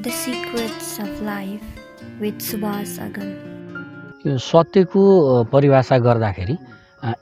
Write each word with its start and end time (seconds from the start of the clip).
The 0.00 0.10
Secrets 0.10 1.00
of 1.00 1.10
Life 1.22 1.64
with 2.20 2.38
Subhas 2.38 2.90
Agam. 3.02 3.30
यो 4.26 4.36
सत्यको 4.38 5.02
परिभाषा 5.50 5.98
गर्दाखेरि 5.98 6.56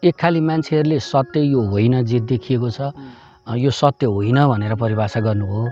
एक 0.05 0.17
खालि 0.21 0.41
मान्छेहरूले 0.49 0.99
सत्य 1.01 1.41
यो 1.41 1.61
होइन 1.73 2.05
जे 2.05 2.21
देखिएको 2.29 2.69
छ 2.77 2.93
यो 3.65 3.71
सत्य 3.73 4.07
होइन 4.13 4.39
भनेर 4.53 4.75
परिभाषा 4.77 5.21
गर्नुभयो। 5.25 5.65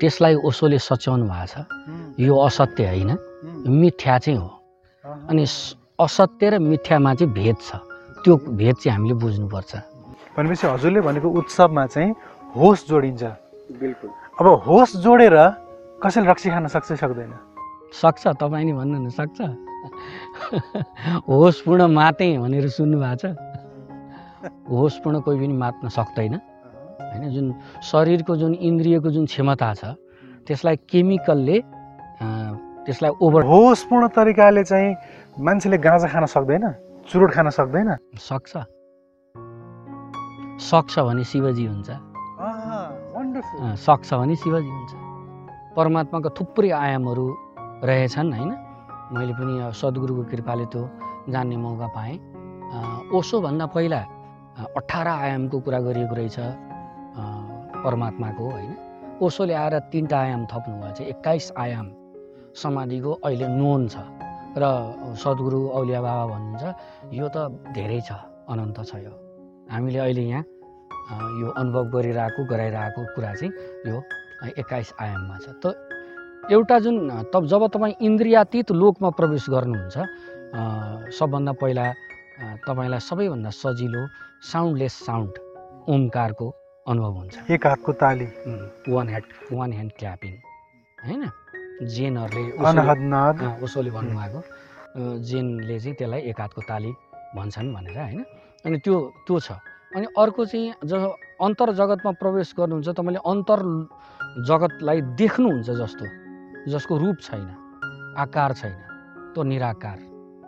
त्यसलाई 0.00 0.34
ओसोले 0.44 0.78
सच्याउनु 0.84 1.24
भएको 1.32 1.46
छ। 1.48 1.64
यो 2.20 2.36
असत्य 2.36 2.92
होइन 2.92 3.10
मिथ्या 3.80 4.18
चाहिँ 4.18 4.38
हो। 4.38 4.48
अनि 5.32 5.44
असत्य 5.96 6.44
र 6.50 6.58
मिथ्यामा 6.60 7.14
चाहिँ 7.24 7.32
भेद 7.32 7.56
छ। 7.56 7.80
त्यो 8.20 8.36
भेद 8.52 8.76
चाहिँ 8.84 8.92
हामीले 8.92 9.14
बुझ्नुपर्छ। 9.16 9.72
भनेपछि 10.36 10.66
हजुरले 10.68 11.00
भनेको 11.08 11.28
उत्सवमा 11.40 11.84
चाहिँ 11.88 12.12
होस 12.52 12.78
जोडिन्छ। 12.88 13.22
बिल्कुल। 13.80 14.10
अब 14.40 14.46
होस 14.68 14.96
जोडेर 15.00 15.36
कसैले 16.04 16.28
रक्सी 16.30 16.48
खान 16.52 16.66
सक्छ 16.68 17.00
सक्दैन। 17.00 17.32
सक्छ 17.96 18.36
तपाईँ 18.36 18.64
नि 18.64 18.72
भन्नु 18.76 18.98
न 19.00 19.08
सक्छ। 19.08 19.40
होसपूर्ण 21.24 21.82
मातै 21.88 22.28
भनेर 22.44 22.68
सुन्नु 22.68 22.96
भएको 23.00 23.16
छ। 23.16 23.32
होसपूर्ण 24.68 25.16
कोही 25.24 25.36
पनि 25.40 25.56
मात्न 25.56 25.88
सक्दैन। 25.88 26.34
होइन 27.00 27.24
जुन 27.32 27.46
शरीरको 27.80 28.36
जुन 28.36 28.52
इन्द्रियको 28.60 29.08
जुन 29.16 29.24
क्षमता 29.32 29.68
छ 29.80 29.96
त्यसलाई 30.44 30.76
केमिकलले 30.92 31.56
त्यसलाई 32.84 33.12
ओभर 33.24 33.42
होसपूर्ण 33.48 34.04
तरिकाले 34.12 34.62
चाहिँ 34.68 34.90
मान्छेले 35.40 35.78
गाँजा 35.80 36.08
खान 36.12 36.24
सक्दैन 36.28 36.64
चुरोट 37.08 37.30
खान 37.32 37.48
सक्दैन। 37.48 37.96
सक्छ। 38.20 38.52
सक्छ 40.68 40.94
भने 41.00 41.24
शिवजी 41.24 41.64
हुन्छ। 41.64 41.88
सक्छ 43.80 44.08
भने 44.14 44.36
शिवजी 44.36 44.68
हुन्छ। 44.68 45.03
परमात्माको 45.76 46.30
थुप्रै 46.38 46.70
आयामहरू 46.70 47.26
रहेछन् 47.82 48.30
होइन? 48.32 48.50
मैले 49.14 49.32
पनि 49.34 49.54
सद्गुरुको 49.74 50.22
कृपाले 50.30 50.66
त्यो 50.72 50.82
जान्ने 51.34 51.56
मौका 51.58 51.88
पाएँ। 51.96 52.16
ओसोभन्दा 53.10 53.66
पहिला 53.74 54.00
अठार 54.78 55.08
आयामको 55.08 55.56
कुरा 55.66 55.80
गरिएको 55.86 56.14
रहेछ 56.14 56.38
परमात्माको 57.84 58.44
होइन? 58.50 58.72
ओसोले 59.18 59.54
आएर 59.54 59.74
तिनवटा 59.90 60.18
आयाम 60.18 60.42
थप्नुभएको 60.46 60.94
छ 60.94 61.00
एक्काइस 61.12 61.46
आयाम 61.58 61.86
समाधिको 62.54 63.10
अहिले 63.26 63.46
नोन 63.58 63.82
छ। 63.90 63.96
र 64.54 64.64
सद्गुरु 65.18 65.60
औलिया 65.74 66.00
बाबा 66.06 66.24
भन्नुहुन्छ 66.32 66.64
यो 67.18 67.26
त 67.34 67.50
धेरै 67.74 68.00
छ 68.06 68.10
अनन्त 68.46 68.78
छ 68.86 69.02
यो। 69.02 69.14
हामीले 69.74 69.98
अहिले 70.06 70.24
यहाँ 70.30 70.42
यो 71.42 71.48
अनुभव 71.50 71.84
गरिरहेको 71.94 72.40
गराइरहेको 72.46 73.00
कुरा 73.14 73.32
चाहिँ 73.34 73.50
यो 73.90 73.96
एक्काइस 74.48 74.92
आयाममा 75.00 75.38
छ। 75.38 75.48
त 75.66 75.88
एउटा 76.52 76.78
जुन 76.78 77.22
तब 77.22 77.46
जब 77.46 77.66
तपाईँ 77.66 77.94
इन्द्रियातीत 78.02 78.72
लोकमा 78.72 79.10
प्रवेश 79.10 79.46
गर्नुहुन्छ 79.50 79.98
सबभन्दा 81.14 81.52
पहिला 81.52 81.92
तपाईँलाई 82.54 83.00
सबैभन्दा 83.00 83.50
सजिलो 83.50 84.08
साउन्डलेस 84.42 84.92
साउन्ड 84.92 85.32
ओमकारको 85.88 86.54
अनुभव 86.88 87.12
हुन्छ। 87.12 87.50
एक 87.50 87.66
हातको 87.66 87.92
ताली। 87.92 88.24
One 88.88 89.08
hand 89.08 89.56
one 89.58 89.72
hand 89.72 89.92
clapping 89.92 90.32
होइन? 91.06 91.30
जेनहरूले 91.86 92.50
उसोले- 93.62 93.92
भन्नुभएको 93.92 94.44
जेनले 95.18 95.80
चाहिँ 95.80 95.96
त्यसलाई 95.96 96.20
एक 96.20 96.40
हातको 96.40 96.62
ताली 96.62 96.92
भन्छन् 97.36 97.74
भनेर 97.74 97.98
होइन? 97.98 98.24
अनि 98.66 98.78
त्यो 98.78 99.12
त्यो 99.26 99.40
छ। 99.40 99.52
अनि 99.96 100.06
अर्को 100.18 100.44
चाहिँ 100.44 100.72
जब 100.84 101.14
अन्तर 101.42 101.72
जगतमा 101.72 102.12
प्रवेश 102.12 102.54
गर्नुहुन्छ 102.58 102.88
तपाईँले 102.88 103.18
अन्तर 103.26 103.88
जगतलाई 104.42 105.00
देख्नुहुन्छ 105.14 105.70
जस्तो 105.70 106.04
जसको 106.70 106.94
रूप 106.98 107.16
छैन 107.22 107.48
आकार 108.18 108.52
छैन 108.52 108.78
त्यो 109.34 109.42
निराकार। 109.42 109.98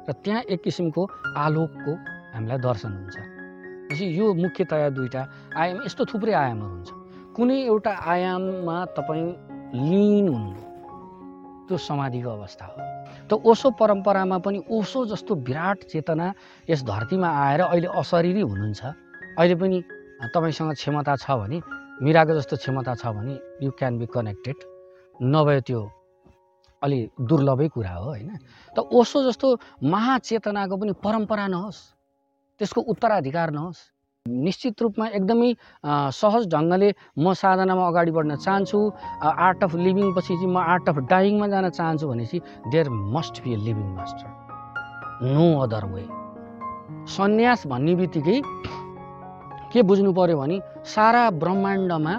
र 0.08 0.12
त्यहाँ 0.12 0.42
एक 0.50 0.60
किसिमको 0.62 1.02
आलोकको 1.36 1.92
हामीलाई 2.34 2.58
दर्शन 2.58 2.92
हुन्छ। 2.92 3.16
यो 4.02 4.26
मुख्यतया 4.34 4.88
दुईवटा 4.90 5.22
आयाम 5.54 5.78
यस्तो 5.86 6.02
थुप्रै 6.10 6.32
आयामहरू 6.34 6.70
हुन्छ। 6.74 6.90
कुनै 7.34 7.58
एउटा 7.70 7.92
आयाममा 7.92 8.76
तपाईँ 8.96 9.26
लिन 9.74 10.26
हुनु 10.28 10.50
त्यो 11.66 11.76
समाधिको 11.78 12.30
अवस्था 12.30 12.64
हो। 12.66 12.78
त 13.30 13.32
ओसो 13.42 13.70
परम्परामा 13.78 14.38
पनि 14.38 14.58
ओसो 14.70 15.06
जस्तो 15.10 15.34
विराट 15.46 15.78
चेतना 15.90 16.26
यस 16.70 16.82
धरतीमा 16.82 17.28
आएर 17.28 17.60
अहिले 17.70 17.88
अशरीरी 17.94 18.42
हुनुहुन्छ। 18.42 18.82
अहिले 19.38 19.54
पनि 19.54 19.76
तपाईँसँग 20.34 20.72
क्षमता 20.74 21.14
छ 21.22 21.30
भने 21.30 21.58
मिराको 22.02 22.34
जस्तो 22.34 22.56
क्षमता 22.56 22.94
छ 23.00 23.06
भने 23.16 23.34
यु 23.64 23.70
क्यान 23.78 23.98
बी 23.98 24.06
कनेक्टेड 24.12 24.56
नभए 25.32 25.60
त्यो 25.66 25.80
अलि 26.82 26.98
दुर्लभै 27.24 27.68
कुरा 27.72 27.92
हो 27.92 28.04
होइन? 28.04 28.30
त 28.76 28.78
ओसो 28.92 29.22
जस्तो 29.24 29.46
महाचेतनाको 29.80 30.76
पनि 30.76 30.92
परम्परा 31.00 31.46
नहोस् 31.48 31.80
त्यसको 32.60 32.80
उत्तराधिकार 32.92 33.50
नहोस्। 33.50 33.80
निश्चित 34.26 34.82
रूपमा 34.82 35.06
एकदमै 35.16 35.50
सहज 36.12 36.42
ढङ्गले 36.52 36.88
म 37.18 37.32
साधनामा 37.32 37.84
अगाडि 37.88 38.12
बढ्न 38.12 38.36
चाहन्छु 38.44 38.78
आर्ट 39.22 39.64
अफ 39.64 39.74
लिभिङ 39.86 40.12
पछि 40.16 40.34
चाहिँ 40.34 40.52
म 40.52 40.58
आर्ट 40.58 40.88
अफ 40.88 40.96
डाइङमा 41.10 41.46
जान 41.48 41.68
चाहन्छु 41.70 42.08
भनेपछि 42.08 42.38
there 42.72 42.90
must 43.16 43.34
be 43.44 43.52
a 43.52 43.56
living 43.66 43.88
master 43.96 44.28
no 45.32 45.46
other 45.64 45.84
way 45.92 46.04
सन्यास 47.14 47.66
भन्ने 47.66 47.94
बित्तिकै 48.02 48.40
के 49.76 49.82
बुझ्नु 49.82 50.12
पर्यो 50.16 50.36
भने 50.40 50.56
सारा 50.88 51.22
ब्रह्माण्डमा 51.36 52.12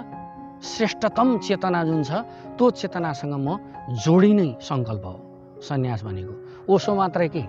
श्रेष्ठतम 0.62 1.28
चेतना 1.42 1.82
जुन 1.84 2.02
छ 2.06 2.22
त्यो 2.54 2.70
चेतनासँग 2.70 3.34
म 3.34 3.58
जोडिनै 3.98 4.62
सङ्कल्प 4.62 5.04
हो 5.04 5.14
सन्यास 5.66 6.04
भनेको। 6.06 6.34
ओसो 6.70 6.94
मात्रै 6.94 7.28
के? 7.34 7.42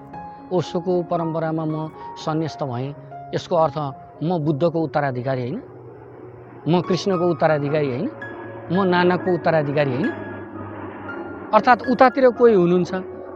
ओसोको 0.49 0.93
परम्परामा 1.05 1.65
म 1.65 1.75
सन्यास्त 2.25 2.61
भएँ 2.65 2.89
यसको 3.35 3.55
अर्थ 3.55 3.77
म 4.25 4.41
बुद्धको 4.41 4.79
उत्तराधिकारी 4.81 5.41
होइन 5.41 5.61
म 6.65 6.81
कृष्णको 6.89 7.25
उत्तराधिकारी 7.29 7.89
होइन 7.93 8.09
म 8.73 8.89
नानकको 8.89 9.29
उत्तराधिकारी 9.29 9.91
होइन। 9.93 10.09
अर्थात् 11.53 11.85
उतातिर 11.85 12.29
कोही 12.33 12.53
हुनुहुन्छ 12.57 12.91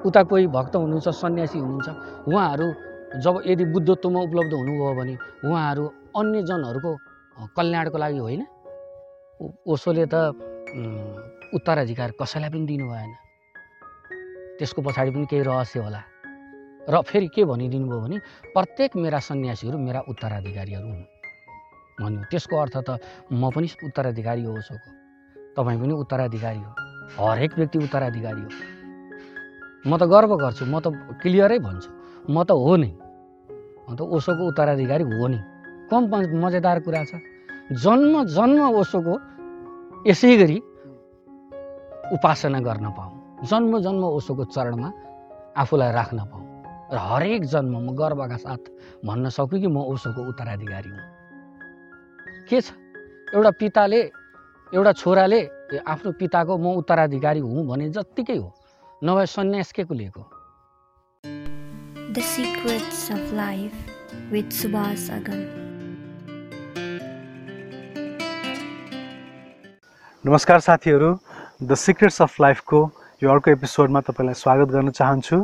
उता 0.10 0.22
कोही 0.26 0.48
भक्त 0.58 0.76
हुनुहुन्छ 0.76 1.08
सन्यासी 1.22 1.60
हुनुहुन्छ 1.60 1.90
उहाँहरू 2.30 2.68
जब 3.22 3.44
यदि 3.46 3.66
बुद्धत्वमा 3.74 4.20
उपलब्ध 4.28 4.54
हुनुभयो 4.54 4.94
भने 5.00 5.16
उहाँहरू 5.46 5.86
अन्य 6.16 6.42
जनहरूको 6.50 6.92
कल्याणको 7.58 7.98
लागि 7.98 8.18
होइन। 8.18 8.42
ओसोले 9.68 10.06
त 10.06 10.16
उत्तराधिकार 11.54 12.10
कसैलाई 12.20 12.50
पनि 12.50 12.66
दिनु 12.66 12.86
भएन। 12.90 13.12
त्यसको 14.60 14.82
पछाडि 14.82 15.12
पनि 15.12 15.26
केही 15.26 15.44
रहस्य 15.44 15.80
होला। 15.80 16.02
र 16.90 17.02
फेरि 17.02 17.28
के 17.34 17.44
भनिदिनु 17.46 17.88
भयो 17.90 18.00
भने 18.02 18.18
प्रत्येक 18.54 18.96
मेरा 18.96 19.20
सन्यासीहरू 19.20 19.78
मेरा 19.78 20.00
उत्तराधिकारीहरू 20.10 20.88
हुन्। 20.88 21.06
भन्यो 22.02 22.22
त्यसको 22.32 22.56
अर्थ 22.58 22.76
त 22.88 22.90
म 23.32 23.50
पनि 23.50 23.68
उत्तराधिकारी 23.84 24.44
हो 24.44 24.52
ओसोको 24.58 24.90
तपाईँ 25.56 25.80
पनि 25.82 25.94
उत्तराधिकारी 25.94 26.60
हो। 26.60 26.72
हरेक 27.18 27.52
व्यक्ति 27.58 27.78
उत्तराधिकारी 27.80 28.42
हो। 28.42 28.50
म 29.88 29.98
त 29.98 30.04
गर्व 30.06 30.32
गर्छु 30.38 30.66
म 30.66 30.80
त 30.80 30.94
क्लियरै 31.22 31.60
भन्छु। 31.60 31.90
म 32.30 32.44
त 32.44 32.52
हो 32.52 32.76
नै। 32.78 32.92
म 33.90 33.96
त 33.98 34.02
ओसोको 34.02 34.44
उत्तराधिकारी 34.52 35.04
हो 35.04 35.28
नि। 35.28 35.40
कम 35.94 36.10
मजेदार 36.42 36.80
कुरा 36.82 37.04
छ। 37.06 37.22
जन्म 37.86 38.14
जन्म 38.34 38.62
ओसोको 38.82 39.14
यसै 40.10 40.36
गरी 40.38 40.58
उपासना 42.18 42.60
गर्न 42.60 42.86
पाऊँ। 42.98 43.46
जन्म 43.46 43.80
जन्म 43.86 44.04
ओसोको 44.18 44.44
चरणमा 44.50 44.90
आफूलाई 45.62 45.92
राख्न 45.94 46.20
पाऊँ। 46.26 46.46
र 46.94 46.98
हरेक 46.98 47.46
जन्म 47.46 47.74
म 47.78 47.96
गर्वका 47.96 48.38
साथ 48.38 48.62
भन्न 49.06 49.30
सकु 49.30 49.56
कि 49.62 49.68
म 49.68 49.78
ओसोको 49.94 50.22
उत्तराधिकारी 50.30 50.90
हुँ। 50.90 51.06
के 52.50 52.62
छ? 52.62 52.74
एउटा 53.34 53.52
पिताले 53.62 54.02
एउटा 54.74 54.92
छोराले 54.92 55.42
आफ्नो 55.88 56.12
पिताको 56.20 56.58
म 56.58 56.66
उत्तराधिकारी 56.82 57.40
हुँ 57.40 57.66
भने 57.68 57.90
जत्तिकै 57.90 58.38
हो। 58.38 58.50
नभए 59.04 59.26
सन्यास 59.26 59.72
के 59.72 59.84
को 59.84 59.94
लिएको? 59.94 60.22
The 62.14 62.22
Secrets 62.22 63.10
of 63.10 63.34
Life 63.34 63.80
with 64.30 64.54
Subhas 64.54 65.10
नमस्कार 70.26 70.60
साथीहरू। 70.60 71.08
द 71.68 71.76
सिक्रेट्स 71.76 72.22
अफ 72.22 72.40
लाइफको 72.42 72.80
यो 73.24 73.30
अर्को 73.30 73.52
एपिसोडमा 73.52 74.00
तपाईँलाई 74.08 74.34
स्वागत 74.34 74.68
गर्न 74.72 74.90
चाहन्छु। 74.96 75.38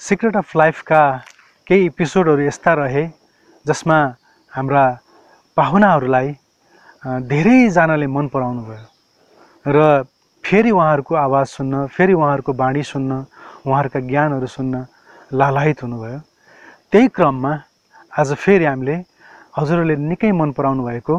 सिक्रेट 0.00 0.36
अफ 0.36 0.56
लाइफका 0.56 1.00
केही 1.66 1.86
एपिसोडहरू 1.86 2.42
यस्ता 2.42 2.72
रहे 2.80 3.04
जसमा 3.66 3.98
हाम्रा 4.52 4.84
पाहुनाहरूलाई 5.56 6.32
धेरैजनाले 7.28 8.06
मन 8.06 8.28
पराउनु 8.32 8.62
भयो। 8.64 8.86
र 9.68 10.04
फेरि 10.44 10.70
उहाँहरूको 10.72 11.14
आवाज 11.14 11.46
सुन्न 11.46 11.86
फेरि 11.92 12.12
उहाँहरूको 12.16 12.52
बाणी 12.56 12.82
सुन्न 12.82 13.12
उहाँहरूका 13.68 14.00
ज्ञानहरू 14.08 14.46
सुन्न 14.56 14.86
लालायित 15.36 15.82
हुनुभयो। 15.84 16.18
त्यही 16.88 17.08
क्रममा 17.12 17.52
आज 18.18 18.32
फेरि 18.40 18.64
हामीले 18.64 18.96
हजुरहरूले 19.58 19.96
निकै 20.00 20.32
मन 20.32 20.56
पराउनु 20.56 20.88
भएको 20.88 21.16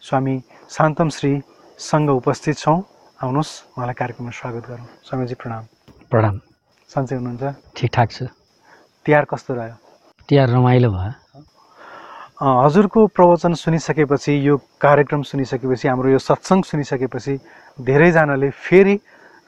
स्वामी 0.00 0.36
शान्तम 0.72 1.08
श्रीसँग 1.12 2.10
उपस्थित 2.10 2.56
छौँ। 2.56 2.80
आउनुहोस् 3.20 3.76
उहाँलाई 3.76 3.92
कार्यक्रममा 3.92 4.32
स्वागत 4.32 4.64
गरौँ। 4.72 4.86
स्वामीजी 5.04 5.34
प्रणाम। 5.36 5.64
प्रणाम। 6.08 6.36
सन्चै 6.88 7.16
हुनुहुन्छ? 7.20 7.44
ठिकठाक 7.76 8.08
छु। 8.08 8.24
तिहार 9.04 9.24
कस्तो 9.28 9.52
रह्यो? 9.52 9.76
तिहार 10.28 10.48
रमाइलो 10.48 10.88
भयो। 10.96 11.12
हजुरको 12.40 13.00
प्रवचन 13.12 13.52
सुनिसकेपछि 13.52 14.32
यो 14.48 14.56
कार्यक्रम 14.80 15.22
सुनिसकेपछि 15.28 15.88
हाम्रो 15.92 16.08
यो 16.08 16.20
सत्सङ्ग 16.24 16.64
सुनिसकेपछि 16.64 17.34
धेरैजनाले 17.84 18.50
फेरि 18.56 18.96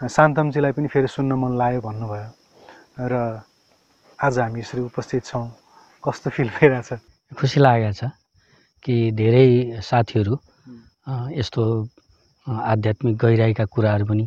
शान्तमजीलाई 0.04 0.72
पनि 0.76 0.88
फेरि 0.92 1.08
सुन्न 1.08 1.32
मन 1.40 1.56
लाग्यो 1.56 1.80
भन्नुभयो। 1.88 2.28
र 3.00 3.40
आज 4.20 4.38
हामी 4.44 4.60
यसरी 4.60 4.82
उपस्थित 4.92 5.24
छौँ। 5.24 5.48
कस्तो 6.04 6.28
फिल 6.36 6.48
भइरहेछ? 6.60 7.00
खुसी 7.32 7.58
लागेको 7.64 7.92
छ 7.96 8.12
कि 8.84 8.94
धेरै 9.16 9.80
साथीहरू 9.80 10.36
यस्तो 11.06 11.62
आध्यात्मिक 12.46 13.14
गहिराइका 13.22 13.64
कुराहरू 13.74 14.04
पनि 14.10 14.24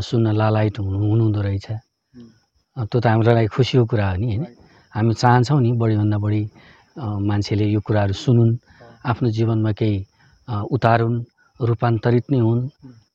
सुन्न 0.00 0.26
लालायत 0.40 0.78
हुनु 0.78 0.98
हुनुहुँदो 0.98 1.40
रहेछ। 1.46 1.66
त्यो 2.90 2.98
त 3.00 3.06
हाम्रो 3.06 3.32
लागि 3.36 3.48
खुसीको 3.54 3.84
कुरा 3.90 4.06
हो 4.10 4.16
नि 4.18 4.26
होइन? 4.26 4.44
हामी 4.94 5.12
चाहन्छौँ 5.14 5.60
नि 5.62 5.70
बढीभन्दा 5.80 6.18
बढी 6.24 6.42
मान्छेले 7.28 7.66
यो 7.74 7.80
कुराहरू 7.86 8.14
सुनुन् 8.24 8.52
आफ्नो 9.10 9.28
जीवनमा 9.36 9.72
केही 9.78 9.96
उतारुन् 10.74 11.18
रूपान्तरित 11.60 12.24
नै 12.32 12.38
हुन्। 12.46 12.62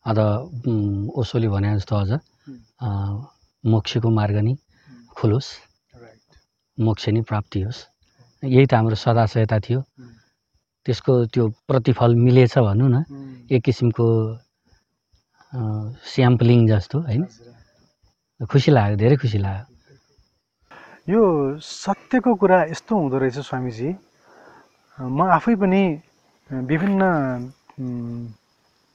अथवा 0.04 0.28
उम्, 0.68 1.10
ओशोले 1.20 1.48
भने 1.54 1.70
जस्तो 1.80 1.96
अझ 1.96 2.12
मोक्षको 3.64 4.10
मार्ग 4.20 4.38
नै 4.48 4.54
खुलोस् 5.18 5.50
मोक्ष 6.78 7.04
नै 7.16 7.22
प्राप्ति 7.30 7.60
होस्। 7.66 7.80
यही 8.44 8.66
त 8.68 8.74
हाम्रो 8.76 8.96
सदाशयता 9.04 9.58
थियो। 9.66 9.80
त्यसको 10.86 11.14
त्यो 11.34 11.44
प्रतिफल 11.68 12.16
मिलेछ 12.16 12.58
भनौँ 12.58 12.90
न। 12.90 13.04
एक 13.52 13.62
किसिमको 13.64 14.08
स्याम्पलिङ 16.14 16.60
जस्तो 16.68 17.00
होइन? 17.00 17.24
खुसी 18.52 18.72
लाग्यो 18.72 18.96
धेरै 18.98 19.16
खुसी 19.22 19.38
लाग्यो। 19.38 19.66
यो 21.14 21.22
सत्यको 21.60 22.32
कुरा 22.42 22.58
यस्तो 22.72 22.92
हुँदो 22.96 23.18
रहेछ 23.18 23.38
स्वामीजी 23.50 23.90
म 24.98 25.20
आफै 25.38 25.56
पनि 25.62 25.84
विभिन्न 26.50 27.02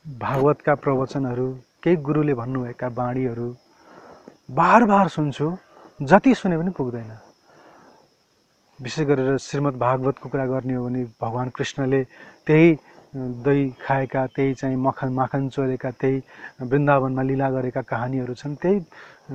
भागवतका 0.05 0.75
प्रवचनहरू 0.83 1.47
केही 1.83 1.97
गुरुले 2.07 2.35
भन्नुभएका 2.35 2.89
बाणीहरू 2.99 3.49
बार 4.59 4.85
बार 4.91 5.09
सुन्छु 5.09 5.47
जति 6.01 6.35
सुने 6.35 6.57
पनि 6.59 6.71
पुग्दैन। 6.79 7.11
विशेष 8.83 9.07
गरेर 9.07 9.37
श्रीमद् 9.43 9.79
भागवतको 9.79 10.29
कुरा 10.29 10.47
गर्ने 10.47 10.75
हो 10.75 10.85
भने 10.85 11.05
भगवान् 11.23 11.51
कृष्णले 11.51 12.03
त्यही 12.47 12.77
दही 13.45 13.69
खाएका 13.83 14.27
त्यही 14.37 14.55
चाहिँ 14.55 14.77
मखन 14.77 15.13
माखन 15.13 15.49
चोरेका 15.49 15.91
त्यही 16.01 16.23
वृन्दावनमा 16.63 17.23
लीला 17.23 17.49
गरेका 17.51 17.83
कहानीहरू 17.83 18.35
छन् 18.35 18.55
त्यही 18.63 18.79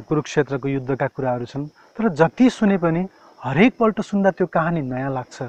कुरुक्षेत्रको 0.07 0.68
युद्धका 0.68 1.07
कुराहरू 1.07 1.45
छन्। 1.45 1.68
तर 1.98 2.10
जति 2.16 2.50
सुने 2.50 2.78
पनि 2.78 3.06
हरेकपल्ट 3.44 4.01
सुन्दा 4.01 4.31
त्यो 4.31 4.48
कहानी 4.48 4.81
नयाँ 4.81 5.12
लाग्छ। 5.13 5.42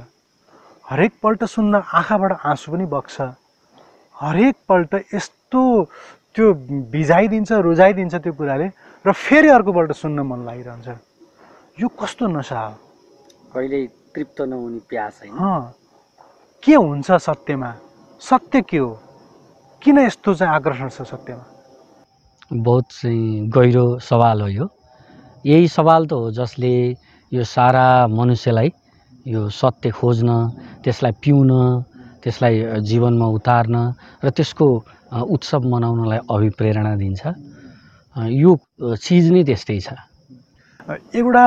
हरेकपल्ट 0.90 1.44
सुन्दा 1.44 1.78
आँखाबाट 1.78 2.32
आँसु 2.44 2.72
पनि 2.72 2.86
बग्छ। 2.90 3.20
हरेकपल्ट 4.16 4.94
यस्तो 5.14 5.60
त्यो 6.34 6.52
भिजाइदिन्छ 6.90 7.52
रुझाइदिन्छ 7.52 8.14
त्यो 8.14 8.32
कुराले 8.32 8.66
र 9.04 9.12
फेरि 9.12 9.48
अर्कोपल्ट 9.48 9.92
सुन्न 9.92 10.18
मन 10.26 10.44
लागिरहन्छ। 10.46 10.88
यो 11.80 11.88
कस्तो 12.00 12.26
नसा 12.26 12.60
हो? 12.60 12.83
कहिल्यै 13.54 13.86
तृप्त 14.14 14.40
नहुने 14.50 14.80
प्यास 14.90 15.20
होइन। 15.22 15.34
के 16.62 16.74
हुन्छ 16.74 17.08
सत्यमा? 17.26 17.70
सत्य 18.20 18.60
के 18.70 18.78
हो? 18.78 18.90
किन 19.82 19.98
यस्तो 19.98 20.34
चाहिँ 20.34 20.54
आकर्षण 20.54 20.88
छ 20.88 21.02
सत्यमा? 21.06 21.44
बहुत 22.52 22.84
चाहिँ 22.90 23.48
गहिरो 23.54 23.86
सवाल 24.00 24.42
हो 24.42 24.48
यो। 24.48 24.66
यही 25.46 25.68
सवाल 25.68 26.06
त 26.06 26.12
हो 26.12 26.30
जसले 26.32 26.74
यो 27.32 27.44
सारा 27.44 27.86
मनुष्यलाई 28.08 28.68
यो 29.26 29.48
सत्य 29.50 29.90
खोज्न 29.90 30.30
त्यसलाई 30.84 31.12
पिउन 31.22 31.50
त्यसलाई 32.22 32.80
जीवनमा 32.88 33.26
उतार्न 33.36 33.76
र 34.24 34.30
त्यसको 34.36 34.66
उत्सव 35.34 35.62
मनाउनलाई 35.72 36.18
अभिप्रेरणा 36.26 36.94
दिन्छ। 36.96 37.22
यो 38.16 38.50
चिज 39.04 39.24
नै 39.32 39.42
त्यस्तै 39.44 39.78
छ। 39.84 39.88
एउटा 41.12 41.44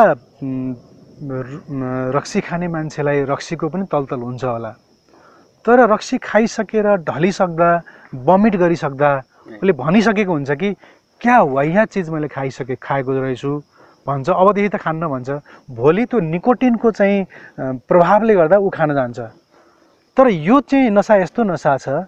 रक्सी 1.18 2.40
खाने 2.42 2.68
मान्छेलाई 2.68 3.24
रक्सीको 3.26 3.68
पनि 3.70 3.86
तलतल 3.90 4.22
हुन्छ 4.22 4.44
होला। 4.44 4.72
तर 5.66 5.78
रक्सी 5.90 6.18
खाइसकेर 6.22 6.88
ढलिसक्दा 7.10 7.70
बमिट 8.14 8.56
गरिसक्दा 8.56 9.10
उसले 9.58 9.74
भनिसकेको 9.74 10.32
हुन्छ 10.32 10.52
कि 10.52 10.70
क्या 11.22 11.38
वाह्या 11.42 11.86
चिज 11.90 12.10
मैले 12.10 12.28
खाइसके 12.30 12.76
खाएको 12.78 13.12
रहेछु? 13.12 13.52
भन्छ। 14.08 14.30
अबदेखि 14.30 14.70
त 14.70 14.76
खान्न 14.78 15.08
भन्छ। 15.10 15.30
भोलि 15.74 16.06
त्यो 16.06 16.20
निकोटिनको 16.22 16.92
चाहिँ 16.92 17.26
प्रभावले 17.90 18.34
गर्दा 18.36 18.58
ऊ 18.62 18.70
खान 18.70 18.94
जान्छ। 18.94 19.20
तर 20.18 20.28
यो 20.30 20.60
चाहिँ 20.70 20.90
नसा 20.94 21.16
यस्तो 21.26 21.44
नसा 21.44 21.78
छ 21.78 22.06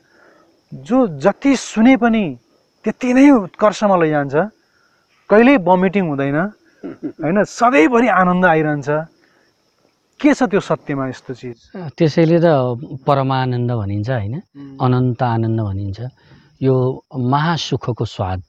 जो 0.72 0.98
जति 1.18 1.56
सुने 1.58 1.98
पनि 1.98 2.26
त्यति 2.86 3.14
नै 3.14 3.30
उत्कर्षमा 3.50 3.96
लैजान्छ। 3.98 4.36
कहिल्यै 5.30 5.58
बमिटिङ 5.66 6.04
हुँदैन। 6.08 6.38
होइन? 6.84 7.44
सधैँभरि 7.44 8.08
आनन्द 8.08 8.46
आइरहन्छ। 8.46 8.90
के 10.20 10.34
छ 10.34 10.44
त्यो 10.52 10.60
सत्यमा 10.60 11.08
यस्तो 11.10 11.34
चिज? 11.34 11.58
त्यसैले 11.98 12.40
त 12.44 12.48
परमानन्द 13.08 13.72
भनिन्छ 13.72 14.10
होइन? 14.10 14.36
अनन्त 14.80 15.22
आनन्द 15.24 15.60
भनिन्छ। 15.60 16.00
यो 16.62 16.76
महासुखको 17.16 18.06
स्वाद 18.06 18.44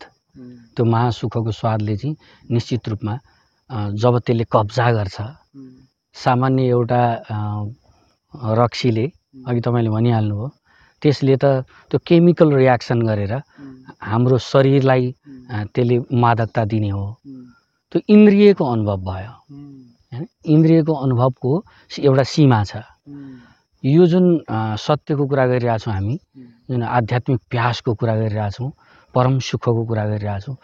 त्यो 0.74 0.84
महासुखको 0.84 1.50
स्वादले 1.50 1.96
चाहिँ 1.96 2.16
निश्चित 2.50 2.88
रूपमा 2.88 3.14
जब 3.94 4.14
त्यसले 4.26 4.44
कब्जा 4.50 4.86
गर्छ 4.98 5.16
सामान्य 6.14 6.62
एउटा 6.74 7.02
रक्सीले 8.58 9.06
अघि 9.46 9.60
तपाईँले 9.62 9.90
भनिहाल्नुभयो 9.90 10.48
त्यसले 11.02 11.36
त 11.42 11.44
त्यो 11.90 11.98
केमिकल 12.02 12.48
रियाक्सन 12.54 12.98
गरेर 13.06 13.32
हाम्रो 14.10 14.38
शरीरलाई 14.38 15.04
त्यसले 15.74 15.96
मादकता 16.10 16.64
दिने 16.66 16.90
हो। 16.90 17.06
त्यो 17.92 18.00
इन्द्रियको 18.08 18.64
अनुभव 18.64 18.98
भयो। 19.02 19.32
होइन 20.12 20.26
इन्द्रियको 20.46 20.92
अनुभवको 20.94 21.50
एउटा 21.90 22.22
सीमा 22.22 22.60
छ। 22.64 22.72
यो 23.84 24.06
जुन 24.06 24.26
सत्यको 24.78 25.26
कुरा 25.26 25.46
गरिरहेछौँ 25.46 25.92
हामी 25.94 26.16
जुन 26.70 26.82
आध्यात्मिक 26.82 27.40
प्यासको 27.50 27.94
कुरा 27.94 28.14
गरिरहेछौँ 28.16 28.70
परम 29.14 29.38
सुखको 29.42 29.84
कुरा 29.90 30.04
गरिरहेछौँ 30.06 30.56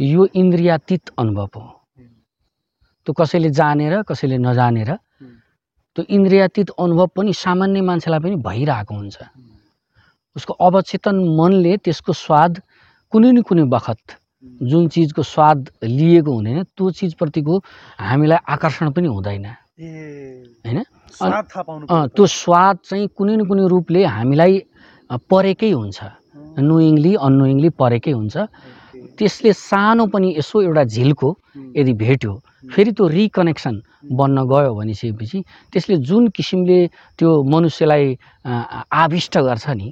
यो 0.00 0.26
इन्द्रियातीत 0.34 1.14
अनुभव 1.18 1.48
हो। 1.54 1.64
त्यो 3.06 3.12
कसैले 3.14 3.50
जानेर 3.50 4.02
कसैले 4.02 4.36
नजानेर 4.38 4.90
त्यो 5.96 6.02
इन्द्रियातीत 6.02 6.68
अनुभव 6.82 7.06
पनि 7.16 7.32
सामान्य 7.32 7.80
मान्छेलाई 7.80 8.20
पनि 8.20 8.36
भइरहेको 8.42 8.94
हुन्छ। 8.94 9.16
उसको 10.36 10.52
अवचेतन 10.66 11.16
मनले 11.38 11.76
त्यसको 11.84 12.12
स्वाद 12.12 12.52
कुनै 13.12 13.30
न 13.32 13.42
कुनै 13.46 13.64
बखत 13.70 14.02
जुन 14.42 14.88
चिजको 14.88 15.22
स्वाद 15.22 15.58
लिएको 15.84 16.32
हुँदैन 16.32 16.62
त्यो 16.76 16.90
चिजप्रतिको 16.90 17.54
हामीलाई 18.00 18.38
आकर्षण 18.44 18.90
पनि 18.92 19.08
हुँदैन। 19.08 19.46
होइन? 20.64 20.78
त्यो 22.14 22.26
स्वाद 22.26 22.76
चाहिँ 22.84 23.08
कुनै 23.16 23.36
न 23.36 23.44
कुनै 23.48 23.64
रूपले 23.68 24.04
हामीलाई 24.04 24.52
परेकै 25.30 25.70
हुन्छ। 25.72 25.98
नोइङली 26.58 27.12
अननोइङली 27.16 27.68
परेकै 27.80 28.12
हुन्छ। 28.12 28.36
त्यसले 29.18 29.52
सानो 29.52 30.06
पनि 30.12 30.28
यसो 30.38 30.56
एउटा 30.62 30.84
झिल्को 30.84 31.28
यदि 31.76 31.92
भेट्यो 31.92 32.32
फेरि 32.72 32.90
त्यो 32.92 33.04
रिकनेक्सन 33.08 33.74
बन्न 34.12 34.36
गयो 34.44 34.72
भनिसकेपछि 34.76 35.38
त्यसले 35.72 35.96
जुन 36.08 36.28
किसिमले 36.36 36.78
त्यो 37.18 37.30
मनुष्यलाई 37.44 38.04
आविष्ट 38.44 39.34
गर्छ 39.38 39.66
नि 39.80 39.88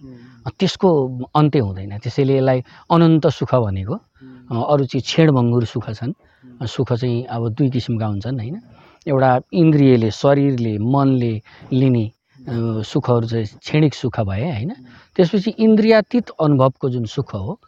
त्यसको 0.59 0.89
अन्त्य 1.33 1.59
हुँदैन। 1.59 1.93
त्यसैले 2.05 2.35
यसलाई 2.37 2.59
अनन्त 2.93 3.25
सुख 3.33 3.53
भनेको। 3.55 3.97
अरू 4.51 4.85
चिज 4.93 5.05
छेडभङ्गुर 5.05 5.65
सुख 5.65 5.87
छन्। 5.99 6.13
सुख 6.67 6.93
चाहिँ 6.93 7.25
अब 7.25 7.43
दुई 7.57 7.69
किसिमका 7.71 8.07
हुन्छन् 8.07 8.39
होइन? 8.41 8.57
एउटा 9.07 9.31
इन्द्रियले 9.53 10.11
शरीरले 10.11 10.75
मनले 10.79 11.35
लिने 11.73 12.05
सुखहरू 12.85 13.27
चाहिँ 13.27 13.47
क्षणिक 13.65 13.95
सुख 13.95 14.21
भए 14.21 14.45
होइन? 14.53 14.73
त्यसपछि 15.17 15.51
इन्द्रियातीत 15.65 16.27
अनुभवको 16.41 16.87
जुन 16.91 17.05
सुख 17.09 17.35
हो 17.35 17.59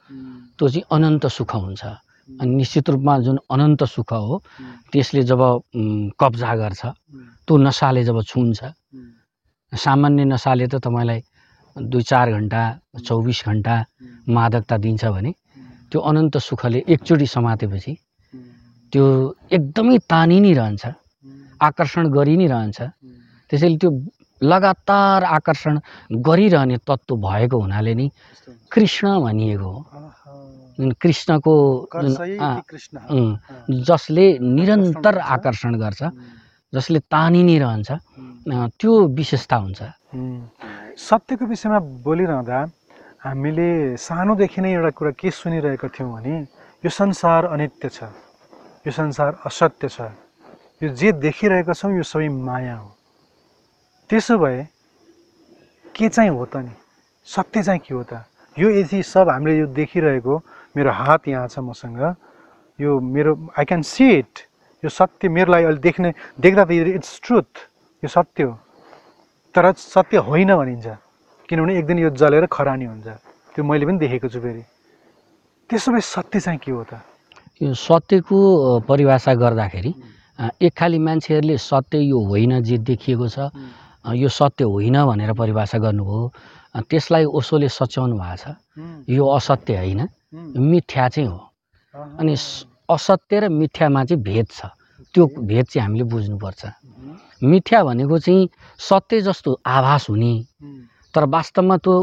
त्यो 0.59 0.68
चाहिँ 0.68 0.85
अनन्त 0.92 1.26
सुख 1.26 1.54
हुन्छ। 1.54 1.83
अनि 2.28 2.54
निश्चित 2.61 2.90
रूपमा 2.90 3.14
जुन 3.25 3.38
अनन्त 3.50 3.85
सुख 3.85 4.12
हो 4.12 4.42
त्यसले 4.92 5.23
जब 5.30 5.40
कब्जा 6.21 6.54
गर्छ 6.56 6.83
त्यो 7.47 7.56
नसाले 7.56 8.02
जब 8.04 8.23
छुन्छ। 8.23 8.61
सामान्य 9.73 10.25
नसाले 10.25 10.66
त 10.66 10.75
तपाईँलाई 10.85 11.21
दुई 11.76 12.02
चार 12.02 12.26
घन्टा 12.33 12.62
चौबिस 13.06 13.40
घन्टा 13.47 13.75
मादकता 14.28 14.76
दिन्छ 14.76 15.04
भने 15.14 15.33
त्यो 15.97 16.05
अनन्त 16.05 16.37
सुखले 16.37 16.79
एकचोटि 16.93 17.26
समातेपछि 17.26 17.93
त्यो 18.93 19.05
एकदमै 19.49 19.97
तानि 20.12 20.38
नै 20.45 20.53
रहन्छ 20.53 20.85
आकर्षण 21.57 22.05
गरि 22.12 22.37
नै 22.37 22.47
रहन्छ। 22.53 22.79
त्यसैले 23.50 23.76
त्यो 23.81 23.91
लगातार 24.45 25.21
आकर्षण 25.25 25.75
गरिरहने 26.21 26.76
तत्त्व 26.85 27.17
भएको 27.17 27.57
हुनाले 27.65 27.95
नै 27.97 28.07
कृष्ण 28.69 29.05
भनिएको 29.25 29.65
हो। 29.65 29.81
जुन 30.76 30.91
कृष्णको 31.00 31.55
जुन 32.05 33.25
जसले 33.88 34.26
निरन्तर। 34.57 35.15
आकर्षण 35.17 35.73
गर्छ। 35.81 36.03
जसले 36.73 36.99
तानि 37.09 37.43
नै 37.49 37.57
रहन्छ 37.65 37.88
त्यो 38.81 38.93
विशेषता 39.17 39.57
हुन्छ। 39.65 39.81
सत्यको 41.09 41.45
विषयमा 41.49 41.79
बोलिरहँदा 42.05 42.59
हामीले 43.26 43.99
सानोदेखि 43.99 44.61
नै 44.62 44.71
एउटा 44.73 44.90
कुरा 44.95 45.11
के 45.18 45.30
सुनिरहेका 45.35 45.88
थियौँ 45.90 46.11
भने 46.14 46.35
यो 46.87 46.90
संसार 46.90 47.45
अनित्य 47.50 47.88
छ 47.90 48.06
यो 48.87 48.92
संसार 48.95 49.42
असत्य 49.42 49.88
छ 49.90 49.99
यो 50.78 50.88
जे 50.95 51.11
देखिरहेका 51.26 51.75
छौँ 51.75 51.90
यो 51.99 52.02
सबै 52.06 52.28
माया 52.30 52.76
हो। 52.78 52.88
त्यसो 54.11 54.38
भए 54.38 54.62
के 55.90 56.09
चाहिँ 56.09 56.30
हो 56.30 56.45
त 56.47 56.56
नि? 56.62 56.71
सत्य 57.26 57.62
चाहिँ 57.66 57.80
के 57.83 57.95
हो 57.95 58.02
त? 58.06 58.23
यो 58.56 58.71
यदि 58.71 59.02
सब 59.02 59.26
हामीले 59.26 59.59
यो 59.59 59.66
देखिरहेको 59.75 60.35
मेरो 60.76 60.90
हात 60.95 61.26
यहाँ 61.28 61.49
छ 61.50 61.59
मसँग 61.66 61.99
यो 62.78 62.90
मेरो 63.00 63.33
आई 63.59 63.64
क्यान 63.66 63.83
सी 63.83 64.06
इट 64.23 64.35
यो 64.85 64.88
सत्य 64.88 65.28
मेरो 65.35 65.50
लागि 65.50 65.64
अहिले 65.66 65.83
देख्ने 65.83 66.12
देख्दा 66.38 66.64
त 66.64 66.71
इट्स 66.71 67.21
ट्रुथ 67.26 67.50
यो 68.02 68.09
सत्य 68.09 68.42
हो। 68.47 68.54
तर 69.50 69.73
सत्य 69.75 70.16
होइन 70.30 70.54
भनिन्छ। 70.54 70.87
किनभने 71.49 71.79
एक 71.79 71.87
दिन 71.87 71.99
यो 71.99 72.11
जलेर 72.11 72.47
खरानी 72.50 72.85
हुन्छ। 72.85 73.07
त्यो 73.55 73.62
मैले 73.65 73.87
पनि 73.87 73.99
देखेको 73.99 74.29
छु 74.29 74.41
फेरि। 74.43 74.62
त्यसो 75.71 75.93
भए 75.93 76.00
सत्य 76.03 76.41
चाहिँ 76.41 76.59
के 76.59 76.71
हो 76.71 76.83
त? 76.91 76.99
यो 77.62 77.75
सत्यको 77.75 78.38
परिभाषा 78.83 79.33
गर्दाखेरि 79.35 79.93
एक 80.61 80.73
खालि 80.75 80.99
मान्छेहरूले 80.99 81.57
सत्य 81.57 81.99
यो 82.03 82.19
होइन 82.19 82.62
जे 82.67 82.76
देखिएको 82.83 83.26
छ। 83.31 83.38
यो 84.15 84.29
सत्य 84.29 84.65
होइन 84.65 84.97
भनेर 85.07 85.33
परिभाषा 85.33 85.79
गर्नुभयो। 85.79 86.21
त्यसलाई 86.91 87.25
ओसोले 87.25 87.69
सच्याउनु 87.71 88.17
भएको 88.19 88.37
छ। 88.43 88.45
यो 89.09 89.25
असत्य 89.38 89.76
होइन। 89.76 90.03
मिथ्या 90.59 91.09
चाहिँ 91.09 91.29
हो। 91.31 91.38
अनि 92.19 92.35
असत्य 92.91 93.41
र 93.41 93.49
मिथ्यामा 93.49 94.05
चाहिँ 94.05 94.23
भेद 94.23 94.47
छ। 94.50 94.67
त्यो 95.15 95.25
भेद 95.47 95.65
चाहिँ 95.71 95.83
हामीले 95.87 96.05
बुझ्नुपर्छ। 96.11 96.62
मिथ्या 97.43 97.81
भनेको 97.85 98.19
चाहिँ 98.19 98.49
सत्य 98.79 99.21
जस्तो 99.23 99.50
आभास 99.67 100.07
हुने। 100.11 100.35
तर 101.16 101.25
वास्तवमा 101.32 101.76
त्यो 101.80 101.94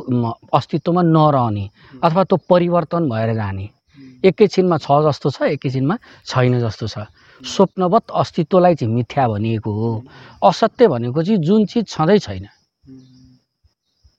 अस्तित्वमा 0.57 1.01
नरहने 1.05 1.65
अथवा 2.03 2.23
त्यो 2.25 2.37
परिवर्तन 2.49 3.09
भएर 3.09 3.33
जाने। 3.37 3.69
एकैछिनमा 4.25 4.77
छ 4.81 4.87
जस्तो 5.05 5.29
छ 5.29 5.53
एकैछिनमा 5.53 5.95
छैन 6.25 6.59
जस्तो 6.59 6.87
छ। 6.87 7.05
स्वप्नवत 7.41 8.09
अस्तित्वलाई 8.09 8.75
चाहिँ 8.75 8.93
मिथ्या 8.93 9.27
भनिएको 9.27 9.71
हो। 9.71 9.91
असत्य 10.49 10.87
भनेको 10.87 11.23
चाहिँ 11.23 11.39
जुन 11.43 11.65
चिज 11.69 11.87
छँदै 11.93 12.17
छैन। 12.19 12.47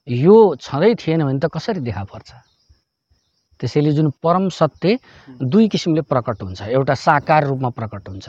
यो 0.07 0.35
छँदै 0.61 0.93
थिएन 0.95 1.23
भने 1.25 1.39
त 1.41 1.49
कसरी 1.51 1.81
देखा 1.81 2.03
पर्छ? 2.05 2.31
त्यसैले 3.59 3.91
जुन 3.91 4.11
परम 4.23 4.49
सत्य 4.49 4.99
दुई 5.41 5.67
किसिमले 5.67 6.01
प्रकट 6.05 6.43
हुन्छ। 6.43 6.61
एउटा 6.61 6.93
साकार 6.93 7.47
रूपमा 7.47 7.69
प्रकट 7.73 8.09
हुन्छ। 8.09 8.27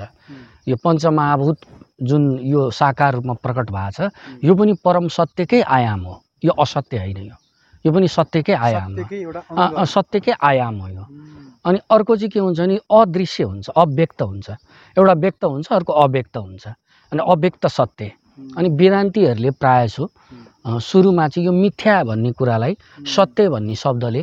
यो 0.68 0.76
पञ्चमहाभूत 0.80 1.58
जुन 2.02 2.22
यो 2.42 2.70
साकार 2.70 3.14
रूपमा 3.14 3.34
प्रकट 3.44 3.70
भएको 3.70 3.90
छ 3.92 4.10
यो 4.44 4.54
पनि 4.54 4.72
परम 4.84 5.08
सत्यकै 5.08 5.60
आयाम 5.62 6.00
हो। 6.00 6.14
यो 6.42 6.52
असत्य 6.62 6.98
होइन 6.98 7.18
यो। 7.30 7.36
यो 7.84 7.92
पनि 7.92 8.08
सत्यकै 8.08 8.54
आयाम 8.54 8.92
हो। 8.98 9.84
सत्यकै 9.86 10.32
आयाम 10.42 10.76
हो 10.80 10.88
यो। 10.88 11.04
अनि 11.64 11.78
अर्को 11.90 12.16
चाहिँ 12.16 12.30
के 12.30 12.40
हुन्छ 12.40 12.58
भने 12.60 12.76
अदृश्य 12.90 13.44
हुन्छ 13.44 13.66
अव्यक्त 13.70 14.22
हुन्छ। 14.22 14.48
एउटा 14.96 15.12
व्यक्त 15.22 15.44
हुन्छ 15.44 15.66
अर्को 15.72 15.92
अव्यक्त 15.92 16.36
हुन्छ। 16.36 16.66
अनि 17.12 17.20
अव्यक्त 17.32 17.66
सत्य। 17.66 18.10
अनि 18.56 18.68
वेदान्तीहरूले 18.78 19.50
प्रायः 19.60 19.86
सो 19.88 20.04
अ, 20.66 20.78
सुरुमा 20.82 21.26
चाहिँ 21.28 21.46
यो 21.46 21.52
मिथ्या 21.52 22.02
भन्ने 22.04 22.30
कुरालाई 22.34 22.74
सत्य 23.06 23.48
भन्ने 23.54 23.74
शब्दले 23.78 24.22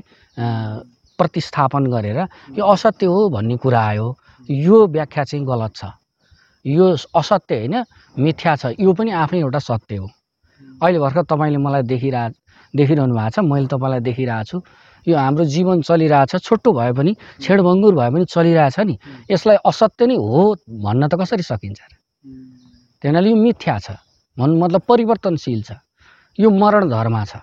प्रतिस्थापन 1.19 1.83
गरेर 1.87 2.19
यो 2.59 2.63
असत्य 2.67 3.05
हो 3.07 3.29
भन्ने 3.31 3.55
कुरा 3.63 3.79
आयो। 3.79 4.07
यो 4.49 4.77
व्याख्या 4.87 5.23
चाहिँ 5.23 5.45
गलत 5.47 5.71
छ। 5.75 5.85
यो 6.65 6.85
असत्य 7.15 7.55
होइन 7.57 7.75
मिथ्या 8.15 8.55
छ। 8.55 8.75
यो 8.79 8.93
पनि 8.93 9.11
आफ्नै 9.23 9.39
एउटा 9.39 9.59
सत्य 9.59 9.95
हो। 9.97 10.07
अहिले 10.81 10.99
भर्खर 10.99 11.23
तपाईँले 11.31 11.57
मलाई 11.57 11.83
देखिरह 11.83 12.23
देखिरहनु 12.73 13.13
भएको 13.15 13.29
छ 13.29 13.39
मैले 13.45 13.67
तपाईँलाई 13.67 14.01
देखिरहेको 14.09 14.43
छु। 14.49 14.57
यो 15.07 15.15
हाम्रो 15.17 15.43
जीवन 15.45 15.81
चलिरहेछ 15.83 16.35
छोटो 16.41 16.69
भए 16.73 16.91
पनि 16.97 17.11
छेडभङ्गुर 17.43 17.93
भए 17.95 18.09
पनि 18.09 18.25
चलिरहेछ 18.25 18.79
नि। 18.79 18.95
यसलाई 19.31 19.57
असत्य 19.61 20.05
नै 20.07 20.15
हो 20.15 20.55
भन्न 20.83 21.07
त 21.07 21.13
कसरी 21.19 21.43
सकिन्छ 21.43 21.79
र? 21.79 21.93
यो 23.03 23.35
मिथ्या 23.35 23.77
छ। 23.79 23.99
भन्नु 24.37 24.55
मतलब 24.63 24.81
परिवर्तनशील 24.87 25.61
छ। 25.63 25.71
यो 26.39 26.49
मरण 26.49 26.89
धर्म 26.89 27.15
छ। 27.25 27.35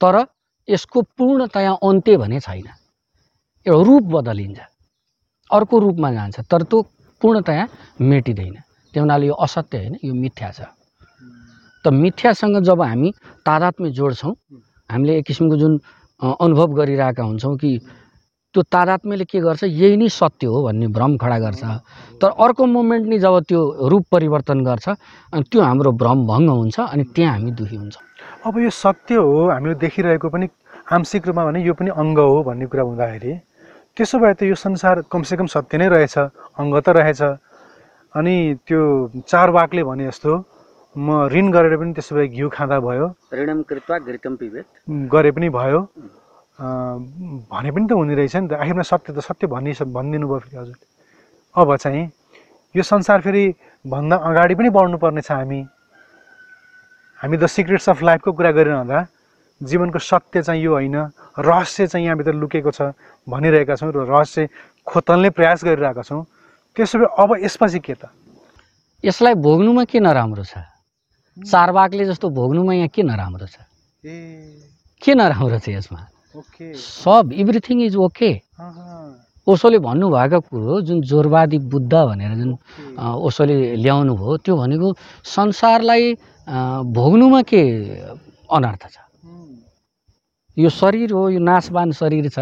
तर 0.00 0.26
यसको 0.68 0.98
पूर्णतया 1.16 1.72
अन्त्य 1.84 2.16
भने 2.16 2.40
छैन। 2.40 2.68
एउटा 3.66 3.84
रूप 3.84 4.04
बदलिन्छ। 4.14 4.60
अर्को 5.50 5.78
रूपमा 5.78 6.10
जान्छ। 6.12 6.36
तर 6.50 6.62
त्यो 6.64 6.78
पूर्णतया 7.22 7.64
मेटिँदैन। 8.00 8.56
त्यही 8.90 9.00
हुनाले 9.00 9.26
यो 9.26 9.34
असत्य 9.36 9.78
होइन 9.78 9.94
यो 10.02 10.14
मिथ्या 10.14 10.50
छ। 10.50 10.73
त 11.84 11.92
मिथ्यासँग 11.92 12.56
जब 12.64 12.82
हामी 12.82 13.10
तादात्म्य 13.46 13.90
जोड्छौँ 13.98 14.34
हामीले 14.90 15.18
एक 15.18 15.24
किसिमको 15.26 15.56
जुन 15.56 15.72
अनुभव 16.20 16.68
गरिरहेका 16.80 17.22
हुन्छौँ 17.22 17.56
कि 17.60 17.78
त्यो 18.54 18.62
तादात्म्यले 18.70 19.24
के 19.26 19.40
गर्छ 19.40 19.64
यही 19.64 19.96
नै 19.98 20.08
सत्य 20.08 20.46
हो 20.46 20.62
भन्ने 20.64 20.86
भ्रम 20.94 21.16
खडा 21.18 21.38
गर्छ। 21.38 21.62
तर 22.22 22.30
अर्को 22.38 22.66
मोमेन्ट 22.66 23.06
नै 23.10 23.18
जब 23.18 23.38
त्यो 23.50 23.60
रूप 23.90 24.04
परिवर्तन 24.14 24.58
गर्छ 24.64 24.88
अनि 25.34 25.42
त्यो 25.50 25.60
हाम्रो 25.60 25.90
भ्रम 25.98 26.18
भङ्ग 26.26 26.48
हुन्छ 26.50 26.78
अनि 26.80 27.04
त्यहाँ 27.14 27.32
हामी 27.34 27.50
दुःखी 27.58 27.76
हुन्छौँ। 27.76 28.02
अब 28.46 28.58
यो 28.62 28.70
सत्य 28.70 29.14
हो 29.18 29.50
हामीले 29.50 29.74
देखिरहेको 29.74 30.28
पनि 30.30 30.46
आंशिक 30.86 31.26
रूपमा 31.26 31.44
भने 31.44 31.64
यो 31.66 31.74
पनि 31.74 31.90
अङ्ग 31.90 32.18
हो 32.18 32.42
भन्ने 32.46 32.66
कुरा 32.70 32.82
हुँदाखेरि 32.86 33.32
त्यसो 33.96 34.18
भए 34.22 34.34
त 34.38 34.42
यो 34.46 34.54
संसार 34.54 35.10
कमसेकम 35.10 35.46
सत्य 35.50 35.78
नै 35.78 35.88
रहेछ 35.90 36.14
अङ्ग 36.54 36.74
त 36.78 36.88
रहेछ। 36.94 37.20
अनि 38.14 38.34
त्यो 38.62 38.80
चार 39.26 39.50
वाकले 39.50 39.82
भने 39.82 40.06
जस्तो 40.06 40.30
म 40.96 41.26
ऋण 41.26 41.50
गरेर 41.50 41.76
पनि 41.76 41.92
त्यसो 41.92 42.14
भए 42.14 42.26
घिउ 42.28 42.48
खाँदा 42.54 42.78
भयो। 42.80 43.06
ऋणम 43.34 43.62
कृत्वा 43.66 43.98
घृतम 43.98 44.34
पिबेत। 44.36 44.66
गरे 45.10 45.30
पनि 45.34 45.48
भयो। 45.50 45.80
अँ, 46.54 46.98
भने 47.50 47.70
पनि 47.74 47.86
त 47.90 47.92
हुने 47.98 48.14
रहेछ 48.14 48.36
नि 48.36 48.48
त। 48.48 48.52
आखिरमा 48.62 48.82
सत्य 48.82 49.12
त 49.12 49.18
सत्य 49.18 49.46
भनि 49.50 49.74
भनिदिनु 49.74 50.26
भयो 50.28 50.38
फेरि 50.38 50.56
हजुरले 50.56 50.86
अब 51.54 51.76
चाहिँ 51.76 52.04
यो 52.74 52.82
संसार 52.82 53.20
फेरि 53.26 53.44
भन्दा 53.84 54.16
अगाडि 54.16 54.54
पनि 54.54 54.70
बढ्नु 54.70 54.98
पर्ने 54.98 55.22
छ 55.22 55.30
हामी। 55.34 55.60
हामी 57.18 57.36
द 57.42 57.46
सिक्रेट्स 57.46 57.88
अफ 57.90 58.02
लाइफको 58.02 58.32
कुरा 58.32 58.50
गरिरहँदा 58.54 58.98
जीवनको 59.60 59.98
सत्य 59.98 60.42
चाहिँ 60.42 60.62
यो 60.62 60.72
होइन। 60.78 60.96
रहस्य 61.42 61.86
चाहिँ 61.86 62.06
यहाँभित्र 62.06 62.32
लुकेको 62.38 62.70
छ 62.70 62.94
भनिरहेका 63.26 63.74
छौँ 63.74 63.90
र 63.90 64.06
रहस्य 64.06 64.48
खोतल्ने 64.86 65.30
प्रयास 65.30 65.64
गरिरहेका 65.64 66.02
छौँ। 66.02 66.22
त्यसो 66.76 66.98
भए 66.98 67.06
अब 67.18 67.30
यसपछि 67.42 67.78
के 67.82 67.94
त? 67.94 68.10
यसलाई 69.04 69.34
भोग्नुमा 69.34 69.84
के 69.90 69.98
नराम्रो 69.98 70.44
छ? 70.44 70.54
चारबागले 71.36 72.04
जस्तो 72.06 72.26
भोग्नुमा 72.30 72.72
यहाँ 72.74 72.88
के 72.94 73.02
नराम्रो 73.02 73.46
छ? 73.46 73.56
के 75.02 75.12
नराम्रो 75.14 75.58
छ 75.58 75.68
यसमा? 75.68 76.00
सब 76.78 77.30
एभ्रिथिङ 77.32 77.82
इज 77.82 77.96
ओके 77.96 78.30
ओसोले 79.46 79.78
भन्नुभएको 79.78 80.40
कुरो 80.40 80.80
जुन 80.88 81.00
जोरवादी 81.02 81.58
बुद्ध 81.68 81.92
भनेर 81.92 82.32
जुन 82.38 82.50
ओसोले 82.98 83.76
ल्याउनु 83.76 84.14
भयो 84.14 84.36
त्यो 84.46 84.54
भनेको 84.56 84.88
संसारलाई 85.26 86.14
भोग्नुमा 86.96 87.40
के 87.42 87.62
अनर्थ 88.50 88.82
छ? 88.88 88.96
यो 90.56 90.68
शरीर 90.70 91.12
हो 91.12 91.28
यो 91.30 91.40
नाशवान 91.42 91.92
शरीर 91.92 92.28
छ। 92.30 92.38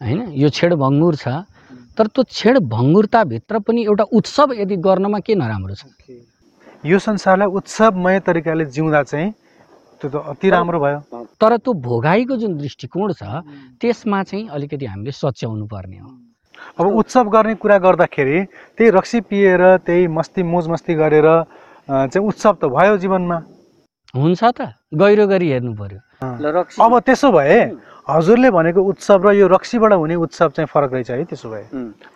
होइन? 0.00 0.20
यो 0.36 0.48
छेडभङ्गुर 0.48 1.16
छ। 1.16 1.28
तर 1.96 2.06
त्यो 2.06 2.22
छेडभङ्गुरताभित्र 2.28 3.58
पनि 3.66 3.80
एउटा 3.84 4.04
उत्सव 4.14 4.52
यदि 4.62 4.76
गर्नमा 4.86 5.18
के 5.26 5.34
नराम्रो 5.34 5.74
छ? 5.74 5.84
यो 6.84 6.98
संसारलाई 6.98 7.48
उत्सवमय 7.60 8.18
तरिकाले 8.24 8.64
जिउँदा 8.72 9.02
चाहिँ 9.02 9.28
त्यो 10.00 10.08
त 10.08 10.16
अति 10.32 10.48
राम्रो 10.48 10.78
भयो। 10.80 10.98
तर 11.36 11.56
त्यो 11.60 11.72
भोगाइको 11.76 12.36
जुन 12.40 12.56
दृष्टिकोण 12.56 13.12
छ 13.20 13.22
त्यसमा 13.76 14.22
चाहिँ 14.24 14.48
अलिकति 14.48 14.86
हामीले 14.88 15.12
सच्याउनु 15.12 15.66
पर्ने 15.68 15.98
हो। 16.00 16.08
अब 16.80 16.86
उत्सव 17.04 17.28
गर्ने 17.28 17.54
कुरा 17.60 17.76
गर्दाखेरि 17.84 18.38
त्यही 18.80 18.90
रक्सी 18.96 19.20
पिएर 19.28 19.62
त्यही 19.84 20.08
मस्ती 20.08 20.42
मोज 20.42 20.68
मस्ती 20.72 20.94
गरेर 20.96 21.28
चाहिँ 21.84 22.24
उत्सव 22.24 22.54
त 22.56 22.64
भयो 22.72 22.96
जीवनमा। 22.96 23.38
हुन्छ 24.16 24.40
त 24.40 24.72
गहिरो 24.96 25.26
गरी 25.28 25.48
हेर्नु 25.52 25.72
पर्यो। 25.76 26.00
अब 26.80 26.92
त्यसो 27.04 27.28
भए 27.28 27.60
हजुरले 28.08 28.50
भनेको 28.56 28.80
उत्सव 28.80 29.28
र 29.28 29.36
यो 29.36 29.46
रक्सीबाट 29.52 29.92
हुने 30.00 30.14
उत्सव 30.16 30.48
चाहिँ 30.56 30.68
फरक 30.72 30.92
रहेछ 30.96 31.10
है 31.10 31.24
त्यसो 31.28 31.48
भए। 31.52 31.64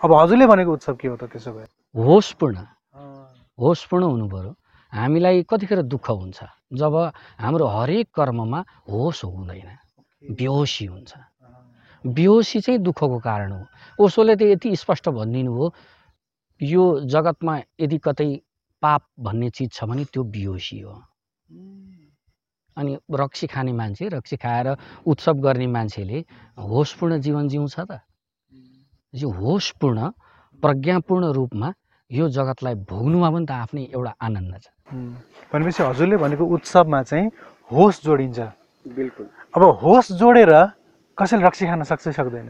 अब 0.04 0.10
हजुरले 0.12 0.46
भनेको 0.48 0.72
उत्सव 0.72 0.94
के 0.96 1.08
हो 1.08 1.16
त 1.20 1.28
त्यसो 1.28 1.52
भए? 1.52 1.68
होसपूर्ण 1.92 2.56
होसपूर्ण 3.58 4.04
हुनु 4.04 4.26
पर्यो 4.28 4.52
हामीलाई 4.92 5.42
कतिखेर 5.50 5.82
दुःख 5.82 6.10
हुन्छ? 6.10 6.38
जब 6.74 6.94
हाम्रो 7.40 7.66
हरेक 7.66 8.08
कर्ममा 8.14 8.60
होस 8.90 9.24
हुँदैन 9.24 9.70
बेहोसी 10.34 10.86
हुन्छ। 10.86 11.12
बेहोसी 12.04 12.60
चाहिँ 12.60 12.78
दुःखको 12.80 13.18
कारण 13.18 13.52
हो। 13.52 13.62
ओसोले 13.98 14.36
त 14.36 14.42
यति 14.42 14.76
स्पष्ट 14.76 15.08
भनिदिनु 15.08 15.52
हो 15.54 15.74
यो 16.60 16.82
जगतमा 17.06 17.54
यदि 17.80 17.98
कतै 17.98 18.28
पाप 18.82 19.02
भन्ने 19.18 19.50
चिज 19.50 19.72
छ 19.72 19.84
भने 19.84 20.04
त्यो 20.12 20.22
बेहोसी 20.24 20.80
हो। 20.80 20.94
अनि 22.76 22.92
रक्सी 23.10 23.46
खाने 23.46 23.72
मान्छे 23.72 24.08
रक्सी 24.08 24.36
खाएर 24.36 24.68
उत्सव 25.06 25.34
गर्ने 25.40 25.66
मान्छेले 25.66 26.18
होसपूर्ण 26.58 27.20
जीवन 27.20 27.48
जिउँछ 27.48 27.76
त। 27.80 28.00
यो 29.14 29.28
होसपूर्ण 29.30 30.10
प्रज्ञापूर्ण 30.62 31.24
रूपमा 31.32 31.68
यो 32.14 32.28
जगतलाई 32.30 32.74
भोग्नुमा 32.86 33.28
पनि 33.34 33.46
त 33.46 33.52
आफ्नै 33.64 33.82
एउटा 33.90 34.12
आनन्द 34.22 34.54
छ। 34.62 34.66
भनेपछि 35.52 35.82
हजुरले 35.82 36.16
भनेको 36.22 36.44
उत्सवमा 36.46 37.00
चाहिँ 37.10 37.26
होस 37.70 37.94
जोडिन्छ। 38.04 38.38
बिल्कुल। 38.86 39.26
अब 39.56 39.62
होस 39.82 40.06
जोडेर 40.20 40.52
कसैले 41.18 41.42
रक्सी 41.46 41.64
खान 41.66 41.82
सक्छ 41.82 42.08
सक्दैन? 42.14 42.48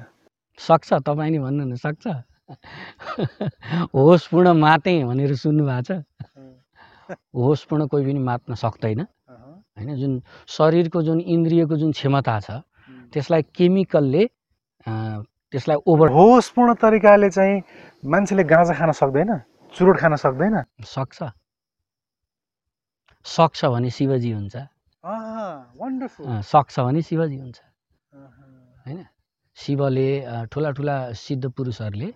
सक्छ 0.59 0.89
तपाईँले 1.09 1.39
भन्नु 1.39 1.65
न 1.65 1.75
सक्छ? 1.81 2.05
होसपूर्ण 3.95 4.49
मातेँ 4.53 5.05
भनेर 5.09 5.33
सुन्नुभएको 5.33 5.83
छ। 5.89 6.05
होसपूर्ण 7.33 7.87
कोही 7.89 8.05
पनि 8.05 8.21
मात्न 8.21 8.55
सक्दैन। 8.55 9.01
होइन 9.77 9.91
जुन 9.97 10.13
शरीरको 10.49 11.03
जुन 11.03 11.21
इन्द्रियको 11.21 11.77
जुन 11.77 11.91
क्षमता 11.93 12.37
छ 12.41 12.49
त्यसलाई 13.13 13.43
केमिकलले 13.55 14.25
त्यसलाई 14.87 15.79
ओभर 15.87 16.09
होसपूर्ण 16.11 16.75
तरिकाले 16.83 17.31
चाहिँ 17.31 17.63
मान्छेले 18.05 18.45
गाँजा 18.45 18.75
खान 18.75 18.91
सक्दैन? 18.93 19.31
चुरोट 19.75 19.97
खान 20.01 20.15
सक्दैन? 20.17 20.57
सक्छ। 20.87 21.19
सक्छ 23.27 23.61
भने 23.75 23.91
शिवजी 23.91 24.31
हुन्छ। 24.31 24.57
सक्छ 26.47 26.75
भने 26.81 27.01
शिवजी 27.03 27.39
हुन्छ। 27.39 27.59
होइन? 28.87 29.01
शिवले 29.59 30.09
ठुला 30.53 30.71
ठुला 30.79 30.97
सिद्ध 31.15 31.45
पुरुषहरूले 31.51 32.09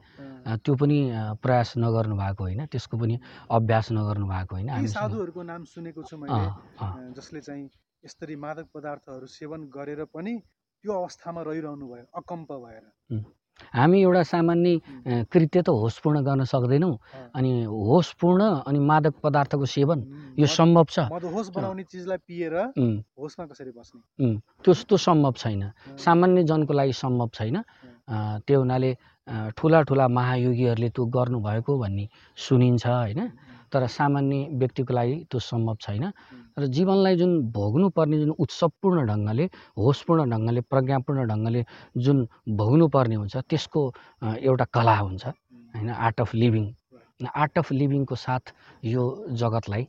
त्यो 0.63 0.75
पनि 0.75 0.99
प्रयास 1.43 1.75
नगर्नु 1.79 2.15
भएको 2.15 2.43
होइन। 2.45 2.63
त्यसको 2.67 2.95
पनि 2.99 3.15
अभ्यास 3.51 3.87
नगर्नु 3.93 4.27
भएको 4.27 4.55
होइन। 4.55 4.87
साधुहरूको 4.87 5.43
नाम 5.43 5.63
सुनेको 5.67 6.03
छु 6.03 6.17
मैले 6.17 6.47
जसले 7.19 7.41
चाहिँ 7.43 7.65
यसरी 8.05 8.37
मादक 8.39 8.67
पदार्थहरू 8.75 9.27
सेवन 9.27 9.61
गरेर 9.75 10.05
पनि 10.15 10.35
त्यो 10.85 10.93
अवस्थामा 10.95 11.43
रहिरहनु 11.43 11.87
भयो 11.91 12.07
अकम्प 12.23 12.51
भएर। 12.65 12.85
हामी 13.75 13.99
एउटा 14.03 14.23
सामान्य 14.23 15.27
कृत्य 15.33 15.63
त 15.63 15.69
होसपूर्ण 15.69 16.17
गर्न 16.25 16.45
सक्दैनौँ। 16.45 16.95
अनि 17.35 17.53
होसपूर्ण 17.65 18.41
अनि 18.67 18.79
मादक 18.79 19.15
पदार्थको 19.23 19.67
सेवन 19.67 20.01
यो 20.39 20.47
सम्भव 20.47 20.87
छ। 20.91 20.99
उम्, 24.19 24.37
त्यस्तो 24.65 24.97
सम्भव 24.97 25.33
छैन। 25.37 25.63
सामान्य 25.99 26.43
जनको 26.45 26.73
लागि 26.73 26.93
सम्भव 26.93 27.29
छैन। 27.35 27.57
त्यो 28.47 28.59
हुनाले 28.59 28.91
ठुला 29.57 29.83
ठुला 29.85 30.09
महायोगीहरूले 30.09 30.89
त्यो 30.89 31.05
गर्नुभएको 31.05 31.73
भन्ने 31.79 32.05
सुनिन्छ 32.37 32.87
होइन? 32.87 33.21
तर 33.73 33.87
सामान्य 33.87 34.37
व्यक्तिको 34.61 34.93
लागि 34.95 35.15
त्यो 35.31 35.39
सम्भव 35.41 35.77
छैन। 35.81 36.05
र 36.59 36.67
जीवनलाई 36.77 37.17
जुन 37.17 37.33
भोग्नुपर्ने 37.53 38.19
जुन 38.19 38.31
उत्सवपूर्ण 38.39 39.07
ढङ्गले 39.11 39.45
होसपूर्ण 39.79 40.21
ढङ्गले 40.33 40.61
प्रज्ञापूर्ण 40.73 41.27
ढङ्गले 41.31 41.65
जुन 42.05 42.27
भोग्नुपर्ने 42.61 43.15
हुन्छ 43.15 43.37
त्यसको 43.51 43.81
एउटा 44.43 44.65
कला 44.75 44.97
हुन्छ 44.99 45.25
होइन 45.27 45.91
art 45.91 46.21
of 46.21 46.35
living 46.35 46.65
art 47.35 47.59
of 47.59 47.73
लिभिङको 47.73 48.15
साथ 48.17 48.53
यो 48.85 49.03
जगतलाई 49.35 49.85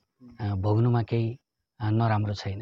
भोग्नुमा 0.64 1.02
केही 1.10 1.28
नराम्रो 1.80 2.34
छैन। 2.34 2.62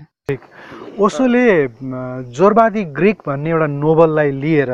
ओसोले 0.99 1.45
म, 1.67 2.23
जोरवादी 2.37 2.83
ग्रिक 2.97 3.17
भन्ने 3.27 3.49
एउटा 3.49 3.67
नोबललाई 3.67 4.31
लिएर 4.43 4.71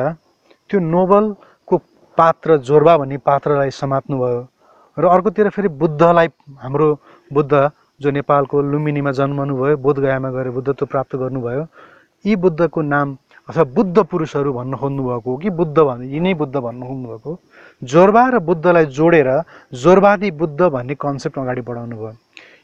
त्यो 0.70 0.80
नोबलको 0.80 1.76
पात्र 2.18 2.56
जोरबा 2.68 2.96
भन्ने 2.98 3.16
पात्रलाई 3.22 3.70
समात्नु 3.70 4.18
भयो 4.18 4.40
र 4.96 5.04
अर्कोतिर 5.06 5.48
फेरि 5.50 5.68
बुद्धलाई 5.80 6.28
हाम्रो 6.62 6.88
बुद्ध 7.30 7.52
जो 8.00 8.10
नेपालको 8.10 8.56
लुम्बिनीमा 8.62 9.12
जन्मनुभयो 9.18 9.76
बोधगयामा 9.76 10.30
गएर 10.30 10.50
बुद्धत्व 10.56 10.86
प्राप्त 10.86 11.16
गर्नुभयो 11.16 11.66
यी 12.24 12.36
बुद्धको 12.36 12.82
नाम 12.82 13.16
अथवा 13.48 13.64
बुद्ध 13.76 13.96
पुरुषहरू 14.10 14.52
भन्न 14.52 14.74
खोज्नुभएको 14.80 15.30
हो 15.30 15.36
कि 15.36 15.50
बुद्ध 15.50 15.78
भन्नु 15.78 16.04
यिनै 16.14 16.34
बुद्ध 16.34 16.56
भन्नु 16.56 16.86
खोज्नुभएको। 16.86 17.32
जोरबा 17.82 18.22
र 18.28 18.38
बुद्धलाई 18.40 18.86
जोडेर 18.88 19.28
जोरवादी 19.82 20.30
बुद्ध 20.40 20.60
भन्ने 20.74 20.94
कन्सेप्ट 20.94 21.38
अगाडि 21.38 21.62
बढाउनु 21.68 21.96
भयो। 21.96 22.12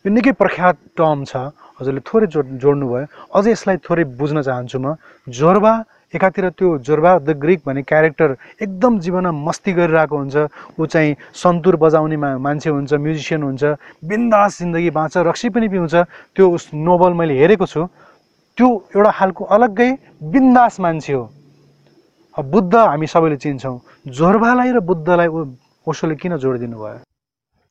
यो 0.07 0.09
निकै 0.09 0.33
प्रख्यात 0.41 0.77
टर्म 0.97 1.25
छ 1.29 1.53
हजुरले 1.77 2.01
थोरै 2.01 2.27
जोड 2.33 2.47
जोड्नुभयो। 2.63 3.07
अझै 3.29 3.51
यसलाई 3.53 3.77
थोरै 3.85 4.05
बुझ्न 4.17 4.41
चाहन्छु 4.41 4.79
म। 4.81 4.97
जोरबा 5.29 5.73
एकातिर 6.15 6.49
त्यो 6.59 6.69
जोरबा 6.83 7.19
द 7.23 7.31
ग्रिक 7.39 7.61
भन्ने 7.67 7.83
क्यारेक्टर 7.87 8.29
एकदम 8.63 8.99
जीवनमा 8.99 9.31
मस्ती 9.47 9.73
गरिरहेको 9.79 10.17
हुन्छ। 10.17 10.37
ऊ 10.75 10.87
चाहिँ 10.87 11.15
सन्तुर 11.33 11.77
बजाउने 11.79 12.17
मा 12.19 12.29
मान्छे 12.39 12.71
हुन्छ 12.71 12.93
म्युजिसियन 12.99 13.43
हुन्छ 13.43 13.63
बिन्दास 14.03 14.59
जिन्दगी 14.59 14.91
बाँच्छ 14.91 15.17
रक्सी 15.31 15.49
पनि 15.55 15.69
पिउँछ। 15.71 15.95
त्यो 16.35 16.45
उस 16.51 16.75
नोबल 16.75 17.13
मैले 17.15 17.35
हेरेको 17.39 17.67
छु। 17.67 17.87
त्यो 18.59 18.69
एउटा 18.97 19.11
खालको 19.19 19.43
अलग्गै 19.55 19.91
बिन्दास 20.35 20.81
मान्छे 20.81 21.13
हो। 21.13 21.25
बुद्ध 22.35 22.75
हामी 22.75 23.07
सबैले 23.07 23.37
चिन्छौँ। 23.39 23.79
जोरबालाई 24.11 24.71
र 24.75 24.79
बुद्धलाई 24.81 25.29
ओशोले 25.87 26.15
किन 26.19 26.37
जोडिदिनु 26.37 26.77
भयो? 26.77 26.99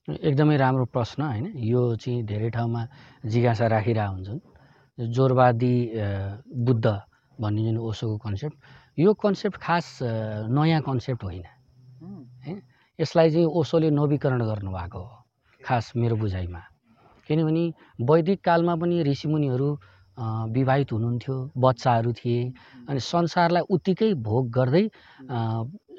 एकदमै 0.07 0.55
राम्रो 0.57 0.85
प्रश्न 0.95 1.19
होइन? 1.21 1.45
यो 1.59 1.81
चाहिँ 2.01 2.23
धेरै 2.23 2.49
ठाउँमा 2.55 2.81
जिज्ञासा 3.27 3.65
राखिरहेको 3.67 4.13
हुन्छन्। 4.15 4.39
जोरवादी 5.11 5.75
बुद्ध 6.55 6.85
भन्ने 7.39 7.63
जुन 7.63 7.77
ओसोको 7.79 8.17
कन्सेप्ट 8.17 8.55
यो 8.97 9.13
कन्सेप्ट 9.15 9.57
खास 9.57 9.85
नयाँ 10.51 10.81
कन्सेप्ट 10.81 11.23
होइन। 11.23 11.45
यसलाई 12.99 13.29
चाहिँ 13.31 13.45
ओसोले 13.59 13.89
नवीकरण 13.91 14.41
गर्नुभएको 14.45 14.99
हो 14.99 15.15
खास 15.61 15.91
मेरो 15.95 16.15
बुझाइमा। 16.15 16.61
किनभने 17.29 17.63
वैदिक 18.01 18.39
कालमा 18.43 18.75
पनि 18.75 19.03
ऋषिमुनिहरू 19.03 19.69
विवाहित 20.51 20.91
हुनुहुन्थ्यो 20.91 21.35
बच्चाहरू 21.57 22.11
थिए 22.13 22.39
अनि 22.89 22.99
संसारलाई 22.99 23.63
उत्तिकै 23.69 24.13
भोग 24.19 24.49
गर्दै 24.51 24.83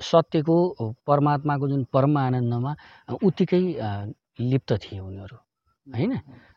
सत्यको 0.03 0.57
परमात्माको 1.07 1.69
जुन 1.69 1.85
परम 1.93 2.17
आनन्दमा 2.19 2.73
उत्तिकै 3.25 3.63
लिप्त 4.41 4.73
थिए 4.83 4.99
उनीहरू 5.01 5.37
होइन? 5.87 6.13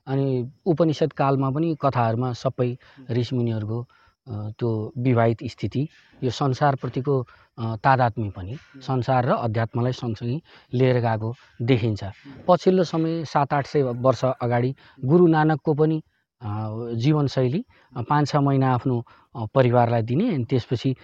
अनि 0.07 0.25
उपनिषद 0.65 1.11
कालमा 1.13 1.49
पनि 1.51 1.75
कथाहरूमा 1.79 2.31
सबै 2.35 2.69
ऋषिमुनिहरूको 3.11 3.79
त्यो 4.27 4.69
विवाहित 4.97 5.43
स्थिति 5.51 5.87
यो 6.23 6.31
संसारप्रतिको 6.31 7.15
तादात्म्य 7.83 8.29
पनि 8.35 8.57
संसार 8.81 9.25
र 9.25 9.31
अध्यात्मलाई 9.39 9.91
सँगसँगै 9.93 10.39
लिएर 10.73 10.99
गएको 10.99 11.33
देखिन्छ। 11.61 12.03
पछिल्लो 12.47 12.83
समय 12.83 13.23
सात 13.25 13.53
आठ 13.53 13.65
सय 13.67 13.81
वर्ष 13.99 14.23
अगाडि 14.41 14.73
गुरु 15.05 15.27
नानकको 15.27 15.73
पनि 15.73 16.01
जीवनशैली 16.41 17.63
पाँच 18.09 18.27
छ 18.27 18.35
महिना 18.35 18.73
आफ्नो 18.73 18.95
परिवारलाई 19.55 20.01
दिने 20.01 20.27
अनि 20.33 20.45
त्यसपछि 20.49 20.95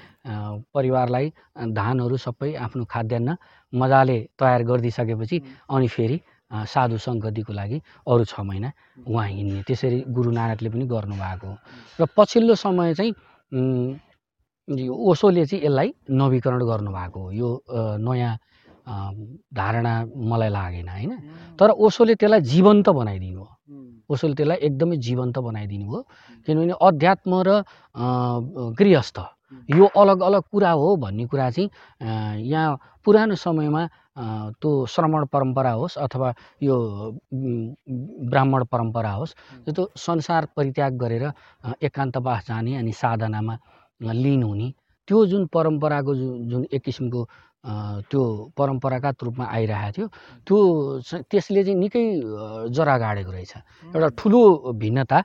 परिवारलाई 0.74 1.32
धानहरू 1.72 2.18
सबै 2.18 2.54
आफ्नो 2.56 2.84
खाद्यान्न 2.86 3.36
मजाले 3.74 4.20
तयार 4.40 4.64
गरिदिइसकेपछि 4.64 5.42
अनि 5.70 5.88
फेरि 5.88 6.20
साधु 6.52 6.98
सङ्गतिको 6.98 7.54
लागि 7.54 7.78
अरू 8.10 8.24
छ 8.26 8.40
महिना 8.42 8.70
उहाँ 9.08 9.28
हिँड्ने। 9.28 9.62
त्यसरी 9.68 9.98
गुरु 10.10 10.32
नानकले 10.32 10.70
पनि 10.70 10.86
गर्नुभएको 10.90 11.48
हो। 11.48 11.56
र 12.02 12.06
पछिल्लो 12.18 12.56
समय 12.56 12.94
चाहिँ 12.98 13.14
ओसोले 14.90 15.46
चाहिँ 15.46 15.66
यसलाई 15.66 15.90
नवीकरण 16.10 16.62
गर्नुभएको 16.66 17.20
हो। 17.22 17.32
यो 17.32 17.50
नयाँ 18.02 18.34
धारणा 19.54 19.94
मलाई 20.30 20.50
लागेन 20.50 20.90
होइन? 20.90 21.12
तर 21.60 21.70
ओसोले 21.78 22.14
त्यसलाई 22.18 22.42
जीवन्त 22.42 22.90
बनाइदिनु 22.90 23.42
हो। 23.42 23.50
ओसोले 24.10 24.34
त्यसलाई 24.34 24.58
एकदमै 24.66 24.98
जीवन्त 24.98 25.38
बनाइदिनु 25.38 25.86
हो। 25.86 26.00
किनभने 26.46 26.74
अध्यात्म 26.82 27.32
र 27.46 27.50
गृहस्थ 28.74 29.18
यो 29.78 29.86
अलग 30.02 30.22
अलग 30.22 30.44
कुरा 30.52 30.72
हो 30.72 30.96
भन्ने 30.96 31.26
कुरा 31.26 31.50
चाहिँ 31.50 31.70
यहाँ 32.50 32.80
पुरानो 33.06 33.36
समयमा 33.36 33.86
त्यो 34.62 34.86
श्रमण 34.94 35.26
परम्परा 35.34 35.72
होस् 35.72 35.98
अथवा 35.98 36.34
यो 36.64 36.76
ब्राह्मण 38.30 38.64
परम्परा 38.72 39.12
होस् 39.12 39.34
त्यो 39.66 39.90
संसार 39.98 40.48
परित्याग 40.56 40.98
गरेर 41.02 41.26
एकान्तवास 41.82 42.48
जाने 42.48 42.76
अनि 42.78 42.92
साधनामा 42.92 43.58
लिन 44.02 44.44
हुने 44.44 44.74
त्यो 45.08 45.26
जुन 45.26 45.46
परम्पराको 45.54 46.16
जुन 46.16 46.50
जुन 46.50 46.66
एक 46.74 46.84
किसिमको 46.84 47.22
त्यो 48.10 48.22
परम्परागत 48.58 49.24
रूपमा 49.24 49.46
आइरहेको 49.46 49.92
थियो 49.96 50.08
त्यो 50.48 50.58
त्यसले 51.32 51.64
चाहिँ 51.64 51.80
निकै 51.80 52.04
जरा 52.72 52.98
गाडेको 52.98 53.32
रहेछ। 53.32 53.54
एउटा 53.96 54.08
ठुलो 54.20 54.42
भिन्नता 54.80 55.20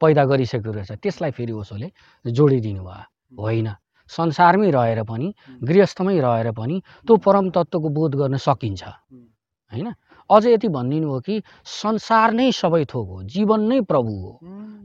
पैदा 0.00 0.24
गरिसकेको 0.24 0.72
रहेछ। 0.72 0.92
त्यसलाई 1.04 1.30
फेरि 1.36 1.52
ओसोले 1.52 1.88
जोडिदिनु 2.24 2.82
भयो। 2.84 3.13
होइन। 3.38 3.68
संसारमै 4.10 4.70
रहेर 4.70 5.02
पनि 5.02 5.26
गृहस्थमै 5.64 6.18
रहेर 6.20 6.50
पनि 6.52 6.76
त्यो 7.06 7.16
परम 7.16 7.50
तत्त्वको 7.50 7.88
बोध 7.88 8.12
गर्न 8.14 8.36
सकिन्छ। 8.36 8.82
होइन? 8.84 9.88
अझ 10.30 10.44
यति 10.46 10.68
भनिदिनु 10.68 11.08
हो 11.08 11.20
कि 11.20 11.42
संसार 11.64 12.32
नै 12.32 12.52
सबै 12.52 12.84
थोक 12.84 13.08
हो 13.08 13.22
जीवन 13.24 13.60
नै 13.60 13.80
प्रभु 13.80 14.12
हो। 14.14 14.32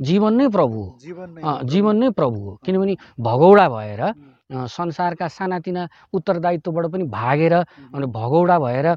जीवन 0.01 0.33
नै 0.35 0.47
प्रभु 0.49 0.77
हो। 0.77 0.97
जीवन 1.63 1.95
नै 1.97 2.09
प्रभु। 2.11 2.39
हो। 2.39 2.59
किनभने 2.65 2.95
भगौडा 3.19 3.67
भएर 3.69 4.01
संसारका 4.49 5.27
सानातिना 5.29 5.87
उत्तरदायित्वबाट 6.13 6.85
पनि 6.91 7.03
भागेर 7.05 7.53
अनि 7.53 8.05
भगौडा 8.09 8.57
भएर 8.59 8.87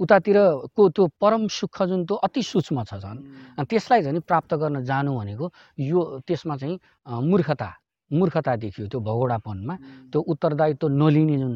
उतातिरको 0.00 0.88
त्यो 0.88 1.06
परम 1.20 1.46
सुख 1.48 1.82
जुन 1.82 2.04
त्यो 2.06 2.16
अति 2.16 2.42
सूक्ष्म 2.42 2.84
छ 2.84 2.94
झन् 3.00 3.64
त्यसलाई 3.64 4.02
झन् 4.02 4.20
प्राप्त 4.20 4.54
गर्न 4.54 4.84
जानु 4.84 5.10
भनेको 5.18 5.46
यो 5.78 6.00
त्यसमा 6.26 6.56
चाहिँ 6.56 6.76
मूर्खता। 7.22 7.68
मूर्खता 8.10 8.52
देखियो 8.56 8.86
त्यो 8.90 9.00
भगोडापनमा। 9.00 9.74
त्यो 10.10 10.20
उत्तरदायित्व 10.20 10.86
नलिने 11.00 11.36
जुन 11.38 11.54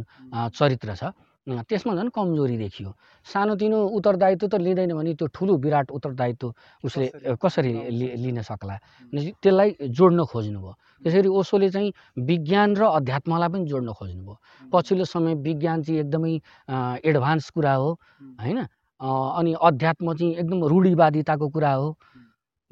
चरित्र 0.54 0.94
छ 0.94 1.04
त्यसमा 1.44 1.92
झन् 1.94 2.08
कमजोरी 2.08 2.56
देखियो 2.56 2.90
सानोतिनो 3.26 3.78
उत्तरदायित्व 4.00 4.46
त 4.48 4.54
लिँदैन 4.64 4.92
भने 4.96 5.12
त्यो 5.12 5.26
ठुलो 5.28 5.52
विराट 5.60 5.90
उत्तरदायित्व 5.92 6.46
उसले 6.88 7.36
कसरी? 7.36 7.72
लिन 7.92 8.40
सक्ला? 8.40 8.76
त्यसलाई 9.12 9.70
जोड्न 9.92 10.24
खोज्नुभयो। 10.24 10.72
त्यसरी 11.04 11.28
ओसोले 11.28 11.68
चाहिँ 11.68 11.92
विज्ञान 12.16 12.76
र 12.80 12.82
अध्यात्मलाई 12.96 13.48
पनि 13.52 13.64
जोड्न 13.68 13.92
खोज्नुभयो। 13.92 14.34
पछिल्लो 14.72 15.04
समय 15.04 15.34
विज्ञान 15.44 15.82
चाहिँ 15.84 16.00
एकदमै 16.00 16.32
एडभान्स 17.04 17.50
कुरा 17.52 17.74
हो 17.76 17.90
होइन? 18.40 18.58
अनि 19.00 19.52
अध्यात्म 19.60 20.06
चाहिँ 20.16 20.32
एकदम 20.40 20.64
रूढिवादिताको 20.64 21.48
कुरा 21.52 21.72
हो। 21.76 21.88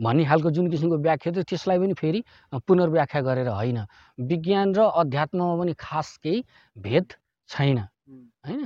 भन्ने 0.03 0.25
खालको 0.25 0.51
जुन 0.51 0.71
किसिमको 0.71 0.97
व्याख्या 0.99 1.33
थियो 1.33 1.43
त्यसलाई 1.47 1.79
पनि 1.79 1.95
फेरि 1.95 2.21
पुनर्व्याख्या 2.67 3.21
गरेर 3.23 3.49
होइन। 3.49 3.79
विज्ञान 4.19 4.75
र 4.75 4.81
अध्यात्ममा 5.03 5.55
पनि 5.57 5.73
खास 5.79 6.17
केही 6.23 6.45
भेद 6.77 7.07
छैन 7.49 7.79
होइन? 7.79 8.63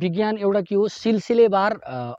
विज्ञान 0.00 0.38
एउटा 0.38 0.60
के 0.60 0.74
हो? 0.74 0.88
सिलसिलेवार 0.88 1.72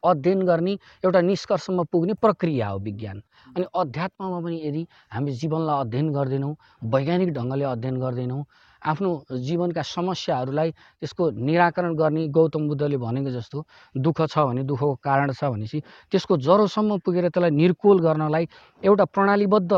अध्ययन 0.06 0.42
गर्ने 0.46 0.74
एउटा 1.04 1.22
निष्कर्षमा 1.22 1.84
पुग्ने 1.92 2.14
प्रक्रिया 2.22 2.68
हो 2.68 2.80
विज्ञान। 2.80 3.22
अनि 3.58 3.66
अध्यात्ममा 3.76 4.40
पनि 4.40 4.58
यदि 4.66 4.86
हामी 5.12 5.32
जीवनलाई 5.34 5.80
अध्ययन 5.82 6.12
गर्दैनौँ 6.14 6.54
वैज्ञानिक 6.94 7.34
ढङ्गले 7.34 7.66
अध्ययन 7.66 7.98
गर्दैनौँ 8.02 8.44
आफ्नो 8.84 9.10
जीवनका 9.48 9.82
समस्याहरूलाई 9.82 10.72
त्यसको 10.72 11.24
निराकरण 11.48 11.94
गर्ने 11.96 12.28
गौतम 12.28 12.68
बुद्धले 12.68 12.98
भनेको 12.98 13.30
जस्तो 13.32 13.58
दुःख 13.98 14.20
छ 14.28 14.36
भने 14.48 14.64
दुःखको 14.64 14.96
कारण 15.04 15.32
छ 15.32 15.44
भनेपछि 15.54 15.80
त्यसको 16.12 16.38
जरोसम्म 16.48 16.98
पुगेर 17.06 17.30
त्यसलाई 17.30 17.52
निर्कोल 17.52 17.98
गर्नलाई 18.02 18.46
एउटा 18.84 19.06
प्रणालीबद्ध 19.16 19.72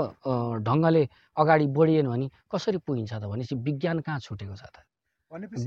ढङ्गले 0.67 1.03
अगाडि 1.37 1.67
बढिएन 1.77 2.07
भने 2.09 2.27
कसरी 2.51 2.77
पुगिन्छ 2.87 3.13
त 3.13 3.23
भनेपछि 3.25 3.55
विज्ञान 3.55 3.99
कहाँ 4.05 4.19
छुटेको 4.19 4.55
छ 4.55 4.63
त? 4.73 4.77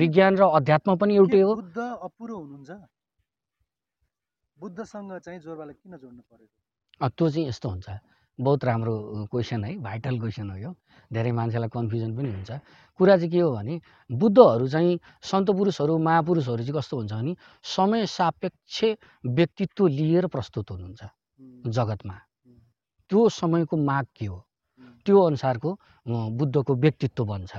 विज्ञान 0.00 0.32
र 0.36 0.42
अध्यात्म 0.58 0.96
पनि 0.96 1.14
एउटै 1.16 1.40
हो। 1.40 1.54
बुद्ध 1.54 1.78
अपुरो 1.78 2.34
हुनुहुन्छ? 2.38 2.70
बुद्धसँग 4.56 5.10
चाहिँ 5.24 5.40
जोरबालाई 5.40 5.74
किन 5.82 5.92
जोड्नु 6.02 6.22
परेको? 6.30 6.54
अ, 7.00 7.08
त्यो 7.08 7.26
चाहिँ 7.30 7.48
यस्तो 7.48 7.68
हुन्छ। 7.68 7.88
बहुत 8.40 8.64
राम्रो 8.64 9.26
क्वेसन 9.30 9.64
है 9.64 9.76
भाइटल 9.82 10.18
क्वेसन 10.18 10.50
हो 10.50 10.56
यो। 10.56 10.74
धेरै 11.12 11.32
मान्छेलाई 11.32 11.68
कन्फ्युजन 11.68 12.10
पनि 12.16 12.28
हुन्छ। 12.30 12.50
कुरा 13.00 13.16
चाहिँ 13.16 13.30
के 13.30 13.40
हो 13.40 13.50
भने 13.52 13.80
बुद्धहरू 14.10 14.66
चाहिँ 14.68 14.98
सन्त 15.22 15.50
पुरुषहरू 15.50 15.98
महापुरुषहरू 15.98 16.62
चाहिँ 16.62 16.76
कस्तो 16.78 16.96
हुन्छ 16.96 17.12
भने 17.12 17.34
समय 17.64 18.06
सापेक्ष 18.06 18.84
व्यक्तित्व 19.26 19.86
लिएर 19.88 20.26
प्रस्तुत 20.26 20.70
हुनुहुन्छ 20.70 21.02
जगतमा। 21.74 22.16
त्यो 23.10 23.28
समयको 23.28 23.76
माग 23.76 24.06
के 24.16 24.26
हो? 24.26 24.38
त्यो 25.06 25.20
अनुसारको 25.20 25.70
बुद्धको 26.06 26.74
व्यक्तित्व 26.74 27.24
बन्छ। 27.24 27.52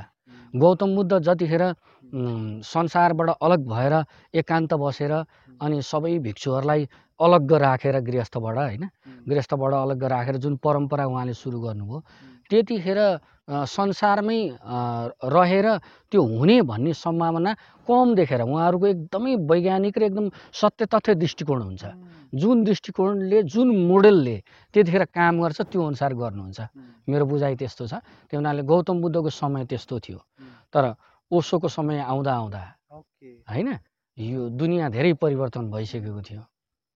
गौतम 0.54 0.96
बुद्ध 0.96 1.20
जतिखेर 1.20 1.64
संसारबाट 2.66 3.30
अलग 3.38 3.66
भएर 3.70 3.94
एकान्त 4.34 4.74
बसेर 4.74 5.12
अनि 5.62 5.82
सबै 5.82 6.18
भिक्षुहरूलाई 6.20 6.88
अलग्ग 7.20 7.52
राखेर 7.62 8.00
गृहस्थबाट 8.00 8.58
होइन? 8.58 8.84
गृहस्थबाट 9.28 9.74
अलग्ग 9.74 10.04
राखेर 10.04 10.36
जुन 10.38 10.56
परम्परा 10.64 11.06
उहाँले 11.06 11.34
सुरु 11.34 11.60
गर्नुभयो 11.60 12.00
त्यतिखेर 12.50 13.00
संसारमै 13.50 14.42
रहेर 15.26 15.68
त्यो 16.12 16.22
हुने 16.22 16.62
भन्ने 16.66 16.94
सम्भावना 16.94 17.52
कम 17.88 18.08
देखेर 18.16 18.42
उहाँहरूको 18.42 18.86
एकदमै 18.88 19.36
वैज्ञानिक 19.46 19.98
र 19.98 20.04
एकदम 20.04 20.30
सत्य 20.54 20.86
तथ्य 20.86 21.16
दृष्टिकोण 21.16 21.62
हुन्छ। 21.62 21.84
जुन 22.34 22.64
दृष्टिकोणले 22.64 23.42
जुन 23.44 23.68
मोडेलले 23.90 24.38
त्यतिखेर 24.74 25.04
काम 25.10 25.42
गर्छ 25.42 25.62
त्यो 25.62 25.82
अनुसार 25.82 26.14
गर्नुहुन्छ। 26.14 26.60
मेरो 27.10 27.26
बुझाइ 27.26 27.56
त्यस्तो 27.58 27.86
छ। 27.86 27.94
त्यही 28.30 28.38
हुनाले 28.38 28.62
गौतम 28.66 28.98
बुद्धको 29.02 29.30
समय 29.30 29.66
त्यस्तो 29.66 29.96
थियो। 30.00 30.20
तर 30.74 30.94
ओसोको 31.32 31.68
समय 31.70 31.98
आउँदा 32.06 32.32
आउँदा 32.34 32.62
होइन 33.50 33.70
यो 34.18 34.50
दुनियाँ 34.54 34.90
धेरै 34.90 35.14
परिवर्तन 35.18 35.70
भइसकेको 35.70 36.22
थियो। 36.22 36.42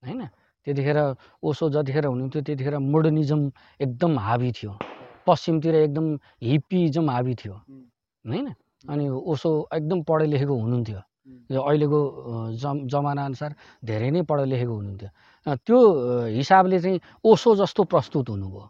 होइन? 0.04 0.22
त्यतिखेर 0.68 0.98
ओसो 1.44 1.70
जतिखेर 1.76 2.06
हुनुहुन्थ्यो 2.06 2.42
त्यतिखेर 2.48 2.76
मोडर्निजम 2.78 3.42
एकदम 3.80 4.12
हाबी 4.20 4.52
थियो। 4.52 4.72
पश्चिमतिर 5.28 5.76
एकदम 5.76 6.06
हिप्पिजम 6.44 7.10
हाबी 7.10 7.34
थियो। 7.36 7.56
होइन? 8.26 8.48
अनि 8.84 9.06
ओसो 9.32 9.50
एकदम 9.74 10.02
पढे 10.08 10.26
लेखेको 10.28 10.56
हुनुहुन्थ्यो। 10.56 11.02
यो 11.52 11.62
अहिलेको 11.62 12.00
जम 12.60 12.78
जमानाअनुसार 12.92 13.52
धेरै 13.88 14.10
नै 14.12 14.22
पढे 14.28 14.46
लेखेको 14.52 14.74
हुनुहुन्थ्यो। 14.76 15.10
त्यो 15.66 15.78
हिसाबले 16.36 16.80
चाहिँ 16.80 17.00
ओसो 17.24 17.50
जस्तो 17.56 17.82
प्रस्तुत 17.92 18.30
हुनुभयो। 18.30 18.64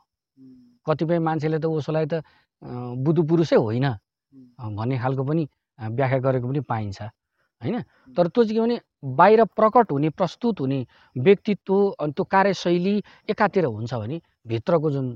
कतिपय 0.85 1.19
मान्छेले 1.19 1.57
त 1.57 1.65
ओसोलाई 1.65 2.05
त 2.05 2.21
बुधु 3.05 3.21
पुरुषै 3.29 3.57
होइन। 3.57 3.87
भन्ने 4.77 4.95
खालको 4.97 5.23
पनि 5.23 5.43
व्याख्या 5.79 6.19
गरेको 6.25 6.47
पनि 6.49 6.61
पाइन्छ। 6.61 6.99
होइन? 7.63 7.81
तर 8.17 8.27
त्यो 8.27 8.43
चाहिँ 8.43 8.55
के 8.55 8.61
भने 8.61 8.79
बाहिर 9.17 9.43
प्रकट 9.55 9.91
हुने 9.91 10.09
प्रस्तुत 10.11 10.59
हुने 10.59 10.85
व्यक्तित्व 11.15 11.73
अनि 11.99 12.11
त्यो 12.13 12.23
कार्यशैली 12.31 12.95
एकातिर 13.29 13.65
हुन्छ 13.65 13.93
भने 13.93 14.21
भित्रको 14.47 14.91
जुन 14.91 15.07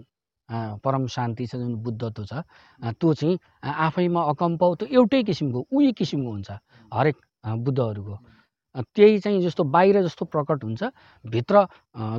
परम 0.83 1.07
शान्ति 1.07 1.45
छ 1.47 1.55
जुन 1.55 1.75
बुद्धत्व 1.83 2.25
छ 2.25 2.43
त्यो 2.81 3.13
चाहिँ 3.13 3.38
आफैमा 3.63 4.21
अकम्प 4.31 4.63
त्यो 4.79 4.88
एउटै 4.93 5.23
किसिमको 5.23 5.65
उही 5.71 5.91
किसिमको 5.93 6.31
हुन्छ 6.31 6.51
हरेक 6.91 7.15
बुद्धहरूको। 7.65 8.17
त्यही 8.95 9.19
चाहिँ 9.19 9.41
जस्तो 9.41 9.63
बाहिर 9.73 10.01
जस्तो 10.03 10.25
प्रकट 10.25 10.63
हुन्छ 10.63 10.83
भित्र 11.25 11.65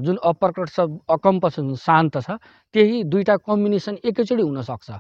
जुन 0.05 0.17
अप्रकट 0.25 0.69
छ 0.69 0.81
अकम्प 1.09 1.47
छ 1.49 1.57
जुन 1.57 1.75
शान्त 1.77 2.19
छ 2.19 2.39
त्यही 2.75 3.03
दुईवटा 3.05 3.37
कम्बिनेसन 3.47 3.99
एकैचोटि 4.05 4.43
हुनसक्छ 4.43 4.91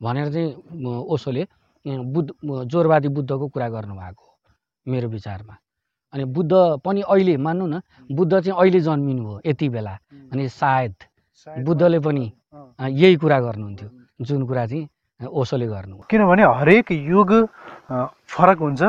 भनेर 0.00 0.32
चाहिँ 0.32 0.94
ओसोले 1.14 1.46
बुद्ध 1.84 2.30
जोरवादी 2.66 3.08
बुद्धको 3.10 3.48
कुरा 3.48 3.68
गर्नुभएको 3.68 4.27
मेरो 4.88 5.08
विचारमा। 5.08 5.54
अनि 6.12 6.24
बुद्ध 6.24 6.52
पनि 6.84 7.00
अहिले 7.04 7.36
मान्नु 7.36 7.66
न 7.66 7.80
बुद्ध 8.10 8.32
चाहिँ 8.40 8.58
अहिले 8.58 8.80
जन्मिनु 8.80 9.22
भयो 9.24 9.40
यति 9.46 9.68
बेला। 9.68 9.92
हुँ, 9.92 10.28
अनि 10.32 10.48
सायद 10.48 10.94
बुद्धले 11.66 11.98
पनि 12.00 12.24
यही 12.80 13.16
कुरा 13.16 13.38
गर्नुहुन्थ्यो। 13.40 13.88
हुँ। 13.88 14.26
जुन 14.26 14.46
कुरा 14.46 14.66
चाहिँ 14.66 14.88
ओसोले 15.20 15.66
गर्नुभयो। 15.66 16.06
किनभने 16.10 16.42
हरेक 16.58 16.92
युग 16.92 17.30
फरक 18.28 18.58
हुन्छ 18.58 18.82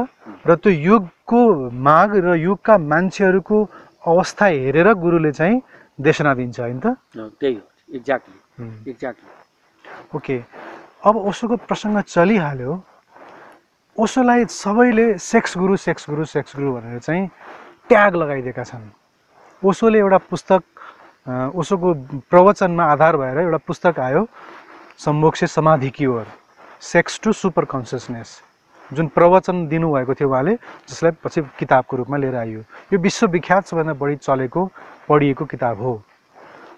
र 0.47 0.55
त्यो 0.55 0.71
युगको 0.71 1.39
माग 1.69 2.09
र 2.25 2.27
युगका 2.39 2.77
मान्छेहरूको 2.77 3.57
अवस्था 4.07 4.45
हेरेर 4.45 4.87
गुरुले 5.03 5.31
चाहिँ 5.31 5.61
देशना 5.99 6.33
दिन्छ 6.39 6.59
होइन 6.59 6.79
त? 6.79 6.95
त्यही 7.39 7.55
हो। 7.55 7.65
एक्ज्याक्टली 7.95 8.39
हुँ। 8.57 8.71
Exactly 8.87 9.29
okay. 10.15 10.37
अब 11.05 11.15
ओसोको 11.29 11.55
प्रसङ्ग 11.67 12.01
चलिहाल्यो। 12.07 12.71
ओसोलाई 13.99 14.45
सबैले 14.47 15.05
सेक्स 15.19 15.57
गुरु 15.57 15.75
सेक्स 15.75 16.05
गुरु 16.09 16.25
सेक्स 16.25 16.55
गुरु 16.55 16.71
भनेर 16.73 16.99
चाहिँ 16.99 17.27
ट्याग 17.89 18.15
लगाइदिएका 18.15 18.63
छन्। 18.63 18.87
ओसोले 19.59 19.99
एउटा 19.99 20.17
पुस्तक 20.31 20.63
ओसोको 21.27 21.93
प्रवचनमा 22.31 22.83
आधार 22.91 23.17
भएर 23.19 23.37
एउटा 23.39 23.57
पुस्तक 23.67 23.99
आयो 23.99 24.21
सम्मोक्ष 25.03 25.43
समाधि 25.51 25.89
की 25.91 26.07
सेक्स 26.81 27.19
टु 27.23 27.33
सुपर 27.33 27.65
कन्सियसनेस 27.67 28.29
जुन 28.91 29.07
प्रवचन 29.11 29.67
दिनुभएको 29.67 30.13
थियो 30.15 30.29
उहाँले 30.29 30.53
जसलाई 30.87 31.11
पछि 31.19 31.41
किताबको 31.59 31.97
रूपमा 31.97 32.17
लिएर 32.17 32.35
आइयो। 32.35 32.61
यो 32.93 32.99
विश्वविख्यात 32.99 33.65
सबैभन्दा 33.67 33.93
बढी 33.99 34.15
चलेको 34.15 34.61
पढिएको 35.09 35.45
किताब 35.45 35.81
हो। 35.81 35.93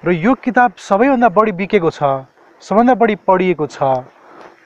र 0.06 0.12
यो 0.12 0.34
किताब 0.42 0.74
सबैभन्दा 0.90 1.30
बढी 1.30 1.52
बिकेको 1.54 1.92
छ 1.92 2.26
सबभन्दा 2.62 2.94
बढी 2.98 3.16
पढिएको 3.30 3.68
छ। 3.68 4.10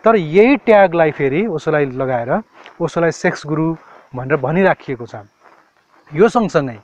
तर 0.06 0.16
यही 0.16 0.56
ट्यागलाई 0.66 1.12
फेरि 1.12 1.46
ओसोलाई 1.50 1.86
लगाएर 1.98 2.32
ओसोलाई 2.82 3.12
सेक्स 3.12 3.46
गुरु 3.48 3.66
भनेर 4.16 4.38
भनिराखिएको 4.38 5.06
छ। 5.06 5.26
यो 6.12 6.28
सँगसँगै 6.30 6.78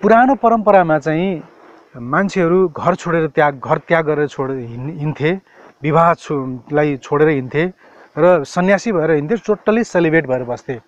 पुरानो 0.00 0.34
परम्परामा 0.38 0.98
चाहिँ 0.98 1.42
मान्छेहरू 1.98 2.58
घर 2.68 2.94
छोडेर 2.94 3.26
त्याग 3.34 3.58
घर 3.58 3.78
त्याग 3.88 4.04
गरेर 4.06 4.28
छोड 4.28 4.50
हिँड 4.50 4.98
हिँड्थे 5.00 5.30
विवाह 5.82 6.14
छो 6.14 6.34
लाई 6.72 6.96
छोडेर 7.02 7.28
हिँड्थे 7.28 7.64
र 8.18 8.44
सन्यासी 8.46 8.92
भएर 8.92 9.10
हिँड्थे 9.10 9.36
टोटल्ली 9.46 9.84
सेलिब्रेट 9.84 10.26
भएर 10.26 10.42
बस्थे। 10.46 10.78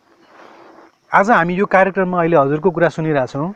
आज 1.11 1.31
हामी 1.31 1.55
यो 1.55 1.67
कार्यक्रममा 1.67 2.19
अहिले 2.19 2.37
हजुरको 2.37 2.71
कुरा 2.71 2.89
सुनिरहेछौँ। 2.89 3.53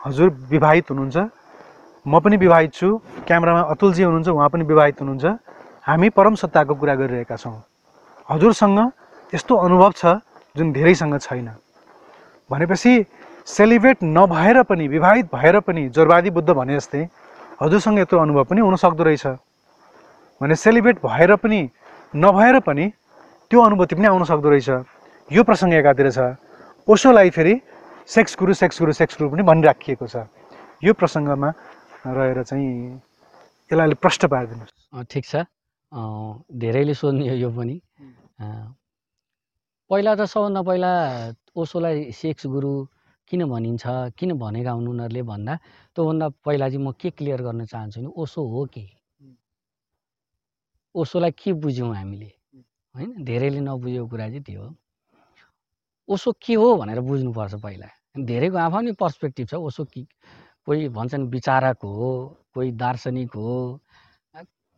हजुर 0.00 0.28
विवाहित 0.50 0.90
हुनुहुन्छ। 0.90 1.16
म 2.06 2.20
पनि 2.20 2.36
विवाहित 2.36 2.72
छु। 2.74 2.88
क्यामेरामा 3.26 3.60
अतुलजी 3.74 4.02
हुनुहुन्छ 4.02 4.28
उहाँ 4.28 4.48
पनि 4.48 4.64
विवाहित 4.64 5.00
हुनुहुन्छ। 5.00 5.24
हामी 5.86 6.08
परम 6.10 6.34
सत्ताको 6.34 6.74
कुरा 6.74 6.94
गरिरहेका 6.94 7.36
छौँ। 7.36 7.62
हजुरसँग 8.28 8.78
यस्तो 9.34 9.54
अनुभव 9.54 9.92
छ 9.92 10.18
जुन 10.56 10.72
धेरैसँग 10.72 11.18
छैन। 11.20 11.48
भनेपछि 12.50 12.92
सेलिब्रेट 13.46 13.98
नभएर 14.02 14.62
पनि 14.66 14.88
विवाहित 14.88 15.26
भएर 15.34 15.60
पनि 15.62 15.88
जोरवादी 15.94 16.30
बुद्ध 16.30 16.50
भने 16.50 16.74
जस्तै 16.74 17.02
हजुरसँग 17.62 17.98
यत्रो 17.98 18.18
अनुभव 18.18 18.44
पनि 18.50 18.60
हुनसक्दो 18.60 19.04
रहेछ। 19.04 19.26
भने 20.40 20.54
सेलिब्रेट 20.56 20.98
भएर 21.06 21.34
पनि 21.38 21.60
नभएर 22.16 22.58
पनि 22.66 22.86
त्यो 23.50 23.60
अनुभूति 23.62 23.94
पनि 23.94 24.06
आउन 24.06 24.24
सक्दो 24.26 24.50
रहेछ। 24.50 24.68
यो 25.30 25.42
प्रसङ्ग 25.46 25.74
एकातिर 25.74 26.10
छ। 26.10 26.18
ओसोलाई 26.88 27.30
फेरि 27.30 27.54
सेक्स 28.10 28.36
गुरु 28.38 28.54
सेक्स 28.54 28.80
गुरु 28.80 28.92
सेक्स 28.92 29.18
गुरु 29.18 29.30
पनि 29.30 29.42
भनिराखिएको 29.42 30.06
छ। 30.06 30.26
यो 30.82 30.92
प्रसङ्गमा 30.98 31.50
रहेर 32.06 32.42
चाहिँ 32.42 32.66
यसलाई 33.70 33.86
अलिक 33.86 33.98
प्रष्ट 34.02 34.26
पारिदिनुहोस्। 34.26 35.06
ठिक 35.06 35.24
छ। 35.24 35.46
धेरैले 35.92 36.94
सोध्ने 36.94 37.28
हो 37.28 37.34
यो 37.36 37.50
पनि। 37.50 37.80
पहिला 39.90 40.14
त 40.14 40.20
सबभन्दा 40.26 40.62
पहिला 40.62 40.90
ओसोलाई 41.56 42.10
सेक्स 42.12 42.46
गुरु 42.46 42.72
किन 43.30 43.44
भनिन्छ 43.50 43.84
किन 44.18 44.32
भनेका 44.38 44.70
हुन् 44.70 44.88
उनीहरूले 44.88 45.22
भन्दा? 45.22 45.54
त्योभन्दा 45.94 46.28
पहिला 46.44 46.68
चाहिँ 46.68 46.84
म 46.86 46.92
के 47.00 47.10
क्लियर 47.10 47.42
गर्न 47.42 47.64
चाहन्छु 47.66 48.00
भने 48.00 48.10
ओसो 48.22 48.40
हो 48.52 48.64
के. 48.74 48.84
ओसोलाई 50.94 51.30
के 51.38 51.52
बुझ्यौँ 51.52 51.94
हामीले? 51.96 52.30
होइन 52.94 53.24
धेरैले 53.24 53.60
नबुझेको 53.60 54.06
कुरा 54.08 54.28
चाहिँ 54.28 54.42
त्यो 54.42 54.62
हो। 54.62 54.74
ओसो 56.08 56.32
के 56.42 56.54
हो 56.54 56.76
भनेर 56.76 57.00
बुझ्नुपर्छ 57.00 57.54
पहिला। 57.62 57.88
धेरैको 58.18 58.56
आफ्नै 58.58 58.92
पर्सपेक्टिभ 59.00 59.46
छ 59.48 59.54
ओसो 59.54 59.84
कि 59.84 60.06
कोही 60.66 60.88
भन्छन् 60.88 61.28
विचारक 61.30 61.78
हो 61.84 62.08
कोही 62.54 62.70
दार्शनिक 62.72 63.34
हो 63.36 63.80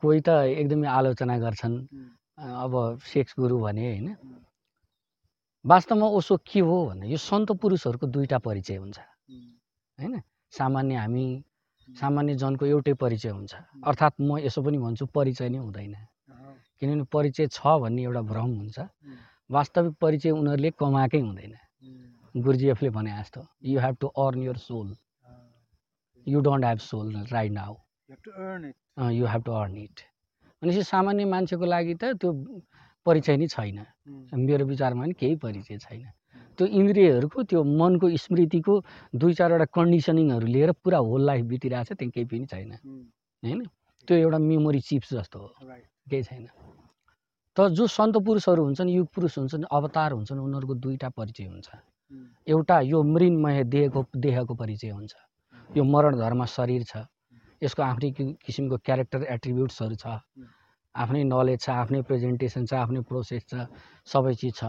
कोही 0.03 0.21
त 0.21 0.29
एकदमै 0.53 0.89
आलोचना 0.89 1.35
गर्छन् 1.39 1.77
अब 2.39 2.73
सेक्स 3.03 3.33
गुरु 3.39 3.57
भने 3.61 3.85
होइन। 3.87 4.09
वास्तवमा 5.65 6.07
ओसो 6.19 6.35
के 6.47 6.61
हो 6.61 6.77
भन्दा 6.89 7.07
यो 7.07 7.19
सन्त 7.19 7.49
पुरुषहरूको 7.63 8.07
दुईवटा 8.07 8.39
परिचय 8.39 8.77
हुन्छ 8.79 8.99
होइन? 9.99 10.15
सामान्य 10.53 10.95
हामी 10.95 11.27
सामान्य 11.89 12.35
जनको 12.35 12.65
एउटै 12.67 12.95
परिचय 12.95 13.31
हुन्छ। 13.31 13.53
अर्थात् 13.85 14.21
म 14.21 14.39
यसो 14.39 14.63
पनि 14.63 14.79
भन्छु 14.79 15.07
परिचय 15.11 15.49
नै 15.49 15.59
हुँदैन। 15.59 15.95
किनभने 16.79 17.05
परिचय 17.13 17.47
छ 17.49 17.59
भन्ने 17.83 18.03
एउटा 18.03 18.23
भ्रम 18.31 18.51
हुन्छ। 18.59 18.79
वास्तविक 19.51 19.95
परिचय 20.01 20.31
उनीहरूले 20.31 20.71
कमाएकै 20.79 21.21
हुँदैन। 21.21 21.55
गुरुजीएफले 22.35 22.91
भने 22.91 23.11
जस्तो 23.19 23.41
you 23.65 23.81
have 23.81 23.97
to 24.01 24.07
earn 24.15 24.43
your 24.43 24.57
soul 24.61 24.89
you 26.27 26.41
don't 26.41 26.65
have 26.65 26.79
soul 26.79 27.07
right 27.33 27.53
now 27.53 27.75
you 28.99 29.27
have 29.27 29.43
to 29.43 29.53
earn 29.53 29.77
it 29.79 30.01
भनेपछि 30.63 30.83
सामान्य 30.83 31.25
मान्छेको 31.25 31.65
लागि 31.65 31.95
त 31.95 32.05
त्यो 32.19 32.33
परिचय 33.07 33.37
नै 33.37 33.47
छैन। 33.47 33.79
मेरो 34.37 34.65
विचारमा 34.67 35.03
पनि 35.03 35.15
केही 35.15 35.37
परिचय 35.37 35.79
छैन। 35.79 36.07
त्यो 36.59 36.67
इन्द्रियहरूको 36.67 37.43
त्यो 37.43 37.63
मनको 37.63 38.07
स्मृतिको 38.17 38.75
दुई 39.15 39.33
चारवटा 39.35 39.67
कन्डिसनिङहरू 39.71 40.47
लिएर 40.47 40.73
पुरा 40.83 40.99
होल 40.99 41.23
लाइफ 41.27 41.45
बितिरहेको 41.47 41.95
छ 41.95 41.99
त्यहाँ 41.99 42.11
केही 42.11 42.27
पनि 42.27 42.47
छैन। 42.47 42.73
होइन? 43.43 43.61
त्यो 44.09 44.17
एउटा 44.17 44.39
मेमोरी 44.39 44.81
चिप्स 44.81 45.15
जस्तो 45.15 45.39
हो। 45.39 45.49
केही 46.11 46.23
छैन। 46.23 46.47
तर 47.57 47.69
जो 47.71 47.87
सन्त 47.87 48.17
पुरुषहरू 48.27 48.65
हुन्छन् 48.65 48.91
युग 48.91 49.07
पुरुष 49.15 49.39
हुन्छन् 49.39 49.65
अवतार 49.71 50.13
हुन्छन् 50.13 50.39
उनीहरूको 50.39 50.75
दुईवटा 50.75 51.09
परिचय 51.09 51.47
हुन्छ। 51.47 51.69
एउटा 52.47 52.81
यो 52.81 53.03
मृन्मय 53.03 53.65
देहको 53.65 54.01
देहको 54.17 54.55
परिचय 54.55 54.91
हुन्छ। 54.91 55.15
यो 55.77 55.85
मरण 55.85 56.17
धर्म 56.19 56.45
शरीर 56.45 56.83
छ। 56.83 57.07
यसको 57.63 57.83
आफ्नै 57.83 58.11
किसिमको 58.45 58.77
क्यारेक्टर 58.87 59.23
एट्रिब्युट्सहरू 59.35 59.97
छ। 60.03 60.07
आफ्नै 60.95 61.23
नलेज 61.25 61.59
छ 61.61 61.71
आफ्नै 61.83 62.03
प्रेजेन्टेसन 62.09 62.67
छ 62.67 62.75
आफ्नै 62.75 63.01
प्रोसेस 63.09 63.43
छ 63.51 63.67
सबै 64.07 64.35
चिज 64.35 64.55
छ। 64.59 64.63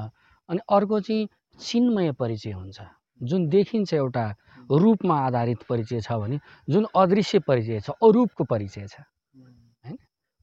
अनि 0.50 0.60
अर्को 0.78 1.00
चाहिँ 1.00 1.28
चिन्मय 1.60 2.12
परिचय 2.20 2.52
हुन्छ। 2.52 2.78
जुन 3.22 3.48
देखिन्छ 3.50 3.94
एउटा 3.94 4.26
रूपमा 4.72 5.16
आधारित 5.28 5.64
परिचय 5.70 6.02
छ 6.02 6.18
भने 6.22 6.40
जुन 6.70 6.86
अदृश्य 6.96 7.40
परिचय 7.48 7.80
छ 7.80 7.90
अरूपको 8.02 8.44
परिचय 8.44 8.88
छ। 8.88 8.96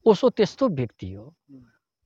ओसो 0.05 0.29
त्यस्तो 0.29 0.67
व्यक्ति 0.69 1.11
हो। 1.13 1.25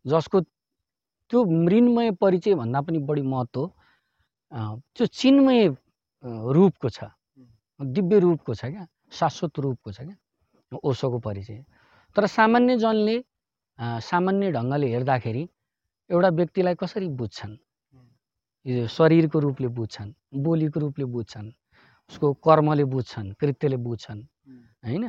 जसको 0.06 0.42
त्यो 0.42 1.44
मृन्मय 1.46 2.12
परिचय 2.22 2.56
भन्दा 2.56 2.82
पनि 2.82 3.00
बढी 3.10 3.22
महत्त्व 3.22 3.68
त्यो 4.96 5.06
चिन्मय 5.06 5.68
रूपको 6.24 6.90
छ। 6.90 7.04
दिव्य 7.80 8.20
रूपको 8.20 8.54
छ 8.54 8.66
क्या? 8.66 8.88
शाश्वत 9.12 9.60
रूपको 9.60 9.92
छ 9.92 10.02
क्या? 10.02 10.16
ओसोको 10.72 11.20
परिचय। 11.20 11.64
तर 12.16 12.26
सामान्य 12.28 12.78
जनले 12.78 13.24
सामान्य 13.80 14.52
ढङ्गले 14.52 14.88
हेर्दाखेरि 14.94 15.44
एउटा 16.10 16.30
व्यक्तिलाई 16.40 16.76
कसरी 16.82 17.08
बुझ्छन्? 17.20 17.54
शरीरको 18.96 19.40
रूपले 19.40 19.68
बुझ्छन् 19.78 20.12
बोलीको 20.46 20.80
रूपले 20.80 21.06
बुझ्छन् 21.16 21.50
उसको 22.10 22.34
कर्मले 22.46 22.84
बुझ्छन् 22.94 23.34
कृत्यले 23.40 23.78
बुझ्छन् 23.86 24.22
होइन? 24.86 25.04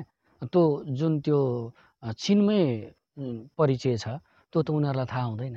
त्यो 0.53 0.63
जुन 0.99 1.21
त्यो 1.21 1.39
चिन्मय 2.03 2.63
परिचय 3.59 3.97
छ 4.03 4.07
त्यो 4.53 4.63
त 4.63 4.71
उनीहरूलाई 4.71 5.07
थाहा 5.13 5.25
हुँदैन। 5.31 5.57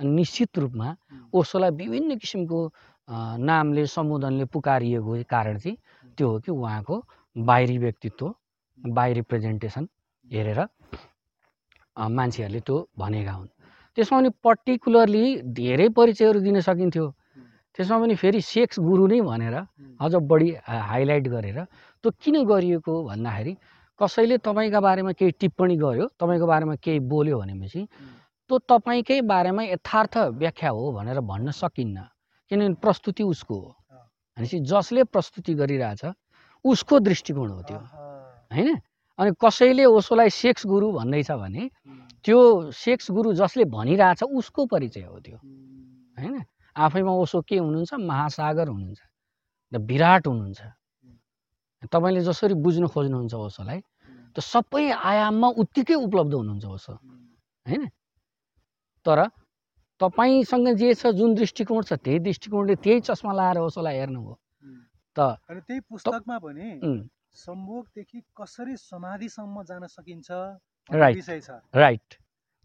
निश्चित 0.00 0.58
रूपमा 0.58 0.88
ओसोलाई 1.34 1.70
विभिन्न 1.80 2.16
किसिमको 2.18 2.58
नामले 3.40 3.86
सम्बोधनले 3.86 4.44
पुकारिएको 4.54 5.12
कारण 5.30 5.58
चाहिँ 5.58 5.76
त्यो 6.18 6.26
हो 6.30 6.38
कि 6.44 6.50
उहाँको 6.52 6.96
बाहिरी 7.36 7.78
व्यक्तित्व 7.78 8.34
बाहिरी 8.84 9.22
प्रेजेन्टेसन 9.30 9.88
हेरेर 10.24 10.60
मान्छेहरूले 11.96 12.60
त्यो 12.60 12.76
भनेका 12.98 13.32
हुन्। 13.32 13.48
त्यसमा 13.96 14.18
पनि 14.18 14.30
पर्टिकुलरली 14.44 15.24
धेरै 15.58 15.88
परिचयहरू 15.98 16.38
दिन 16.40 16.60
सकिन्थ्यो। 16.60 17.06
त्यसमा 17.74 17.96
पनि 17.98 18.14
फेरि 18.14 18.40
सेक्स 18.42 18.78
गुरु 18.78 19.06
नै 19.06 19.20
भनेर 19.20 19.56
अझ 20.00 20.14
बढी 20.30 20.48
हाइलाइट 20.62 21.26
गरेर 21.34 21.58
त्यो 22.04 22.10
किन 22.22 22.36
गरिएको 22.46 22.94
भन्दाखेरि 23.10 23.52
कसैले 24.00 24.36
तपाईँका 24.46 24.80
बारेमा 24.80 25.12
केही 25.18 25.32
टिप्पणी 25.40 25.76
गर्यो 25.76 26.06
तपाईँको 26.20 26.46
बारेमा 26.46 26.74
केही 26.78 26.98
बोल्यो 27.10 27.38
भनेपछि 27.42 27.80
त्यो 28.50 28.58
तपाईँकै 28.70 29.20
बारेमा 29.26 29.62
यथार्थ 29.74 30.16
व्याख्या 30.38 30.70
हो 30.70 30.92
भनेर 30.92 31.18
भन्न 31.20 31.50
सकिन्न। 31.50 31.98
किनभने 32.50 32.74
प्रस्तुति 32.78 33.22
उसको 33.22 33.54
हो। 33.54 33.70
भनेपछि 34.36 34.58
जसले 34.70 35.04
प्रस्तुति 35.04 35.54
गरिरहेछ 35.54 36.02
उसको 36.64 36.98
दृष्टिकोण 36.98 37.50
हो 37.50 37.62
त्यो। 37.68 37.78
होइन? 38.50 38.76
अनि 39.18 39.30
कसैले 39.40 39.84
ओसोलाई 39.84 40.30
सेक्स 40.30 40.66
गुरु 40.66 40.92
भन्दैछ 40.92 41.30
भने 41.30 41.70
त्यो 42.24 42.38
सेक्स 42.72 43.10
गुरु 43.10 43.32
जसले 43.34 43.64
भनिरहेछ 43.64 44.22
उसको 44.22 44.66
परिचय 44.66 45.02
हो 45.02 45.18
त्यो। 45.20 45.36
होइन? 45.36 46.44
आफैमा 46.76 47.12
ओसो 47.12 47.40
के 47.42 47.56
हुनुहुन्छ? 47.58 47.94
महासागर 47.94 48.68
हुनुहुन्छ। 48.68 49.00
र 49.72 49.78
विराट 49.78 50.26
हुनुहुन्छ। 50.26 50.60
तपाईँले 51.92 52.20
जसरी 52.20 52.54
बुझ्न 52.54 52.86
खोज्नुहुन्छ 52.88 53.34
ओसोलाई 53.34 53.80
त्यो 54.34 54.42
सबै 54.42 54.84
आयाममा 54.92 55.48
उत्तिकै 55.62 55.94
उपलब्ध 55.94 56.34
हुनुहुन्छ 56.34 56.64
ओसो 56.66 56.92
होइन? 57.66 57.82
तर 59.06 59.18
तपाईँसँग 60.00 60.68
जे 60.78 60.94
छ 60.94 61.06
जुन 61.14 61.34
दृष्टिकोण 61.34 61.82
छ 61.82 61.92
त्यही 61.98 62.18
दृष्टिकोणले 62.18 62.74
त्यही 62.78 63.00
चस्मा 63.06 63.32
लाएर 63.34 63.58
ओसोलाई 63.58 63.94
हेर्नुभयो। 63.98 64.34
त 65.16 65.18
त्यही 65.66 65.80
पुस्तकमा 65.90 66.38
पनि 66.38 66.66
सम्भोगदेखि 67.38 68.20
कसरी 68.36 68.76
समाधिसम्म 68.78 69.62
जान 69.64 69.86
सकिन्छ. 69.86 70.28
विषय 70.90 71.40
छ। 71.40 71.50
राइट 71.74 72.14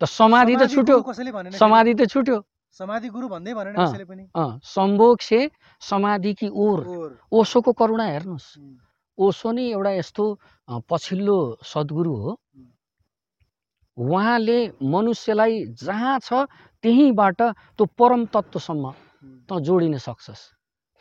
त 0.01 0.05
समाधि 0.09 0.55
त 0.55 0.63
छुट्यो। 0.71 1.01
कसैले 1.03 1.31
भनेन 1.31 1.51
समाधि 1.53 1.93
त 1.93 2.07
छुट्यो। 2.09 2.37
समाधि 2.75 3.09
गुरु 3.09 3.27
भन्दै 3.29 3.53
भनेन। 3.53 3.75
कसैले 3.75 4.05
पनि। 4.05 4.23
सम्भोग 4.65 5.19
से 5.21 5.39
समाधि 5.81 6.33
की 6.33 6.47
ओर। 6.49 6.79
ओसोको 7.31 7.71
करुणा 7.73 8.05
हेर्नुहोस्। 8.07 8.49
ओसो 9.17 9.51
नै 9.53 9.63
एउटा 9.69 9.91
यस्तो 10.01 10.25
पछिल्लो 10.89 11.37
सद्गुरु 11.61 12.13
हो। 12.15 12.31
उहाँले 13.97 14.57
मनुष्यलाई 14.81 15.53
जहाँ 15.77 16.17
छ 16.19 16.49
त्यहीँबाट 16.83 17.41
त्यो 17.77 17.85
परम 17.93 18.25
तत्त्वसम्म 18.33 18.85
त 19.45 19.59
जोडिन 19.61 19.97
सक्छस्। 20.01 20.41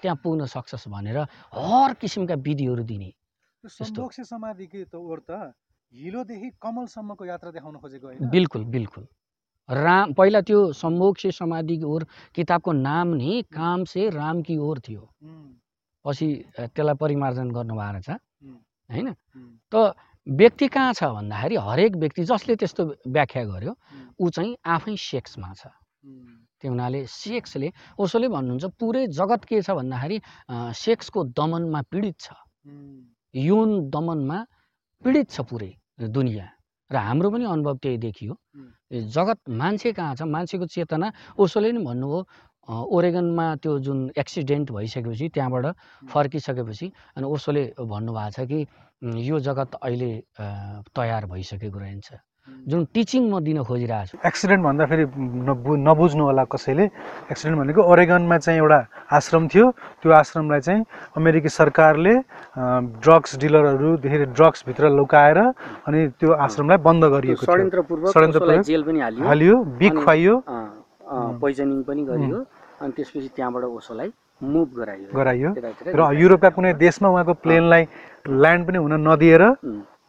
त्यहाँ 0.02 0.16
पुग्न 0.20 0.46
सक्छस् 0.46 0.88
भनेर 0.92 1.18
हर 1.56 1.90
किसिमका 1.96 2.34
विधिहरू 2.36 2.84
दिने। 2.84 3.10
त्यो 3.62 4.24
समाधिको 4.24 4.84
त 4.90 4.94
ओर 4.94 5.18
त 5.28 5.54
हिलोदेखि 5.92 6.48
कमलसम्मको 6.58 7.24
यात्रा 7.24 7.50
देखाउन 7.50 7.76
खोजेको 7.78 8.06
होइन। 8.06 8.30
बिल्कुल 8.30 8.64
बिल्कुल। 8.74 9.06
राम 9.68 10.12
पहिला 10.18 10.40
त्यो 10.42 10.72
सम्भोग 10.74 11.16
से 11.16 11.30
समाधि 11.30 11.76
की 11.78 11.84
ओर 11.84 12.02
किताबको 12.34 12.72
नाम 12.72 13.08
नै 13.14 13.42
काम 13.52 13.84
से 13.84 14.08
राम 14.10 14.42
की 14.42 14.56
ओर 14.58 14.78
थियो। 14.80 15.02
पछि 16.04 16.28
त्यसलाई 16.58 16.96
परिमार्जन 16.98 17.50
गर्नुभएको 17.52 17.92
रहेछ 17.92 18.08
होइन? 18.90 19.08
त 19.72 19.94
व्यक्ति 20.26 20.66
कहाँ 20.68 20.92
छ 20.92 21.04
भन्दाखेरि 21.14 21.56
हरेक 21.56 21.92
व्यक्ति 21.96 22.22
जसले 22.24 22.56
त्यस्तो 22.56 22.82
व्याख्या 23.06 23.44
गर्यो 23.44 23.72
ऊ 24.18 24.30
चाहिँ 24.30 24.56
आफै 24.66 24.96
सेक्समा 24.96 25.52
छ। 25.54 25.66
त्यो 26.58 26.70
हुनाले 26.70 27.06
सेक्सले 27.06 27.68
ओसोले 27.98 28.28
भन्नुहुन्छ 28.28 28.64
पुरै 28.78 29.06
जगत 29.12 29.44
के 29.44 29.62
छ 29.62 29.70
भन्दाखेरि 29.78 30.18
सेक्सको 30.74 31.24
दमनमा 31.38 31.80
पीडित 31.90 32.16
छ। 32.18 32.26
यौन 33.34 33.90
दमनमा 33.90 34.38
पीडित 35.04 35.30
छ 35.30 35.40
पुरै 35.48 35.70
दुनियाँ। 36.10 36.48
र 36.90 36.96
हाम्रो 36.96 37.30
पनि 37.30 37.44
अनुभव 37.44 37.76
त्यही 37.82 37.98
देखियो। 37.98 38.36
जगत 39.10 39.38
मान्छे 39.48 39.92
कहाँ 39.92 40.14
छ? 40.14 40.22
मान्छेको 40.22 40.66
चेतना 40.66 41.12
ओसोले 41.38 41.72
नि 41.72 41.80
भन्नुभयो 41.84 42.20
ओरेगनमा 42.68 43.46
त्यो 43.56 43.78
जुन 43.80 43.98
एक्सिडेन्ट 44.18 44.70
भइसकेपछि 44.70 45.28
त्यहाँबाट 45.34 45.66
फर्किसकेपछि 46.12 46.86
अनि 47.16 47.26
ओसोले 47.26 47.62
भन्नुभएको 47.80 48.30
छ 48.30 48.46
कि 48.46 48.60
यो 49.28 49.40
जगत 49.40 49.74
अहिले 49.82 50.12
तयार 50.94 51.26
भइसकेको 51.26 51.78
रहन्छ 51.78 52.08
जुन 52.70 52.86
टिचिङ 52.94 53.22
म 53.30 53.38
दिन 53.42 53.62
खोजिरहेको 53.62 54.06
छु। 54.10 54.18
एक्सिडेन्ट 54.26 54.62
भन्दा 54.66 54.84
फेरि 54.90 55.04
नबु 55.46 55.70
नबुझ्नु 55.86 56.22
होला 56.26 56.44
कसैले। 56.50 56.84
एक्सिडेन्ट 57.30 57.58
भनेको 57.58 57.80
ओरेगनमा 57.82 58.36
चाहिँ 58.38 58.58
एउटा 58.62 58.78
आश्रम 59.18 59.42
थियो। 59.50 59.66
त्यो 60.02 60.10
आश्रमलाई 60.22 60.60
चाहिँ 60.66 60.82
अमेरिकी 61.18 61.48
सरकारले 61.58 62.14
ड्रग्स 63.02 63.30
डिलरहरू 63.42 63.90
धेरै 64.02 64.26
ड्रग्सभित्र 64.38 64.90
लुकाएर 64.98 65.38
अनि 65.86 66.00
त्यो 66.18 66.30
आश्रमलाई 66.46 66.78
बन्द 66.86 67.02
गरिएको 67.14 67.42
षड्यन्त्रपूर्वक 67.46 68.10
हालियो। 68.14 69.26
हालियो 69.26 69.54
बिग 69.78 69.90
अनि- 69.90 70.02
खुवाइयो 70.02 70.34
पोइजनिङ 71.42 71.78
पनि 71.86 72.02
गरियो। 72.10 72.38
अनि 72.82 72.92
त्यसपछि 72.96 73.28
त्यहाँबाट 73.36 73.64
ओसोलाई 73.78 74.08
मुभ 74.42 74.68
गराइयो। 74.78 75.08
गराइयो 75.14 75.50
र 75.94 76.00
युरोपका 76.20 76.50
कुनै 76.58 76.72
देशमा 76.74 77.08
उहाँको 77.14 77.34
प्लेनलाई 77.42 77.82
ल्यान्ड 78.42 78.62
पनि 78.66 78.78
हुन 78.82 78.94
नदिएर 79.08 79.42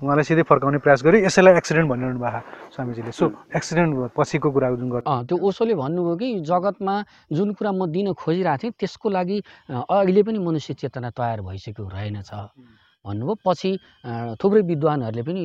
उहाँलाई 0.03 0.25
सिधै 0.27 0.43
फर्काउने 0.43 0.77
प्रयास 0.83 0.99
गर्यो 1.07 1.19
यसैलाई 1.25 1.53
एक्सिडेन्ट 1.63 1.87
भनिरहनु 1.91 2.19
भएको 2.19 2.39
स्वामीजीले। 2.75 3.11
सो 3.15 3.25
एक्सिडेन्ट 3.55 3.91
पछिको 4.17 4.47
कुरा 4.51 4.67
जुन 4.75 4.89
गर्नु। 4.91 5.07
अँ, 5.07 5.23
त्यो 5.27 5.35
ओसोले 5.47 5.73
भन्नुभयो 5.79 6.15
कि 6.19 6.27
जगतमा 6.43 6.95
जुन 7.31 7.49
कुरा 7.55 7.71
म 7.71 7.81
दिन 7.87 8.11
खोजिरहेको 8.11 8.61
थिएँ 8.63 8.73
त्यसको 8.79 9.07
लागि 9.09 9.37
अहिले 9.71 10.21
पनि 10.27 10.39
मनुष्य 10.43 10.73
चेतना 10.75 11.09
तयार 11.15 11.39
भइसक्यो 11.47 11.87
रहेनछ। 11.87 12.31
भन्नुभयो 13.05 13.35
पछि 13.47 13.71
थुप्रै 14.39 14.61
विद्वानहरूले 14.67 15.23
पनि 15.23 15.43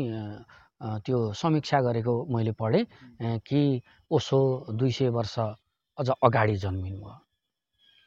त्यो 1.06 1.18
समीक्षा 1.34 1.78
गरेको 1.86 2.14
मैले 2.34 2.52
पढेँ 2.58 2.84
कि 3.46 3.60
ओसो 4.10 4.38
दुई 4.78 4.90
सय 4.90 5.08
वर्ष 5.10 5.34
अझ 5.98 6.08
अगाडि 6.22 6.56
जन्मिनु 6.62 6.98
भयो 6.98 7.18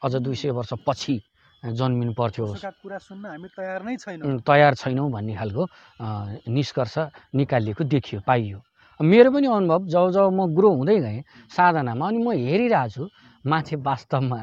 अझ 0.02 0.12
दुई 0.24 0.36
सय 0.36 0.50
वर्ष 0.56 0.72
पछि 0.88 1.16
जन्मिनु 1.62 2.12
पर्थ्यो 2.18 2.46
कुरा 2.82 2.98
सुन्न 2.98 3.24
हामी 3.26 3.48
तयार 3.54 3.80
नै 3.86 3.96
छैनौँ। 3.96 4.42
तयार 4.42 4.74
छैनौँ 4.74 5.10
भन्ने 5.10 5.34
खालको 5.38 5.62
निष्कर्ष 6.50 6.96
निकालिएको 7.38 7.82
देखियो 7.86 8.20
पाइयो। 8.26 8.58
मेरो 9.00 9.30
पनि 9.30 9.46
अनुभव 9.46 9.86
जब 9.86 10.10
जब 10.10 10.26
म 10.34 10.50
ग्रो 10.54 10.70
हुँदै 10.82 10.98
गएँ 10.98 11.22
साधनामा 11.54 12.06
अनि 12.06 12.18
म 12.18 12.28
हेरिरहेको 12.34 12.90
छु 12.90 13.02
मान्छे 13.46 13.76
वास्तवमा 13.78 14.40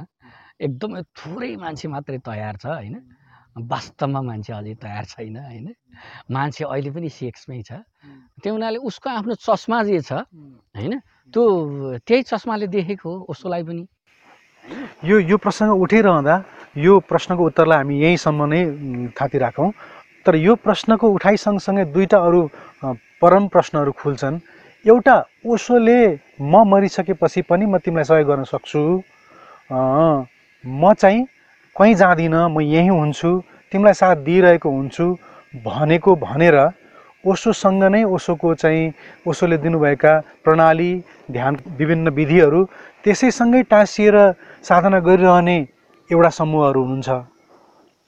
एकदमै 0.64 1.02
थोरै 1.12 1.52
मान्छे 1.60 1.88
मात्रै 1.92 2.20
तयार 2.24 2.56
छ 2.56 2.66
होइन? 2.72 2.96
वास्तवमा 3.60 4.22
मान्छे 4.24 4.52
अझै 4.56 4.74
तयार 4.80 5.06
छैन 5.12 5.36
होइन? 5.44 5.68
मान्छे 6.32 6.64
अहिले 6.72 6.92
पनि 6.96 7.10
सेक्समै 7.12 7.62
छ। 7.68 7.84
त्यो 8.40 8.52
हुनाले 8.56 8.80
उसको 8.80 9.08
आफ्नो 9.12 9.34
चस्मा 9.44 9.78
जे 9.88 10.00
छ 10.08 10.24
होइन? 10.76 10.94
त्यो 11.34 11.44
त्यही 12.08 12.22
चस्माले 12.32 12.68
देखेको 12.68 13.08
हो 13.08 13.26
उसलाई 13.28 13.64
पनि। 13.68 13.84
यो 15.04 15.16
यो 15.24 15.38
प्रसङ्ग 15.40 15.72
उठिरहँदा 15.84 16.36
यो 16.80 17.00
प्रश्नको 17.10 17.46
उत्तरलाई 17.46 17.78
हामी 17.78 17.96
यहीँसम्म 18.02 18.46
नै 18.54 18.62
थाती 19.18 19.38
राखौँ 19.38 19.72
तर 20.26 20.36
यो 20.36 20.56
प्रश्नको 20.56 21.10
उठाइ 21.16 21.38
सँगसँगै 21.38 21.86
दुईवटा 21.94 22.18
अरू 22.28 22.42
परम 23.22 23.48
प्रश्नहरू 23.54 23.92
खुल्छन्। 24.00 24.40
एउटा 24.86 25.16
ओसोले 25.46 26.00
म 26.42 26.64
मरिसकेपछि 26.72 27.42
पनि 27.50 27.66
म 27.66 27.78
तिमीलाई 27.84 28.04
सहयोग 28.10 28.28
गर्न 28.28 28.44
सक्छु। 28.48 28.82
म 30.64 30.94
चाहिँ 30.94 31.26
कहीँ 31.76 31.96
जाँदिनँ 31.96 32.48
म 32.50 32.62
यहीँ 32.62 32.90
हुन्छु 32.90 33.32
तिमीलाई 33.72 33.94
साथ 33.94 34.16
दिइरहेको 34.28 34.70
हुन्छु 34.70 35.06
भनेको 35.66 36.16
भनेर 36.16 36.58
ओसोसँग 37.28 37.84
नै 37.84 38.04
ओसोको 38.06 38.54
चाहिँ 38.56 38.94
ओसोले 39.28 39.58
दिनुभएका 39.58 40.14
प्रणाली 40.44 40.92
ध्यान 41.32 41.58
विभिन्न 41.80 42.10
विधिहरू 42.16 42.64
त्यसैसँगै 43.04 43.62
टाँसिएर 43.72 44.16
साधना 44.64 45.00
गरिरहने 45.00 45.60
एउटा 46.10 46.30
समूहहरू 46.30 46.82
हुनुहुन्छ। 46.84 47.10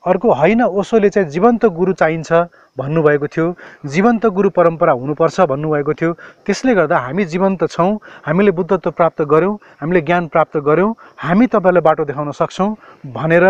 अर्को 0.04 0.34
होइन 0.34 0.62
ओसोले 0.64 1.10
चाहिँ 1.14 1.30
जीवन्त 1.30 1.66
गुरु 1.78 1.94
चाहिन्छ 1.94 2.32
भन्नुभएको 2.74 3.28
थियो। 3.28 3.46
जीवन्त 3.86 4.26
गुरु 4.34 4.50
परम्परा 4.50 4.94
हुनुपर्छ 4.98 5.42
भन्नुभएको 5.46 5.94
थियो। 5.94 6.12
त्यसले 6.42 6.74
गर्दा 6.74 6.98
हामी 6.98 7.26
जीवन्त 7.30 7.62
छौँ 7.70 7.92
हामीले 8.26 8.52
बुद्धत्व 8.58 8.92
प्राप्त 8.92 9.22
गऱ्यौँ 9.30 9.54
हामीले 9.82 10.02
ज्ञान 10.02 10.28
प्राप्त 10.34 10.58
गऱ्यौँ 10.58 10.96
हामी 11.22 11.48
तपाईँलाई 11.54 11.82
बाटो 11.86 12.06
देखाउन 12.10 12.32
सक्छौँ 12.34 12.70
भनेर 13.14 13.46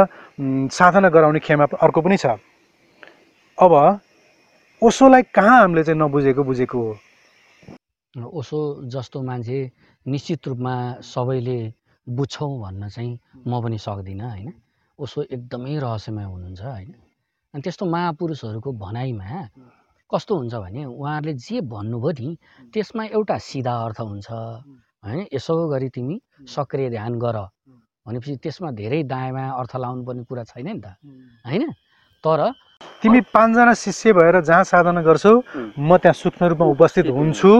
साधना 0.68 1.10
गराउने 1.10 1.40
खेमा 1.40 1.66
अर्को 1.80 2.02
पनि 2.02 2.18
छ। 2.20 2.36
अब 3.58 3.74
ओसोलाई 4.82 5.22
कहाँ 5.32 5.60
हामीले 5.62 5.84
चाहिँ 5.84 6.00
नबुझेको 6.02 6.44
बुझेको 6.44 6.78
हो? 6.78 6.92
ओसो 8.14 8.60
जस्तो 8.92 9.22
मान्छे 9.24 9.60
निश्चित 10.06 10.48
रूपमा 10.48 10.76
सबैले 11.00 11.60
बुझ्छौँ 12.16 12.52
भन्न 12.62 12.90
चाहिँ 12.90 13.20
म 13.48 13.62
पनि 13.64 13.78
सक्दिनँ 13.78 14.30
होइन? 14.30 14.54
ओसो 15.00 15.22
एकदमै 15.36 15.76
रहस्यमय 15.80 16.24
हुनुहुन्छ 16.24 16.62
होइन? 16.62 16.94
अनि 17.54 17.62
त्यस्तो 17.62 17.86
महापुरुषहरूको 17.86 18.72
भनाइमा 18.84 19.26
कस्तो 20.12 20.34
हुन्छ 20.36 20.54
भने 20.56 20.86
उहाँहरूले 20.86 21.34
जे 21.36 21.62
भन्नुभयो 21.64 22.12
नि 22.20 22.38
त्यसमा 22.74 23.04
एउटा 23.12 23.38
सिधा 23.40 23.74
अर्थ 23.86 24.00
हुन्छ 24.02 24.28
होइन? 24.30 25.20
यसो 25.34 25.54
गरी 25.70 25.90
तिमी 25.90 26.16
सक्रिय 26.48 26.90
ध्यान 26.90 27.14
गर। 27.20 27.38
भनेपछि 28.06 28.36
त्यसमा 28.44 28.72
धेरै 28.72 29.04
दायाँमा 29.04 29.44
अर्थ 29.60 29.76
लाउनु 29.78 30.04
पर्ने 30.06 30.24
कुरा 30.24 30.44
छैन 30.52 30.68
नि 30.68 30.82
त 30.82 30.98
होइन? 31.46 31.72
तर 32.24 32.42
तिमी 33.02 33.22
पाँचजना 33.34 33.74
शिष्य 33.74 34.14
भएर 34.14 34.42
जहाँ 34.42 34.64
साधना 34.64 35.02
गर्छौ 35.02 35.34
म 35.80 35.98
त्यहाँ 35.98 36.14
सूक्ष्म 36.14 36.46
रूपमा 36.46 36.66
उपस्थित 36.76 37.06
हुन्छु 37.10 37.52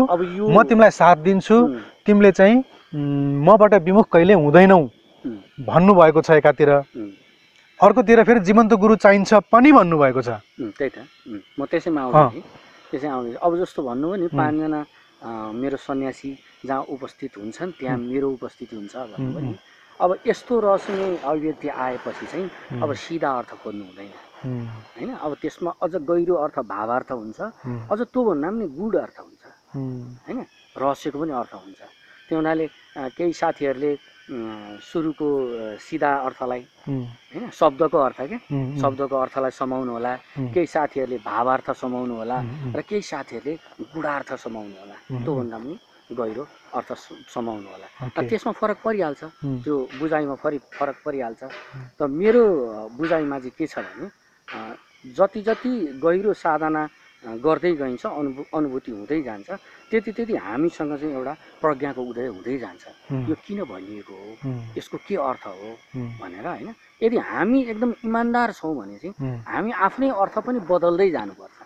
म 0.50 0.64
तिमीलाई 0.70 0.92
साथ 0.92 1.18
दिन्छु 1.26 1.58
तिमीले 2.06 2.32
चाहिँ 2.32 2.58
मबाट 2.94 3.74
विमुख 3.88 4.08
कहिले 4.12 4.34
हुँदैनौ 4.34 4.82
भन्नुभएको 5.64 6.22
छ 6.22 6.30
एकातिर। 6.42 6.70
अर्कोतिर 7.80 8.24
फेरि 8.24 8.40
जीवन्त 8.46 8.74
गुरु 8.74 8.96
चाहिन्छ 8.96 9.34
पनि 9.52 9.72
भन्नुभएको 9.72 10.22
छ। 10.22 10.30
त्यही 10.78 10.90
त। 10.90 11.08
म 11.60 11.66
त्यसैमा 11.72 12.02
थिएँ 12.32 12.44
त्यसै 12.92 13.08
आउँदै 13.08 13.40
अब 13.40 13.52
जस्तो 13.64 13.80
भन्नुभयो 13.82 14.16
नि. 14.22 14.28
पाँचजना 14.28 14.80
मेरो 15.54 15.78
सन्यासी 15.78 16.32
जहाँ 16.66 16.84
उपस्थित 16.94 17.32
हुन्छन् 17.38 17.72
त्यहाँ 17.80 17.98
मेरो 17.98 18.28
उपस्थिति 18.38 18.76
हुन्छ 18.76 18.96
भन्नुभयो 18.96 19.40
नि 19.40 19.58
अब 20.02 20.10
यस्तो 20.28 20.54
रहस्यमय 20.60 21.22
अभिव्यक्ति 21.22 21.68
आएपछि 21.70 22.26
चाहिँ 22.26 22.82
अब 22.82 22.90
सिधा 22.98 23.30
अर्थ 23.40 23.52
खोज्नु 23.62 23.84
हुँदैन। 23.86 24.12
होइन? 24.98 25.10
अब 25.16 25.32
त्यसमा 25.42 25.72
अझ 25.78 25.94
गहिरो 26.10 26.36
अर्थ 26.42 26.58
भावार्थ 26.66 27.12
हुन्छ। 27.12 27.40
अझ 27.92 28.00
त्योभन्दा 28.10 28.50
पनि 28.50 28.66
गुड 28.78 28.96
अर्थ 28.98 29.18
हुन्छ। 29.22 29.44
होइन? 30.26 30.40
रहस्यको 30.82 31.18
पनि 31.22 31.32
अर्थ 31.38 31.54
हुन्छ। 31.54 31.80
त्यो 32.32 32.40
हुनाले 32.40 32.66
केही 32.96 33.34
साथीहरूले 33.36 33.92
सुरुको 34.80 35.28
सिधा 35.84 36.12
अर्थलाई 36.32 36.64
होइन 36.88 37.44
शब्दको 37.52 37.98
अर्थ 38.08 38.20
क्या 38.32 38.40
शब्दको 38.80 39.16
अर्थलाई 39.20 39.52
समाउनु 39.52 39.92
होला। 39.92 40.14
केही 40.56 40.68
साथीहरूले 40.72 41.18
भावार्थ 41.28 41.68
समाउनु 41.76 42.16
होला 42.16 42.38
र 42.72 42.80
केही 42.88 43.04
साथीहरूले 43.04 43.54
गुणार्थ 43.92 44.30
समाउनु 44.40 44.76
होला। 44.80 44.96
त्योभन्दा 45.28 45.58
पनि 45.60 45.76
गहिरो 46.16 46.44
अर्थ 46.80 46.90
समाउनु 47.36 47.68
होला। 47.68 47.88
त्यसमा 48.24 48.52
फरक 48.56 48.78
परिहाल्छ। 48.80 49.22
त्यो 49.68 49.76
बुझाइमा 50.00 50.36
फरि 50.40 50.58
फरक 50.80 50.98
परिहाल्छ। 51.04 51.42
त 52.00 52.02
मेरो 52.08 52.44
बुझाइमा 52.96 53.38
चाहिँ 53.44 53.56
के 53.60 53.68
छ 53.68 53.84
भने 53.84 54.08
जति 55.20 55.42
जति 55.44 56.00
गहिरो 56.00 56.32
साधना 56.40 56.82
गर्दै 57.22 57.72
गइन्छ 57.78 58.06
अनुभू 58.06 58.42
अनुभूति 58.58 58.92
हुँदै 58.92 59.22
जान्छ। 59.22 59.50
त्यति 59.92 60.12
त्यति 60.12 60.36
हामीसँग 60.36 60.92
चाहिँ 60.98 61.14
एउटा 61.14 61.34
प्रज्ञाको 61.62 62.02
उदय 62.02 62.28
हुँदै 62.28 62.58
जान्छ। 62.58 62.84
यो 63.30 63.36
किन 63.46 63.60
भनिएको 63.70 64.14
हो? 64.14 64.30
यसको 64.78 64.98
के 65.08 65.16
अर्थ 65.16 65.46
हो? 65.48 65.70
भनेर 66.22 66.48
होइन 66.48 66.74
यदि 67.04 67.18
हामी 67.18 67.60
एकदम 67.72 67.92
इमान्दार 68.06 68.52
छौँ 68.54 68.76
भने 68.76 68.98
चाहिँ 68.98 69.44
हामी 69.46 69.72
आफ्नै 69.72 70.10
अर्थ 70.10 70.36
पनि 70.46 70.60
बदल्दै 70.66 71.10
जानुपर्छ। 71.12 71.58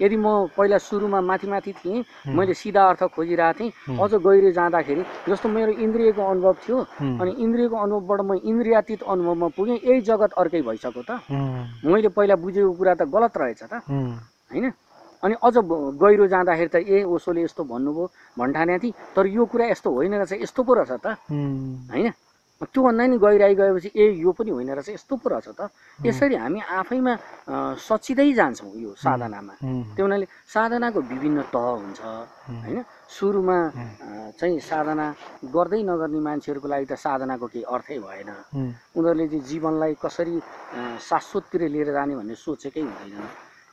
यदि 0.00 0.16
म 0.16 0.48
पहिला 0.56 0.78
सुरुमा 0.80 1.20
माथि 1.20 1.46
माथि 1.48 1.72
थिएँ 1.80 2.04
मैले 2.32 2.54
सिधा 2.54 2.82
अर्थ 2.88 3.02
खोजिरहेको 3.12 3.58
थिएँ 3.60 3.98
अझ 4.00 4.12
गहिरो 4.16 4.50
जाँदाखेरि 4.52 5.02
जस्तो 5.28 5.48
मेरो 5.48 5.72
इन्द्रियको 5.84 6.22
अनुभव 6.24 6.54
थियो 6.64 6.78
अनि 7.20 7.30
इन्द्रियको 7.44 7.76
अनुभवबाट 7.76 8.20
म 8.20 8.40
इन्द्रियातीत 8.40 9.02
अनुभवमा 9.04 9.48
पुगेँ 9.56 9.78
यही 9.84 10.00
जगत 10.00 10.32
अर्कै 10.40 10.62
भइसक्यो 10.64 11.02
त। 11.08 11.20
मैले 11.84 12.08
पहिला 12.08 12.34
बुझेको 12.40 12.72
कुरा 12.72 12.94
त 12.94 13.02
गलत 13.04 13.36
रहेछ 13.36 13.62
त। 13.68 13.84
होइन? 14.54 14.72
अनि 15.22 15.34
अझ 15.40 15.56
गहिरो 15.98 16.26
जाँदाखेरि 16.30 16.70
त 16.70 16.76
ए 16.84 17.02
ओसोले 17.02 17.42
यस्तो 17.42 17.62
भन्नुभयो 17.64 18.04
भन्ठाने 18.38 18.78
थिएँ। 18.78 18.94
तर 19.16 19.26
यो 19.26 19.44
कुरा 19.44 19.66
यस्तो 19.72 19.88
होइन 19.90 20.14
रहेछ 20.20 20.32
यस्तो 20.44 20.60
पो 20.62 20.72
रहेछ 20.74 20.92
त। 21.00 21.06
होइन? 21.90 22.12
त्योभन्दा 22.64 23.04
नि 23.08 23.16
गहिराइ 23.18 23.54
गएपछि 23.56 23.90
ए 23.92 24.04
यो 24.24 24.30
पनि 24.32 24.50
होइन 24.52 24.70
रहेछ 24.78 24.88
यस्तो 24.96 25.14
पो 25.16 25.26
रहेछ 25.28 25.48
त। 25.58 25.68
यसरी 26.06 26.34
हामी 26.38 26.60
आफैमा 26.60 27.12
सचिँदै 27.76 28.32
जान्छौँ 28.32 28.72
यो 28.78 28.94
साधनामा। 28.94 29.54
त्यो 29.96 30.04
हुनाले 30.04 30.26
साधनाको 30.48 31.00
विभिन्न 31.00 31.38
तह 31.52 31.66
हुन्छ 31.82 32.00
होइन? 32.00 32.78
सुरुमा 33.10 33.58
चाहिँ 34.38 34.60
साधना 34.60 35.06
गर्दै 35.50 35.82
नगर्ने 35.82 36.20
मान्छेहरूको 36.20 36.68
लागि 36.68 36.86
त 36.88 36.94
साधनाको 36.94 37.46
केही 37.52 37.64
अर्थै 37.64 37.98
भएन। 38.00 38.30
उनीहरूले 38.96 39.26
चाहिँ 39.28 39.44
जीवनलाई 39.44 39.92
कसरी 40.00 40.34
शाश्वततिर 41.00 41.62
लिएर 41.68 41.90
जाने 41.92 42.14
भन्ने 42.16 42.34
सोचेकै 42.34 42.80
हुँदैन 42.80 43.24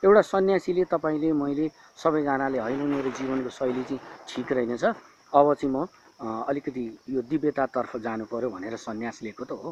एउटा 0.02 0.22
सन्यासीले 0.26 0.84
तपाईँले 0.90 1.32
मैले 1.32 1.66
सबैजनाले 2.02 2.58
होइन 2.58 2.80
मेरो 2.90 3.10
जीवनको 3.18 3.50
शैली 3.50 3.82
चाहिँ 3.88 4.00
ठिक 4.28 4.52
रहेनछ। 4.52 4.84
अब 5.32 5.46
चाहिँ 5.54 5.70
म 5.74 5.86
अलिकति 6.22 6.82
यो 7.14 7.20
दिव्यतातर्फ 7.30 7.96
जानु 8.02 8.24
पऱ्यो 8.26 8.48
भनेर 8.50 8.76
सन्यास 8.78 9.22
लिएको 9.22 9.44
त 9.44 9.52
हो। 9.62 9.70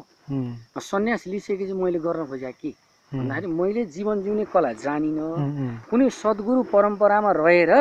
सन्यास 0.79 1.27
लिइसकेपछि 1.27 1.73
मैले 1.75 1.99
गर्न 1.99 2.25
खोजेको 2.27 2.59
के? 2.61 2.71
भन्दाखेरि 3.11 3.47
मैले 3.51 3.83
जीवन 3.91 4.23
जिउने 4.23 4.45
कला 4.55 4.71
जानिनँ। 4.79 5.87
कुनै 5.91 6.07
सद्गुरु 6.09 6.61
परम्परामा 6.71 7.31
रहेर 7.43 7.71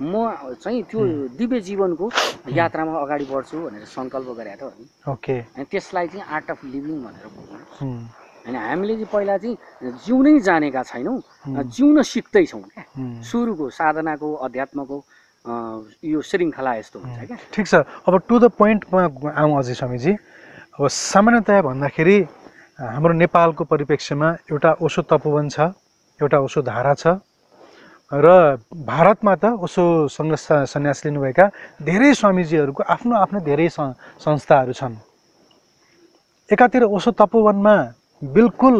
म 0.00 0.12
चाहिँ 0.64 0.82
त्यो 0.88 1.00
दिव्य 1.36 1.60
जीवनको 1.60 2.04
यात्रामा 2.56 2.92
अगाडि 3.04 3.24
बढ्छु 3.28 3.56
भनेर 3.68 3.84
सङ्कल्प 3.84 4.28
गरेको 4.38 4.68
थियो 4.72 5.12
ओके। 5.12 5.36
त्यसलाई 5.68 6.06
चाहिँ 6.08 6.24
आर्ट 6.24 6.50
अफ 6.56 6.64
लिभिङ 6.72 6.96
भनेर 7.04 7.26
होइन 8.48 8.56
हामीले 8.56 8.94
चाहिँ 8.96 9.12
पहिला 9.12 9.36
चाहिँ 9.36 9.92
जिउनै 10.08 10.40
जानेका 10.40 10.82
छैनौँ 10.88 11.20
जिउन 11.68 12.00
सिक्दैछौँ 12.00 12.62
क्या। 12.64 12.84
सुरुको 13.20 13.64
साधनाको 13.68 14.28
अध्यात्मको 14.48 14.96
यो 16.08 16.20
श्रृङ्खला 16.24 16.72
यस्तो 16.80 16.96
हुन्छ 16.98 17.20
क्या। 17.28 17.36
ठिक 17.52 17.66
छ। 17.68 17.74
अब 18.08 18.14
टु 18.24 18.34
द 18.40 18.44
पोइन्टमा 18.56 19.32
आउँ 19.36 19.52
अझै 19.60 19.74
स्वामीजी। 19.76 20.12
अब 20.80 20.88
सामान्यतया 20.88 21.60
भन्दाखेरि 21.68 22.18
हाम्रो 22.80 23.12
नेपालको 23.20 23.64
परिप्रेक्ष्यमा 23.68 24.28
एउटा 24.48 24.70
ओसो 24.80 25.02
तपोवन 25.04 25.48
छ 25.52 25.76
एउटा 26.20 26.38
ओसो 26.40 26.62
धारा 26.64 26.94
छ 26.96 27.20
र 28.08 28.56
भारतमा 28.72 29.34
त 29.36 29.44
ओसोसँग 29.60 30.34
सन्यास 30.72 31.04
लिनुभएका 31.04 31.44
धेरै 31.84 32.12
स्वामीजीहरूको 32.16 32.82
आफ्नो 32.88 33.14
आफ्नो 33.14 33.38
धेरै 33.44 33.68
संस्थाहरू 34.16 34.72
छन्। 34.72 34.96
एकातिर 36.48 36.82
ओसो 36.88 37.10
तपोवनमा 37.12 37.76
बिल्कुल 38.22 38.76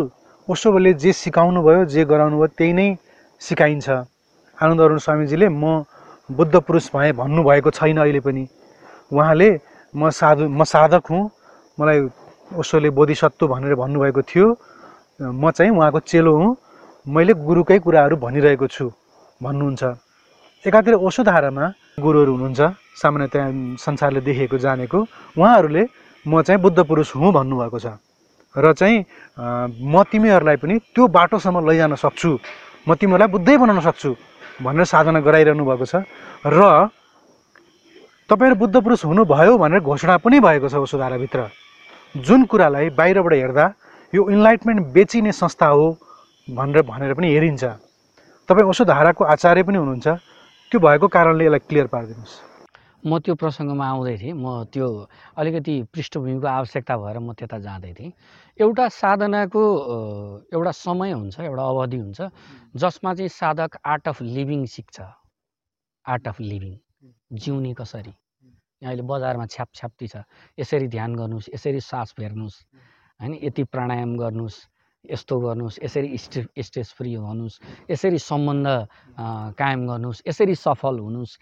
ओसोले 0.48 0.92
जे 0.94 1.12
सिकाउनु 1.12 1.62
भयो 1.62 1.84
जे 1.86 2.04
गराउनु 2.04 2.36
भयो 2.36 2.46
त्यही 2.58 2.72
नै 2.72 2.86
सिकाइन्छ। 3.40 3.88
आनन्द 4.58 4.80
अरुण 4.80 4.98
स्वामीजीले 4.98 5.48
म 5.48 5.86
बुद्ध 6.28 6.54
पुरुष 6.66 6.90
भएँ 6.90 7.12
भन्नुभएको 7.14 7.70
छैन 7.70 7.98
अहिले 8.02 8.20
पनि। 8.20 8.44
उहाँले 9.14 9.50
म 9.94 10.10
साधु 10.10 10.48
म 10.48 10.64
साधक 10.64 11.06
हुँ 11.06 11.22
मलाई 11.78 11.98
ओसोले 12.58 12.90
बोधिसत्व 12.90 13.46
भनेर 13.46 13.74
भन्नुभएको 13.78 14.22
थियो। 14.26 14.46
म 15.22 15.50
चाहिँ 15.54 15.70
उहाँको 15.70 16.00
चेलो 16.02 16.32
हुँ 16.34 16.56
मैले 17.06 17.32
गुरुकै 17.38 17.78
कुराहरू 17.78 18.16
भनिरहेको 18.18 18.66
छु 18.66 18.90
भन्नुहुन्छ। 19.38 19.82
एकातिर 20.64 20.94
ओसो 20.98 21.22
धारामा 21.22 21.64
गुरुहरू 22.02 22.32
हुनुहुन्छ 22.34 22.60
सामान्यतया 22.98 23.44
संसारले 23.78 24.20
देखेको 24.26 24.58
जानेको। 24.58 24.98
उहाँहरूले 25.38 25.82
म 26.26 26.42
चाहिँ 26.42 26.60
बुद्ध 26.60 26.78
पुरुष 26.82 27.14
हुँ 27.14 27.32
भन्नुभएको 27.32 27.78
छ। 27.78 27.86
र 28.58 28.72
चाहिँ 28.72 28.96
म 29.80 30.02
तिमीहरूलाई 30.10 30.56
पनि 30.58 30.74
त्यो 30.94 31.06
बाटोसम्म 31.08 31.56
लैजान 31.62 31.94
सक्छु। 31.94 32.30
म 32.86 32.94
तिमीहरूलाई 32.94 33.30
बुद्धै 33.30 33.56
बनाउन 33.56 33.80
सक्छु 33.86 34.10
भनेर 34.62 34.84
साधना 34.84 35.20
गराइरहनु 35.22 35.64
भएको 35.64 35.86
छ। 35.86 36.02
र 36.44 36.90
तपाईँहरू 38.30 38.56
बुद्ध 38.58 38.76
पुरुष 38.84 39.04
हुनुभयो 39.04 39.56
भनेर 39.56 39.80
घोषणा 39.80 40.16
पनि 40.20 40.40
भएको 40.40 40.68
छ 40.68 40.74
उसो 40.82 40.98
धाराभित्र 40.98 41.48
जुन 42.18 42.44
कुरालाई 42.50 42.90
बाहिरबाट 42.92 43.32
हेर्दा 43.32 43.66
यो 44.12 44.20
इन्लाइटमेन्ट 44.30 44.80
बेचिने 44.92 45.32
संस्था 45.32 45.66
हो 45.68 45.86
भनेर 46.48 46.82
भनेर 46.82 47.14
पनि 47.14 47.28
हेरिन्छ। 47.32 47.64
तपाईँ 48.48 48.68
उसो 48.68 48.84
धाराको 48.84 49.24
आचार्य 49.24 49.62
पनि 49.62 49.78
हुनुहुन्छ। 49.78 50.08
त्यो 50.72 50.80
भएको 50.80 51.06
कारणले 51.08 51.44
यसलाई 51.44 51.60
क्लियर 51.68 51.86
पारिदिनुहोस्। 51.92 52.34
म 53.04 53.18
त्यो 53.22 53.34
प्रसङ्गमा 53.38 53.86
आउँदै 53.86 54.16
थिएँ। 54.18 54.34
म 54.34 54.66
त्यो 54.72 54.86
अलिकति 55.38 55.74
पृष्ठभूमिको 55.94 56.46
आवश्यकता 56.46 56.94
भएर 56.98 57.18
म 57.18 57.32
त्यता 57.38 57.58
जाँदै 57.58 57.92
थिएँ। 57.94 58.12
एउटा 58.58 58.84
साधनाको 58.90 59.62
एउटा 60.50 60.72
समय 60.74 61.10
हुन्छ 61.12 61.36
एउटा 61.40 61.62
अवधि 61.62 61.98
हुन्छ 61.98 62.20
जसमा 62.74 63.10
चाहिँ 63.14 63.28
साधक 63.30 63.78
आर्ट 63.86 64.08
अफ 64.08 64.22
लिभिङ 64.22 64.66
सिक्छ। 64.66 64.96
आर्ट 66.06 66.28
अफ 66.28 66.40
लिभिङ 66.40 66.74
जिउने 67.38 67.72
कसरी? 67.78 68.14
यहाँ 68.82 68.90
अहिले 68.90 69.02
बजारमा 69.02 69.46
छ्याप 69.46 69.68
छ्याप्ती 69.74 70.06
छ। 70.06 70.22
यसरी 70.58 70.86
ध्यान 70.88 71.14
गर्नुहोस् 71.14 71.48
यसरी 71.54 71.80
सास 71.80 72.14
फेर्नुहोस् 72.18 72.58
होइन 73.20 73.32
यति 73.42 73.62
प्राणायाम 73.70 74.16
गर्नुहोस् 74.18 74.58
यस्तो 75.04 75.34
गर्नुहोस् 75.38 75.78
यसरी 75.82 76.18
स्टे 76.18 76.40
स्ट्रेस 76.58 76.88
फ्री 76.98 77.14
हुनुहोस् 77.14 77.58
यसरी 77.90 78.18
सम्बन्ध 78.18 78.66
कायम 79.58 79.80
गर्नुहोस् 79.86 80.22
यसरी 80.28 80.54
सफल 80.54 80.98
हुनुहोस्। 80.98 81.38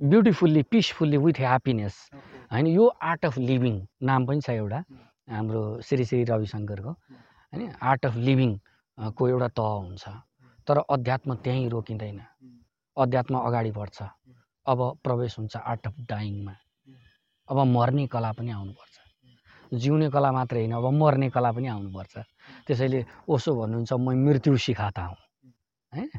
Beautifully 0.00 0.62
peacefully 0.62 1.16
with 1.16 1.38
happiness. 1.38 1.94
होइन 2.52 2.66
यो 2.66 2.86
आर्ट 2.86 3.24
अफ 3.26 3.38
लिभिङ 3.38 3.74
नाम 4.02 4.26
पनि 4.26 4.40
छ 4.40 4.50
एउटा 4.50 4.84
हाम्रो 5.28 5.62
श्री 5.82 6.04
श्री 6.04 6.24
रविशङ्करको 6.24 6.90
होइन 6.90 7.72
आर्ट 7.82 8.06
अफ 8.06 8.14
लिभिङ 8.16 8.58
को 8.98 9.28
एउटा 9.28 9.48
तह 9.58 9.62
हुन्छ। 9.62 10.04
तर 10.66 10.78
अध्यात्म 10.78 11.34
त्यहीँ 11.44 11.68
रोकिँदैन। 11.70 12.20
अध्यात्म 12.96 13.34
अगाडि 13.38 13.70
बढ्छ। 13.72 13.98
अब 14.66 14.78
प्रवेश 15.04 15.38
हुन्छ 15.38 15.56
आर्ट 15.56 15.86
अफ 15.86 15.94
डाइङमा। 16.08 16.54
अब 17.48 17.58
मर्ने 17.66 18.06
कला 18.06 18.32
पनि 18.32 18.50
आउनुपर्छ। 18.50 18.96
जिउने 19.72 20.08
कला 20.10 20.30
मात्रै 20.32 20.60
होइन 20.60 20.72
अब 20.72 20.86
मर्ने 20.92 21.28
कला 21.30 21.50
पनि 21.52 21.68
आउनुपर्छ। 21.68 22.14
त्यसैले 22.66 23.04
ओसो 23.28 23.50
भन्नुहुन्छ 23.60 23.92
म 23.92 24.06
मृत्यु 24.26 24.56
सिकाता 24.56 25.02
हुँ। 25.02 25.16
होइन? 25.92 26.10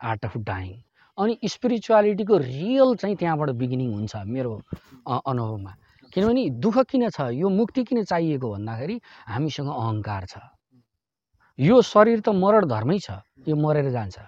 Art 0.00 0.24
of 0.24 0.36
dying. 0.36 0.70
अनि 1.18 1.34
स्पिरिचुअलिटीको 1.44 2.36
रियल 2.38 2.94
चाहिँ 3.02 3.16
त्यहाँबाट 3.18 3.50
बिगिनिङ 3.60 3.90
हुन्छ 3.94 4.14
मेरो 4.26 4.52
अनुभवमा। 5.06 5.72
किनभने 6.14 6.42
दुःख 6.62 6.76
किन 6.90 7.08
छ? 7.10 7.18
यो 7.34 7.48
मुक्ति 7.48 7.82
किन 7.84 8.04
चाहिएको 8.04 8.46
भन्दाखेरि 8.54 8.96
हामीसँग 9.28 9.68
अहङ्कार 9.68 10.22
छ। 10.26 10.34
यो 11.58 11.76
शरीर 11.82 12.20
त 12.20 12.28
मरण 12.32 12.66
धर्मै 12.70 12.98
छ। 12.98 13.18
यो 13.48 13.56
मरेर 13.56 13.90
जान्छ। 13.90 14.18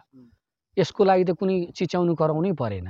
यसको 0.77 1.03
लागि 1.05 1.25
त 1.25 1.31
कुनै 1.39 1.57
चिच्याउनु 1.79 2.15
कराउनै 2.19 2.53
परेन। 2.59 2.89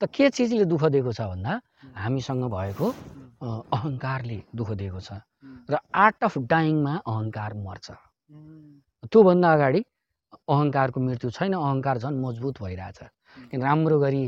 त 0.00 0.02
के 0.08 0.30
चिजले 0.32 0.64
दुःख 0.64 0.82
दिएको 0.88 1.12
छ 1.12 1.20
भन्दा 1.30 1.52
हामीसँग 1.94 2.44
भएको 2.48 2.86
अहङ्कारले 3.76 4.38
दुःख 4.56 4.70
दिएको 4.80 5.00
छ। 5.00 5.20
र 5.68 5.74
आर्ट 5.94 6.20
अफ 6.26 6.34
डाइङमा 6.48 6.94
अहङ्कार 7.06 7.50
मर्छ। 7.60 7.86
त्योभन्दा 9.10 9.48
अगाडि 9.52 9.80
अहङ्कारको 10.52 10.98
मृत्यु 11.00 11.28
छैन 11.32 11.52
अहङ्कार 11.56 11.96
झन् 12.02 12.20
मजबुत 12.24 12.62
भइरहेछ। 12.62 13.00
किन 13.50 13.60
राम्रो 13.62 13.96
गरी 13.98 14.22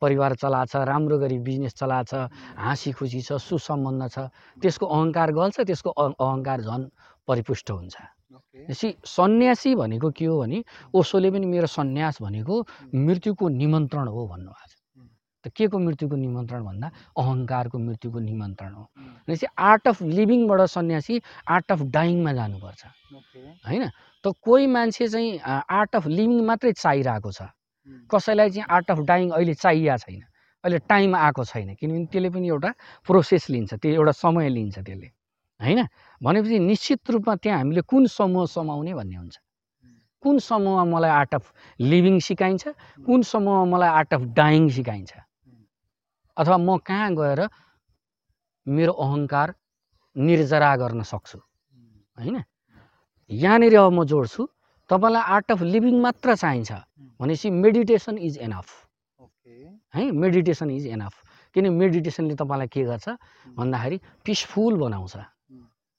परिवार 0.00 0.34
चलाएको 0.40 0.70
छ 0.72 0.74
राम्रो 0.88 1.16
गरी 1.20 1.38
बिजनेस 1.44 1.74
चलाएको 1.80 2.08
छ 2.08 2.14
हाँसी 2.56 2.90
खुसी 2.96 3.20
छ 3.20 3.36
सुसम्बन्ध 3.36 4.02
छ 4.08 4.16
त्यसको 4.56 4.86
अहङ्कार 4.88 5.28
गल्छ 5.36 5.56
त्यसको 5.68 5.90
अहङ्कार 5.92 6.58
झन् 6.64 6.84
परिपुष्ट 7.28 7.70
हुन्छ। 7.70 7.96
यसै 8.72 8.88
सन्यासी 9.04 9.74
भनेको 9.76 10.08
के 10.16 10.24
हो 10.24 10.40
भने 10.40 10.58
ओसोले 10.96 11.28
पनि 11.30 11.46
मेरो 11.46 11.68
सन्यास 11.68 12.24
भनेको 12.24 12.54
मृत्युको 12.94 13.44
निमन्त्रण 13.60 14.06
हो 14.08 14.20
भन्नुभएको 14.32 14.66
छ। 14.68 14.74
त 15.44 15.54
के 15.54 15.68
को 15.70 15.78
मृत्युको 15.78 16.16
निमन्त्रण 16.16 16.60
भन्दा 16.64 16.88
अहङ्कारको 17.14 17.76
मृत्युको 17.78 18.18
निमन्त्रण 18.18 18.72
हो। 18.74 18.84
भनेपछि 19.28 19.46
आर्ट 19.54 19.84
अफ 19.88 20.02
लिभिङबाट 20.02 20.60
सन्यासी 20.66 21.14
आर्ट 21.46 21.68
अफ 21.72 21.80
डाइङमा 21.94 22.32
जानुपर्छ। 22.32 22.82
होइन? 23.68 23.84
त 24.24 24.32
कोही 24.42 24.66
मान्छे 24.66 25.06
चाहिँ 25.08 25.38
आर्ट 25.78 25.96
अफ 25.96 26.06
लिभिङ 26.06 26.44
मात्रै 26.44 26.72
चाहिरहेको 26.72 27.30
छ। 27.32 27.42
कसैलाई 28.10 28.50
चाहिँ 28.50 28.66
आर्ट 28.68 28.90
अफ 28.90 28.98
डाइङ 29.10 29.30
अहिले 29.30 29.54
चाहिएको 29.54 29.96
छैन। 30.04 30.22
अहिले 30.64 30.78
टाइम 30.90 31.14
आएको 31.16 31.44
छैन 31.44 31.74
किनभने 31.74 32.06
त्यसले 32.12 32.30
पनि 32.30 32.48
एउटा 32.48 32.70
प्रोसेस 33.06 33.50
लिन्छ 33.50 33.74
त्यो 33.74 33.92
एउटा 33.94 34.12
समय 34.12 34.48
लिन्छ 34.48 34.78
त्यसले। 34.78 35.08
होइन? 35.60 35.80
भनेपछि 36.20 36.58
निश्चित 36.58 37.10
रूपमा 37.10 37.34
त्यहाँ 37.36 37.58
हामीले 37.58 37.82
कुन 37.82 38.06
समूह 38.06 38.46
समाउने 38.46 38.94
भन्ने 38.94 39.16
हुन्छ। 39.16 39.36
कुन 40.22 40.38
समूहमा 40.38 40.84
मलाई 40.84 41.10
आर्ट 41.10 41.34
अफ 41.34 41.44
लिभिङ 41.80 42.18
सिकाइन्छ? 42.18 42.64
कुन 43.06 43.22
समूहमा 43.22 43.64
मलाई 43.70 43.88
आर्ट 43.88 44.14
अफ 44.14 44.22
डाइङ 44.34 44.68
सिकाइन्छ? 44.68 45.12
अथवा 46.36 46.56
म 46.58 46.76
कहाँ 46.78 47.14
गएर 47.14 47.40
मेरो 48.66 48.92
अहङ्कार 48.92 49.54
निर्जरा 50.16 50.76
गर्न 50.76 51.02
सक्छु? 51.02 51.38
होइन? 52.18 52.42
यहाँनिर 53.30 53.76
अब 53.76 53.92
म 53.92 54.04
जोड्छु। 54.04 54.48
तपाईँलाई 54.90 55.22
आर्ट 55.22 55.52
अफ 55.52 55.62
लिभिङ 55.62 56.00
मात्र 56.00 56.34
चाहिन्छ 56.34 56.72
भनेपछि 57.20 57.50
मेडिटेसन 57.50 58.18
इज 58.18 58.38
एनफ। 58.38 58.66
है 59.94 60.10
मेडिटेसन 60.12 60.70
इज 60.70 60.86
एनफ। 60.86 61.14
किन 61.56 61.68
मेडिटेसनले 61.72 62.34
तपाईँलाई 62.34 62.68
के 62.68 62.82
गर्छ? 62.84 63.08
भन्दाखेरि 63.56 64.00
पिसफुल 64.24 64.76
बनाउँछ। 64.76 65.16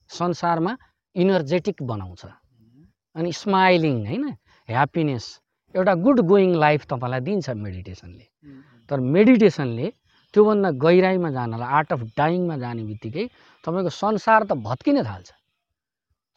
संसारमा 0.09 0.77
इनर्जेटिक 1.15 1.83
बनाउँछ। 1.83 2.25
अनि 3.15 3.31
स्माइलिङ 3.33 3.95
होइन 4.07 4.25
ह्याप्पिनेस 4.69 5.25
एउटा 5.75 5.93
गुड 6.05 6.19
गोइङ 6.25 6.53
लाइफ 6.55 6.85
तपाईँलाई 6.89 7.21
दिन्छ 7.21 7.49
मेडिटेसनले। 7.49 8.25
तर 8.89 8.99
मेडिटेसनले 8.99 9.87
त्योभन्दा 10.33 10.69
गहिराइमा 10.81 11.29
जानलाई 11.31 11.69
आर्ट 11.77 11.93
अफ 11.93 12.01
डाइङमा 12.17 12.57
जाने 12.57 12.83
बित्तिकै 12.89 13.25
तपाईँको 13.63 13.89
संसार 13.89 14.43
त 14.43 14.51
भत्किन 14.65 15.03
थाल्छ। 15.05 15.29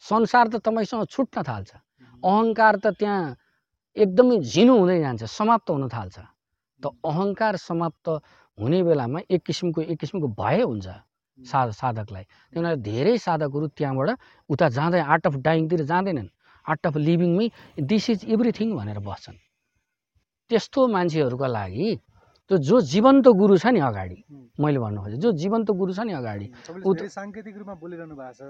संसार 0.03 0.47
त 0.47 0.55
तपाईँसँग 0.65 1.05
छुट्न 1.07 1.43
थाल्छ। 1.43 1.71
अहङ्कार 2.23 2.75
त 2.83 2.85
त्यहाँ 2.99 3.35
एकदमै 3.95 4.37
झिनो 4.41 4.73
हुँदै 4.79 4.99
जान्छ 4.99 5.23
समाप्त 5.29 5.69
हुन 5.69 5.87
थाल्छ। 5.87 6.17
त 6.81 6.83
अहङ्कार 7.05 7.55
समाप्त 7.57 8.05
हुने 8.57 8.79
बेलामा 8.83 9.19
एक 9.29 9.41
किसिमको 9.47 9.81
एक 9.81 9.97
किसिमको 9.99 10.27
भय 10.39 10.61
हुन्छ 10.61 10.87
सा 11.39 11.59
साधकलाई। 11.71 12.25
भएर 12.53 12.75
धेरै 12.83 13.17
साधकहरू 13.17 13.67
त्यहाँबाट 13.77 14.09
उता 14.49 14.69
जाँदै 14.69 15.01
आर्ट 15.13 15.23
अफ 15.27 15.35
डाइङतिर 15.45 15.81
जाँदैनन्। 15.91 16.29
आर्ट 16.65 16.83
अफ 16.87 16.95
लिभिङमै 16.97 17.47
दिस 17.81 18.09
इज 18.09 18.19
एभ्रिथिङ 18.33 18.75
भनेर 18.75 18.99
बस्छन्। 18.99 19.37
त्यस्तो 20.51 20.87
मान्छेहरूको 20.87 21.47
लागि 21.47 21.87
त्यो 22.49 22.57
जो 22.57 22.81
जीवन्त 22.91 23.27
गुरु 23.39 23.55
छ 23.57 23.65
नि 23.71 23.79
अगाडि. 23.79 24.17
मैले 24.59 24.79
भन्नु 24.83 24.99
खोजेँ 25.03 25.19
जो 25.23 25.31
जीवन्त 25.41 25.69
गुरु 25.79 25.93
छ 25.93 25.99
नि 26.03 26.13
अगाडि 26.13 26.45
साङ्केतिक 27.09 27.55
रूपमा 27.57 27.75
बोलिरहनु 27.79 28.15
भएको 28.15 28.33
छ। 28.35 28.41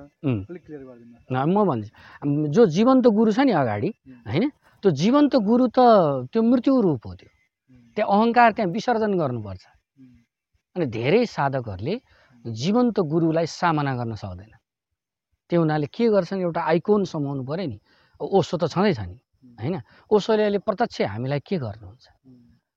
म 1.45 1.57
भन्छु 1.69 2.49
जो 2.55 2.65
जीवन्त 2.75 3.05
गुरु 3.07 3.31
छ 3.31 3.39
नि 3.45 3.53
अगाडि. 3.53 3.89
होइन 4.27 4.49
त्यो 4.83 4.89
जीवन्त 4.91 5.33
गुरु 5.49 5.65
त 5.77 5.79
त्यो 6.33 6.41
मृत्यु 6.41 6.73
रूप 6.81 7.01
हो 7.07 7.13
त्यो। 7.15 7.29
त्यो 7.95 8.05
अहङ्कार 8.05 8.49
त्यहाँ 8.57 8.71
विसर्जन 8.73 9.11
गर्नुपर्छ। 9.21 9.63
अनि 10.75 10.85
धेरै 10.89 11.21
साधकहरूले 11.29 11.95
जीवन्त 12.45 12.97
गुरुलाई 12.99 13.45
सामना 13.45 13.93
गर्न 13.95 14.13
सक्दैन। 14.17 14.53
त्यो 15.49 15.59
हुनाले 15.61 15.87
के 15.93 16.09
गर्छन् 16.09 16.41
एउटा 16.41 16.61
आइकोन 16.65 17.01
समाउनु 17.13 17.43
पऱ्यो 17.45 17.67
नि 17.69 17.77
ओसो 18.19 18.57
त 18.57 18.63
छँदैछ 18.73 18.99
नि 19.05 19.17
होइन 19.59 19.75
ओसोले 20.09 20.43
अहिले 20.43 20.59
प्रत्यक्ष 20.65 20.97
हामीलाई 21.13 21.39
के 21.45 21.55
गर्नुहुन्छ? 21.61 22.05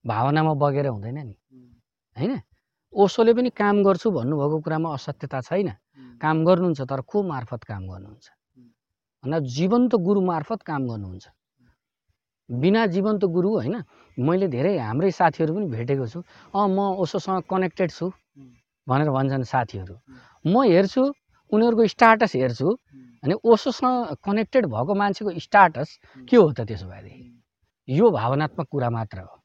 भावनामा 0.07 0.53
बगेर 0.55 0.87
हुँदैन 0.87 1.19
नि। 1.19 1.35
होइन? 2.17 2.41
ओसोले 2.93 3.33
पनि 3.35 3.51
काम 3.51 3.83
गर्छु 3.85 4.11
भन्नुभएको 4.11 4.57
कुरामा 4.61 4.89
असत्यता 4.95 5.41
छैन। 5.41 5.71
काम 6.23 6.37
गर्नुहुन्छ 6.45 6.81
तर 6.81 7.01
को 7.01 7.23
मार्फत 7.23 7.65
काम 7.65 7.83
गर्नुहुन्छ? 7.89 8.27
भन्दा 9.25 9.39
जीवन्त 9.39 9.95
गुरु 9.97 10.21
मार्फत 10.21 10.63
काम 10.63 10.83
गर्नुहुन्छ। 10.89 11.27
बिना 12.51 12.87
जीवन्त 12.87 13.25
गुरु 13.25 13.51
होइन 13.51 13.77
मैले 14.19 14.49
धेरै 14.49 14.79
हाम्रै 14.79 15.11
साथीहरू 15.11 15.55
पनि 15.55 15.67
भेटेको 15.67 16.07
छु। 16.07 16.23
अँ 16.55 16.69
म 16.69 16.79
ओसोसँग 17.03 17.43
कनेक्टेड 17.51 17.91
छु 17.91 18.07
भनेर 18.87 19.11
भन्छन् 19.11 19.45
साथीहरू। 19.45 19.95
म 20.45 20.63
हेर्छु 20.65 21.03
उनीहरूको 21.53 21.87
स्टाटस 21.87 22.33
हेर्छु 22.37 22.69
अनि 23.23 23.35
ओसोसँग 23.45 24.17
कनेक्टेड 24.25 24.67
भएको 24.67 24.95
मान्छेको 24.95 25.31
स्टाटस 25.39 25.99
के 26.29 26.37
हो 26.37 26.53
त 26.53 26.61
त्यसो 26.61 26.87
भएदेखि? 26.87 27.25
यो 27.89 28.11
भावनात्मक 28.11 28.67
कुरा 28.71 28.91
मात्र 28.91 29.19
हो। 29.21 29.36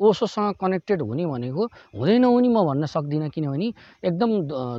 ओसोसँग 0.00 0.54
कनेक्टेड 0.60 1.02
हुने 1.02 1.26
भनेको 1.26 1.64
हुँदैन 1.96 2.24
हुने 2.24 2.48
म 2.48 2.64
भन्न 2.66 2.86
सक्दिनँ 2.86 3.28
किनभने 3.34 3.68
एकदम 4.04 4.30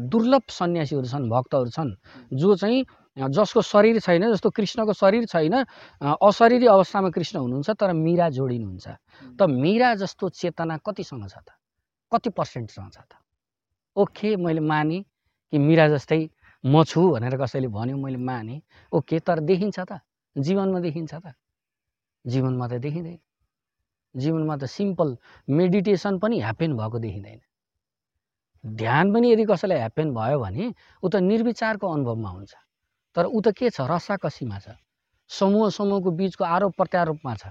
दुर्लभ 0.07 0.43
सन्यासीहरू 0.49 1.07
छन् 1.07 1.29
भक्तहरू 1.29 1.69
छन् 1.69 1.91
जो 2.33 2.55
चाहिँ 2.55 2.85
जसको 3.17 3.61
शरीर 3.61 3.99
छैन 3.99 4.31
जस्तो 4.31 4.49
कृष्णको 4.55 4.93
शरीर 4.93 5.25
छैन 5.27 5.53
अशरीरी 6.01 6.67
अवस्थामा 6.71 7.09
कृष्ण 7.11 7.39
हुनुहुन्छ 7.39 7.69
तर 7.75 7.91
मिरा 7.93 8.29
जोडिनुहुन्छ। 8.31 8.87
त 9.35 9.41
मिरा 9.43 9.93
जस्तो 9.99 10.29
चेतना 10.39 10.77
कतिसँग 10.87 11.27
छ 11.27 11.35
त? 11.35 11.51
कति 12.11 12.29
पर्सेन्टसँग 12.31 12.91
छ 12.95 12.97
त? 13.03 13.19
ओके 13.95 14.35
मैले 14.39 14.63
माने 14.63 14.99
कि 15.53 15.57
मिरा 15.59 15.87
जस्तै 15.99 16.29
म 16.63 16.83
छु 16.87 17.01
भनेर 17.11 17.35
कसैले 17.37 17.67
भन्यो 17.67 17.97
मैले 17.97 18.17
माने। 18.17 18.61
ओके 18.91 19.19
तर 19.19 19.39
देखिन्छ 19.43 19.79
त? 19.79 19.99
जीवनमा 20.35 20.79
देखिन्छ 20.79 21.13
त? 21.13 21.35
जीवनमा 22.25 22.67
त 22.67 22.73
देखिँदैन। 22.79 23.19
जीवनमा 24.15 24.55
त 24.57 24.65
सिम्पल 24.65 25.17
मेडिटेसन 25.49 26.19
पनि 26.19 26.39
ह्याप्पन 26.39 26.77
भएको 26.77 26.99
देखिँदैन। 26.99 27.39
ध्यान 28.65 29.13
पनि 29.13 29.31
यदि 29.31 29.45
कसैलाई 29.45 29.77
ह्याप्पन 29.77 30.13
भयो 30.13 30.39
भने 30.39 30.73
ऊ 31.03 31.07
त 31.09 31.15
निर्विचारको 31.15 31.85
अनुभवमा 31.87 32.29
हुन्छ। 32.29 32.53
तर 33.15 33.25
ऊ 33.25 33.41
त 33.41 33.47
के 33.55 33.69
छ? 33.69 33.81
रसाकसीमा 33.81 34.59
छ। 34.59 34.75
समूह 35.29 35.69
समूहको 35.69 36.11
बिचको 36.11 36.43
आरोप 36.45 36.73
प्रत्यारोपमा 36.75 37.33
छ। 37.35 37.43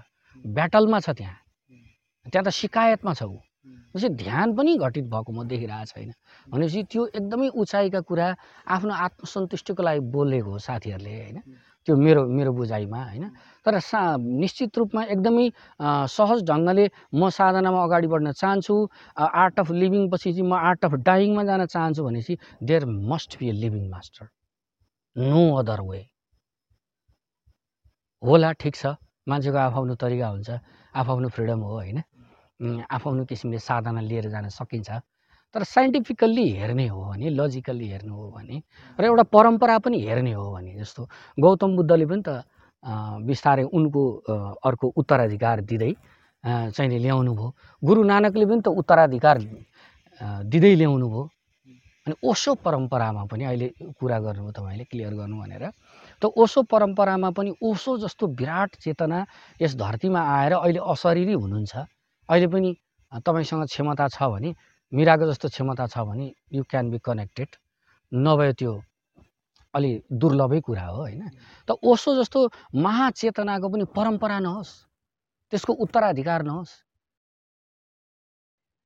ब्याटलमा 0.46 1.00
छ 1.00 1.11
त्यहाँ। 1.11 1.36
त्यहाँ 2.30 2.44
त 2.44 2.48
सिकायतमा 2.48 3.14
छ 3.14 3.22
ऊ। 3.22 3.38
त्यसै 3.92 4.09
ध्यान 4.09 4.54
पनि 4.56 4.76
घटित 4.76 5.04
भएको 5.09 5.32
म 5.32 5.48
देखिरहेको 5.48 5.86
छैन। 5.86 6.12
भनेपछि 6.50 6.82
त्यो 6.92 7.02
एकदमै 7.18 7.48
उचाइका 7.56 8.00
कुरा 8.00 8.28
आफ्नो 8.68 8.92
आत्मसन्तुष्टिको 8.92 9.82
लागि 9.82 10.00
बोलेको 10.12 10.50
हो 10.50 10.59
साथीहरूले 10.59 11.14
होइन? 11.22 11.38
त्यो 11.89 11.97
मेरो 11.97 12.22
मेरो 12.28 12.53
बुझाइमा 12.53 13.01
होइन? 13.03 13.24
तर 13.66 13.78
सा 13.80 14.01
निश्चित 14.20 14.78
रूपमा 14.78 15.03
एकदमै 15.16 15.47
सहज 16.12 16.45
ढङ्गले 16.51 16.84
म 17.16 17.28
साधनामा 17.32 17.80
अगाडि 17.89 18.09
बढ्न 18.12 18.32
चाहन्छु। 18.36 18.76
आर्ट 19.16 19.61
अफ 19.61 19.70
लिभिङ 19.82 20.03
पछि 20.12 20.32
चाहिँ 20.32 20.49
म 20.51 20.55
आर्ट 20.68 20.84
अफ 20.84 20.93
डाइङमा 21.09 21.45
जान 21.51 21.66
चाहन्छु 21.66 22.05
भनेपछि 22.05 22.39
there 22.68 22.84
must 23.11 23.39
be 23.41 23.49
a 23.49 23.53
living 23.64 23.89
master 23.91 24.28
no 25.16 25.43
other 25.64 25.80
way 25.89 26.01
होला 28.22 28.53
ठिक 28.62 28.74
छ। 28.76 28.95
मान्छेको 29.28 29.59
आफ्नो 29.59 29.95
तरिका 30.03 30.28
हुन्छ। 30.28 30.51
आफ्नो 30.95 31.28
फ्रिडम 31.34 31.61
हो 31.66 31.72
होइन? 31.72 31.99
उम्, 32.61 32.80
आफ्नो 32.91 33.24
किसिमले 33.30 33.59
साधना 33.62 34.01
लिएर 34.01 34.28
जान 34.34 34.49
सकिन्छ। 34.51 34.91
तर 35.55 35.62
साइन्टिफिकल्ली 35.64 36.49
हेर्ने 36.51 36.86
हो 36.88 37.05
भने 37.05 37.28
लजिकल्ली 37.30 37.88
हेर्नु 37.88 38.14
हो 38.14 38.30
भने 38.36 38.62
र 39.01 39.05
एउटा 39.05 39.22
परम्परा 39.32 39.78
पनि 39.84 40.01
हेर्ने 40.07 40.32
हो 40.32 40.51
भने 40.53 40.74
जस्तो 40.78 41.09
गौतम 41.40 41.76
बुद्धले 41.76 42.07
पनि 42.07 42.22
त 42.26 42.44
बिस्तारै 43.26 43.64
उनको 43.74 44.03
अर्को 44.68 44.86
उत्तराधिकार 44.96 45.61
दिँदै 45.61 45.92
चाहिँ 46.44 46.99
ल्याउनु 46.99 47.32
भयो। 47.34 47.49
गुरु 47.82 48.03
नानकले 48.05 48.46
पनि 48.46 48.61
त 48.62 48.68
उत्तराधिकार 48.70 49.36
दिँदै 50.46 50.74
ल्याउनु 50.74 51.09
भयो। 51.09 51.24
अनि 52.07 52.14
ओसो 52.24 52.55
परम्परामा 52.64 53.24
पनि 53.26 53.44
अहिले 53.44 53.68
कुरा 53.99 54.18
गर्नुभयो 54.18 54.53
तपाईँले 54.53 54.84
क्लियर 54.84 55.14
गर्नु 55.14 55.36
भनेर। 55.42 55.64
त 56.22 56.24
ओसो 56.24 56.62
परम्परामा 56.70 57.30
पनि 57.34 57.51
ओसो 57.62 57.99
जस्तो 57.99 58.26
विराट 58.38 58.76
चेतना 58.84 59.18
यस 59.61 59.74
धरतीमा 59.76 60.20
आएर 60.20 60.53
अहिले 60.62 60.80
अशरीरी 60.92 61.34
हुनुहुन्छ। 61.34 61.74
अहिले 62.28 62.46
पनि 62.46 62.68
तपाईँसँग 63.12 63.64
क्षमता 63.66 64.09
छ 64.09 64.22
भने 64.22 64.55
मिराको 64.93 65.24
जस्तो 65.30 65.49
क्षमता 65.49 65.86
छ 65.86 65.99
भने 66.09 66.26
यु 66.53 66.62
क्यान 66.70 66.91
बी 66.91 66.99
कनेक्टेड 67.05 67.49
नभए 68.12 68.53
त्यो 68.59 68.72
अलि 69.74 69.91
दुर्लभै 70.12 70.61
कुरा 70.61 70.86
हो 70.86 70.97
होइन? 70.97 71.22
त 71.68 71.76
ओसो 71.84 72.11
जस्तो 72.16 72.39
महाचेतनाको 72.74 73.68
पनि 73.68 73.84
परम्परा 73.97 74.39
नहोस् 74.41 74.72
त्यसको 75.53 75.72
उत्तराधिकार 75.84 76.43
नहोस्। 76.43 76.72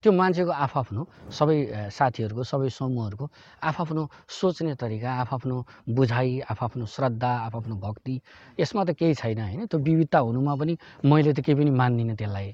त्यो 0.03 0.13
मान्छेको 0.13 0.51
आफआफ्नो 0.51 1.03
सबै 1.31 1.57
साथीहरूको 1.95 2.43
सबै 2.43 2.69
समूहहरूको 2.75 3.27
आफआफ्नो 3.63 4.03
सोच्ने 4.29 4.75
तरिका 4.75 5.11
आफआफ्नो 5.23 5.57
बुझाइ 5.95 6.31
आफआफ्नो 6.51 6.85
श्रद्धा 6.87 7.31
आफआफ्नो 7.47 7.75
भक्ति 7.79 8.15
यसमा 8.59 8.83
त 8.85 8.91
केही 8.99 9.15
छैन 9.15 9.39
होइन? 9.39 9.67
त्यो 9.71 9.79
विविधता 9.79 10.19
हुनुमा 10.19 10.55
पनि 10.59 10.75
मैले 11.07 11.33
त 11.33 11.41
केही 11.47 11.55
पनि 11.55 11.71
मान्दिनँ 11.71 12.17
त्यसलाई 12.19 12.49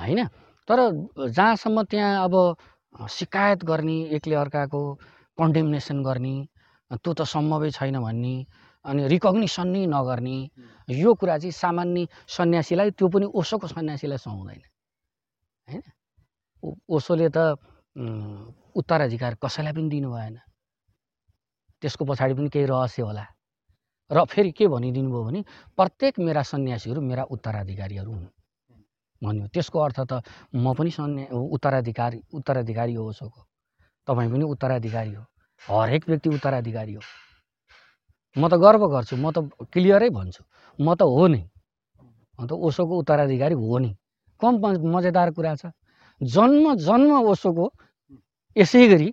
होइन? 0.00 0.20
तर 0.68 0.78
जहाँसम्म 1.28 1.82
त्यहाँ 1.84 2.24
अब 2.24 2.34
अ, 2.94 3.06
शिकायत 3.06 3.64
गर्ने 3.64 3.96
एकले 4.16 4.34
अर्काको 4.34 4.80
कन्डेमनेसन 5.38 6.02
गर्ने 6.02 6.34
त्यो 7.02 7.12
त 7.18 7.22
सम्भवै 7.34 7.70
छैन 7.70 7.96
भन्ने 8.06 8.34
अनि 8.84 9.02
रिकग्निसन 9.08 9.68
नै 9.74 9.82
नगर्ने 9.94 10.36
यो 11.02 11.10
कुरा 11.20 11.36
चाहिँ 11.38 11.52
सामान्य 11.52 12.06
सन्यासीलाई 12.36 12.90
त्यो 12.98 13.06
पनि 13.08 13.26
ओसोको 13.34 13.66
सन्यासीलाई 13.66 14.18
सुहाउँदैन 14.24 14.62
होइन? 15.68 15.82
ओसोले 16.88 17.28
त 17.36 17.38
उत्तराधिकार 18.78 19.32
कसैलाई 19.42 19.72
पनि 19.72 19.88
दिनु 19.90 20.08
भएन। 20.14 20.36
त्यसको 21.82 22.04
पछाडि 22.04 22.34
पनि 22.34 22.48
केही 22.54 22.66
रहस्य 22.66 23.02
होला। 23.02 23.24
र 24.10 24.24
फेरि 24.30 24.50
के 24.52 24.66
भनिदिनु 24.68 25.08
भयो 25.10 25.22
भने 25.24 25.40
प्रत्येक 25.76 26.14
मेरा 26.20 26.42
सन्यासीहरू 26.52 27.00
मेरा 27.00 27.22
उत्तराधिकारीहरू 27.34 28.10
हुन्। 28.12 28.26
भन्यो। 29.22 29.46
त्यसको 29.54 29.78
अर्थ 29.80 29.98
त 30.10 30.12
म 30.54 30.74
पनि 30.74 30.90
सन्या 30.90 31.26
उत्तराधिकारी 31.54 32.18
उत्तराधिकारी 32.34 32.94
हो 32.94 33.02
ओसोको 33.08 33.40
तपाईँ 34.08 34.30
पनि 34.32 34.44
उत्तराधिकारी 34.44 35.12
हो। 35.14 35.24
हरेक 35.62 36.08
व्यक्ति 36.08 36.28
उत्तराधिकारी 36.36 36.94
हो। 36.94 37.02
म 38.36 38.48
त 38.50 38.54
गर्व 38.58 38.82
गर्छु 38.94 39.16
म 39.16 39.30
त 39.30 39.38
क्लियरै 39.72 40.10
भन्छु। 40.10 40.42
म 40.78 40.94
त 40.98 41.02
हो 41.02 41.26
नै। 41.32 41.42
अन्त 42.38 42.52
ओसोको 42.52 42.94
उत्तराधिकारी 42.98 43.54
हो 43.54 43.78
नि। 43.78 43.90
कम 44.40 44.52
मजेदार 44.94 45.30
कुरा 45.36 45.54
छ। 45.56 45.70
जन्म 46.20 46.74
जन्म 46.86 47.12
ओसोको 47.30 47.66
यसै 48.56 48.86
गरी 48.88 49.08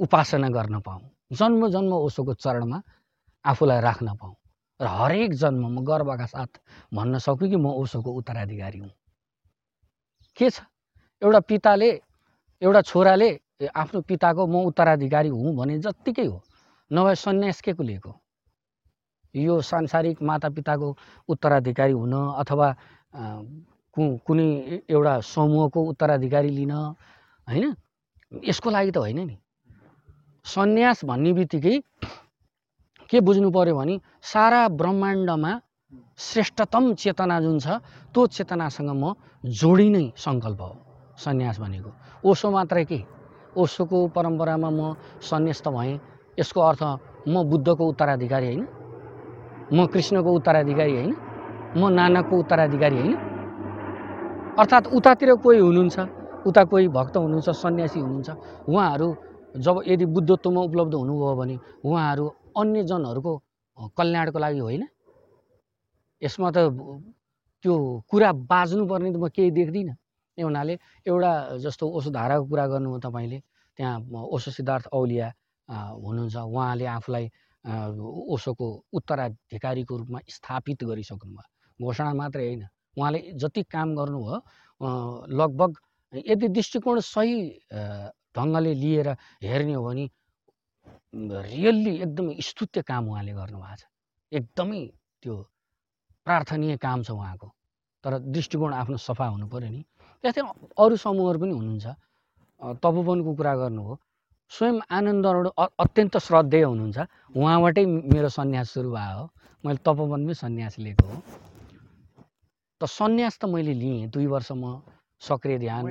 उपासना 0.00 0.48
गर्न 0.48 0.80
पाऊँ। 0.86 1.02
जन्म 1.32 1.68
जन्म 1.74 1.92
ओसोको 2.06 2.32
चरणमा 2.34 2.78
आफूलाई 3.44 3.80
राख्न 3.80 4.08
पाऊँ। 4.20 4.34
र 4.80 4.86
हरेक 4.86 5.34
जन्म 5.34 5.66
म 5.68 5.84
गर्वका 5.84 6.26
साथ 6.26 6.60
भन्न 6.94 7.18
सकु 7.18 7.48
कि 7.48 7.56
म 7.56 7.66
ओसोको 7.80 8.10
उत्तराधिकारी 8.12 8.78
हुँ। 8.78 8.90
के 10.36 10.50
छ? 10.50 10.60
एउटा 11.22 11.40
पिताले 11.40 11.90
एउटा 12.62 12.80
छोराले 12.82 13.28
आफ्नो 13.68 14.00
पिताको 14.00 14.46
म 14.46 14.64
उत्तराधिकारी 14.66 15.28
हुँ 15.28 15.54
भने 15.56 15.78
जत्तिकै 15.78 16.26
हो। 16.26 16.42
नभए 16.90 17.14
सन्यास 17.14 17.60
के 17.60 17.72
को 17.72 17.82
लिएको? 17.82 18.12
यो 19.34 19.60
सांसारिक 19.60 20.22
मातापिताको 20.22 20.88
उत्तराधिकारी 21.28 21.92
हुन 21.92 22.12
अथवा 22.36 22.68
कुनै 23.96 24.48
एउटा 24.90 25.14
समूहको 25.20 25.80
उत्तराधिकारी 25.84 26.48
लिन 26.48 26.70
होइन? 26.70 27.74
यसको 28.32 28.70
लागि 28.70 28.90
त 28.90 28.96
होइन 28.96 29.20
नि। 29.26 29.36
सन्यास 30.44 31.04
भन्ने 31.04 31.32
बित्तिकै 31.32 31.76
के 33.12 33.20
बुझ्नु 33.20 33.50
पऱ्यो 33.52 33.76
भने 33.76 33.94
सारा 34.24 34.60
ब्रह्माण्डमा 34.72 35.52
श्रेष्ठतम 36.18 36.84
चेतना 36.96 37.40
जुन 37.40 37.58
छ 37.60 37.76
त्यो 38.14 38.26
चेतनासँग 38.26 38.90
म 38.92 39.12
जोडिनै 39.44 40.04
सङ्कल्प 40.16 40.60
हो 40.60 40.72
सन्यास 41.20 41.60
भनेको। 41.60 41.90
ओसो 42.24 42.50
मात्रै 42.50 42.84
के? 42.84 43.00
ओसोको 43.52 43.98
परम्परामा 44.16 44.70
म 44.70 44.80
सन्यास्त 45.20 45.68
भएँ 45.68 46.00
यसको 46.38 46.60
अर्थ 46.62 46.82
म 47.28 47.44
बुद्धको 47.50 47.84
उत्तराधिकारी 47.84 48.46
होइन 48.48 48.64
म 49.68 49.86
कृष्णको 49.92 50.30
उत्तराधिकारी 50.32 50.92
होइन 50.96 51.12
म 51.76 51.88
नानकको 51.90 52.34
उत्तराधिकारी 52.38 52.96
होइन। 52.96 53.14
अर्थात् 54.56 54.86
उतातिर 54.88 55.34
कोही 55.36 55.58
हुनुहुन्छ 55.60 55.96
उता 56.48 56.62
कोही 56.64 56.88
भक्त 56.88 57.16
हुनुहुन्छ 57.16 57.48
सन्यासी 57.60 58.00
हुनुहुन्छ 58.00 58.30
उहाँहरू 58.68 59.08
जब 59.56 59.76
यदि 59.86 60.04
बुद्धत्वमा 60.16 60.60
उपलब्ध 60.62 60.94
हुनुभयो 60.94 61.34
भने 61.36 61.56
उहाँहरू 61.84 62.26
अन्य 62.56 62.82
जनहरूको 62.90 63.32
कल्याणको 63.98 64.38
लागि 64.38 64.60
होइन। 64.66 64.82
यसमा 66.22 66.48
त 66.54 66.58
त्यो 67.64 67.74
कुरा 68.10 68.30
बाज्नुपर्ने 68.50 69.10
त 69.14 69.16
म 69.22 69.26
केही 69.36 69.50
देख्दिनँ। 69.58 69.94
त्यही 70.38 70.44
हुनाले 70.48 70.74
एउटा 71.06 71.32
जस्तो 71.64 71.84
ओषधाराको 71.98 72.44
कुरा 72.50 72.64
गर्नुभयो 72.72 73.00
तपाईँले 73.06 73.38
त्यहाँ 73.78 73.96
ओशो 74.34 74.50
सिद्धार्थ 74.58 74.86
औलिया 74.92 75.28
हुनुहुन्छ। 76.04 76.36
उहाँले 76.36 76.86
आफूलाई 76.98 77.26
अ, 77.64 77.72
ओशोको 78.34 78.66
उत्तराधिकारीको 78.92 79.94
रूपमा 79.96 80.18
स्थापित 80.28 80.78
गरिसक्नु 80.84 81.30
भयो 81.30 81.86
घोषणा 81.86 82.12
मात्रै 82.20 82.44
होइन। 82.46 82.62
उहाँले 82.96 83.18
जति 83.38 83.62
काम 83.70 83.88
गर्नुभयो 83.96 84.36
लगभग 85.38 85.70
यदि 86.12 86.48
दृष्टिकोण 86.48 87.00
सही 87.00 87.36
ढङ्गले 88.36 88.72
लिएर 88.74 89.08
हेर्ने 89.42 89.74
हो 89.74 89.82
भने 89.86 90.04
रियल्ली 91.14 91.96
एकदमै 91.96 92.36
स्तुत्य 92.40 92.82
काम 92.82 93.08
उहाँले 93.08 93.32
गर्नुभएको 93.32 93.76
छ। 93.76 93.84
एकदमै 94.32 94.86
त्यो 95.22 95.36
प्रार्थनीय 96.24 96.76
काम 96.76 97.02
छ 97.02 97.10
उहाँको। 97.10 97.52
तर 98.04 98.18
दृष्टिकोण 98.18 98.74
आफ्नो 98.74 98.96
सफा 98.96 99.26
हुनु 99.26 99.46
पऱ्यो 99.46 99.70
नि। 99.70 99.84
त्यस्तै 100.22 100.42
अरू 100.78 100.96
समूहहरू 100.96 101.38
पनि 101.40 101.50
हुनुहुन्छ। 101.50 101.86
तपोवनको 102.82 103.34
कुरा 103.34 103.56
गर्नु 103.56 103.82
हो 103.82 104.00
स्वयं 104.48 104.80
आनन्दहरू 104.90 105.48
अ- 105.48 105.74
अत्यन्त 105.80 106.18
श्रद्धेय 106.18 106.62
हुनुहुन्छ। 106.62 106.98
उहाँबाटै 107.36 107.84
मेरो 107.86 108.28
सन्यास 108.28 108.70
सुरु 108.70 108.90
भयो 108.90 109.18
हो। 109.18 109.30
मैले 109.66 109.78
तपोवनमै 109.78 110.34
सन्यास 110.34 110.78
लिएको 110.78 111.06
हो। 111.06 111.22
त 112.80 112.84
सन्यास 112.84 113.38
त 113.38 113.44
मैले 113.44 113.74
लिएँ। 113.74 114.06
दुई 114.06 114.26
वर्ष 114.26 114.52
म 114.52 114.82
सक्रिय 115.20 115.58
ध्यान 115.58 115.84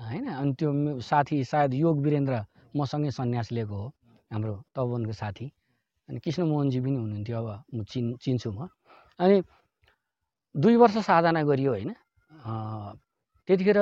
होइन। 0.00 0.26
अनि 0.28 0.52
त्यो 0.52 1.00
साथी 1.00 1.44
सायद 1.44 1.74
योग 1.74 2.00
वीरेन्द्र 2.00 2.44
मसँगै 2.76 3.10
सन्यास 3.10 3.52
लिएको 3.52 3.76
हो 3.76 3.86
हाम्रो 4.30 4.54
तपोवनको 4.74 5.12
साथी। 5.12 5.46
अनि 6.08 6.18
कृष्ण 6.24 6.42
मोहनजी 6.48 6.78
पनि 6.80 6.96
हुनुहुन्थ्यो 6.96 7.36
अब 7.38 7.48
म 7.74 7.84
चिन् 7.84 8.16
चिन्छु 8.22 8.50
म। 8.52 8.68
अनि 9.20 9.36
दुई 10.54 10.76
वर्ष 10.76 10.96
साधना 11.08 11.42
गरियो 11.44 11.70
होइन। 11.72 11.90
त्यतिखेर 13.48 13.78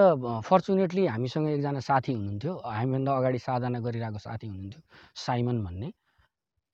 फर्चुनेटली 0.47 1.07
हामीसँग 1.07 1.47
एकजना 1.49 1.81
साथी 1.81 2.13
हुनुहुन्थ्यो। 2.13 2.53
हामीभन्दा 2.63 3.11
अगाडि 3.19 3.39
साधना 3.39 3.79
गरिरहेको 3.87 4.19
साथी 4.19 4.47
हुनुहुन्थ्यो 4.47 4.83
साइमन 5.25 5.57
भन्ने। 5.65 5.89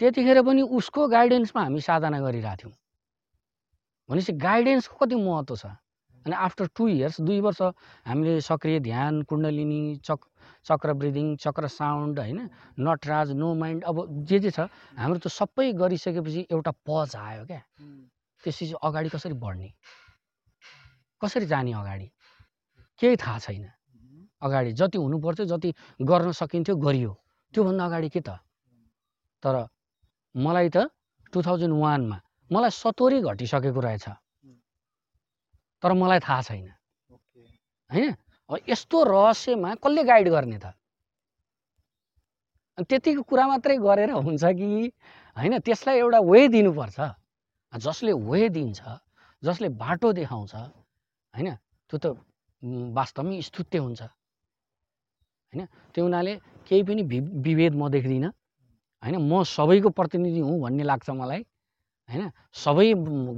त्यतिखेर 0.01 0.43
पनि 0.43 0.63
उसको 0.79 1.01
गाइडेन्समा 1.09 1.63
हामी 1.63 1.81
साधना 1.81 2.19
गरिरहेको 2.21 2.57
थियौँ। 2.63 2.75
भनेपछि 4.09 4.33
गाइडेन्सको 4.33 4.95
कति 5.01 5.17
महत्त्व 5.17 5.57
छ? 5.57 5.67
अनि 6.27 6.35
आफ्टर 6.37 6.67
टु 6.77 6.89
इयर्स 6.89 7.21
दुई 7.21 7.41
वर्ष 7.41 7.61
हामीले 8.07 8.41
सक्रिय 8.41 8.79
ध्यान 8.81 9.23
कुण्डलिनी 9.29 9.81
चक 10.07 10.21
चक्र 10.67 10.93
ब्रिदिङ 10.95 11.37
चक्र 11.37 11.69
साउन्ड 11.69 12.19
होइन? 12.19 12.39
नटराज 12.81 13.33
नो 13.33 13.55
माइन्ड 13.55 13.85
अब 13.85 13.97
जे 14.25 14.39
जे 14.39 14.51
छ 14.51 14.69
हाम्रो 14.99 15.19
त्यो 15.19 15.31
सबै 15.31 15.73
गरिसकेपछि 15.73 16.47
एउटा 16.51 16.73
पज 16.87 17.17
आयो 17.17 17.45
क्या। 17.47 17.63
त्यसपछि 18.45 18.75
अगाडि 18.83 19.09
कसरी 19.09 19.35
बढ्ने? 19.35 19.69
कसरी 21.21 21.47
जाने 21.47 21.73
अगाडि? 21.73 22.09
केही 23.01 23.17
थाहा 23.17 23.39
छैन। 23.39 23.67
अगाडि 24.43 24.73
जति 24.73 24.99
हुनुपर्थ्यो 24.99 25.47
जति 25.47 25.75
गर्न 26.03 26.33
सकिन्थ्यो 26.33 26.77
गरियो। 26.77 27.13
त्योभन्दा 27.55 27.85
अगाडि 27.85 28.09
के 28.09 28.21
त? 28.21 28.39
तर 29.43 29.67
मलाई 30.35 30.69
त 30.69 30.91
टु 31.33 31.43
थाउजन्ड 31.43 31.75
वानमा 31.75 32.19
मलाई 32.51 32.71
सतोरी 32.71 33.21
घटिसकेको 33.21 33.81
रहेछ। 33.81 34.07
तर 35.83 35.93
मलाई 35.93 36.21
थाहा 36.21 36.43
छैन। 36.43 36.69
होइन? 37.91 38.15
यस्तो 38.69 39.03
रहस्यमा 39.05 39.75
कसले 39.83 40.03
गाइड 40.05 40.29
गर्ने 40.29 40.59
त? 40.59 40.67
त्यतिको 42.89 43.23
कुरा 43.23 43.45
मात्रै 43.49 43.77
गरेर 43.79 44.11
हुन्छ 44.19 44.45
कि? 44.59 44.69
होइन 45.37 45.59
त्यसलाई 45.67 45.97
एउटा 45.99 46.21
वे 46.21 46.41
दिनुपर्छ। 46.55 46.99
जसले 47.73 48.13
वे 48.13 48.49
दिन्छ 48.49 48.81
जसले 49.43 49.69
बाटो 49.83 50.13
देखाउँछ 50.13 50.55
होइन 50.55 51.49
त्यो 51.91 51.97
त 51.99 52.05
वास्तवमै 52.97 53.41
स्तुत्य 53.43 53.79
हुन्छ। 53.79 54.03
होइन 55.53 55.61
त्यो 55.93 56.03
हुनाले 56.05 56.33
केही 56.69 56.83
पनि 56.89 57.03
विभेद 57.45 57.73
म 57.75 57.89
देख्दिनँ। 57.89 58.31
होइन 59.03 59.17
म 59.21 59.43
सबैको 59.47 59.89
प्रतिनिधि 59.99 60.41
हुँ 60.41 60.57
भन्ने 60.63 60.85
लाग्छ 60.85 61.09
मलाई। 61.11 61.43
होइन 62.09 62.23
सबै 62.55 62.87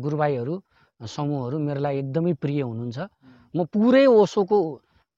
गुरुभाइहरू 0.02 0.54
समूहहरू 1.00 1.56
मेरो 1.58 1.80
लागि 1.80 1.98
एकदमै 1.98 2.32
प्रिय 2.42 2.60
हुनुहुन्छ। 2.62 2.98
म 3.54 3.58
पुरै 3.72 4.04
ओसोको 4.06 4.58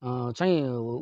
चाहिँ 0.03 0.57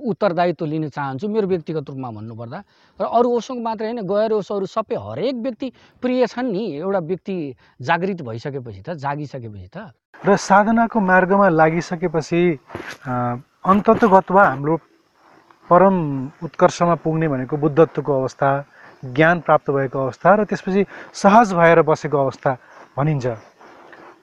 उत्तरदायित्व 0.06 0.64
लिन 0.64 0.88
चाहन्छु 0.88 1.28
मेरो 1.28 1.46
व्यक्तिगत 1.46 1.90
रूपमा 1.90 2.10
भन्नुपर्दा। 2.10 2.58
र 3.00 3.04
अरू 3.04 3.28
ओसोको 3.36 3.60
मात्रै 3.60 3.86
होइन 3.90 4.00
गएर 4.06 4.32
ओसोहरू 4.38 4.66
सबै 4.66 4.96
हरेक 4.96 5.34
व्यक्ति 5.42 5.68
प्रिय 6.02 6.26
छन् 6.26 6.52
नि 6.52 6.64
एउटा 6.78 6.98
व्यक्ति 7.10 7.34
जागृत 7.82 8.22
भइसकेपछि 8.22 8.82
त 8.86 8.88
जागिसकेपछि 9.02 9.68
त। 9.74 9.90
र 10.24 10.36
साधनाको 10.38 10.98
मार्गमा 11.00 11.48
लागिसकेपछि 11.50 12.42
अ, 13.06 13.12
अन्ततगतवा 13.66 14.44
हाम्रो 14.44 14.76
परम 15.70 15.96
उत्कर्षमा 16.44 16.94
पुग्ने 17.02 17.28
भनेको 17.28 17.56
बुद्धत्वको 17.56 18.12
अवस्था 18.12 18.48
ज्ञान 19.04 19.40
प्राप्त 19.42 19.70
भएको 19.70 19.98
अवस्था 19.98 20.28
र 20.34 20.44
त्यसपछि 20.44 20.82
सहज 21.12 21.52
भएर 21.52 21.82
बसेको 21.82 22.18
अवस्था 22.18 22.50
भनिन्छ। 22.96 23.26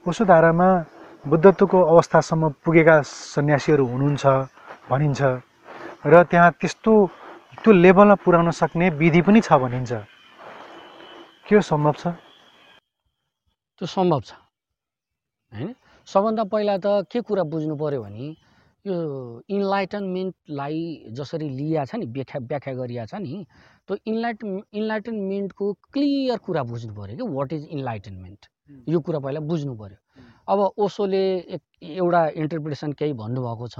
उसो 0.07 0.23
धारामा 0.25 0.69
बुद्धत्वको 1.27 1.77
अवस्थासम्म 1.81 2.49
पुगेका 2.65 3.01
सन्यासीहरू 3.05 3.85
हुनुहुन्छ। 3.85 4.25
भनिन्छ। 4.91 5.21
र 6.05 6.13
त्यहाँ 6.31 6.51
त्यस्तो 6.61 6.91
त्यो 7.63 7.71
लेभलमा 7.83 8.15
पुर्याउन 8.23 8.51
सक्ने 8.61 8.89
विधि 8.99 9.21
पनि 9.21 9.39
छ 9.41 9.49
भनिन्छ। 9.63 9.91
के 11.47 11.61
सम्भव 11.61 11.93
छ? 12.01 12.03
त्यो 13.77 13.85
सम्भव 13.87 14.19
छ। 14.27 14.31
होइन? 15.53 15.75
सबभन्दा 16.07 16.43
पहिला 16.51 16.75
त 16.83 17.05
के 17.11 17.21
कुरा 17.21 17.43
बुझ्नु 17.51 17.75
पऱ्यो 17.77 18.01
भने 18.03 18.25
यो 18.85 18.95
इन्लाइटनमेन्टलाई 19.55 20.79
जसरी 21.17 21.49
लिया 21.49 21.85
छ 21.85 21.95
नि 22.01 22.05
व्याख्या 22.15 22.39
व्याख्या 22.49 22.73
गरिया 22.73 23.05
छ 23.05 23.21
नि 23.21 23.45
त्यो 23.87 23.97
इन्लाइट 24.11 24.43
इन्लाइटनमेन्टको 24.73 25.65
क्लियर 25.93 26.37
कुरा 26.45 26.63
बुझ्नु 26.71 26.93
पऱ्यो 26.97 27.15
कि 27.17 27.25
वाट 27.35 27.53
इज 27.53 27.67
इन्लाइटनमेन्ट 27.77 28.41
यो 28.89 28.99
कुरा 28.99 29.19
पहिला 29.19 29.39
बुझ्नु 29.49 29.75
पऱ्यो 29.75 29.97
अब 30.47 30.59
ओसोले 30.77 31.23
एक 31.55 31.61
एउटा 31.81 32.21
इन्टरप्रिटेसन 32.41 32.91
केही 32.99 33.13
भन्नुभएको 33.13 33.67
छ 33.67 33.77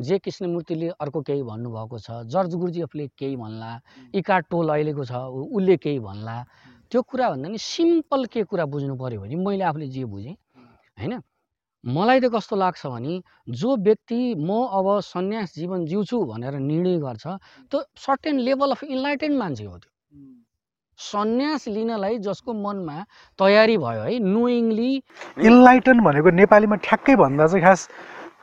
जे 0.00 0.18
कृष्णमूर्तिले 0.18 0.88
अर्को 1.00 1.20
केही 1.28 1.42
भन्नुभएको 1.42 1.98
छ 1.98 2.22
जर्ज 2.28 2.54
गुरुजीएफले 2.54 3.06
केही 3.18 3.36
भन्ला 3.36 3.70
इका 4.14 4.38
टोल 4.50 4.68
अहिलेको 4.68 5.04
छ 5.04 5.12
उसले 5.56 5.76
केही 5.76 5.98
भन्ला 5.98 6.36
त्यो 6.90 7.02
कुरा 7.02 7.30
भन्दा 7.30 7.48
नि 7.48 7.58
सिम्पल 7.58 8.24
के 8.32 8.42
कुरा 8.44 8.64
बुझ्नु 8.68 8.96
पऱ्यो 8.96 9.20
भने 9.20 9.36
मैले 9.36 9.64
आफूले 9.64 9.88
जे 9.88 10.04
बुझेँ 10.04 10.36
होइन? 10.98 11.20
मलाई 11.84 12.20
त 12.20 12.30
कस्तो 12.34 12.56
लाग्छ 12.56 12.86
भने 12.86 13.14
जो 13.50 13.76
व्यक्ति 13.76 14.20
म 14.38 14.50
अब 14.70 14.86
सन्यास 15.02 15.54
जीवन 15.54 15.86
जिउँछु 15.86 16.16
भनेर 16.30 16.54
निर्णय 16.60 16.98
गर्छ 17.00 17.26
त्यो 17.72 17.78
सर्टेन 17.96 18.38
लेभल 18.38 18.70
अफ 18.70 18.84
इन्लाइटेन्ड 18.84 19.38
मान्छे 19.38 19.64
हो 19.64 19.78
त्यो। 19.78 19.90
सन्यास 21.02 21.68
लिनलाई 21.68 22.18
जसको 22.26 22.52
मनमा 22.54 23.04
तयारी 23.38 23.76
भयो 23.78 24.02
है 24.02 24.18
नोइङली 24.24 24.92
इन्लाइटन 25.50 26.00
भनेको 26.00 26.30
नेपालीमा 26.40 26.76
ठ्याक्कै 26.86 27.16
भन्दा 27.16 27.46
चाहिँ 27.46 27.64
खास 27.64 27.88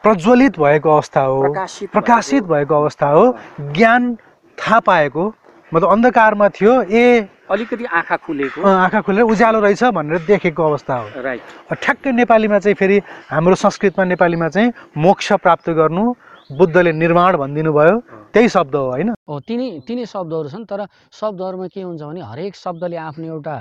प्रज्वलित 0.04 0.60
भएको 0.60 0.90
अवस्था 0.90 1.22
हो 1.22 1.42
प्रकाशित 1.42 1.92
प्रकाशित 1.92 2.44
भएको 2.52 2.76
अवस्था 2.76 3.08
हो 3.10 3.26
ज्ञान 3.60 4.16
थाहा 4.58 4.80
पाएको। 4.80 5.34
मतलब 5.72 5.90
अन्धकारमा 5.92 6.48
थियो 6.50 6.82
ए 6.84 7.28
अलिकति 7.52 7.86
आँखा 7.86 8.16
खुलेको। 8.18 8.62
आँखा 8.62 9.02
खुलेर 9.02 9.24
उज्यालो 9.24 9.60
रहेछ 9.60 9.84
भनेर 9.94 10.20
देखेको 10.26 10.64
अवस्था 10.64 10.96
हो। 10.96 11.22
राइट 11.22 11.42
ठ्याक्कै 11.74 12.12
नेपालीमा 12.12 12.60
चाहिँ 12.60 12.76
फेरि 12.76 13.02
हाम्रो 13.30 13.56
संस्कृतमा 13.56 14.06
नेपालीमा 14.06 14.50
चाहिँ 14.50 14.72
मोक्ष 14.98 15.32
प्राप्त 15.44 15.70
गर्नु 15.70 16.14
बुद्धले 16.50 16.92
निर्माण 16.92 17.38
भनिदिनु 17.38 17.72
भयो। 17.74 17.96
त्यही 18.34 18.50
शब्द 18.50 18.76
हो 18.76 18.86
होइन? 18.90 19.10
हो 19.30 19.40
तिनी 19.46 19.68
तिनै 19.86 20.06
शब्दहरू 20.06 20.50
छन् 20.50 20.66
तर 20.66 20.86
शब्दहरूमा 21.14 21.68
के 21.70 21.82
हुन्छ 21.82 22.02
भने 22.02 22.22
हरेक 22.26 22.56
शब्दले 22.56 22.98
आफ्नो 22.98 23.26
एउटा 23.38 23.56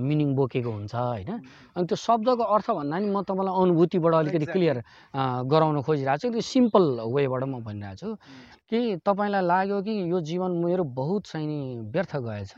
मिनिङ 0.00 0.28
बोकेको 0.36 0.70
हुन्छ 0.70 0.94
होइन? 0.94 1.30
अनि 1.76 1.84
त्यो 1.84 1.96
शब्दको 1.96 2.44
अर्थ 2.56 2.66
भन्दा 2.72 2.96
नि 2.96 3.08
म 3.12 3.20
तपाईँलाई 3.20 3.52
अनुभूतिबाट 3.52 4.14
अलिकति. 4.16 4.46
क्लियर 4.48 4.76
गराउन 5.44 5.76
खोजिरहेको 5.84 6.20
छु। 6.24 6.28
त्यो 6.32 6.40
सिम्पल 6.40 6.84
वेबाट 7.04 7.42
म 7.44 7.60
भनिरहेको 7.60 8.00
छु 8.00 8.08
कि 8.68 8.78
तपाईँलाई 9.04 9.42
लाग्यो 9.44 9.76
कि 9.84 9.92
यो 10.12 10.18
जीवन 10.24 10.50
मेरो 10.64 10.84
बहुत 10.96 11.22
चाहिँ 11.28 11.46
नि 11.46 11.58
व्यर्थ 11.92 12.16
गएछ। 12.16 12.52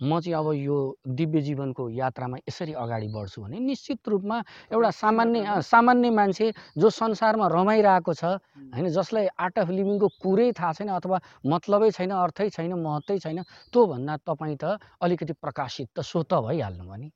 म 0.00 0.20
चाहिँ 0.20 0.34
अब 0.34 0.52
यो 0.54 0.76
दिव्य 1.10 1.40
जीवनको 1.40 1.88
यात्रामा 1.90 2.36
यसरी 2.38 2.72
अगाडि 2.74 3.08
बढ्छु 3.08 3.42
भने 3.42 3.58
निश्चित 3.60 4.08
रूपमा 4.08 4.38
एउटा 4.72 4.90
सामान्य 4.92 5.60
सामान्य 5.62 6.10
मान्छे 6.10 6.52
जो 6.78 6.90
संसारमा 6.90 7.46
रमाइरहेको 7.48 8.14
छ 8.14 8.24
होइन 8.70 8.88
जसलाई 8.88 9.26
आर्ट 9.36 9.58
अफ 9.58 9.68
लिभिङको 9.70 10.08
कुरै 10.22 10.48
थाहा 10.52 10.72
छैन 10.72 10.88
अथवा 10.94 11.18
मतलबै 11.46 11.90
छैन 11.90 12.10
अर्थै 12.16 12.48
छैन 12.50 12.72
महत्त्वै 12.78 13.18
छैन 13.18 13.42
त्योभन्दा 13.72 14.16
तपाईँ 14.24 14.56
त 14.56 14.78
अलिकति 15.00 15.32
प्रकाशित 15.34 15.88
त 15.94 16.00
सो 16.02 16.22
त 16.22 16.40
भइहाल्नु 16.40 16.94
नि। 16.94 17.10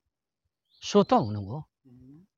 सो 0.83 1.03
त 1.03 1.13
हुनुभयो 1.23 1.59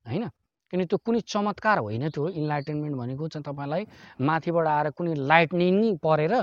होइन? 0.06 0.30
किन 0.76 0.86
त्यो 0.92 0.98
कुनै 1.00 1.20
चमत्कार 1.24 1.80
होइन 1.80 2.10
त्यो 2.12 2.28
इन्लाइटेनमेन्ट 2.36 2.96
भनेको 3.00 3.28
चाहिँ 3.32 3.44
तपाईँलाई 3.48 3.84
माथिबाट 4.20 4.68
आएर 4.68 4.88
कुनै 4.92 5.14
लाइटनिङ 5.32 5.96
परेर 6.04 6.34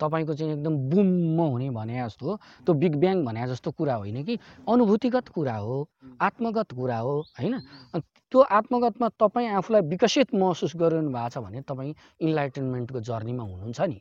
तपाईँको 0.00 0.32
चाहिँ 0.34 0.52
एकदम 0.56 0.74
बुम्म 0.88 1.38
हुने 1.52 1.68
भने 1.70 1.94
जस्तो 2.00 2.36
त्यो 2.64 2.72
बिग 2.80 2.94
ब्याङ 2.96 3.24
भने 3.24 3.46
जस्तो 3.52 3.70
कुरा 3.76 3.94
होइन 4.00 4.24
कि? 4.24 4.34
अनुभूतिगत 4.64 5.28
कुरा 5.28 5.56
हो 5.56 5.76
आत्मगत 6.20 6.72
कुरा 6.72 6.98
हो 6.98 7.14
होइन? 7.36 7.60
त्यो 8.32 8.40
आत्मगतमा 8.40 9.08
तपाईँ 9.20 9.48
आफूलाई 9.60 9.82
विकसित 9.92 10.34
महसुस 10.34 10.72
गरिरहनु 10.80 11.10
भएको 11.12 11.28
छ 11.28 11.44
भने 11.44 11.60
तपाईँ 11.62 11.92
इन्लाइटेनमेन्टको 12.24 13.00
जर्नीमा 13.04 13.44
हुनुहुन्छ 13.44 13.80
नि 13.80 13.98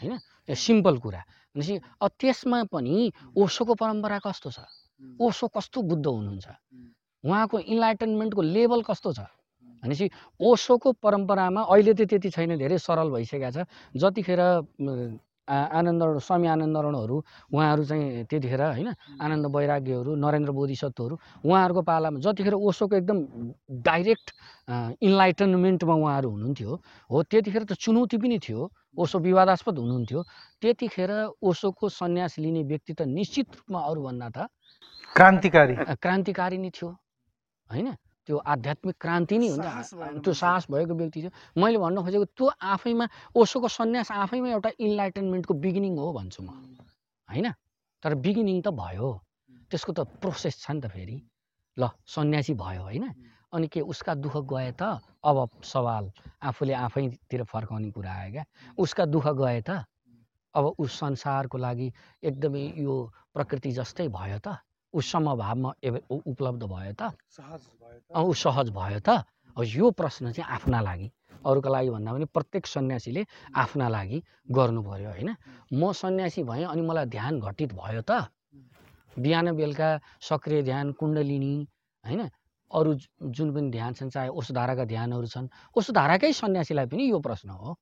होइन? 0.00 0.12
सिम्पल 0.54 0.98
कुरा। 1.00 1.22
भनेपछि 1.56 1.74
अब 2.02 2.10
त्यसमा 2.20 2.58
पनि 2.68 2.94
ओसोको 3.34 3.74
परम्परा 3.74 4.18
कस्तो 4.26 4.50
छ? 4.50 4.58
ओसो 5.20 5.46
कस्तो 5.48 5.82
बुद्ध 5.82 6.06
हुनुहुन्छ? 6.06 6.46
उहाँको 7.24 7.56
इन्लाइटनमेन्टको 7.58 8.42
लेभल 8.42 8.82
कस्तो 8.84 9.12
छ? 9.12 9.20
भनेपछि 9.82 10.06
ओसोको 10.40 10.92
परम्परामा 11.04 11.60
अहिले 11.72 11.92
त 11.94 12.08
त्यति 12.08 12.30
छैन 12.30 12.56
धेरै 12.56 12.78
सरल 12.78 13.08
भइसकेको 13.10 13.50
छ। 13.50 13.66
जतिखेर 13.92 14.40
आनन्द 15.44 16.24
स्वामी 16.24 16.46
आनन्दरणहरू 16.48 17.16
उहाँहरू 17.52 17.84
चाहिँ 17.84 18.24
त्यतिखेर 18.32 18.62
होइन 18.64 18.88
आनन्द 19.20 19.46
वैराग्यहरू 19.52 20.10
नरेन्द्र 20.16 20.52
बोधिसत्वहरू 20.56 21.14
उहाँहरूको 21.44 21.82
पालामा 21.84 22.18
जतिखेर 22.24 22.54
ओसोको 22.56 22.96
एकदम 22.96 23.18
डाइरेक्ट 23.84 24.26
इन्लाइटनमेन्टमा 25.04 25.94
उहाँहरू 25.94 26.28
हुनुहुन्थ्यो 26.32 26.72
हो 27.10 27.22
त्यतिखेर 27.28 27.62
त 27.68 27.72
चुनौती 27.76 28.16
पनि 28.24 28.38
थियो। 28.40 28.60
ओसो 28.96 29.18
विवादास्पद 29.20 29.74
हुनुहुन्थ्यो। 29.78 30.20
त्यतिखेर 30.64 31.10
ओसोको 31.44 31.88
सन्यास 31.92 32.38
लिने 32.40 32.62
व्यक्ति 32.64 32.92
त 32.94 33.00
निश्चित 33.04 33.46
रूपमा 33.58 33.80
अरूभन्दा 33.84 34.28
त 34.32 34.48
क्रान्तिकारी। 35.12 35.74
क्रान्तिकारी 36.00 36.58
नै 36.58 36.70
थियो। 36.72 36.88
होइन? 37.70 37.88
त्यो 38.26 38.36
आध्यात्मिक 38.36 38.96
क्रान्ति 39.00 39.36
नै 39.38 39.48
हुन्छ। 39.48 39.68
त्यो 40.24 40.32
साहस 40.32 40.64
भएको 40.70 40.94
व्यक्ति 40.94 41.20
थियो 41.22 41.32
मैले 41.60 41.78
भन्न 41.78 41.96
खोजेको 42.04 42.24
त्यो 42.32 42.46
आफैमा 42.72 43.06
ओसोको 43.36 43.68
सन्यास 43.68 44.10
आफैमा 44.12 44.48
एउटा 44.48 44.70
इन्लाइटनमेन्टको 44.80 45.54
बिगिनिङ 45.54 45.92
हो 45.98 46.12
भन्छु 46.12 46.40
म। 46.42 46.48
होइन? 47.28 47.46
तर 48.02 48.14
बिगिनिङ 48.14 48.62
त 48.64 48.68
भयो। 48.72 49.08
त्यसको 49.70 49.92
त 49.92 50.00
प्रोसेस 50.20 50.54
छ 50.64 50.70
नि 50.70 50.80
त 50.80 50.86
फेरि। 50.88 51.16
ल 51.76 51.88
सन्यासी 52.06 52.54
भयो 52.54 52.82
होइन? 52.82 53.04
अनि 53.52 53.66
के 53.68 53.80
उसका 53.80 54.14
दुःख 54.14 54.36
गए 54.48 54.72
त? 54.72 54.82
अब 55.24 55.36
सवाल 55.64 56.10
आफूले 56.42 56.74
आफैतिर 56.74 57.42
फर्काउने 57.44 57.90
कुरा 57.90 58.12
आयो 58.12 58.32
क्या। 58.32 58.44
उसका 58.78 59.04
दुःख 59.04 59.26
गए 59.36 59.60
त? 59.68 59.84
अब 60.54 60.64
उस 60.78 60.90
संसारको 60.98 61.58
लागि 61.58 61.88
एकदमै 62.22 62.64
यो 62.78 62.94
प्रकृति 63.34 63.70
जस्तै 63.72 64.08
भयो 64.08 64.38
त? 64.38 64.58
ऊ 64.94 65.00
समभावमा 65.02 65.70
उपलब्ध 66.30 66.62
भयो 66.64 66.92
त? 66.94 67.02
ऊ 68.14 68.32
सहज 68.32 68.70
भयो 68.70 69.00
त? 69.02 69.10
यो 69.56 69.90
प्रश्न 69.90 70.32
चाहिँ 70.32 70.50
आफ्ना 70.54 70.80
लागि 70.80 71.10
अरूको 71.46 71.68
लागि 71.68 71.90
भन्दा 71.90 72.12
पनि 72.12 72.24
प्रत्येक 72.34 72.66
सन्यासीले 72.66 73.22
आफ्ना 73.54 73.88
लागि 73.88 74.18
गर्नु 74.50 74.80
पर्यो 74.82 75.10
होइन? 75.10 75.30
म 75.74 75.92
सन्यासी 75.92 76.42
भएँ 76.42 76.64
अनि 76.64 76.82
मलाई 76.82 77.06
ध्यान 77.06 77.40
घटित 77.40 77.70
भयो 77.74 78.02
त? 78.02 78.30
बिहान 79.18 79.46
बेलुका 79.56 79.88
सक्रिय 80.20 80.62
ध्यान 80.62 80.92
कुण्डलिनी 80.98 81.54
होइन? 82.04 82.22
अरू 82.70 82.94
जुन 83.30 83.48
पनि 83.54 83.70
ध्यान 83.70 83.92
छन् 83.94 84.10
चाहे 84.10 84.28
ओस 84.34 84.50
धाराका 84.52 84.84
ध्यानहरू 84.84 85.26
छन् 85.26 85.46
ओस 85.78 85.90
धाराकै 85.90 86.32
सन्यासीलाई 86.32 86.86
पनि 86.86 87.04
यो 87.10 87.18
प्रश्न 87.20 87.50
हो। 87.50 87.76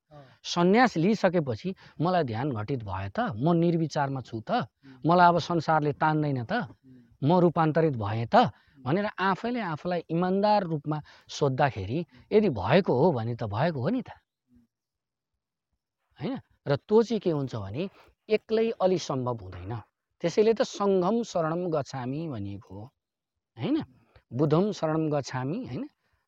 सन्यास 0.45 0.97
लिइसकेपछि 0.97 1.75
मलाई 2.01 2.25
ध्यान 2.25 2.53
घटित 2.53 2.85
भयो 2.85 3.09
त? 3.17 3.33
म 3.37 3.57
निर्विचारमा 3.57 4.21
छु 4.21 4.41
त? 4.45 4.69
मलाई 5.07 5.27
अब 5.29 5.39
संसारले 5.39 5.93
तान्दैन 5.97 6.45
त? 6.45 6.53
म 7.23 7.39
रूपान्तरित 7.41 7.97
भएँ 7.97 8.27
त 8.27 8.51
भनेर 8.79 9.07
आफैले 9.20 9.61
आफूलाई 9.62 10.03
इमान्दार 10.11 10.62
रूपमा 10.64 10.99
सोद्धाखेरि 11.29 11.99
यदि 12.33 12.49
भएको 12.51 12.93
हो 12.95 13.12
भने 13.12 13.35
त 13.35 13.45
भएको 13.47 13.81
हो 13.81 13.89
नि 13.89 14.03
त। 14.03 14.11
होइन? 16.20 16.39
र 16.66 16.77
त्यो 16.79 17.03
चाहिँ 17.03 17.20
के 17.20 17.31
हुन्छ 17.31 17.55
भने 17.55 17.89
एक्लै 18.29 18.70
अलि 18.83 18.99
सम्भव 18.99 19.39
हुँदैन। 19.43 19.73
त्यसैले 20.23 20.55
त 20.55 20.62
सङ्घम 20.62 21.23
शरणम 21.23 21.62
गच्छामि 21.70 22.20
भनिएको 22.29 22.75
हो। 22.75 22.85
होइन? 23.57 23.77
बुद्धम 24.31 24.70
शरणम 24.73 25.05
गच्छामि 25.14 25.59
होइन? 25.66 25.85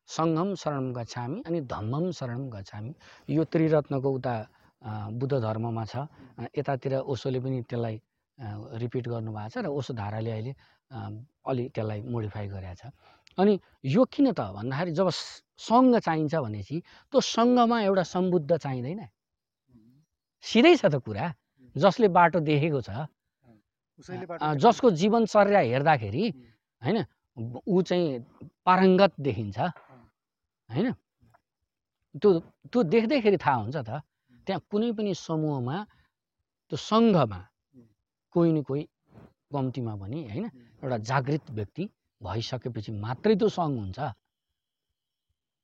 सङ्घम 0.09 0.49
शरणम 0.55 0.87
गच्छामि 0.93 1.41
अनि 1.47 1.59
धम्मम 1.67 2.11
शरणम 2.11 2.49
गच्छामि। 2.49 2.91
यो 3.29 3.43
त्रिरत्नको 3.51 4.09
उता 4.11 4.35
बुद्ध 5.11 5.33
धर्ममा 5.39 5.85
छ। 5.85 6.07
यतातिर 6.57 6.93
ओसोले 7.03 7.39
पनि 7.39 7.61
त्यसलाई 7.69 7.95
रिपिट 8.79 9.07
गर्नुभएको 9.07 9.49
छ 9.49 9.57
र 9.63 9.67
ओसो 9.71 9.93
धाराले 9.95 10.31
अहिले 10.31 10.53
अलि 10.91 11.63
त्यसलाई 11.75 12.01
मोडिफाई 12.13 12.47
गरेको 12.47 12.75
छ। 12.81 12.83
अनि 13.37 13.53
यो 13.95 14.01
किन 14.13 14.31
त 14.31 14.39
भन्दाखेरि 14.57 14.91
जब 14.91 15.09
सङ्घ 15.59 15.93
चाहिन्छ 15.97 16.33
भनेपछि 16.35 16.77
त्यो 17.11 17.19
सङ्घमा 17.35 17.77
एउटा 17.87 18.03
सम्बुद्ध 18.13 18.51
चाहिँदैन। 18.57 19.01
सिधै 20.43 20.73
छ 20.77 20.83
त 20.93 20.95
कुरा 21.05 21.25
जसले 21.75 22.07
बाटो 22.17 22.39
देखेको 22.49 22.81
छ। 22.87 22.89
जसको 24.63 24.87
जीवनचर्या 25.01 25.61
हेर्दाखेरि 25.71 26.23
होइन 26.81 26.97
ऊ 27.67 27.81
चाहिँ 27.81 28.05
पारङ्गत 28.65 29.13
देखिन्छ। 29.19 29.57
होइन? 30.69 30.87
त्यो 32.21 32.29
त्यो 32.71 32.79
देख्दैखेरि 32.93 33.37
थाहा 33.43 33.57
हुन्छ 33.63 33.77
त 33.77 33.89
त्यहाँ 34.47 34.61
कुनै 34.71 34.89
पनि 34.97 35.11
समूहमा 35.17 35.77
त्यो 36.71 36.77
सङ्घमा 36.79 37.39
कोही 38.33 38.51
न 38.51 38.61
कोही 38.67 38.83
कम्तीमा 39.55 39.93
पनि 40.01 40.19
होइन 40.31 40.45
एउटा 40.83 40.97
जागृत 41.09 41.45
व्यक्ति 41.57 41.83
भइसकेपछि 42.21 42.91
मात्रै 43.05 43.35
त्यो 43.35 43.49
सङ्घ 43.49 43.75
हुन्छ। 43.79 43.99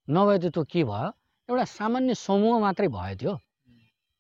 नभए 0.08 0.38
त 0.40 0.46
त्यो 0.56 0.64
के 0.64 0.82
भयो? 0.84 1.10
एउटा 1.50 1.66
सामान्य 1.78 2.14
समूह 2.18 2.60
मात्रै 2.60 2.88
भयो 2.88 3.16
त्यो। 3.22 3.34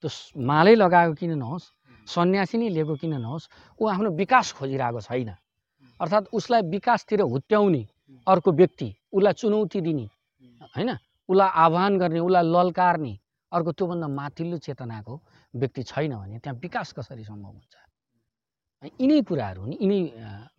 त्यो 0.04 0.10
मालै 0.42 0.76
लगाएको 0.76 1.14
किन 1.20 1.32
नहोस्? 1.38 1.64
सन्यासी 2.08 2.56
नै 2.58 2.70
लिएको 2.76 2.96
किन 3.02 3.14
नहोस्? 3.22 3.44
ऊ 3.80 3.84
आफ्नो 3.94 4.10
विकास 4.22 4.48
खोजिरहेको 4.58 5.02
छैन। 5.08 5.32
अर्थात् 6.00 6.34
उसलाई 6.34 6.62
विकासतिर 6.70 7.22
हुत्याउने 7.22 7.84
अर्को 8.28 8.50
व्यक्ति 8.52 8.88
उसलाई 9.14 9.34
चुनौती 9.34 9.80
दिने 9.82 10.06
होइन 10.74 10.90
उसलाई 11.30 11.50
आह्वान 11.64 11.98
गर्ने 12.02 12.20
उसलाई 12.20 12.44
ललकार्ने 12.56 13.14
अर्को 13.52 13.72
त्योभन्दा 13.78 14.08
माथिल्लो 14.10 14.58
चेतनाको 14.66 15.14
व्यक्ति 15.54 15.82
छैन 15.84 16.12
भने 16.16 16.40
त्यहाँ 16.40 16.58
विकास 16.58 16.94
कसरी 16.98 17.24
सम्भव 17.24 17.52
हुन्छ? 17.54 17.76
यिनै 18.82 19.22
कुराहरू 19.30 19.62
हुन् 19.62 19.74
यिनै 19.78 20.00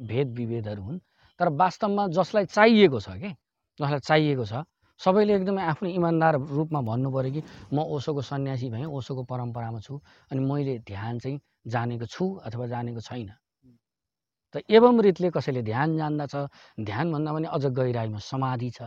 भेद 0.06 0.28
विभेदहरू 0.38 0.82
हुन् 0.82 0.98
तर 1.40 1.48
वास्तवमा 1.60 2.02
जसलाई 2.14 2.44
चाहिएको 2.46 2.98
छ 3.02 3.18
के 3.18 3.30
जसलाई 3.78 4.00
चाहिएको 4.08 4.44
छ 4.46 4.62
सबैले 5.00 5.32
एकदमै 5.34 5.62
आफ्नो 5.66 5.88
इमान्दार 5.90 6.34
रूपमा 6.54 6.80
भन्नु 6.86 7.08
पऱ्यो 7.10 7.30
कि 7.34 7.42
म 7.74 7.78
ओसोको 7.96 8.22
सन्यासी 8.22 8.70
भएँ 8.70 8.86
ओसोको 8.86 9.22
परम्परामा 9.26 9.80
छु 9.82 9.94
अनि 10.30 10.40
मैले 10.40 10.74
ध्यान 10.86 11.18
चाहिँ 11.18 11.38
जानेको 11.66 12.06
छु 12.06 12.24
अथवा 12.46 12.66
जानेको 12.72 13.00
छैन। 13.02 13.30
त 14.54 14.62
एवं 14.70 15.00
रीतले 15.02 15.28
कसैले 15.34 15.62
ध्यान 15.66 15.96
जान्दछ 15.98 16.34
ध्यान 16.78 17.06
भन्दा 17.12 17.30
पनि 17.34 17.46
अझ 17.50 17.64
गहिराइमा 17.74 18.18
समाधि 18.22 18.70
छ 18.70 18.80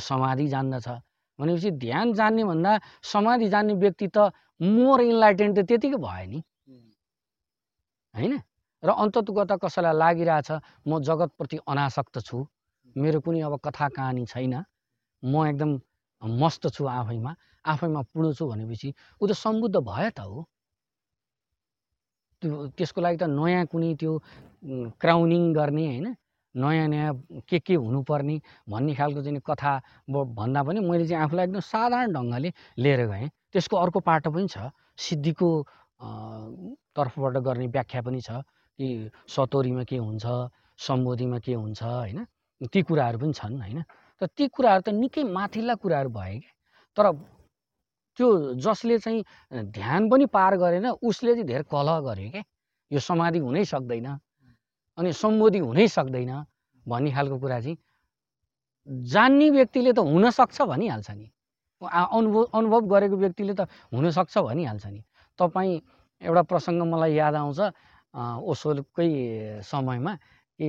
समाधि 0.00 0.46
जान्दछ। 0.48 0.88
भनेपछि 1.38 1.70
ध्यान 1.84 2.12
जान्ने 2.14 2.44
भन्दा 2.44 2.72
समाधि 3.04 3.48
जान्ने 3.52 3.74
व्यक्ति 3.84 4.08
त 4.16 4.32
मोर 4.60 5.00
इन्लाइटेन्ड 5.02 5.58
त 5.58 5.60
त्यतिकै 5.68 5.98
भयो 6.00 6.26
नि। 6.32 6.40
होइन? 8.14 8.32
र 8.82 8.90
अन्ततगत 9.02 9.52
कसैलाई 9.62 9.94
लागिरहेछ 9.94 10.50
म 10.88 11.00
जगतप्रति 11.08 11.56
अनासक्त 11.68 12.18
छु। 12.26 12.46
मेरो 12.96 13.20
कुनै 13.24 13.40
अब 13.40 13.54
कथा 13.64 13.88
कहानी 13.96 14.24
छैन। 14.26 14.54
म 15.22 15.46
एकदम 15.46 15.70
मस्त 16.22 16.68
छु 16.74 16.86
आफैमा। 16.86 17.32
आफैमा 17.64 18.00
पूर्ण 18.10 18.32
छु 18.34 18.44
भनेपछि 18.48 18.88
ऊ 19.22 19.26
त 19.26 19.32
सम्बुद्ध 19.38 19.76
भयो 19.76 20.10
त 20.10 20.20
हो। 20.26 20.44
त्यो 22.42 22.54
त्यसको 22.76 23.00
लागि 23.00 23.16
त 23.22 23.24
नयाँ 23.30 23.66
कुनै 23.70 23.94
त्यो 24.02 24.12
क्राउनिङ 24.98 25.42
गर्ने 25.54 25.84
होइन 25.86 26.06
नयाँ 26.54 26.88
नयाँ 26.88 27.12
के 27.48 27.58
के 27.62 27.74
हुनुपर्ने 27.78 28.36
भन्ने 28.68 28.94
खालको 28.98 29.22
चाहिँ 29.22 29.40
कथा 29.46 29.72
भन्दा 30.10 30.60
पनि 30.66 30.80
मैले 30.82 31.06
चाहिँ 31.08 31.22
आफूलाई 31.24 31.46
एकदम 31.46 31.60
साधारण 31.70 32.12
ढङ्गले 32.12 32.50
लिएर 32.82 33.00
गएँ। 33.06 33.28
त्यसको 33.52 33.76
अर्को 33.78 34.00
पाटो 34.02 34.30
पनि 34.34 34.48
छ। 34.50 34.68
सिद्धिको 34.98 35.48
तर्फबाट 36.96 37.36
गर्ने 37.46 37.66
व्याख्या 37.72 38.02
पनि 38.02 38.20
छ। 38.20 38.42
कि 38.78 39.10
सतोरीमा 39.28 39.84
के 39.84 39.96
हुन्छ 39.96 40.24
सम्बोधीमा 40.78 41.38
के 41.38 41.54
हुन्छ 41.54 41.82
होइन? 41.82 42.26
ती 42.72 42.82
कुराहरू 42.82 43.18
पनि 43.18 43.32
छन् 43.32 43.60
होइन? 43.60 43.82
तर 44.20 44.26
ती 44.36 44.48
कुराहरू 44.48 44.82
त 44.82 44.88
निकै 44.94 45.22
माथिल्ला 45.36 45.74
कुराहरू 45.82 46.10
भए 46.10 46.38
क्या 46.38 46.52
तर 46.96 47.04
त्यो 48.18 48.28
जसले 48.60 48.98
चाहिँ 48.98 49.24
ध्यान 49.72 50.08
पनि 50.10 50.26
पार 50.28 50.56
गरेन 50.56 50.86
उसले 51.02 51.32
चाहिँ 51.34 51.46
धेरै 51.46 51.64
कलह 51.72 52.00
गर्यो 52.06 52.30
क्या 52.30 52.42
यो 52.90 53.00
समाधि 53.00 53.38
हुनै 53.38 53.64
सक्दैन 53.64 54.08
अनि 54.98 55.12
सम्बोधि 55.12 55.58
हुनै 55.58 55.86
सक्दैन 55.88 56.32
भन्ने 56.86 57.10
खालको 57.12 57.36
कुरा 57.38 57.60
चाहिँ 57.60 57.76
जान्ने 59.12 59.48
व्यक्तिले 59.50 59.92
त 59.92 59.98
हुनसक्छ 59.98 60.58
भनिहाल्छ 60.62 61.10
नि। 61.10 61.26
अनुभव 61.82 62.42
अनुभव 62.54 62.80
गरेको 62.92 63.16
व्यक्तिले 63.16 63.54
त 63.54 63.60
हुनसक्छ 63.94 64.38
भनिहाल्छ 64.38 64.86
नि। 64.86 65.00
तपाईँ 65.38 65.80
एउटा 66.22 66.42
प्रसङ्ग 66.50 66.82
मलाई 66.92 67.12
याद 67.14 67.34
आउँछ 67.34 67.60
ओसोकै 68.14 69.08
समयमा 69.64 70.14
कि 70.58 70.68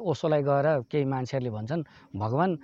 ओसोलाई 0.00 0.42
गएर 0.42 0.66
केही 0.90 1.04
मान्छेहरूले 1.04 1.50
भन्छन् 1.50 1.82
भगवान् 2.16 2.56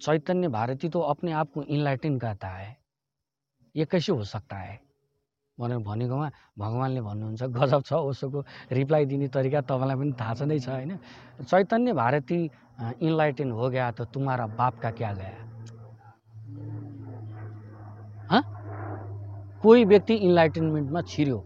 चैतन्य 0.00 0.48
भारती 0.48 0.88
तो 0.88 1.00
अपने 1.12 1.32
आप 1.32 1.52
को 1.54 1.62
इन्लाइटिन 1.64 2.18
करता 2.18 2.48
है। 2.48 2.76
ये 3.74 3.84
कैसे 3.84 4.12
हो 4.12 4.24
सकता 4.24 4.56
है? 4.56 4.80
भनेर 5.58 5.78
भनेकोमा 5.78 6.30
भगवान्ले 6.58 7.00
भन्नुहुन्छ 7.00 7.42
गजब 7.42 7.82
छ 7.84 7.92
ओसोको 7.92 8.44
रिप्लाई 8.72 9.04
दिने 9.06 9.28
तरिका 9.28 9.60
तपाईँलाई 9.62 9.96
पनि 9.96 10.12
थाहा 10.20 10.34
छँदै 10.34 10.58
छ 10.58 10.68
होइन? 10.68 10.98
चैतन्य 11.44 11.92
भारती 11.92 12.50
इन्लाइटेन 13.02 13.50
हो 13.52 13.68
गया 13.70 13.90
तो 13.92 14.04
तुम्हारा 14.10 14.46
बाप 14.58 14.78
का 14.82 14.90
क्या 14.90 15.12
गया? 15.14 15.34
कोही 19.62 19.84
व्यक्ति 19.84 20.14
इन्लाइटेनमेन्टमा 20.16 21.00
छिर्यो। 21.02 21.38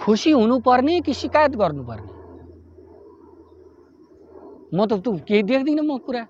खुसी 0.00 0.30
हुनुपर्ने 0.30 1.00
कि 1.00 1.14
सिकायत 1.14 1.52
गर्नुपर्ने? 1.56 2.12
म 4.74 4.86
त 4.86 4.92
तु 5.04 5.10
केही 5.28 5.42
देख्दिनँ 5.42 5.82
म 5.82 5.98
कुरा। 6.06 6.22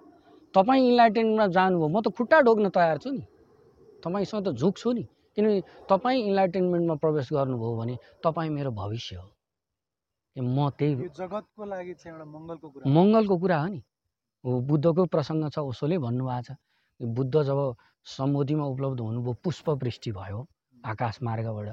तपाईँ 0.55 0.83
इन्लाइटेनमेन्टमा 0.89 1.47
जानुभयो 1.57 1.89
म 1.89 2.01
त 2.01 2.09
खुट्टा 2.17 2.41
ढोक्न 2.47 2.69
तयार 2.71 2.99
छु 3.03 3.11
नि। 3.11 3.25
तपाईँसँग 4.05 4.45
त 4.47 4.49
झुक्छु 4.55 4.93
नि। 4.93 5.05
किनभने 5.37 5.61
तपाईँ 5.91 6.21
इन्लाइटेनमेन्टमा 6.29 6.95
प्रवेश 7.03 7.29
गर्नुभयो 7.33 7.75
भने 7.77 7.95
तपाईँ 8.25 8.51
मेरो 8.51 8.71
भविष्य 8.73 9.17
हो। 9.17 9.29
कि 10.37 10.41
म 10.41 10.71
त्यही 10.79 11.09
जगतको 11.19 11.65
लागि 11.65 11.95
चाहिँ 11.95 12.19
एउटा 12.19 12.27
मङ्गलको 12.31 12.67
कुरा 12.71 12.85
मङ्गलको 12.97 13.37
कुरा 13.39 13.59
हो 13.63 13.69
नि। 13.69 13.81
हो 14.45 14.51
बुद्धको 14.69 15.03
प्रसङ्ग 15.15 15.51
छ 15.55 15.59
उसोले 15.59 15.99
भन्नुभएको 15.99 16.43
छ। 16.47 16.57
बुद्ध 17.01 17.35
जब 17.49 17.59
समुद्रीमा 18.07 18.65
उपलब्ध 18.73 19.01
हुनुभयो 19.01 19.33
पुष्प 19.45 19.67
वृष्टि 19.83 20.11
भयो 20.13 20.41
आकाश 20.85 21.19
मार्गबाट। 21.23 21.69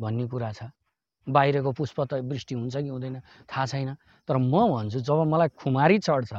भन्ने 0.00 0.26
कुरा 0.26 0.52
छ। 0.52 0.70
बाहिरको 1.26 1.72
पुष्प 1.72 2.00
त 2.00 2.12
वृष्टि 2.24 2.54
हुन्छ 2.54 2.76
कि 2.76 2.88
हुँदैन 2.88 3.20
थाहा 3.46 3.66
छैन। 3.66 3.94
तर 4.28 4.36
म 4.36 4.54
भन्छु 4.72 5.00
जब 5.00 5.18
मलाई 5.26 5.48
खुमारी 5.58 5.98
चढ्छ 5.98 6.32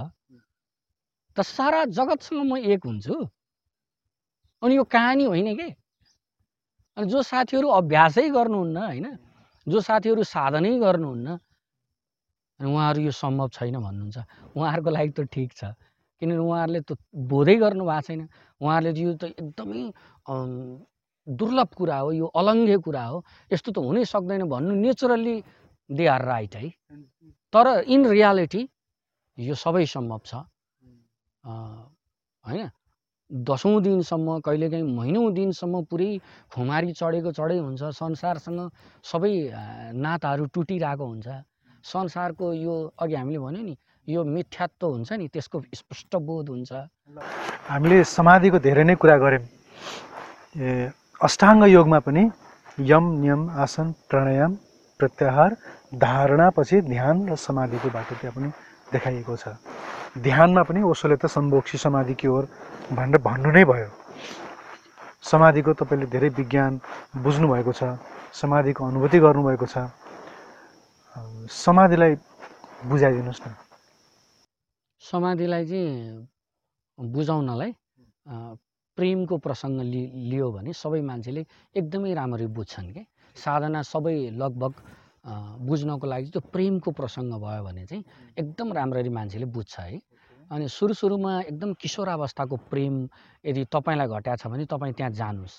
त 1.38 1.42
सारा 1.42 1.86
जगतसँग 1.90 2.42
म 2.46 2.58
एक 2.58 2.86
हुन्छु। 2.86 3.16
अनि 4.62 4.76
यो 4.76 4.84
कहानी 4.84 5.24
होइन 5.24 5.56
के? 5.58 5.70
अनि 6.98 7.06
जो 7.10 7.22
साथीहरू 7.22 7.68
अभ्यासै 7.68 8.30
गर्नुहुन्न 8.30 8.78
होइन? 8.78 9.08
जो 9.68 9.80
साथीहरू 9.82 10.24
साधनै 10.24 10.78
गर्नुहुन्न 10.80 11.28
अनि 12.60 12.68
उहाँहरू 12.70 13.02
यो 13.02 13.12
सम्भव 13.12 13.48
छैन 13.50 13.76
भन्नुहुन्छ। 13.82 14.18
उहाँहरूको 14.56 14.90
लागि 14.90 15.12
त 15.18 15.20
ठिक 15.32 15.52
छ। 15.52 15.64
किनभने 16.22 16.38
उहाँहरूले 16.38 16.82
त 16.86 16.92
बोधै 17.12 17.56
गर्नु 17.58 17.84
भएको 17.84 18.02
छैन। 18.08 18.22
उहाँहरूले 18.62 19.02
यो 19.02 19.14
त 19.18 19.24
एकदमै 19.42 19.82
दुर्लभ 21.28 21.70
कुरा 21.78 21.98
हो 21.98 22.12
यो 22.12 22.26
अलङ्घ्य 22.28 22.78
कुरा 22.78 23.04
हो। 23.04 23.24
यस्तो 23.52 23.72
त 23.72 23.78
हुनै 23.80 24.04
सक्दैन 24.06 24.44
भन्नु 24.50 24.74
नेचुरल्ली 24.76 25.36
दे 25.90 26.06
आर 26.08 26.22
राइट 26.26 26.56
है। 26.56 26.70
तर 27.54 27.68
इन 27.88 28.02
रियालिटी 28.08 28.62
यो 29.38 29.56
सबै 29.56 29.86
सम्भव 29.86 30.22
छ। 30.26 30.34
होइन? 31.44 32.70
दसौँ 33.32 33.82
दिनसम्म 33.82 34.40
कहिलेकाहीँ 34.46 34.84
महिनौँ 34.84 35.32
दिनसम्म 35.34 35.84
पुरै 35.90 36.20
खुमारी 36.54 36.92
चढेको 36.94 37.32
चढै 37.32 37.58
हुन्छ। 37.58 37.82
संसारसँग 37.98 38.60
सबै 39.02 39.34
नाताहरू 39.96 40.46
टुटिरहेको 40.54 41.06
हुन्छ। 41.06 41.28
संसारको 41.84 42.46
यो 42.54 42.74
अघि 43.00 43.16
हामीले 43.16 43.40
भन्यो 43.40 43.62
नि 43.64 43.76
यो 44.08 44.24
मिथ्यात्व 44.24 44.88
हुन्छ 44.88 45.12
नि 45.14 45.28
त्यसको 45.34 45.58
स्पष्ट 45.74 46.16
बोध 46.16 46.50
हुन्छ। 46.50 46.72
हामीले 47.68 48.04
समाधिको 48.04 48.60
धेरै 48.60 48.84
नै 48.84 48.96
कुरा 48.96 49.18
गऱ्यौँ। 49.18 49.44
अष्टाङ्ग 51.22 51.64
योगमा 51.70 52.00
पनि 52.00 52.24
यम 52.90 53.06
नियम 53.22 53.42
आसन 53.64 53.92
प्राणायाम 54.10 54.54
प्रत्याहार 55.00 55.52
धारणापछि 55.96 56.82
ध्यान 56.90 57.30
र 57.30 57.36
समाधिको 57.38 57.90
बाटो 57.96 58.16
त्यहाँ 58.22 58.34
पनि 58.36 58.50
देखाइएको 58.92 59.36
छ। 59.38 59.56
ध्यानमा 60.20 60.64
पनि 60.68 60.82
ओसोले 60.82 61.16
त 61.16 61.26
सम्भोक्षी 61.30 61.78
समाधि 61.78 62.14
के 62.20 62.28
हो 62.28 62.42
भनेर 62.98 63.22
भन्नु 63.24 63.50
नै 63.56 63.64
भयो। 63.64 63.90
समाधिको 65.22 65.74
तपाईँले 65.80 66.06
धेरै 66.12 66.30
विज्ञान 66.34 66.72
बुझ्नुभएको 67.24 67.72
छ 67.72 67.82
समाधिको 68.34 68.82
अनुभूति 68.84 69.20
गर्नुभएको 69.24 69.66
छ। 69.70 69.76
समाधिलाई 71.64 72.14
बुझाइदिनुहोस् 72.90 73.42
न। 73.48 73.54
समाधिलाई 75.02 75.64
चाहिँ 75.70 76.28
बुझाउनलाई 76.98 77.72
प्रेमको 78.98 79.38
प्रसङ्ग 79.38 79.82
लि 79.82 80.04
लियो 80.32 80.52
भने 80.52 80.74
सबै 80.74 81.02
मान्छेले 81.02 81.46
एकदमै 81.76 82.14
राम्ररी 82.14 82.48
बुझ्छन् 82.58 82.90
के। 82.94 83.04
साधना 83.36 83.82
सबै 83.82 84.16
लगभग 84.42 84.74
बुझ्नको 85.68 86.06
लागि 86.08 86.30
त्यो 86.30 86.42
प्रेमको 86.54 86.92
प्रसङ्ग 86.92 87.34
भयो 87.42 87.64
भने 87.64 87.86
चाहिँ 87.90 88.04
एकदम 88.38 88.74
राम्ररी 88.74 89.10
मान्छेले 89.10 89.46
बुझ्छ 89.50 89.80
है। 89.80 90.00
अनि 90.52 90.68
सुरु 90.68 90.94
सुरुमा 90.94 91.32
एकदम 91.42 91.74
किशोरावस्थाको 91.82 92.56
प्रेम 92.70 92.94
यदि 93.46 93.64
तपाईँलाई 93.74 94.08
घट्या 94.08 94.36
छ 94.36 94.48
भने 94.48 94.66
तपाईँ 94.70 94.94
त्यहाँ 94.94 95.12
जानुहोस्। 95.12 95.58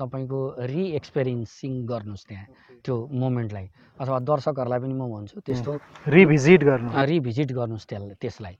तपाईँको 0.00 0.40
रिएक्सपिरियन्सिङ 0.72 1.72
गर्नुहोस् 1.86 2.26
त्यहाँ 2.28 2.46
त्यो 2.84 2.94
मोमेन्टलाई। 3.22 3.66
अथवा 4.00 4.18
दर्शकहरूलाई 4.20 4.80
पनि 4.82 4.94
म 4.94 5.04
भन्छु 5.12 5.40
त्यस्तो 5.46 5.72
रिभिजिट 6.08 6.60
गर्नु 6.64 6.88
रिभिजिट 6.90 7.52
गर्नुहोस् 7.52 7.86
त्यसलाई। 7.86 8.16
त्यसलाई 8.20 8.56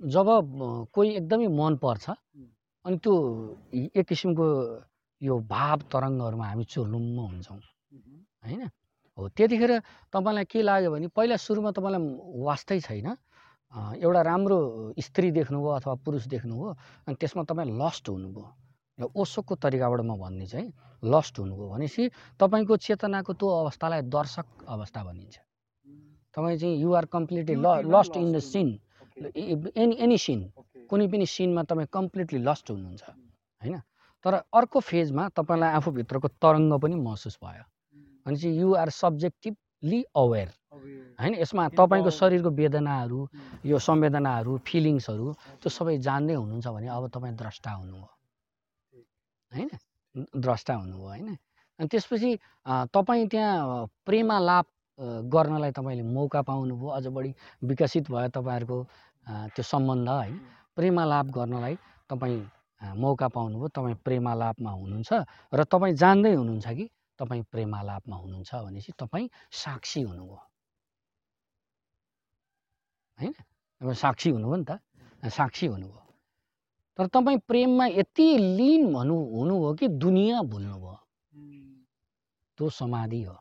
जब 0.00 0.28
कोही 0.94 1.10
एकदमै 1.18 1.48
मन 1.50 1.76
पर्छ 1.82 2.10
अनि 2.84 2.96
त्यो 3.02 3.14
एक 3.98 4.06
किसिमको 4.06 4.46
यो 5.20 5.34
भाव 5.50 5.78
तरङ्गहरूमा 5.90 6.46
हामी 6.48 6.64
चुर्लुम्म 6.64 7.18
हुन्छौँ 7.18 7.58
होइन? 7.58 8.62
हो 9.18 9.28
त्यतिखेर 9.34 9.72
तपाईँलाई 10.14 10.44
के 10.46 10.62
लाग्यो 10.62 10.90
भने 10.94 11.08
पहिला 11.10 11.36
सुरुमा 11.36 11.70
तपाईँलाई 11.74 12.02
वास्तै 12.46 12.78
छैन। 12.86 13.08
एउटा 13.98 14.20
राम्रो 14.22 14.58
स्त्री 14.96 15.30
देख्नुभयो 15.34 15.70
अथवा 15.76 15.94
पुरुष 16.06 16.24
देख्नुभयो 16.30 16.70
अनि 17.06 17.14
त्यसमा 17.20 17.42
तपाईँ 17.50 17.74
लस्ट 17.82 18.08
हुनुभयो 18.08 18.46
र 18.98 19.04
ओसोको 19.12 19.54
तरिकाबाट 19.58 20.00
म 20.00 20.14
भन्ने 20.16 20.46
चाहिँ 20.46 20.70
लस्ट 21.02 21.34
हुनुभयो 21.38 21.68
भनेपछि 21.74 22.02
तपाईँको 22.40 22.74
चेतनाको 22.86 23.32
त्यो 23.34 23.48
अवस्थालाई 23.62 24.02
दर्शक 24.08 24.46
अवस्था 24.64 25.00
भनिन्छ। 25.04 25.36
तपाईँ 26.34 26.58
चाहिँ 26.58 26.76
युआर 26.78 27.04
कम्प्लिटली 27.12 27.54
ल 27.58 27.66
lost 27.90 28.16
in 28.16 28.32
the 28.32 28.38
scene 28.38 28.68
any 29.18 29.94
any 29.98 30.18
scene. 30.18 30.40
कुनै 30.90 31.06
पनि 31.08 31.26
सिनमा 31.26 31.62
तपाईँ 31.62 31.88
कम्प्लिटली 31.92 32.38
लस्ट 32.38 32.70
हुनुहुन्छ 32.70 33.02
होइन? 33.62 33.76
तर 34.24 34.34
अर्को 34.50 34.78
फेजमा 34.80 35.28
तपाईँलाई 35.36 35.70
आफूभित्रको 35.78 36.28
तरङ्ग 36.42 36.72
पनि 36.82 36.94
महसुस 36.96 37.38
भयो। 37.42 37.64
भने 38.26 38.36
चाहिँ 38.36 38.56
युआर 38.58 38.88
सब्जेक्टिभली 38.90 40.00
अवेर 40.16 40.48
होइन? 41.18 41.34
यसमा 41.34 41.68
तपाईँको 41.78 42.10
शरीरको 42.10 42.50
वेदनाहरू 42.50 43.20
यो 43.66 43.78
संवेदनाहरू 43.78 44.58
फिलिङ्सहरू 44.66 45.26
त्यो 45.62 45.70
सबै 45.70 45.98
जान्दै 45.98 46.34
हुनुहुन्छ 46.34 46.66
भने 46.68 46.88
अब 46.88 47.08
तपाईँ 47.14 47.34
द्रष्टा 47.36 47.70
हुनुभयो। 47.70 48.06
होइन? 49.52 49.70
द्रष्टा 50.36 50.74
हुनुभयो 50.74 51.08
होइन? 51.08 51.28
अनि 51.78 51.88
त्यसपछि 51.88 52.30
तपाईँ 52.94 53.26
त्यहाँ 53.28 53.86
प्रेमालाप 54.06 54.66
गर्नलाई 55.30 55.70
तपाईँले 55.70 56.02
मौका 56.02 56.40
पाउनुभयो। 56.42 56.88
अझ 56.90 57.06
बढी 57.06 57.30
विकसित 57.62 58.10
भयो 58.10 58.28
तपाईँहरूको 58.34 58.78
त्यो 59.28 59.62
सम्बन्ध 59.62 60.08
होइन 60.08 60.36
प्रेमालाप 60.76 61.26
गर्नलाई 61.36 61.74
तपाईँ 62.10 62.40
मौका 62.96 63.28
पाउनुभयो 63.28 63.68
तपाईँ 63.68 63.96
प्रेमालापमा 64.06 64.70
हुनुहुन्छ 64.70 65.10
र 65.52 65.60
तपाईँ 65.64 65.94
जान्दै 65.94 66.32
हुनुहुन्छ 66.34 66.66
कि 66.78 66.84
तपाईँ 67.18 67.42
प्रेमालापमा 67.52 68.16
हुनुहुन्छ 68.16 68.50
भनेपछि 68.54 68.92
तपाईँ 68.98 69.26
साक्षी 69.52 70.00
हुनुभयो। 70.02 70.38
होइन? 73.18 73.32
तपाईँ 73.80 73.94
साक्षी 73.94 74.28
हुनुभयो 74.30 74.56
नि 74.56 74.64
त 74.64 74.72
साक्षी 75.28 75.66
हुनुभयो। 75.66 76.02
तर 76.98 77.06
तपाईँ 77.06 77.38
प्रेममा 77.48 77.86
यति 77.86 78.28
लिन 78.58 78.82
भन्नु 78.94 79.16
हुनुभयो 79.34 79.74
कि 79.74 79.86
दुनियाँ 79.88 80.42
भुल्नुभयो? 80.46 80.94
त्यो 82.58 82.66
समाधि 82.70 83.22
हो। 83.22 83.36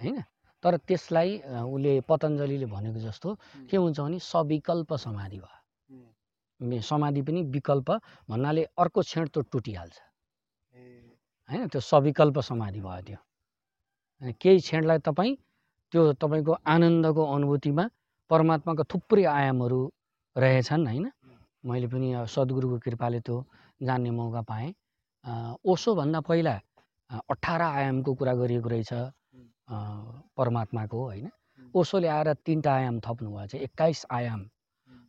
होइन? 0.00 0.16
तर 0.64 0.76
त्यसलाई 0.88 1.30
उसले 1.68 1.92
पतञ्जलीले 2.08 2.66
भनेको 2.66 2.98
जस्तो 3.06 3.28
के 3.68 3.76
हुन्छ 3.76 4.00
भने 4.00 4.18
सविकल्प 4.18 4.90
समाधि 5.04 5.38
भयो। 5.38 6.80
समाधि 6.80 7.22
पनि 7.22 7.40
विकल्प 7.54 7.90
भन्नाले 8.30 8.62
अर्को 8.80 9.00
क्षण 9.00 9.26
त्यो 9.28 9.42
टुटिहाल्छ। 9.52 9.96
होइन 11.48 11.68
त्यो 11.68 11.80
सविकल्प 11.80 12.38
समाधि 12.48 12.80
भयो 12.80 13.02
त्यो। 13.06 13.18
केही 14.40 14.58
क्षणलाई 14.60 14.98
तपाईँ 15.04 15.34
त्यो 15.92 16.12
तपाईँको 16.22 16.52
आनन्दको 16.64 17.22
अनुभूतिमा 17.34 17.84
परमात्माको 18.30 18.84
थुप्रै 18.90 19.24
आयामहरू 19.28 19.80
रहेछन् 20.36 20.86
होइन? 20.88 21.06
मैले 21.64 21.86
पनि 21.92 22.08
सद्गुरुको 22.34 22.78
कृपाले 22.84 23.20
त्यो 23.20 23.36
जान्ने 23.80 24.10
मौका 24.10 24.42
पाएँ। 24.48 24.72
ओसोभन्दा 25.64 26.20
पहिला 26.28 26.54
अठार 27.30 27.60
आयामको 27.62 28.10
कुरा 28.14 28.34
गरिएको 28.40 28.68
रहेछ। 28.68 28.92
परमात्माको 29.68 30.98
होइन? 31.04 31.28
ओसोले 31.74 32.08
आएर 32.08 32.28
तिनवटा 32.46 32.72
आयाम 32.74 33.00
थप्नुभएको 33.00 33.46
छ 33.50 33.54
एक्काइस 33.66 34.00
आयाम 34.10 34.40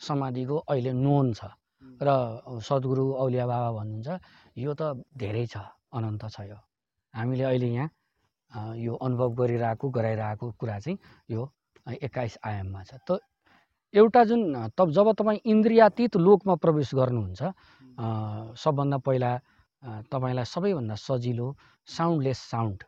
समाधिको 0.01 0.55
अहिले 0.71 0.91
नोन 0.93 1.33
छ। 1.33 1.51
र 2.01 2.09
सद्गुरु 2.61 3.05
औलिया 3.23 3.45
बाबा 3.47 3.69
भन्नुहुन्छ 3.77 4.09
यो 4.57 4.71
त 4.73 4.81
धेरै 5.17 5.45
छ 5.47 5.57
अनन्त 5.93 6.23
छ 6.31 6.37
यो। 6.49 6.59
हामीले 7.13 7.43
अहिले 7.43 7.69
यहाँ 7.73 7.89
यो 8.77 8.93
अनुभव 8.95 9.29
गरिरहेको 9.35 9.89
गराइरहेको 9.89 10.45
कुरा 10.59 10.79
चाहिँ 10.79 10.97
यो 11.29 11.41
एक्काइस 11.87 12.37
आयाममा 12.43 12.81
छ। 12.83 12.91
त 13.07 13.19
एउटा 13.93 14.23
जुन 14.23 14.41
तब 14.75 14.91
जब 14.91 15.11
तपाईँ 15.13 15.39
इन्द्रियातीत 15.45 16.15
लोकमा 16.17 16.55
प्रवेश 16.63 16.89
गर्नुहुन्छ 16.95 17.41
सबभन्दा 18.59 18.97
पहिला 19.07 19.31
तपाईँलाई 20.11 20.45
सबैभन्दा 20.45 20.95
सजिलो 20.99 21.47
साउन्डलेस 21.87 22.39
साउन्ड 22.51 22.79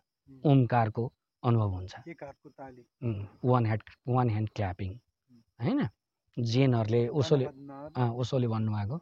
ओमकारको 0.43 1.03
अनुभव 1.43 1.69
हुन्छ। 1.69 1.93
One 3.45 3.65
had 3.65 3.81
one 4.07 4.29
hand 4.29 4.49
clapping 4.55 4.91
होइन? 5.59 5.79
जेनहरूले 6.37 7.01
ओसोले। 7.09 7.45
अँ, 7.45 8.11
ओसोले 8.21 8.47
भन्नुभएको 8.47 8.97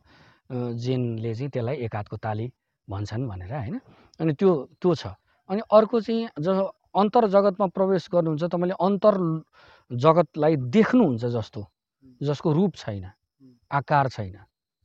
जेनले 0.75 1.31
चाहिँ 1.35 1.49
त्यसलाई 1.51 1.75
एक 1.85 1.95
हातको 1.95 2.17
ताली 2.17 2.45
भन्छन् 2.87 3.27
भनेर 3.27 3.53
होइन? 3.53 3.79
अनि 4.19 4.33
त्यो 4.39 4.51
त्यो 4.81 4.91
छ। 4.95 5.03
अनि 5.49 5.61
अर्को 5.71 6.01
चाहिँ 6.01 6.29
जब 6.39 6.57
अन्तर 6.95 7.27
जगतमा 7.27 7.67
प्रवेश 7.75 8.03
गर्नुहुन्छ 8.13 8.43
तपाईँले 8.43 8.75
अन्तर 8.79 9.15
जगतलाई 9.91 10.55
देख्नुहुन्छ 10.71 11.25
जस्तो 11.25 11.61
जसको 12.21 12.49
रूप 12.53 12.71
छैन 12.75 13.05
आकार 13.71 14.05
छैन 14.09 14.37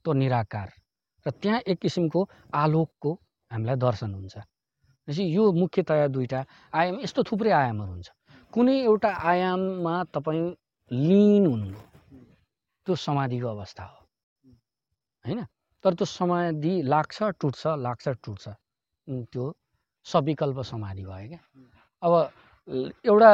त्यो 0.04 0.12
निराकार। 0.12 0.68
र 1.26 1.30
त्यहाँ 1.30 1.60
एक 1.70 1.78
किसिमको 1.78 2.20
आलोकको 2.52 3.10
हामीलाई 3.50 3.76
दर्शन 3.76 4.10
हुन्छ। 4.14 4.36
भनेपछि 5.10 5.26
यो 5.34 5.44
मुख्यतया 5.52 6.06
दुईवटा 6.14 6.40
आयाम 6.70 6.94
यस्तो 7.02 7.22
थुप्रै 7.26 7.50
आयामहरू 7.50 7.90
हुन्छ। 7.90 8.08
कुनै 8.54 8.76
एउटा 8.86 9.10
आयाममा 9.10 9.94
तपाईँ 10.14 10.54
लिन 10.90 11.44
हुनु 11.46 11.78
त्यो 12.86 12.94
समाधिको 12.94 13.48
अवस्था 13.48 13.84
हो। 13.84 13.98
होइन? 15.24 15.40
तर 15.84 15.92
त्यो 15.98 16.06
समाधि 16.06 16.74
लाग्छ 16.86 17.18
टुट्छ 17.42 17.62
लाग्छ 17.86 18.06
टुट्छ। 18.22 18.44
त्यो 19.34 19.44
सविकल्प 20.06 20.58
समाधि 20.62 21.04
भयो 21.10 21.28
क्या। 21.28 21.40
अब 22.02 22.12
एउटा 23.02 23.30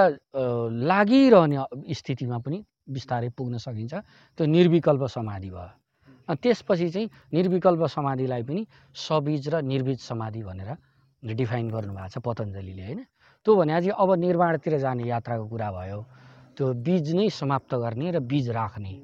लागिरहने 0.81 1.57
स्थितिमा 1.93 2.39
पनि 2.41 2.59
बिस्तारै 2.89 3.29
पुग्न 3.37 3.55
सकिन्छ। 3.61 3.95
त्यो 4.39 4.45
निर्विकल्प 4.49 5.03
समाधि 5.13 5.51
भयो। 5.53 6.35
त्यसपछि 6.41 6.89
चाहिँ 6.91 7.09
निर्विकल्प 7.37 7.83
समाधिलाई 7.87 8.43
पनि 8.49 8.63
सबीज 8.97 9.49
र 9.53 9.55
निर्बीज 9.63 10.01
समाधि 10.01 10.43
भनेर 10.43 10.71
डिफाइन 11.23 11.71
गर्नुभएको 11.71 12.09
छ 12.09 12.19
पतञ्जलीले 12.19 12.83
होइन? 12.85 13.01
त्यो 13.47 13.53
भने 13.57 13.73
चाहिँ 13.73 13.95
अब 13.95 14.11
निर्माणतिर 14.21 14.79
जाने 14.79 15.05
यात्राको 15.09 15.45
कुरा 15.49 15.69
भयो 15.73 16.01
त्यो 16.57 16.67
बीज 16.85 17.07
नै 17.17 17.29
समाप्त 17.31 17.73
गर्ने 17.75 18.11
र 18.11 18.19
बीज 18.21 18.47
राख्ने 18.51 18.95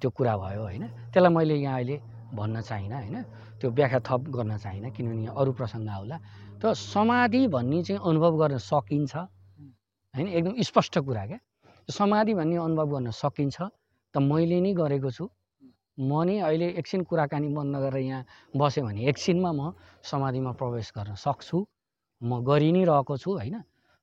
त्यो 0.00 0.08
कुरा 0.10 0.34
भयो 0.36 0.62
होइन? 0.62 0.84
त्यसलाई 1.12 1.32
मैले 1.34 1.56
यहाँ 1.56 1.76
अहिले 1.78 1.96
भन्न 2.34 2.60
चाहिनँ 2.60 2.96
होइन? 2.96 3.16
त्यो 3.60 3.68
व्याख्या 3.70 4.00
थप 4.06 4.22
गर्न 4.34 4.56
चाहिनँ 4.58 4.90
किनभने 4.90 5.22
यहाँ 5.24 5.34
अरू 5.38 5.52
प्रसङ्ग 5.58 5.88
आउला। 5.88 6.16
त 6.60 6.74
समाधि 6.74 7.46
भन्ने 7.54 7.82
चाहिँ 7.82 8.00
अनुभव 8.02 8.32
गर्न 8.38 8.56
सकिन्छ 8.58 9.14
होइन? 9.16 10.26
एकदम 10.28 10.52
स्पष्ट 10.62 10.98
कुरा 10.98 11.24
क्या। 11.26 11.38
समाधि 11.88 12.34
भन्ने 12.34 12.56
अनुभव 12.56 12.86
गर्न 12.94 13.10
सकिन्छ 13.14 13.56
त 14.14 14.16
मैले 14.18 14.58
नै 14.60 14.72
गरेको 14.74 15.10
छु। 15.10 15.24
म 15.98 16.22
नै 16.24 16.38
अहिले 16.40 16.66
एकछिन 16.78 17.02
कुराकानी 17.04 17.48
बन्द 17.50 17.76
गरेर 17.76 18.02
यहाँ 18.02 18.24
बसेँ 18.54 18.82
भने 18.84 19.00
एकछिनमा 19.08 19.50
म 19.52 19.72
समाधिमा 20.02 20.52
प्रवेश 20.54 20.92
गर्न 20.94 21.14
सक्छु। 21.16 21.58
म 22.20 22.30
गरि 22.42 22.70
नै 22.72 22.84
रहेको 22.84 23.16
छु 23.18 23.30
होइन? 23.34 23.56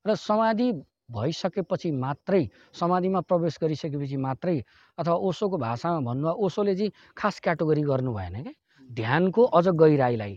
र 0.06 0.16
समाधि 0.20 0.68
भइसकेपछि 1.12 1.92
मात्रै 1.96 2.44
समाधिमा 2.74 3.20
प्रवेश 3.22 3.58
गरिसकेपछि 3.62 4.18
मात्रै 4.18 4.58
अथवा 4.98 5.16
ओसोको 5.16 5.58
भाषामा 5.58 6.00
भन्नु 6.04 6.28
ओसोले 6.46 6.76
चाहिँ 6.76 6.92
खास 7.16 7.40
क्याटेगोरी 7.40 7.82
गर्नु 7.82 8.12
भएन 8.14 8.36
क्या 8.44 8.54
ध्यानको 8.90 9.42
अझ 9.56 9.66
गहिराइलाई 9.68 10.34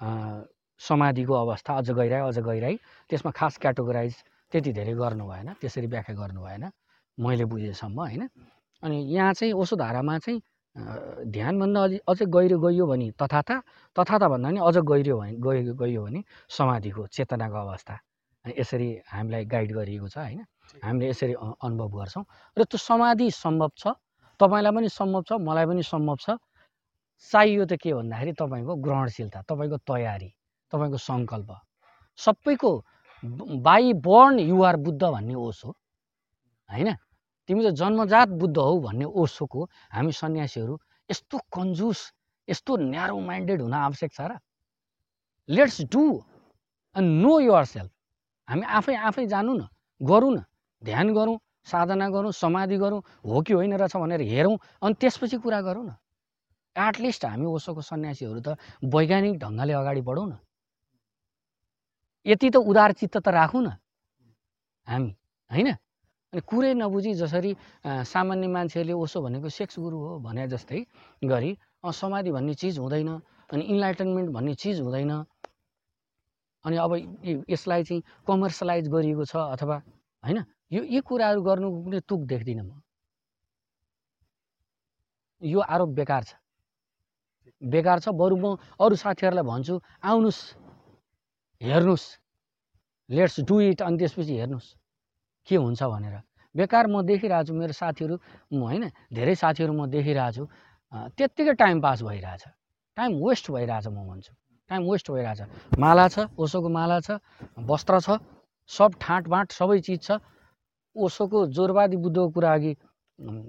अ, 0.00 0.08
समाधिको 0.80 1.34
अवस्था 1.34 1.72
अझ 1.74 1.90
गहिराई 1.90 2.20
अझ 2.28 2.38
गहिराई 2.38 2.76
त्यसमा 3.10 3.30
खास 3.34 3.58
क्याटेगोराइज 3.58 4.14
त्यति 4.52 4.72
धेरै 4.72 4.94
गर्नु 4.94 5.24
भएन 5.26 5.48
त्यसरी 5.60 5.86
व्याख्या 5.86 6.14
गर्नु 6.14 6.40
भएन 6.44 6.70
मैले 7.18 7.44
बुझेसम्म 7.50 7.98
होइन? 7.98 8.22
अनि 8.82 8.96
यहाँ 9.14 9.32
चाहिँ 9.34 9.52
ओसो 9.52 9.76
धारामा 9.76 10.18
चाहिँ 10.18 10.40
ध्यानभन्दा 10.78 11.80
अझै 11.82 11.98
अझै 12.08 12.26
गहिरो 12.26 12.58
गइयो 12.58 12.84
भने 12.86 13.10
तथाता 13.20 13.56
तथाता 13.96 14.26
भन्दा 14.28 14.48
पनि 14.48 14.60
अझ 14.62 14.76
गहिरो 14.90 15.14
भने 15.18 15.32
गयो 15.42 15.74
गइयो 15.74 16.02
भने 16.04 16.20
समाधिको 16.48 17.06
चेतनाको 17.14 17.58
अवस्था। 17.66 17.94
यसरी 18.44 18.88
हामीलाई 19.12 19.44
गाइड 19.44 19.70
गरिएको 19.74 20.08
छ 20.08 20.16
होइन? 20.18 20.40
हामीले 20.84 21.08
यसरी 21.10 21.34
अनुभव 21.34 21.88
गर्छौँ। 21.98 22.24
र 22.56 22.62
त्यो 22.70 22.78
समाधि 22.78 23.26
सम्भव 23.34 23.70
छ? 23.76 23.84
तपाईँलाई 24.40 24.72
पनि 24.72 24.88
सम्भव 24.88 25.22
छ? 25.28 25.30
मलाई 25.42 25.66
पनि 25.66 25.82
सम्भव 25.82 26.16
छ? 26.16 26.38
चाहियो 27.30 27.64
त 27.66 27.72
के 27.82 27.90
भन्दाखेरि 27.98 28.32
तपाईँको 28.38 28.74
ग्रहणशीलता 28.78 29.42
तपाईँको 29.50 29.78
तयारी 29.82 30.30
तपाईँको 30.72 30.98
सङ्कल्प। 31.02 31.50
सबैको 32.18 32.70
बाई 33.66 33.92
बर्न 33.98 34.38
युआर 34.46 34.76
बुद्ध 34.78 35.02
भन्ने 35.02 35.34
ओस 35.34 35.62
हो 35.66 35.70
होइन? 36.68 36.88
तिमी 37.48 37.64
त 37.64 37.68
जन्मजात 37.80 38.28
बुद्ध 38.40 38.56
हौ 38.58 38.74
भन्ने 38.80 39.06
ओसोको 39.20 39.60
हामी 39.96 40.12
सन्यासीहरू 40.12 40.74
यस्तो 41.08 41.36
कन्जुस 41.56 42.00
यस्तो 42.48 42.72
न्यारो 42.92 43.18
माइन्डेड 43.20 43.60
हुन 43.62 43.74
आवश्यक 43.74 44.12
छ 44.12 44.20
र। 44.28 44.32
Let's 45.48 45.78
do 45.92 46.02
and 46.96 47.08
know 47.24 47.32
yourself 47.64 47.90
हामी 48.48 48.64
आफै 48.78 48.94
आफै 49.08 49.24
जानु 49.26 49.52
न 49.54 49.62
गरौँ 50.00 50.32
न 50.36 50.38
ध्यान 50.82 51.08
गरौँ 51.14 51.36
साधना 51.66 52.08
गरौँ 52.08 52.32
समाधि 52.32 52.76
गरौँ 52.78 53.00
हो 53.24 53.40
कि 53.42 53.52
होइन 53.52 53.72
रहेछ 53.76 53.96
भनेर 53.96 54.20
हेरौँ 54.32 54.56
अनि 54.82 54.94
त्यसपछि 55.00 55.36
कुरा 55.44 55.60
गरौँ 55.68 55.84
न। 55.84 55.92
एटलिस्ट 56.76 57.24
हामी 57.24 57.46
ओसोको 57.46 57.82
सन्यासीहरू 57.82 58.40
त 58.40 58.48
वैज्ञानिक 58.84 59.34
ढङ्गले 59.40 59.72
अगाडि 59.72 60.02
बढौँ 60.04 60.28
न। 60.28 60.34
यति 62.26 62.48
त 62.50 62.56
उदार 62.60 62.92
चित्त 62.92 63.16
त 63.18 63.28
राखौँ 63.28 63.62
न। 63.62 63.68
हामी 64.88 65.10
होइन? 65.50 65.68
अनि 66.32 66.40
कुरै 66.44 66.72
नबुझी 66.76 67.12
जसरी 67.16 67.50
सामान्य 68.04 68.46
मान्छेहरूले 68.52 68.94
ओसो 68.94 69.18
भनेको 69.24 69.48
सेक्स 69.48 69.78
गुरु 69.80 69.96
हो 69.98 70.12
भने 70.20 70.44
जस्तै 70.52 70.80
गरी 71.24 71.50
समाधि 71.80 72.30
भन्ने 72.36 72.54
चिज 72.60 72.78
हुँदैन 72.78 73.08
अनि 73.52 73.62
इन्लाइटनमेन्ट 73.64 74.28
भन्ने 74.36 74.54
चिज 74.60 74.80
हुँदैन। 74.80 75.12
अनि 76.64 76.76
अब 76.76 76.92
यसलाई 77.48 77.82
चाहिँ 77.84 78.02
कमर्सलाइज 78.28 78.88
गरिएको 78.92 79.24
छ 79.24 79.36
अथवा 79.56 79.76
होइन? 80.24 80.38
यो 80.68 80.82
यी 80.84 81.00
कुराहरू 81.00 81.40
गर्नुको 81.42 81.78
कुनै 81.84 82.00
तुक 82.04 82.20
देख्दिनँ 82.28 82.64
म। 82.68 82.76
यो 85.42 85.60
आरोप 85.64 85.90
बेकार 85.96 86.22
छ। 86.28 86.36
बेकार 87.62 87.98
छ 88.04 88.12
बरु 88.12 88.36
म 88.36 88.60
अरू 88.76 88.94
साथीहरूलाई 89.00 89.46
भन्छु 89.48 89.74
आउनुहोस् 90.04 90.42
हेर्नुहोस् 91.60 92.06
लेट्स 93.08 93.40
डु 93.48 93.54
इट 93.72 93.80
अनि 93.80 93.96
त्यसपछि 93.96 94.34
हेर्नुहोस् 94.36 94.68
के 95.48 95.56
हुन्छ 95.56 95.82
भनेर? 95.82 96.16
बेकार 96.54 96.86
म 96.86 97.02
देखिरहेको 97.08 97.44
छु 97.48 97.54
मेरो 97.54 97.72
साथीहरू 97.72 98.14
होइन 98.52 98.84
धेरै 99.12 99.34
साथीहरू 99.34 99.72
म 99.72 99.86
देखिरहेको 99.88 100.32
छु 100.36 100.44
त्यत्तिकै 101.16 101.54
टाइम 101.56 101.80
पास 101.80 102.02
भइरहेछ। 102.02 102.44
टाइम 102.96 103.10
वेस्ट 103.24 103.50
भइरहेछ 103.50 103.86
म 103.88 103.98
भन्छु। 104.08 104.32
टाइम 104.70 104.82
वेस्ट 104.90 105.10
भइरहेछ। 105.10 105.40
माला 105.78 106.06
छ 106.08 106.28
ओसोको 106.36 106.68
माला 106.68 106.98
छ 107.00 107.18
वस्त्र 107.68 108.00
छ 108.00 108.18
सब 108.70 108.90
ठाँटबाँट 109.00 109.48
सबै 109.52 109.78
चिज 109.80 110.00
छ। 110.02 110.10
ओसोको 110.96 111.46
जोरवादी 111.56 111.96
बुद्धको 111.96 112.28
कुरा 112.34 112.52
अघि 112.54 112.72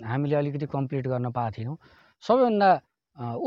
हामीले 0.05 0.35
अलिकति 0.35 0.65
कम्प्लिट 0.65 1.07
गर्न 1.07 1.31
पाएको 1.31 1.55
थिएनौँ 1.57 1.77
सबैभन्दा 2.23 2.69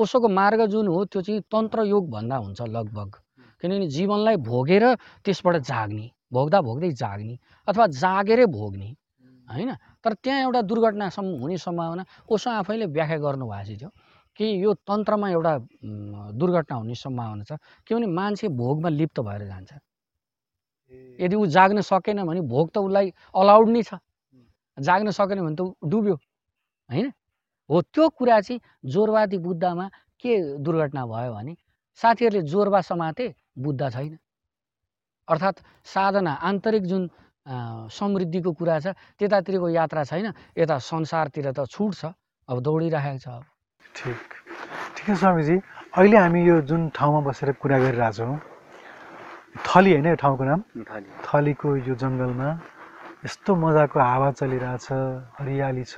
ओसोको 0.02 0.28
मार्ग 0.28 0.60
जुन 0.72 0.86
हो 0.88 1.04
त्यो 1.06 1.22
चाहिँ 1.22 1.40
तन्त्र 1.52 1.84
योग 1.86 2.10
भन्दा 2.10 2.36
हुन्छ 2.36 2.60
लगभग। 2.76 3.10
किनभने 3.62 3.86
जीवनलाई 3.88 4.36
भोगेर 4.42 4.84
त्यसबाट 5.24 5.56
जाग्ने। 5.62 6.06
भोग्दा 6.32 6.60
भोग्दै 6.60 6.90
जाग्ने 7.02 7.36
अथवा 7.68 7.86
जागेरै 8.02 8.46
भोग्ने 8.46 8.88
होइन? 9.48 9.70
तर 10.04 10.12
त्यहाँ 10.22 10.40
एउटा 10.42 10.60
दुर्घटना 10.62 11.08
सम् 11.10 11.28
हुने 11.40 11.58
सम्भावना 11.58 12.04
ओसो 12.28 12.50
आफैले 12.50 12.86
व्याख्या 12.96 13.18
गर्नुभएको 13.18 13.76
थियो 13.78 13.90
कि 14.38 14.44
यो 14.64 14.72
तन्त्रमा 14.88 15.28
एउटा 15.30 15.52
दुर्घटना 16.40 16.76
हुने 16.76 16.94
सम्भावना 16.96 17.44
छ 17.44 17.52
किनभने 17.86 18.06
मान्छे 18.18 18.48
भोगमा 18.48 18.88
लिप्त 18.88 19.20
भएर 19.20 19.42
जान्छ। 19.46 19.72
यदि 21.20 21.36
ऊ 21.36 21.46
जाग्न 21.46 21.80
सकेन 21.80 22.24
भने 22.24 22.40
भोग 22.48 22.70
त 22.72 22.78
उसलाई 22.78 23.12
अलाउड 23.34 23.68
नै 23.68 23.82
छ। 23.82 24.00
जाग्न 24.78 25.10
सकेन 25.12 25.38
भने 25.44 25.56
त 25.56 25.60
ऊ 25.60 25.72
डुब्यो 25.84 26.14
होइन? 26.90 27.12
हो 27.70 27.76
त्यो 27.92 28.08
कुरा 28.08 28.40
चाहिँ 28.40 28.60
जोरवादी 28.88 29.38
बुद्धमा 29.38 29.86
के 30.20 30.32
दुर्घटना 30.64 31.02
भयो 31.06 31.32
भने 31.34 31.52
साथीहरूले 32.00 32.42
जोरबा 32.48 32.80
समाते 32.80 33.34
बुद्ध 33.58 33.80
छैन। 33.92 34.16
अर्थात् 35.28 35.58
साधना 35.86 36.32
आन्तरिक 36.42 36.82
जुन 36.82 37.02
समृद्धिको 37.90 38.52
कुरा 38.52 38.78
छ 38.80 38.86
त्यतातिरको 39.18 39.68
यात्रा 39.68 40.02
छैन। 40.04 40.26
यता 40.58 40.76
संसारतिर 40.78 41.50
त 41.52 41.66
छुट 41.66 41.94
छ 41.94 42.02
अब 42.48 42.56
दौडिरहेको 42.62 43.18
छ 43.18 43.26
अब। 43.28 43.42
ठिक। 43.94 44.20
ठिक 44.96 45.06
छ 45.06 45.18
स्वामीजी। 45.18 45.56
अहिले 45.98 46.16
हामी 46.16 46.40
यो 46.42 46.60
जुन 46.66 46.88
ठाउँमा 46.94 47.20
बसेर 47.26 47.52
कुरा 47.58 47.78
गरिरहेछौँ 47.78 48.36
थली 49.66 49.90
होइन 49.92 50.06
यो 50.06 50.16
ठाउँको 50.22 50.44
नाम? 50.44 50.60
थलीको 51.26 51.68
यो 51.86 51.94
जङ्गलमा 51.94 52.48
यस्तो 53.24 53.50
मजाको 53.54 53.98
हावा 54.00 54.30
चलिरहेछ 54.38 54.86
हरियाली 55.38 55.84
छ 55.84 55.94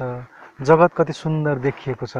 जगत 0.60 0.90
कति 0.96 1.12
सुन्दर 1.12 1.58
देखिएको 1.66 2.06
छ। 2.06 2.16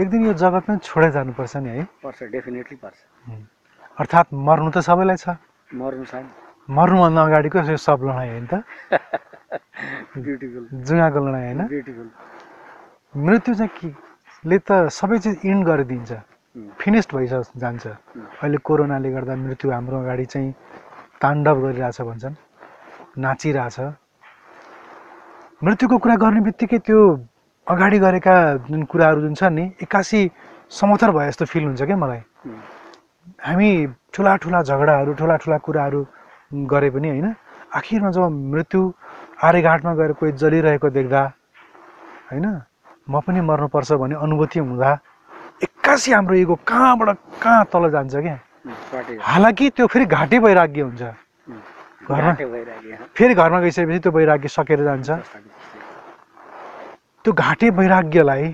एक 0.00 0.08
दिन 0.10 0.26
यो 0.26 0.32
जगत 0.32 0.62
पनि 0.66 0.78
छोडेर 0.84 1.10
जानुपर्छ 1.10 1.56
नि 1.56 1.70
है। 1.70 1.84
पर्छ 2.02 2.22
डेफिनेटली 2.34 2.76
पर्छ। 2.76 2.98
अर्थात् 4.00 4.32
मर्नु 4.32 4.70
त 4.70 4.78
सबैलाई 4.80 5.16
छ। 5.16 5.36
मर्नु 5.76 6.04
छ 6.04 6.24
मर्नुभन्दा 6.68 7.22
अगाडिको 7.22 7.58
यो 7.68 7.76
सब 7.76 8.00
लडाइँ 8.06 8.30
होइन 8.30 8.46
त? 8.46 8.54
ब्युटिफुल 10.24 10.64
जुगाको 10.88 11.18
लडाइँ 11.20 11.44
होइन? 11.46 11.60
ब्युटिफुल 11.68 12.08
मृत्यु 13.14 13.54
चाहिँ 13.54 13.72
के 13.76 13.88
ले 14.44 14.58
त 14.58 14.88
सबै 14.88 15.18
चिज 15.18 15.44
इन्ड 15.44 15.66
गरिदिन्छ। 15.66 16.10
फिनिस्ड 16.80 17.10
भइस 17.14 17.52
जान्छ। 17.56 17.86
अहिले 18.40 18.58
कोरोनाले 18.64 19.10
गर्दा 19.10 19.34
मृत्यु 19.36 19.70
हाम्रो 19.70 19.96
अगाडि 20.00 20.24
चाहिँ 20.32 20.50
ताण्डव 21.20 21.56
गरिरहेछ 21.60 22.00
भन्छन्। 22.00 22.34
नाचिरहेछ। 23.18 23.78
मृत्युको 25.60 25.96
कुरा 25.98 26.16
गर्ने 26.16 26.40
बित्तिकै 26.40 26.78
त्यो 26.88 26.98
अगाडि 27.66 27.98
गरेका 27.98 28.34
जुन 28.64 28.82
कुराहरू 28.88 29.20
जुन 29.20 29.34
छन् 29.34 29.54
नि 29.54 29.64
एक्कासी 29.82 30.20
समथर 30.70 31.10
भए 31.10 31.26
जस्तो 31.28 31.44
फिल 31.52 31.64
हुन्छ 31.64 31.82
क्या 31.82 31.96
मलाई। 31.96 32.22
हामी 33.26 33.86
ठुला 34.14 34.34
ठुला 34.42 34.62
झगडाहरू 34.62 35.12
ठुला 35.18 35.36
ठुला 35.42 35.56
कुराहरू 35.64 36.02
गरे 36.70 36.90
पनि 36.90 37.08
होइन 37.08 37.28
आखिरमा 37.74 38.10
जब 38.10 38.22
मृत्यु 38.52 38.80
आर्यघाटमा 39.42 39.92
गएर 39.94 40.12
कोही 40.18 40.32
जलिरहेको 40.40 40.88
देख्दा 40.90 41.22
होइन 42.30 42.46
म 43.08 43.20
पनि 43.26 43.40
मर्नुपर्छ 43.40 43.92
भन्ने 44.00 44.16
अनुभूति 44.24 44.58
हुँदा 44.60 44.90
एक्कासी 45.62 46.12
हाम्रो 46.12 46.34
इगो 46.36 46.54
कहाँबाट 46.66 47.16
कहाँ 47.42 47.64
तल 47.72 47.90
जान्छ 47.90 48.14
क्या? 48.16 48.36
हालाकि 49.20 49.70
त्यो 49.76 49.86
फेरि 49.86 50.04
घाटे 50.06 50.38
वैराग्य 50.38 50.80
हुन्छ। 50.80 51.02
घरमा 52.08 52.32
फेरि 53.16 53.34
घरमा 53.34 53.60
गइसकेपछि 53.60 53.98
त्यो 53.98 54.12
वैराग्य 54.12 54.48
सकेर 54.48 54.80
जान्छ। 54.84 55.10
त्यो 57.24 57.32
घाटे 57.32 57.70
वैराग्यलाई 57.70 58.48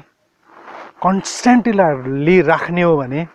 कन्सटेन्टली 1.03 2.41
राख्ने 2.43 2.83
हो 2.83 2.97
भने 2.97 3.27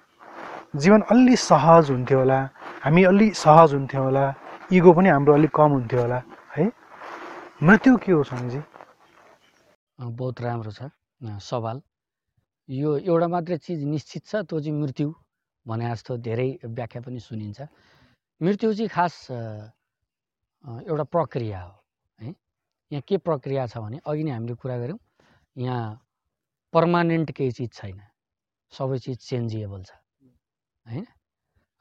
जीवन 0.74 1.02
अलि 1.12 1.36
सहज 1.36 1.90
हुन्थ्यो 1.92 2.18
होला 2.20 2.40
हामी 2.84 3.04
अलि 3.04 3.30
सहज 3.36 3.74
हुन्थ्यो 3.74 4.04
होला 4.04 4.24
इगो 4.72 4.92
पनि 4.96 5.10
हाम्रो 5.10 5.34
अलिक 5.34 5.52
कम 5.56 5.72
हुन्थ्यो 5.72 6.02
होला 6.02 6.20
है? 6.56 6.66
मृत्यु 7.64 7.98
के 8.00 8.12
हो 8.12 8.24
स्वामीजी? 8.24 8.62
बहुत 10.00 10.42
राम्रो 10.42 10.72
छ 10.72 10.88
सवाल। 11.44 11.82
यो 12.70 12.98
एउटा 13.04 13.28
मात्रै 13.28 13.58
चिज 13.68 13.84
निश्चित 13.84 14.24
छ 14.26 14.36
त्यो 14.48 14.60
चाहिँ 14.64 14.80
मृत्यु 14.80 15.14
भने 15.66 15.86
जस्तो 15.92 16.18
धेरै 16.24 16.50
व्याख्या 16.64 17.02
पनि 17.04 17.20
सुनिन्छ। 17.20 17.68
मृत्यु 18.42 18.74
चाहिँ 18.74 18.90
खास 18.90 19.14
एउटा 20.88 21.04
प्रक्रिया 21.12 21.60
हो 21.62 21.76
है? 22.22 22.34
यहाँ 22.92 23.04
के 23.08 23.18
प्रक्रिया 23.28 23.68
छ 23.68 23.78
भने 23.84 24.00
अघि 24.08 24.24
नै 24.24 24.32
हामीले 24.32 24.56
कुरा 24.56 24.78
गऱ्यौँ 24.80 25.00
यहाँ 25.56 25.84
पर्मानेन्ट 26.74 27.32
केही 27.36 27.52
चिज 27.60 27.72
छैन 27.74 28.00
सबै 28.74 28.98
चिज 29.04 29.18
चेन्जिएबल 29.30 29.84
छ। 29.84 30.01
होइन? 30.92 31.06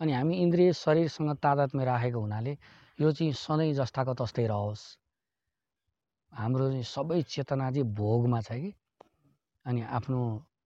अनि 0.00 0.12
हामी 0.12 0.34
इन्द्रिय 0.36 0.72
शरीरसँग 0.72 1.36
तादात्म्य 1.36 1.84
राखेको 1.84 2.20
हुनाले 2.20 2.58
यो 3.00 3.12
चाहिँ 3.12 3.32
सधैँ 3.32 3.72
जस्ताको 3.74 4.14
तस्तै 4.14 4.46
रहोस्। 4.46 4.82
हाम्रो 6.32 6.82
सबै 6.82 7.22
चेतना 7.22 7.70
चाहिँ 7.70 7.94
भोगमा 7.94 8.40
छ 8.40 8.52
कि? 8.52 8.74
अनि 9.66 9.80
आफ्नो 9.82 10.18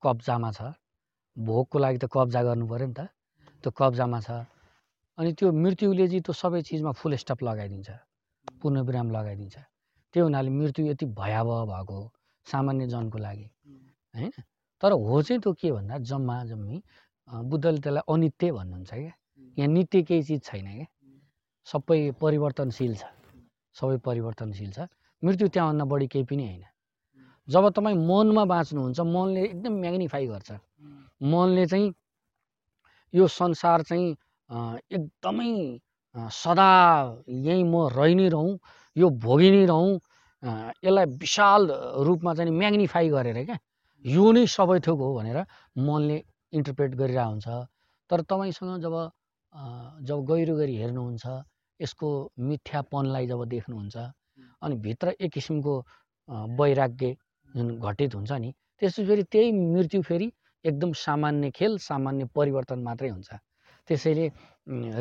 कब्जामा 0.02 0.50
छ। 0.52 0.60
भोगको 1.38 1.78
लागि 1.78 1.98
त 1.98 2.04
कब्जा 2.12 2.42
गर्नु 2.42 2.66
पऱ्यो 2.68 2.86
नि 2.86 2.94
त। 2.94 3.00
त्यो 3.62 3.70
कब्जामा 3.70 4.20
छ। 4.20 4.30
अनि 5.18 5.32
त्यो 5.32 5.52
मृत्युले 5.52 6.08
चाहिँ 6.08 6.22
त्यो 6.22 6.32
सबै 6.32 6.62
चिजमा 6.62 6.92
फुल 6.92 7.16
स्टप 7.16 7.42
लगाइदिन्छ। 7.42 7.90
पूर्णविराम 8.62 9.10
लगाइदिन्छ। 9.10 9.56
त्यो 10.14 10.24
हुनाले 10.24 10.50
मृत्यु 10.50 10.86
यति 10.86 11.06
भयावह 11.06 11.64
भएको 11.64 11.94
हो 11.94 12.12
सामान्य 12.46 12.86
जनको 12.86 13.18
लागि। 13.18 13.50
होइन? 14.14 14.30
तर 14.82 14.92
हो 14.92 15.22
चाहिँ 15.22 15.40
त्यो 15.42 15.52
के 15.52 15.72
भन्दा 15.72 15.98
जम्मा 15.98 16.44
जम्मी 16.44 16.82
बुद्धले 17.28 17.78
त्यसलाई 17.80 18.04
अनित्य 18.12 18.52
भन्नुहुन्छ 18.52 18.90
क्या? 18.90 19.12
यहाँ 19.58 19.68
नित्य 19.68 20.02
केही 20.02 20.22
चिज 20.22 20.42
छैन 20.44 20.66
क्या? 20.66 20.86
सबै 21.66 21.98
परिवर्तनशील 22.20 22.94
छ। 22.94 23.04
सबै 23.76 23.96
परिवर्तनशील 24.04 24.70
छ। 24.72 24.78
मृत्यु 25.22 25.48
त्यहाँभन्दा 25.48 25.84
बढी 25.84 26.06
केही 26.12 26.24
पनि 26.24 26.44
होइन। 26.44 26.64
जब 27.48 27.68
तपाईँ 27.76 27.96
मनमा 27.96 28.44
बाँच्नुहुन्छ 28.44 29.00
मनले 29.00 29.42
एकदम 29.44 29.72
म्याग्निफाई 29.80 30.26
गर्छ। 30.26 30.50
मनले 31.22 31.66
चाहिँ 31.66 31.92
यो 33.14 33.26
संसार 33.28 33.82
चाहिँ 33.88 34.08
एकदमै 34.92 35.50
सदा 36.14 36.70
यहीँ 37.28 37.64
म 37.64 37.88
रहि 37.88 38.14
नै 38.14 38.28
रहँ 38.28 38.58
यो 38.96 39.10
भोगि 39.24 39.50
नै 39.50 39.64
रहँ 39.66 39.98
यसलाई 40.84 41.06
विशाल 41.16 41.62
रूपमा 42.04 42.34
चाहिँ 42.34 42.52
म्याग्निफाई 42.52 43.08
गरेर 43.08 43.44
क्या? 43.44 43.58
यो 44.04 44.32
नै 44.32 44.46
सबै 44.46 44.78
थोक 44.86 44.98
हो 45.00 45.14
भनेर 45.16 45.38
मनले 45.78 46.18
इन्टरप्रेट 46.54 46.94
गरिरहेको 46.94 47.30
हुन्छ। 47.30 47.46
तर 48.10 48.20
तपाईँसँग 48.30 48.80
जब 48.84 48.94
जब 50.08 50.24
गहिरो 50.30 50.54
गरी 50.56 50.76
हेर्नुहुन्छ 50.76 51.24
यसको 51.80 52.08
मिथ्यापनलाई 52.48 53.26
जब 53.26 53.44
देख्नुहुन्छ 53.54 53.96
अनि 54.62 54.74
भित्र 54.86 55.14
एक 55.20 55.32
किसिमको 55.32 55.74
वैराग्य 56.58 57.16
जुन 57.54 57.68
घटित 57.78 58.14
हुन्छ 58.14 58.32
नि 58.32 58.50
त्यसपछि 58.80 59.06
फेरि 59.06 59.22
त्यही 59.32 59.52
मृत्यु 59.52 60.02
फेरि 60.02 60.32
एकदम 60.64 60.92
सामान्य 60.98 61.50
खेल 61.50 61.78
सामान्य 61.78 62.24
परिवर्तन 62.34 62.78
मात्रै 62.82 63.08
हुन्छ। 63.08 63.30
त्यसैले 63.88 64.26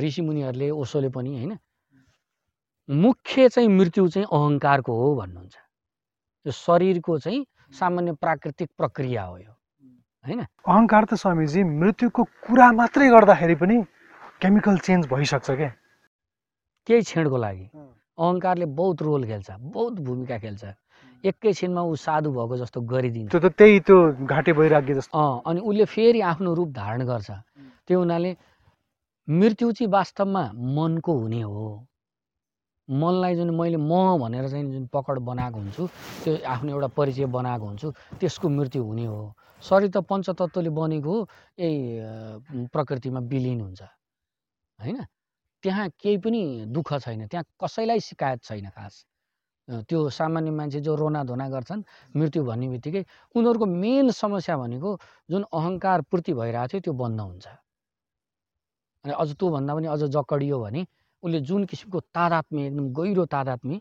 ऋषिमुनिहरूले 0.06 0.70
ओसोले 0.70 1.10
पनि 1.10 1.32
होइन 1.36 1.58
मुख्य 2.90 3.50
चाहिँ 3.50 3.70
मृत्यु 3.70 4.08
चाहिँ 4.14 4.28
अहङ्कारको 4.28 4.94
हो 5.02 5.16
भन्नुहुन्छ। 5.16 5.56
यो 6.46 6.52
शरीरको 6.52 7.18
चाहिँ 7.20 7.46
सामान्य 7.80 8.14
प्राकृतिक 8.22 8.70
प्रक्रिया 8.78 9.24
हो 9.24 9.38
यो। 9.38 9.54
होइन? 10.26 10.40
अहङ्कार 10.42 11.04
त 11.06 11.14
स्वामीजी 11.20 11.64
मृत्युको 11.64 12.24
कुरा 12.48 12.68
मात्रै 12.80 13.08
गर्दाखेरि 13.10 13.56
पनि 13.62 13.76
केमिकल 14.42 14.78
चेन्ज 14.88 15.08
भइसक्छ 15.12 15.52
क्या 15.52 15.72
केही 16.88 17.02
क्षणको 17.02 17.38
लागि। 17.38 17.66
अहङ्कारले 18.20 18.66
बहुत 18.80 19.02
रोल 19.02 19.26
खेल्छ 19.28 19.50
बहुत 19.76 19.94
भूमिका 20.00 20.38
खेल्छ। 20.38 20.64
एकैछिनमा 21.24 21.82
ऊ 21.82 21.96
साधु 21.96 22.32
भएको 22.32 22.56
जस्तो 22.58 22.80
गरिदिन्छ। 22.82 23.32
त्यो 23.32 23.40
त 23.40 23.48
त्यही 23.58 23.80
त्यो 23.88 23.98
घाटे 24.28 24.52
वैराग्य 24.52 24.94
जस्तो। 24.94 25.12
अँ 25.16 25.42
अनि 25.48 25.60
उसले 25.60 25.86
फेरि 25.86 26.20
आफ्नो 26.32 26.54
रूप 26.54 26.70
धारण 26.72 27.02
गर्छ। 27.08 27.30
त्यो 27.88 28.00
हुनाले 28.00 28.36
मृत्यु 29.28 29.72
चाहिँ 29.72 29.92
वास्तवमा 29.92 30.44
मनको 30.52 31.12
हुने 31.20 31.42
हो। 31.42 31.88
मनलाई 32.90 33.36
जुन 33.36 33.50
मैले 33.56 33.78
म 33.78 34.18
भनेर 34.22 34.50
चाहिँ 34.50 34.66
जुन 34.72 34.86
पकड 34.94 35.20
बनाएको 35.30 35.58
हुन्छु 35.60 35.88
त्यो 36.24 36.32
आफ्नो 36.54 36.70
एउटा 36.72 36.88
परिचय 36.98 37.26
बनाएको 37.38 37.66
हुन्छु 37.66 37.88
त्यसको 38.20 38.50
मृत्यु 38.50 38.84
हुने 38.84 39.06
हो। 39.06 39.22
शरीर 39.64 39.90
त 39.96 39.98
पञ्चतत्त्वले 40.10 40.70
बनेको 40.70 41.14
अ, 41.24 41.70
प्रकृतिमा 42.74 43.20
विलिन 43.32 43.62
हुन्छ। 43.62 43.82
होइन? 44.80 45.00
त्यहाँ 45.64 45.88
केही 46.02 46.18
पनि 46.26 46.42
दुःख 46.76 46.90
छैन 47.04 47.28
त्यहाँ 47.32 47.46
कसैलाई 47.64 48.00
सिकायत 48.10 48.44
छैन 48.44 48.70
खास। 48.76 48.96
त्यो 49.88 50.00
सामान्य 50.12 50.52
मान्छे 50.52 50.80
जो 50.84 50.96
रोनाधोना 50.96 51.48
गर्छन् 51.50 51.84
मृत्यु 52.20 52.44
भन्ने 52.44 52.68
बित्तिकै 52.70 53.04
उनीहरूको 53.36 53.66
मेन 53.66 54.12
समस्या 54.12 54.58
भनेको 54.60 54.90
जुन 55.32 55.44
अहङ्कार 55.60 56.02
पूर्ति 56.12 56.34
भइरहेको 56.36 56.68
थियो 56.74 56.82
त्यो 56.84 56.94
बन्द 57.04 57.20
हुन्छ। 57.22 57.48
अनि 59.06 59.14
अझ 59.22 59.30
त्योभन्दा 59.40 59.72
पनि 59.76 59.88
अझ 59.96 60.02
जकडियो 60.16 60.60
भने 60.64 60.82
उसले 61.24 61.40
जुन 61.40 61.66
किसिमको 61.66 62.00
तादात्म्य 62.12 62.66
एकदम 62.68 62.86
गहिरो 62.94 63.26
तादात्म्य 63.26 63.80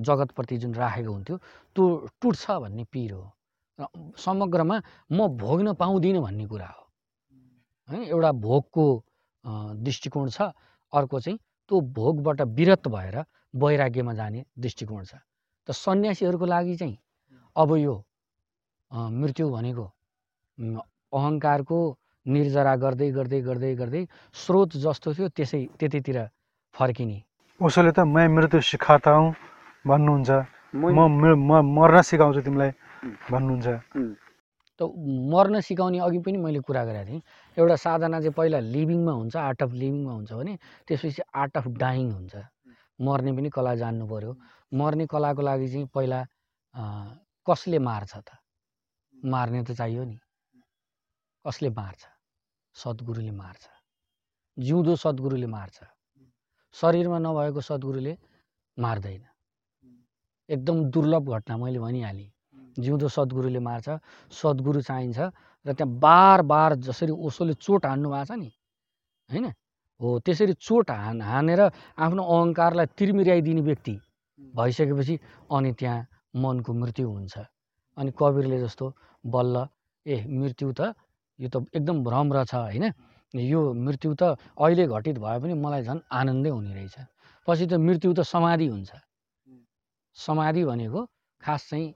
जगतप्रति 0.00 0.56
जुन 0.58 0.74
राखेको 0.74 1.12
हुन्थ्यो 1.12 1.36
त्यो 1.76 1.84
टुट्छ 2.20 2.50
भन्ने 2.50 2.84
पिर 2.92 3.12
हो। 3.12 3.24
र 3.78 3.86
समग्रमा 4.16 4.76
म 5.12 5.28
भोग्न 5.36 5.72
पाउँदिनँ 5.74 6.22
भन्ने 6.22 6.46
कुरा 6.46 6.66
हो। 6.68 6.84
है 7.88 7.98
एउटा 8.08 8.32
भोगको 8.32 8.84
दृष्टिकोण 9.84 10.28
छ 10.30 10.52
अर्को 10.92 11.20
चाहिँ 11.20 11.38
त्यो 11.38 11.80
भोगबाट 11.96 12.40
विरत 12.56 12.88
भएर 12.88 13.16
वैराग्यमा 13.54 14.12
जाने 14.14 14.44
दृष्टिकोण 14.58 15.04
छ। 15.04 15.14
त 15.68 15.72
सन्यासीहरूको 15.72 16.46
लागि 16.46 16.76
चाहिँ 16.76 16.98
अब 17.56 17.76
यो 17.76 17.94
मृत्यु 18.90 19.50
भनेको 19.50 19.86
अहङ्कारको 21.12 21.78
निर्जरा 22.26 22.74
गर्दै 22.84 23.10
गर्दै 23.18 23.40
गर्दै 23.48 23.74
गर्दै 23.80 24.02
स्रोत 24.42 24.70
जस्तो 24.84 25.08
थियो 25.14 25.28
त्यसै 25.36 25.62
त्यतितिर 25.78 26.18
फर्किने। 26.74 27.18
उसोले 27.60 27.92
त 27.96 28.00
मैं 28.14 28.26
मृत्यु 28.36 28.60
सिकाता 28.70 29.10
हूँ 29.18 29.28
भन्नुहुन्छ। 29.86 30.30
मै- 30.82 31.66
मर्न 31.76 32.02
सिकाउँछु 32.10 32.40
तिमीलाई 32.46 32.70
भन्नुहुन्छ। 33.32 33.66
त 34.78 34.82
मर्न 35.32 35.60
सिकाउने 35.68 35.98
अघि 36.06 36.18
पनि 36.26 36.38
मैले 36.44 36.60
कुरा 36.68 36.84
गरेको 36.84 37.06
थिएँ। 37.10 37.22
एउटा 37.56 37.76
साधना 37.84 38.20
चाहिँ 38.20 38.34
पहिला 38.38 38.58
लिभिङमा 38.74 39.12
हुन्छ 39.20 39.36
आर्ट 39.36 39.62
अफ 39.62 39.72
लिभिङमा 39.82 40.12
हुन्छ 40.18 40.32
भने 40.40 40.54
त्यसपछि 40.88 41.22
आर्ट 41.42 41.54
अफ 41.60 41.66
डाइङ 41.82 42.06
हुन्छ। 42.12 42.34
मर्ने 43.06 43.32
पनि 43.36 43.48
कला 43.56 43.74
जान्नु 43.82 44.04
पऱ्यो 44.12 44.32
मर्ने 44.80 45.06
कलाको 45.12 45.42
लागि 45.42 45.68
चाहिँ 45.72 45.86
पहिला 45.94 46.20
कसले 47.46 47.78
मार्छ 47.88 48.12
त? 48.16 48.28
मार्ने 49.14 49.62
त 49.64 49.72
चाहियो 49.80 50.04
नि। 50.04 50.18
कसले 51.44 51.70
मार्छ? 51.70 52.02
सद्गुरुले 52.76 53.30
मार्छ। 53.32 53.64
जिउँदो 54.56 54.96
सद्गुरुले 54.96 55.46
मार्छ। 55.46 55.78
शरीरमा 56.76 57.18
नभएको 57.18 57.60
सद्गुरुले 57.60 58.16
मार्दैन। 58.76 59.24
एकदम 60.48 60.84
दुर्लभ 60.92 61.24
घटना 61.34 61.56
मैले 61.56 61.78
भनिहालेँ। 61.78 62.30
जिउँदो 62.78 63.08
सद्गुरुले 63.08 63.60
मार्छ 63.60 63.88
सद्गुरु 64.32 64.80
चाहिन्छ 64.82 65.18
र 65.66 65.72
त्यहाँ 65.72 65.98
बार 65.98 66.42
बार 66.42 66.74
जसरी 66.86 67.12
ओसोले 67.12 67.54
चोट 67.54 67.86
हान्नु 67.86 68.08
भएको 68.10 68.24
छ 68.24 68.38
नि 68.38 68.50
होइन? 69.28 69.46
हो 70.00 70.18
त्यसरी 70.20 70.52
चोट 70.60 70.90
हान 70.90 71.20
हानेर 71.22 71.60
आफ्नो 71.96 72.22
अहङ्कारलाई 72.24 72.86
तिर्मिराइदिने 72.96 73.60
व्यक्ति 73.60 73.94
भइसकेपछि 74.38 75.14
अनि 75.50 75.72
त्यहाँ 75.72 76.06
मनको 76.36 76.72
मृत्यु 76.72 77.08
हुन्छ। 77.08 77.34
अनि 77.96 78.10
कवीरले 78.12 78.58
जस्तो 78.60 78.86
बल्ल 79.24 79.68
ए 80.06 80.24
मृत्यु 80.28 80.72
त 80.72 80.94
यो 81.40 81.48
त 81.48 81.56
एकदम 81.76 81.96
भ्रम 82.04 82.32
रहेछ 82.32 82.52
होइन? 82.54 82.84
यो 83.34 83.60
मृत्यु 83.86 84.14
त 84.14 84.22
अहिले 84.58 84.84
घटित 84.86 85.16
भए 85.18 85.38
पनि 85.42 85.54
मलाई 85.64 85.82
झन् 85.88 86.00
आनन्दै 86.10 86.50
हुने 86.50 86.72
रहेछ। 86.74 86.96
पछि 87.46 87.64
त 87.66 87.72
मृत्यु 87.80 88.12
त 88.12 88.20
समाधि 88.26 88.66
हुन्छ। 88.68 88.90
समाधि 90.16 90.62
भनेको 90.64 91.00
खास 91.40 91.60
चाहिँ 91.70 91.94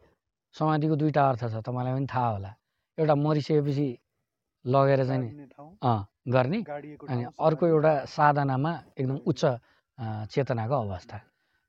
समाधिको 0.54 0.94
दुईवटा 0.96 1.22
अर्थ 1.28 1.42
छ 1.52 1.54
तपाईँलाई 1.66 1.94
पनि 1.94 2.06
थाहा 2.06 2.28
होला। 2.34 2.50
एउटा 2.98 3.14
मरिसकेपछि 3.14 3.88
लगेर 4.64 5.00
चाहिँ 5.04 5.28
गर्ने 6.34 6.58
अनि 7.10 7.22
अर्को 7.36 7.64
एउटा 7.66 7.92
साधनामा 8.08 8.72
एकदम 8.98 9.18
उच्च 9.28 9.42
चेतनाको 10.32 10.74
अवस्था। 10.74 11.16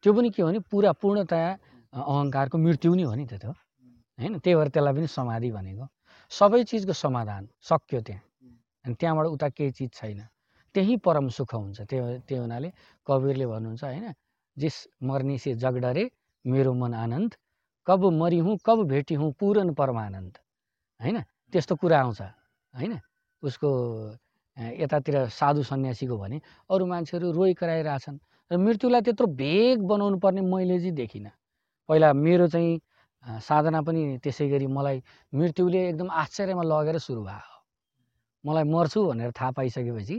त्यो 0.03 0.13
पनि 0.13 0.29
के 0.29 0.41
हो 0.41 0.47
भने 0.47 0.59
पुरा 0.71 0.91
पूर्णतया 1.01 1.49
अहङ्कारको 1.93 2.57
मृत्यु 2.57 2.93
नै 2.95 3.03
हो 3.03 3.15
नि 3.19 3.25
त। 3.25 3.33
त्यो 3.41 3.51
होइन? 3.51 4.39
त्यही 4.39 4.55
भएर 4.55 4.69
त्यसलाई 4.69 4.93
पनि 4.95 5.07
समाधि 5.07 5.49
भनेको। 5.51 5.85
सबै 6.31 6.63
चिजको 6.63 6.93
समाधान 6.93 7.47
सक्यो 7.61 8.01
त्यहाँ। 8.01 8.23
अनि 8.85 8.95
त्यहाँबाट 8.99 9.25
उता 9.27 9.47
केही 9.49 9.71
चिज 9.71 9.91
छैन। 9.93 10.21
त्यही 10.75 10.95
परम 10.97 11.27
सुख 11.29 11.53
हुन्छ। 11.55 11.81
त्यो 11.81 12.03
त्यो 12.27 12.41
हुनाले 12.41 12.69
कवीरले 13.07 13.45
भन्नुहुन्छ 13.45 13.83
होइन 13.83 14.13
जिस 14.57 14.75
मर्नी 15.03 15.37
से 15.37 15.55
जग 15.55 15.75
डरे 15.79 16.03
मेरो 16.45 16.73
मन 16.73 16.93
आनन्द। 16.93 17.31
कब 17.87 18.01
मरि 18.11 18.39
हुँ 18.39 18.57
कब 18.65 18.83
भेटी 18.87 19.15
हुँ 19.15 19.31
पूरन 19.39 19.73
परमानन्द। 19.73 20.33
होइन 20.99 21.17
त्यस्तो 21.51 21.75
कुरा 21.75 21.99
आउँछ 21.99 22.21
होइन। 22.73 22.99
उसको 23.43 23.69
यतातिर 24.57 25.15
साधु 25.29 25.63
सन्यासीको 25.63 26.17
भने 26.17 26.41
अरू 26.69 26.85
मान्छेहरू 26.85 27.31
रोइ 27.31 27.53
कराइरहेछन्। 27.53 28.17
र 28.51 28.57
मृत्युलाई 28.57 29.01
त्यत्रो 29.01 29.27
भेग 29.27 29.81
बनाउनु 29.83 30.17
पर्ने 30.19 30.41
मैले 30.41 30.77
चाहिँ 30.79 30.95
देखिनँ। 30.95 31.31
पहिला 31.89 32.13
मेरो 32.13 32.47
चाहिँ 32.47 32.79
साधना 33.25 33.81
पनि 33.81 34.01
त्यसै 34.23 34.47
गरी 34.49 34.67
मलाई 34.67 35.01
मृत्युले 35.33 35.81
एकदम 35.89 36.09
आश्चर्यमा 36.23 36.63
लगेर 36.63 36.97
सुरु 36.97 37.21
भयो। 37.23 37.53
मलाई 38.43 38.63
मर्छु 38.69 38.99
भनेर 39.09 39.31
थाहा 39.33 39.51
पाइसकेपछि 39.57 40.17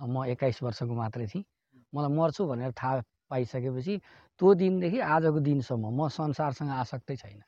म 0.00 0.24
एक्काइस 0.32 0.62
वर्षको 0.62 0.94
मात्रै 0.94 1.26
थिएँ। 1.26 1.44
मलाई 1.92 2.12
मर्छु 2.18 2.42
भनेर 2.46 2.72
थाहा 2.80 3.02
पाइसकेपछि 3.30 3.94
त्यो 4.40 4.54
दिनदेखि 4.54 4.98
आजको 5.00 5.40
दिनसम्म 5.48 5.84
म 5.90 6.08
संसारसँग 6.08 6.70
आसक्तै 6.82 7.16
छैन। 7.16 7.40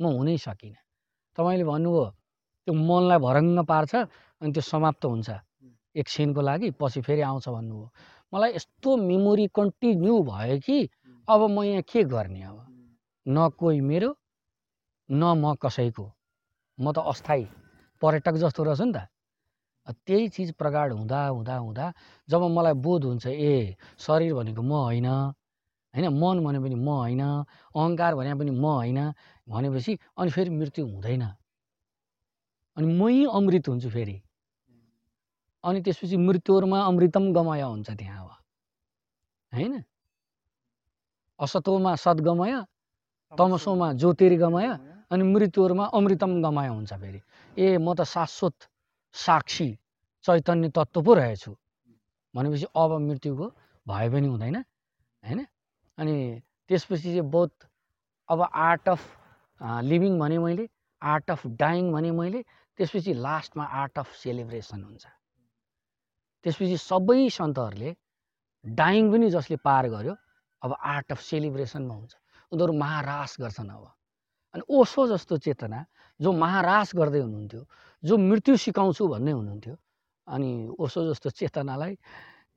म 0.00 0.04
हुनै 0.16 0.36
सकिनँ। 0.36 0.80
तपाईँले 1.38 1.64
भन्नुभयो 1.64 2.04
त्यो 2.66 2.72
मनलाई 2.74 3.18
भरङ्ग 3.18 3.58
पार्छ 3.64 3.92
अनि 4.42 4.50
त्यो 4.52 4.62
समाप्त 4.62 5.04
हुन्छ। 5.04 5.28
एकछिनको 5.96 6.40
लागि 6.40 6.68
पछि 6.80 7.00
फेरि 7.00 7.22
आउँछ 7.30 7.48
भन्नुभयो। 7.48 7.88
मलाई 8.32 8.50
यस्तो 8.56 8.90
मेमोरी 9.08 9.46
कन्टिन्यू 9.56 10.14
भयो 10.28 10.56
कि 10.66 10.78
अब 11.28 11.40
म 11.48 11.62
यहाँ 11.64 11.82
के 11.88 12.04
गर्ने 12.04 12.42
अब? 12.42 12.58
न 13.26 13.48
कोही 13.56 13.80
मेरो 13.80 14.08
न 15.12 15.22
म 15.22 15.54
कसैको 15.54 16.12
म 16.80 16.92
त 16.92 16.98
अस्थायी 16.98 17.44
पर्यटक 18.02 18.34
जस्तो 18.34 18.64
रहेछु 18.64 18.84
नि 18.84 18.92
त। 18.92 19.08
त्यही 20.06 20.28
चिज 20.28 20.52
प्रगाड 20.52 20.92
हुँदा 20.92 21.26
हुँदा 21.26 21.56
हुँदा 21.56 21.92
जब 22.28 22.42
मलाई 22.42 22.72
बोध 22.72 23.04
हुन्छ 23.04 23.26
ए 23.26 23.76
शरीर 23.98 24.34
भनेको 24.34 24.62
म 24.62 24.72
होइन 24.72 25.06
होइन 25.06 26.08
मन 26.08 26.44
भने 26.44 26.58
पनि 26.60 26.74
म 26.74 26.88
होइन 26.88 27.22
अहङ्कार 27.22 28.14
भने 28.14 28.34
पनि 28.34 28.50
म 28.50 28.64
होइन 28.64 29.12
भनेपछि 29.48 29.98
अनि 30.16 30.30
फेरि 30.30 30.50
मृत्यु 30.50 30.86
हुँदैन। 30.86 31.22
अनि 32.76 32.86
मै 32.86 33.24
अमृत 33.26 33.68
हुन्छु 33.68 33.90
फेरि। 33.90 34.22
अनि 35.64 35.80
त्यसपछि 35.82 36.16
मृत्युमा 36.16 36.78
अमृतम 36.80 37.32
गमय 37.32 37.62
हुन्छ 37.62 37.90
त्यहाँ 37.90 38.24
अब। 38.24 38.30
होइन? 39.52 39.84
असतोमा 41.40 41.94
सद्गमय 41.94 42.64
तमसोमा 43.38 43.92
ज्योतिर्गमय 43.92 44.91
अनि 45.12 45.22
मृत्युहरूमा 45.22 45.84
अमृतम 45.94 46.32
गमय 46.42 46.68
हुन्छ 46.68 46.92
फेरि। 46.92 47.20
ए 47.56 47.76
म 47.78 47.94
त 47.94 48.04
शाश्वत 48.08 48.56
साक्षी 49.14 49.68
चैतन्य 50.24 50.68
तत्त्व 50.76 51.02
पो 51.04 51.14
रहेछु। 51.14 51.52
भनेपछि 52.34 52.66
अब 52.74 52.90
मृत्युको 53.08 53.46
भए 53.86 54.08
पनि 54.08 54.26
हुँदैन 54.26 54.56
होइन? 54.56 55.40
अनि 55.98 56.14
त्यसपछि 56.68 57.02
चाहिँ 57.02 57.28
बोथ 57.30 57.52
अब 58.28 58.40
आर्ट 58.40 58.88
अफ 58.88 59.02
लिभिङ 59.84 60.18
भने 60.18 60.38
मैले 60.38 60.68
आर्ट 61.02 61.30
अफ 61.30 61.46
डाइङ 61.60 61.92
भने 61.92 62.10
मैले 62.10 62.40
त्यसपछि 62.78 63.12
लास्टमा 63.14 63.64
आर्ट 63.64 63.98
अफ 63.98 64.08
सेलिब्रेसन 64.16 64.82
हुन्छ। 64.82 65.04
त्यसपछि 66.44 66.76
सबै 66.76 67.28
सन्तहरूले 67.30 67.90
डाइङ 68.64 69.12
पनि 69.12 69.30
जसले 69.30 69.56
पार 69.60 69.88
गर्यो 69.92 70.14
अब 70.62 70.70
आर्ट 70.72 71.12
अफ 71.12 71.20
सेलिब्रेसनमा 71.20 71.94
हुन्छ। 71.94 72.12
उनीहरू 72.52 72.72
महारास 72.72 73.36
गर्छन् 73.40 73.70
अब। 73.70 73.84
अनि 74.54 74.62
ओसो 74.68 75.06
जस्तो 75.08 75.36
चेतना 75.38 75.84
जो 76.20 76.32
महारास 76.32 76.92
गर्दै 76.96 77.20
हुनुहुन्थ्यो 77.20 77.62
जो 78.02 78.16
मृत्यु 78.18 78.56
सिकाउँछु 78.56 79.08
भन्दै 79.08 79.32
हुनुहुन्थ्यो। 79.32 79.76
अनि 80.26 80.50
ओसो 80.78 81.00
जस्तो 81.10 81.30
चेतनालाई 81.30 81.92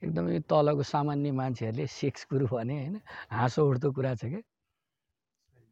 एकदमै 0.04 0.40
तलको 0.50 0.84
सामान्य 0.84 1.32
मान्छेहरूले 1.32 1.88
सेक्स 1.88 2.28
गुरु 2.32 2.46
भने 2.48 2.76
होइन 2.80 2.96
हाँसो 3.32 3.62
उठ्दो 3.70 3.92
कुरा 3.92 4.14
छ 4.16 4.26
क्या। 4.26 4.42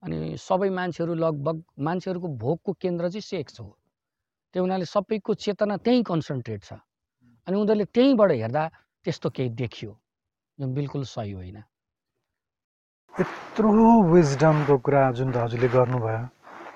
अनि 0.04 0.38
सबै 0.38 0.70
मान्छेहरू 0.70 1.14
लगभग 1.16 1.64
मान्छेहरूको 1.80 2.28
भोगको 2.38 2.72
केन्द्र 2.74 3.10
चाहिँ 3.10 3.22
सेक्स 3.22 3.60
हो। 3.60 3.70
त्यो 4.54 4.62
हुनाले 4.64 4.86
सबैको 4.86 5.34
चेतना 5.34 5.78
त्यहीँ 5.78 6.04
कन्सन्ट्रेट 6.04 6.62
छ। 6.64 6.74
अनि 7.48 7.56
उनीहरूले 7.58 7.86
त्यहीँबाट 7.86 8.32
हेर्दा 8.32 8.64
त्यस्तो 9.06 9.30
केही 9.30 9.50
देखियो। 9.50 9.92
जुन 10.60 10.74
बिल्कुल 10.74 11.04
सही 11.04 11.32
होइन। 11.32 11.64
यत्रो 13.20 13.70
विजडमको 14.10 14.76
कुरा 14.86 15.02
जुन 15.18 15.30
हजुरले 15.34 15.68
गर्नुभयो 15.70 16.22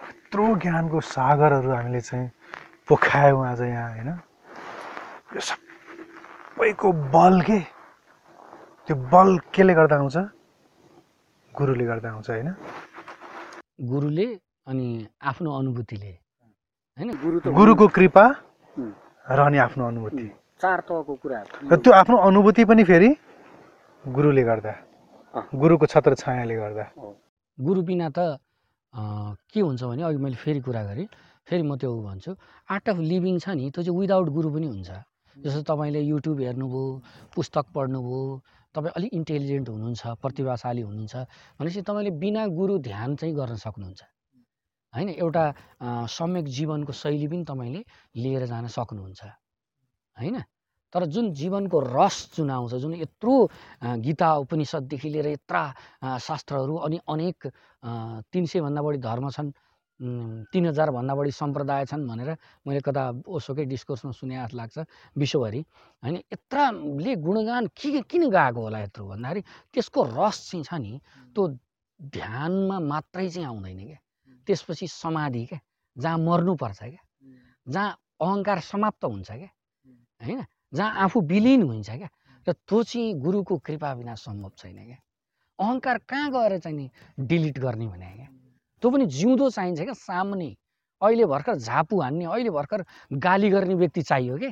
यत्रो 0.10 0.44
ज्ञानको 0.62 1.00
सागरहरू 1.02 1.70
हामीले 1.74 2.02
चाहिँ 2.02 2.30
पोखायौँ 2.86 3.42
आज 3.48 3.62
यहाँ 3.62 3.90
होइन? 3.90 4.10
यो 5.34 5.42
सबैको 5.42 6.92
बल 7.10 7.42
के? 7.42 7.60
त्यो 8.86 8.96
बल 9.10 9.30
केले 9.50 9.74
गर्दा 9.74 9.96
आउँछ 9.98 10.18
गुरुले 11.54 11.86
गर्दा 11.90 12.10
आउँछ 12.10 12.30
होइन? 12.30 12.50
गुरुले 13.90 14.28
अनि 14.70 14.88
आफ्नो 15.18 15.50
अनुभूतिले 15.60 16.12
होइन? 16.98 17.10
गुरु 17.18 17.38
गुरुको 17.50 17.88
कृपा। 17.98 18.26
र 19.26 19.40
अनि 19.42 19.58
आफ्नो 19.58 19.84
अनुभूति। 19.88 20.26
चार 20.62 20.80
तहको 20.86 21.14
कुराहरू 21.18 21.70
र 21.72 21.82
त्यो 21.82 21.92
आफ्नो 21.94 22.18
अनुभूति 22.30 22.66
पनि 22.66 22.84
फेरि 22.84 23.10
गुरुले 24.04 24.44
गर्दा। 24.44 24.74
गुरुको 25.56 25.86
छत्र 25.86 26.16
छायाले 26.16 26.56
गर्दा। 26.56 26.86
गुरु 27.58 27.82
बिना 27.82 28.10
त 28.10 28.20
के 29.54 29.60
हुन्छ 29.60 29.82
भने 29.84 30.04
अघि 30.04 30.18
मैले 30.18 30.36
फेरि 30.36 30.62
कुरा 30.66 30.84
गरेँ। 30.90 31.08
फेरि 31.48 31.64
म 31.64 31.76
त्यो 31.78 31.94
भन्छु 32.04 32.32
आर्ट 32.70 32.86
अफ 32.90 32.98
लिभिङ 32.98 33.36
छ 33.40 33.56
नि 33.56 33.70
त्यो 33.72 33.84
चाहिँ 33.84 34.00
विदाउट 34.00 34.28
गुरु 34.36 34.50
पनि 34.52 34.68
हुन्छ। 34.68 34.92
जस्तो 35.38 35.62
तपाईँले 35.70 36.02
युट्युब 36.02 36.40
हेर्नुभयो 36.42 36.84
पुस्तक 37.36 37.66
पढ्नुभयो 37.76 38.22
तपाईँ 38.76 38.94
अलिक 38.98 39.12
इन्टेलिजेन्ट 39.14 39.70
हुनुहुन्छ 39.70 40.04
प्रतिभाशाली 40.22 40.82
हुनुहुन्छ 40.82 41.16
भनेपछि 41.60 41.82
तपाईँले 41.82 42.12
बिना 42.18 42.42
गुरु 42.58 42.74
ध्यान 42.84 43.16
चाहिँ 43.16 43.34
गर्न 43.36 43.56
सक्नुहुन्छ। 43.62 44.02
होइन 44.94 45.10
एउटा 45.16 45.44
सम्यक 46.10 46.46
जीवनको 46.58 46.92
शैली 46.94 47.28
पनि 47.28 47.44
तपाईँले 47.46 47.82
लिएर 48.16 48.44
जान 48.50 48.68
सक्नुहुन्छ। 48.68 49.22
होइन? 50.18 50.38
तर 50.94 51.06
जुन 51.06 51.32
जीवनको 51.34 51.80
रस 51.80 52.18
जुन 52.36 52.50
आउँछ 52.50 52.74
जुन 52.82 52.94
यत्रो 52.96 53.34
गीता 54.04 54.34
उपनिषददेखि 54.44 55.10
लिएर 55.10 55.28
यत्रा 55.28 55.62
शास्त्रहरू 56.20 56.76
अनि 56.88 56.98
अनेक 57.10 57.48
तिन 58.32 58.46
सयभन्दा 58.46 58.82
बढी 58.82 58.98
धर्म 59.04 59.30
छन् 59.30 59.52
तिन 60.54 60.66
हजारभन्दा 60.68 61.14
बढी 61.16 61.32
सम्प्रदाय 61.32 61.86
छन् 61.90 62.08
भनेर 62.08 62.30
मैले 62.68 62.82
कता 62.86 63.04
ओसोकै 63.26 63.66
डिस्कोर्समा 63.66 64.12
सुने 64.14 64.36
जस्तो 64.38 64.58
लाग्छ 64.58 64.78
विश्वभरि। 65.18 65.62
होइन 66.04 66.16
यत्राले 66.34 67.16
गुणगान 67.18 67.68
के 67.74 68.02
किन 68.06 68.30
गाएको 68.30 68.62
होला 68.62 68.80
यत्रो 68.80 69.06
भन्दाखेरि 69.08 69.42
त्यसको 69.74 70.04
रस 70.14 70.38
चाहिँ 70.50 70.64
छ 70.64 70.74
नि 70.78 71.00
त्यो 71.36 71.48
ध्यानमा 72.00 72.78
मात्रै 72.80 73.30
चाहिँ 73.30 73.48
आउँदैन 73.48 73.80
क्या। 73.90 74.00
त्यसपछि 74.48 74.88
समाधि 74.88 75.46
क्या 75.50 75.60
जहाँ 75.98 76.18
मर्नुपर्छ 76.18 76.80
क्या 76.80 77.02
जहाँ 77.68 77.90
अहङ्कार 78.22 78.60
समाप्त 78.64 79.06
हुन्छ 79.06 79.30
क्या 79.32 79.50
होइन? 80.22 80.46
जहाँ 80.74 80.92
आफू 81.04 81.22
विलिन 81.22 81.64
हुन्छ 81.64 81.90
क्या? 81.90 82.10
र 82.48 82.52
त्यो 82.54 82.84
चाहिँ 82.84 83.14
गुरुको 83.20 83.58
कृपा 83.58 83.94
बिना 83.96 84.16
सम्भव 84.16 84.52
छैन 84.58 84.78
क्या। 84.86 84.98
अहङ्कार 85.60 85.98
कहाँ 86.10 86.32
गएर 86.32 86.58
चाहिँ 86.60 86.78
नि 86.78 86.90
डिलिट 87.20 87.60
गर्ने 87.60 87.88
भने 87.88 88.12
क्या? 88.16 88.28
त्यो 88.82 88.92
पनि 88.92 89.06
जिउँदो 89.06 89.50
चाहिन्छ 89.50 89.82
क्या 89.82 89.94
सामुन्ने 89.94 90.56
अहिले 91.02 91.26
भर्खर 91.26 91.56
झापु 91.56 92.02
हान्ने 92.02 92.26
अहिले 92.26 92.50
भर्खर 92.50 92.86
गाली 93.14 93.50
गर्ने 93.50 93.76
व्यक्ति 93.76 94.02
चाहियो 94.02 94.38
के? 94.38 94.52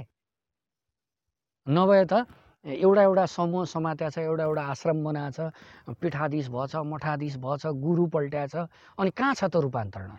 नभए 1.67 2.05
त 2.05 2.25
एउटा 2.65 3.01
एउटा 3.01 3.25
समूह 3.25 3.65
समात्या 3.65 4.09
छ 4.09 4.17
एउटा 4.19 4.43
एउटा 4.43 4.61
आश्रम 4.73 5.03
बनाएको 5.03 5.49
छ 5.49 5.95
पीठाधीश 6.01 6.47
भएछ 6.49 6.75
मठाधीश 6.75 7.35
भएछ 7.37 7.65
गुरु 7.85 8.05
पल्ट्या 8.09 8.47
छ 8.47 8.55
अनि 8.97 9.11
कहाँ 9.11 9.33
छ 9.35 9.43
त 9.45 9.55
रूपान्तरण? 9.61 10.11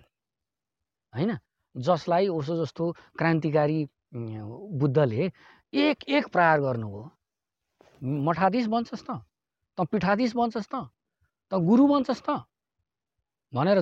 होइन? 1.15 1.39
जसलाई 1.75 2.29
उसो 2.29 2.63
जस्तो 2.63 2.85
क्रान्तिकारी 3.19 3.79
बुद्धले 4.15 5.31
एक 5.73 6.05
एक 6.19 6.27
प्रहार 6.35 6.61
गर्नुभयो। 6.61 7.11
मठाधीश 8.27 8.67
बन्छस् 8.75 9.05
त 9.09 9.11
त 9.79 9.87
पीठाधीश 9.93 10.33
बन्छस् 10.37 10.69
त 10.73 10.77
त 11.53 11.61
गुरु 11.69 11.87
बन्छस् 11.93 12.23
त 12.29 12.31
भनेर 13.53 13.79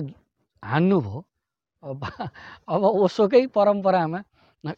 हान्नुभयो। 0.63 1.19
अब 1.83 2.03
अब 2.69 2.83
ओसोकै 3.03 3.45
परम्परामा 3.55 4.19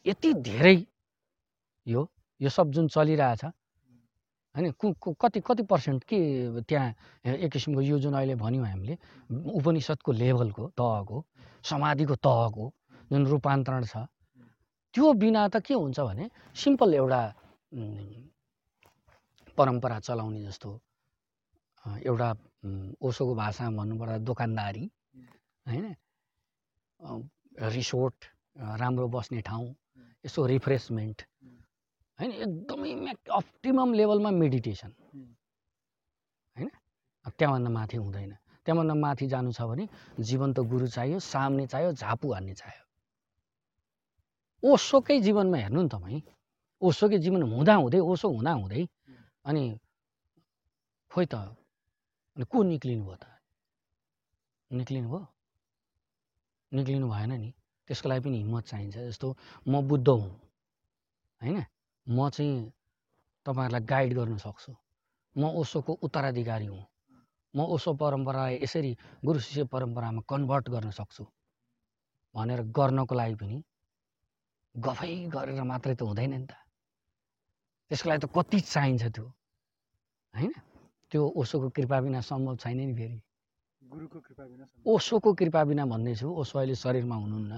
यति 0.07 0.34
धेरै 0.49 0.77
यो 1.88 2.01
यो 2.41 2.49
सब 2.49 2.71
जुन 2.75 2.88
चलिरहेछ 2.95 3.43
होइन 4.55 4.71
कु- 4.81 5.15
कति 5.21 5.39
कति 5.47 5.63
पर्सेन्ट 5.71 6.03
के 6.11 6.19
त्यहाँ 6.69 6.89
एक 7.25 7.51
किसिमको 7.53 7.81
यो 7.81 7.99
जुन 7.99 8.13
अहिले 8.15 8.35
भन्यौँ 8.38 8.67
हामीले 8.67 8.97
उपनिषद्को 9.59 10.11
लेभलको 10.13 10.67
तहको 10.79 11.17
समाधिको 11.69 12.15
तहको 12.27 12.65
जुन 13.11 13.25
रूपान्तरण 13.27 13.84
छ 13.85 13.97
त्यो 14.98 15.14
बिना 15.14 15.41
त 15.53 15.61
के 15.61 15.74
हुन्छ 15.78 15.99
भने 16.10 16.26
सिम्पल 16.57 16.94
एउटा 16.98 17.22
परम्परा 19.53 19.98
चलाउने 20.02 20.41
जस्तो 20.49 20.69
एउटा 22.02 22.30
ओसोको 23.06 23.34
भाषामा 23.38 23.78
भन्नुपर्दा 23.78 24.18
दोकानदारी 24.26 24.86
होइन? 25.65 25.86
रिसोर्ट 27.78 28.18
राम्रो 28.82 29.07
बस्ने 29.14 29.41
ठाउँ 29.45 29.69
यसो 30.26 30.45
रिफ्रेसमेन्ट 30.49 31.18
होइन? 32.19 32.32
एकदमै 32.41 33.14
अप्टिमम 33.38 33.94
लेभलमा 33.94 34.32
मेडिटेसन 34.34 34.91
होइन? 36.57 36.69
त्यहाँभन्दा 37.38 37.69
माथि 37.69 37.98
हुँदैन। 37.98 38.34
त्यहाँभन्दा 38.65 38.95
माथि 39.06 39.26
जानु 39.30 39.52
छ 39.53 39.61
भने 39.69 39.86
जीवन्त 40.26 40.57
गुरु 40.74 40.88
चाहियो 40.90 41.19
सामने 41.22 41.65
चाहियो 41.69 41.91
झापु 41.94 42.34
हान्ने 42.34 42.53
चाहियो। 42.57 42.86
ओसोकै 44.68 45.18
जीवनमा 45.22 45.57
हेर्नु 45.57 45.81
नि 45.81 45.89
तपाईँ 45.89 46.22
ओसोकै 46.81 47.18
जीवन 47.18 47.41
हुँदा 47.52 47.73
हुँदै 47.76 47.99
ओसो 48.11 48.27
हुँदा 48.30 48.52
हुँदै 48.53 48.81
अनि 49.45 49.64
खोइ 51.11 51.26
त 51.26 51.35
अनि 52.38 52.45
को 52.45 52.57
निक्लिनु 52.64 53.03
भयो 53.03 53.15
त? 53.15 53.26
निक्लिनु 54.72 55.07
भयो? 55.10 55.27
निक्लिनु 56.72 57.07
भएन 57.10 57.31
नि। 57.34 57.49
त्यसको 57.88 58.10
लागि 58.10 58.22
पनि 58.23 58.38
हिम्मत 58.38 58.64
चाहिन्छ। 58.64 58.95
जस्तो 58.98 59.27
म 59.68 59.81
बुद्ध 59.88 60.07
हुँ 60.10 60.30
होइन? 61.41 61.57
म 62.07 62.30
चाहिँ 62.30 62.72
तपाईँहरूलाई 63.45 63.84
गाइड 63.84 64.14
गर्न 64.14 64.38
सक्छु। 64.38 64.72
म 65.35 65.44
ओसोको 65.61 65.94
उत्तराधिकारी 66.06 66.65
हुँ। 66.65 66.84
म 67.53 67.60
ओसो 67.73 67.94
परम्परालाई 67.94 68.60
यसरी 68.64 68.91
गुरु 69.26 69.39
शिष्य 69.39 69.64
परम्परामा 69.73 70.22
कन्भर्ट 70.30 70.69
गर्न 70.69 70.91
सक्छु। 70.91 71.23
भनेर 72.35 72.61
गर्नको 72.77 73.15
लागि 73.15 73.35
पनि 73.35 73.57
गफै 74.77 75.13
गरेर 75.33 75.61
मात्रै 75.63 75.95
त 75.95 76.01
हुँदैन 76.01 76.33
नि 76.33 76.47
त। 76.47 76.53
त्यसको 77.91 78.07
लागि 78.09 78.21
त 78.23 78.27
कति 78.35 78.59
चाहिन्छ 78.73 79.03
त्यो? 79.15 79.25
होइन? 80.33 80.53
त्यो 81.11 81.21
ओसोको 81.39 81.67
कृपा 81.75 81.97
बिना 82.01 82.19
सम्भव 82.21 82.55
छैन 82.61 82.77
नि 82.77 82.93
फेरि। 82.93 83.17
गुरुको 83.81 84.19
कृपा 84.19 84.43
बिना 84.45 84.65
ओसोको 84.85 85.29
कृपा 85.39 85.61
बिना 85.63 85.83
भन्दैछु 85.85 86.27
ओसो 86.41 86.53
अहिले 86.59 86.75
शरीरमा 86.75 87.15
हुनुहुन्न। 87.15 87.53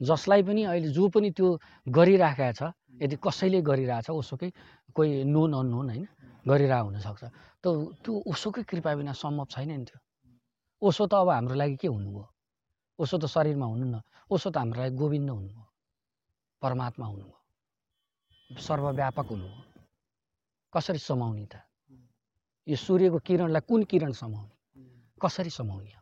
जसलाई 0.00 0.42
पनि 0.42 0.62
अहिले 0.64 0.88
जो 0.88 1.04
पनि 1.14 1.30
त्यो 1.36 1.48
गरिराखेका 1.88 2.52
छ 2.58 2.62
यदि 3.02 3.16
कसैले 3.18 3.60
गरिरहेछ 3.62 4.08
ओसोकै 4.10 4.48
कोही 4.94 5.10
नोन 5.24 5.50
अननोन 5.60 5.88
होइन? 5.90 6.06
गरिरहेको 6.46 6.86
हुनसक्छ। 6.88 7.22
त 7.62 7.64
त्यो 8.02 8.12
ओसोकै 8.30 8.62
कृपा 8.70 8.90
बिना 8.94 9.12
सम्भव 9.12 9.46
छैन 9.50 9.70
नि 9.74 9.84
त्यो। 9.88 9.98
ओसो 10.82 11.04
त 11.10 11.12
अब 11.14 11.28
हाम्रो 11.28 11.54
लागि 11.54 11.76
के 11.82 11.88
हुनुभयो? 11.88 12.24
ओसो 12.98 13.16
त 13.18 13.24
शरीरमा 13.26 13.66
हुनुहुन्न। 13.66 13.96
ओसो 14.30 14.48
त 14.50 14.56
हाम्रो 14.56 14.78
लागि 14.80 14.94
गोविन्द 14.96 15.30
हुनुभयो। 15.30 15.63
परमात्मा 16.64 17.06
हुनुभयो 17.06 18.60
सर्वव्यापक 18.60 19.26
हुनुभयो 19.30 19.62
कसरी 20.74 20.98
समाउने 20.98 21.46
त? 21.46 21.54
यो 22.68 22.76
सूर्यको 22.76 23.18
किरणलाई 23.26 23.60
कुन 23.68 23.84
किरण 23.90 24.12
समाउने? 24.12 24.54
कसरी 25.22 25.50
समाउने? 25.50 25.92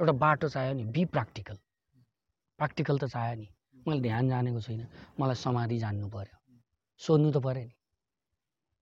एउटा 0.00 0.12
बाटो 0.12 0.48
चाहियो 0.48 0.74
नि 0.74 0.84
बी 0.94 1.04
प्र्याक्टिकल 1.04 1.56
प्र्याक्टिकल 2.58 2.98
त 2.98 3.04
चाहियो 3.04 3.36
नि। 3.40 3.48
मैले 3.86 4.00
ध्यान 4.00 4.28
जानेको 4.28 4.60
छुइनँ 4.60 4.86
मलाई 5.20 5.34
समाधि 5.34 5.78
जान्नु 5.78 6.08
पर्यो। 6.10 6.36
सोध्नु 6.98 7.30
त 7.32 7.36
पऱ्यो 7.36 7.64
नि। 7.64 7.74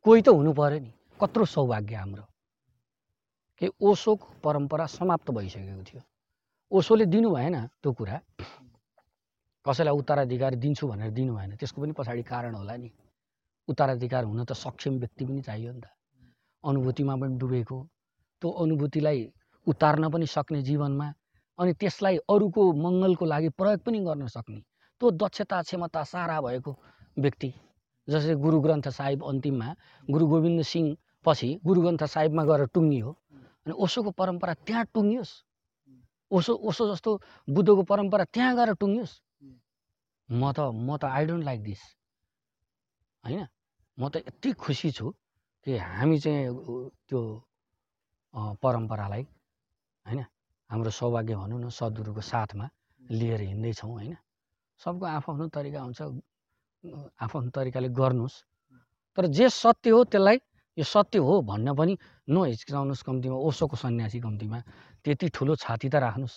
कोही 0.05 0.21
त 0.23 0.29
हुनु 0.29 0.53
पऱ्यो 0.53 0.79
नि। 0.81 0.93
कत्रो 1.21 1.45
सौभाग्य 1.45 1.95
हाम्रो। 1.95 2.25
कि 3.59 3.67
ओसोको 3.81 4.27
परम्परा 4.45 4.87
समाप्त 4.87 5.31
भइसकेको 5.31 5.85
थियो। 5.85 6.03
ओसोले 6.73 7.05
दिनु 7.07 7.29
भएन 7.35 7.57
त्यो 7.67 7.93
कुरा। 7.93 8.17
कसैलाई 9.67 9.95
उत्तराधिकारी 9.95 10.57
दिन्छु 10.57 10.87
भनेर 10.89 11.11
दिनु 11.11 11.35
भएन। 11.37 11.57
त्यसको 11.57 11.83
पनि 11.83 11.93
पछाडि 11.93 12.23
कारण 12.23 12.55
होला 12.55 12.77
नि। 12.77 12.91
उत्तराधिकार 13.69 14.25
हुन 14.25 14.45
त 14.45 14.53
सक्षम 14.53 14.99
व्यक्ति 15.03 15.25
पनि 15.25 15.43
चाहियो 15.43 15.73
नि 15.73 15.81
त। 15.81 15.87
अनुभूतिमा 16.65 17.15
पनि 17.17 17.35
डुबेको। 17.39 17.79
त्यो 18.43 18.51
अनुभूतिलाई 18.63 19.21
उतार्न 19.67 20.11
पनि 20.11 20.27
सक्ने 20.27 20.63
जीवनमा 20.63 21.13
अनि 21.59 21.73
त्यसलाई 21.81 22.17
अरूको 22.31 22.63
मङ्गलको 22.85 23.25
लागि 23.25 23.49
प्रयोग 23.59 23.81
पनि 23.81 23.99
गर्न 24.07 24.27
सक्ने। 24.27 24.61
त्यो 25.01 25.11
दक्षता 25.11 25.63
क्षमता 25.63 26.03
सारा 26.05 26.41
भएको 26.41 26.73
व्यक्ति। 27.19 27.53
जसरी 28.09 28.35
गुरु 28.35 28.61
ग्रन्थ 28.61 28.89
साहिब 28.89 29.25
अन्तिममा 29.25 29.75
गुरु 30.11 30.27
गोविन्द 30.27 30.63
सिंह 30.63 30.97
पछि 31.27 31.49
गुरु 31.67 31.81
ग्रन्थ 31.83 32.05
साहिबमा 32.05 32.45
गएर 32.45 32.67
टुङ्गियो 32.75 33.11
अनि 33.67 33.75
ओसोको 33.75 34.11
परम्परा 34.11 34.55
त्यहाँ 34.67 34.85
टुङ्गियोस्। 34.95 35.33
ओसो 36.31 36.53
ओसो 36.55 36.93
जस्तो 36.93 37.11
बुद्धको 37.49 37.83
परम्परा 37.83 38.25
त्यहाँ 38.35 38.55
गएर 38.57 38.75
टुङ्गियोस्। 38.79 39.26
म 40.29 40.53
त 40.53 40.59
म 40.87 40.97
त 40.97 41.05
आई 41.07 41.25
डोन्ट 41.27 41.45
लाइक 41.45 41.61
दिस 41.63 41.83
होइन? 43.25 43.47
म 43.99 44.03
त 44.09 44.17
यति 44.29 44.53
खुसी 44.53 44.91
छु 44.91 45.07
कि 45.67 45.77
हामी 45.79 46.19
चाहिँ 46.19 46.47
त्यो 47.09 47.21
परम्परालाई 48.63 49.23
होइन? 50.07 50.21
हाम्रो 50.71 50.91
सौभाग्य 50.91 51.35
भनौँ 51.37 51.61
न 51.61 51.69
सद्गुरुको 51.71 52.21
साथमा 52.23 52.67
लिएर 53.01 53.41
हिँड्दैछौँ 53.41 53.91
होइन? 53.91 54.17
सबको 54.81 55.05
आफ्नो 55.07 55.47
तरिका 55.49 55.81
हुन्छ। 55.81 56.01
आफ्नो 57.23 57.51
तरिकाले 57.51 57.89
गर्नुहोस्। 57.91 58.37
तर 59.19 59.27
जे 59.29 59.49
सत्य 59.51 59.91
हो 59.91 60.05
त्यसलाई 60.05 60.39
यो 60.77 60.85
सत्य 60.85 61.19
हो 61.19 61.35
भन्न 61.43 61.75
पनि 61.75 61.95
नहिचकिचाउनुहोस् 62.29 63.07
कम्तीमा 63.09 63.37
ओसोको 63.49 63.77
सन्यासी 63.77 64.19
कम्तीमा। 64.21 64.59
त्यति 65.05 65.27
ठुलो 65.35 65.55
छाती 65.57 65.89
त 65.89 65.95
राख्नुहोस्। 65.97 66.37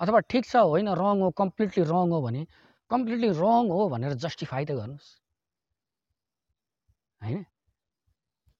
अथवा 0.00 0.20
ठिक 0.30 0.44
छ 0.46 0.62
होइन 0.70 0.88
रङ 1.02 1.20
हो 1.24 1.30
कम्प्लिटली 1.40 1.82
रङ 1.92 2.14
हो 2.14 2.20
भने 2.22 2.46
कम्प्लिटली 2.90 3.28
रङ 3.42 3.70
हो 3.76 3.88
भनेर 3.88 4.12
जस्टिफाई 4.24 4.64
त 4.64 4.70
गर्नुहोस्। 4.80 5.10
होइन? 7.20 7.44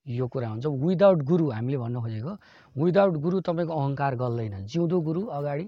यो 0.06 0.26
कुरा 0.28 0.48
हुन्छ। 0.48 0.66
विदाउट 0.84 1.22
गुरु 1.30 1.50
हामीले 1.50 1.78
भन्नु 1.78 2.00
खोजेको 2.00 2.32
विदाउट 2.76 3.14
गुरु 3.24 3.40
तपाईँको 3.40 3.72
अहङ्कार 3.80 4.12
गल्दैन। 4.16 4.54
जिउँदो 4.66 5.00
गुरु 5.00 5.22
अगाडि 5.38 5.66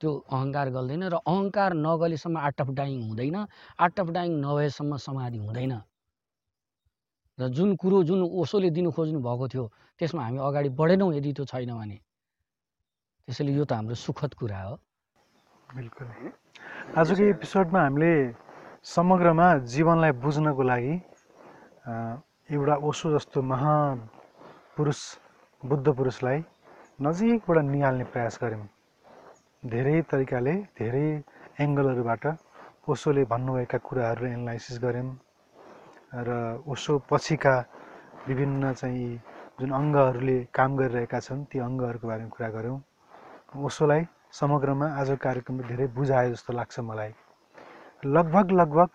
त्यो 0.00 0.10
अहङ्कार 0.28 0.70
गल्दैन 0.70 1.02
र 1.14 1.16
अहङ्कार 1.24 1.70
नगलेसम्म 1.86 2.36
आर्ट 2.38 2.60
अफ 2.60 2.70
डाइङ 2.78 2.96
हुँदैन। 3.08 3.36
आर्ट 3.78 4.00
अफ 4.00 4.08
डाइङ 4.16 4.30
नभएसम्म 4.44 4.96
समाधि 5.06 5.38
हुँदैन। 5.38 5.74
र 7.38 7.48
जुन 7.48 7.76
कुरो 7.76 8.02
जुन 8.08 8.20
ओसोले 8.42 8.70
दिनु 8.70 8.90
खोज्नु 8.90 9.20
भएको 9.20 9.48
थियो 9.48 9.64
त्यसमा 10.00 10.22
हामी 10.24 10.38
अगाडि 10.48 10.68
बढेनौँ 10.80 11.14
यदि 11.14 11.32
त्यो 11.32 11.44
छैन 11.44 11.72
भने। 11.76 11.96
त्यसैले 13.26 13.52
यो 13.58 13.64
त 13.66 13.72
हाम्रो 13.74 13.94
सुखद 13.98 14.32
कुरा 14.38 14.60
हो। 14.62 14.74
बिल्कुल। 15.76 16.06
आजको 16.94 17.22
एपिसोडमा 17.34 17.80
हामीले 17.82 18.12
समग्रमा 18.86 19.46
जीवनलाई 19.66 20.12
बुझ्नको 20.22 20.62
लागि 20.62 20.94
एउटा 22.54 22.74
ओसो 22.86 23.06
जस्तो 23.14 23.42
महापुरुष 23.42 25.00
बुद्ध 25.62 25.86
पुरुषलाई 25.98 26.38
नजिकबाट 27.02 27.64
निहाल्ने 27.74 28.04
प्रयास 28.14 28.38
गऱ्यौँ। 28.42 28.66
धेरै 29.62 29.96
तरिकाले 30.06 30.54
धेरै 30.78 31.06
एङ्गलहरूबाट 31.66 32.24
ओसोले 32.86 33.22
भन्नुभएका 33.26 33.78
कुराहरू 33.86 34.24
एनालाइसिस 34.34 34.76
गऱ्यौँ 34.86 35.10
र 36.26 36.30
ओसो 36.70 36.92
पछिका 37.10 37.54
विभिन्न 38.28 38.72
चाहिँ 38.80 39.08
जुन 39.58 39.70
अङ्गहरूले 39.80 40.38
काम 40.54 40.70
गरिरहेका 40.78 41.18
छन् 41.26 41.48
ती 41.50 41.58
अङ्गहरूको 41.66 42.06
बारेमा 42.06 42.30
कुरा 42.36 42.50
गऱ्यौँ। 42.58 42.78
ओसोलाई 43.64 44.02
समग्रमा 44.32 44.86
आजको 45.00 45.16
कार्यक्रमले 45.24 45.64
धेरै 45.68 45.86
बुझायो 45.96 46.30
जस्तो 46.30 46.52
लाग्छ 46.52 46.80
मलाई। 46.80 47.12
लगभग 48.06 48.50
लगभग 48.52 48.90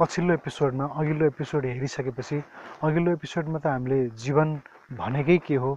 पछिल्लो 0.00 0.32
एपिसोडमा 0.34 0.84
अघिल्लो 1.00 1.26
एपिसोड 1.26 1.64
हेरिसकेपछि 1.66 2.42
अघिल्लो 2.84 3.10
एपिसोडमा 3.12 3.58
त 3.58 3.66
हामीले 3.66 3.98
जीवन 4.24 4.48
भनेकै 5.00 5.38
के 5.46 5.56
हो? 5.56 5.72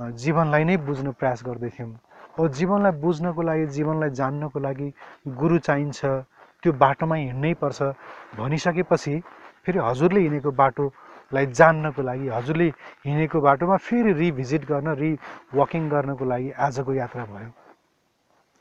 जीवनलाई 0.00 0.64
नै 0.64 0.76
बुझ्न 0.88 1.12
प्रयास 1.20 1.42
गर्दैथ्यौँ। 1.46 1.92
अब 2.38 2.46
जीवनलाई 2.58 2.92
बुझ्नको 3.00 3.42
लागि 3.42 3.66
जीवनलाई 3.76 4.10
जान्नको 4.20 4.58
लागि 4.60 4.88
गुरु 5.40 5.58
चाहिन्छ 5.58 6.00
त्यो 6.62 6.72
बाटोमा 6.72 7.16
हिँड्नै 7.16 7.52
पर्छ। 7.60 7.78
भनिसकेपछि 8.36 9.14
फेरि 9.64 9.78
हजुरले 9.88 10.20
हिँडेको 10.20 10.50
बाटोलाई 11.30 11.46
जान्नको 11.54 12.02
लागि 12.02 12.28
हजुरले 12.28 12.68
हिँडेको 13.06 13.40
बाटोमा 13.40 13.76
फेरि 13.78 14.12
रिभिजिट 14.18 14.64
गर्न 14.66 14.88
रि 14.98 15.10
वकिङ 15.54 15.88
गर्नको 15.88 16.24
लागि 16.26 16.50
आजको 16.58 16.92
यात्रा 16.94 17.24
भयो। 17.24 17.50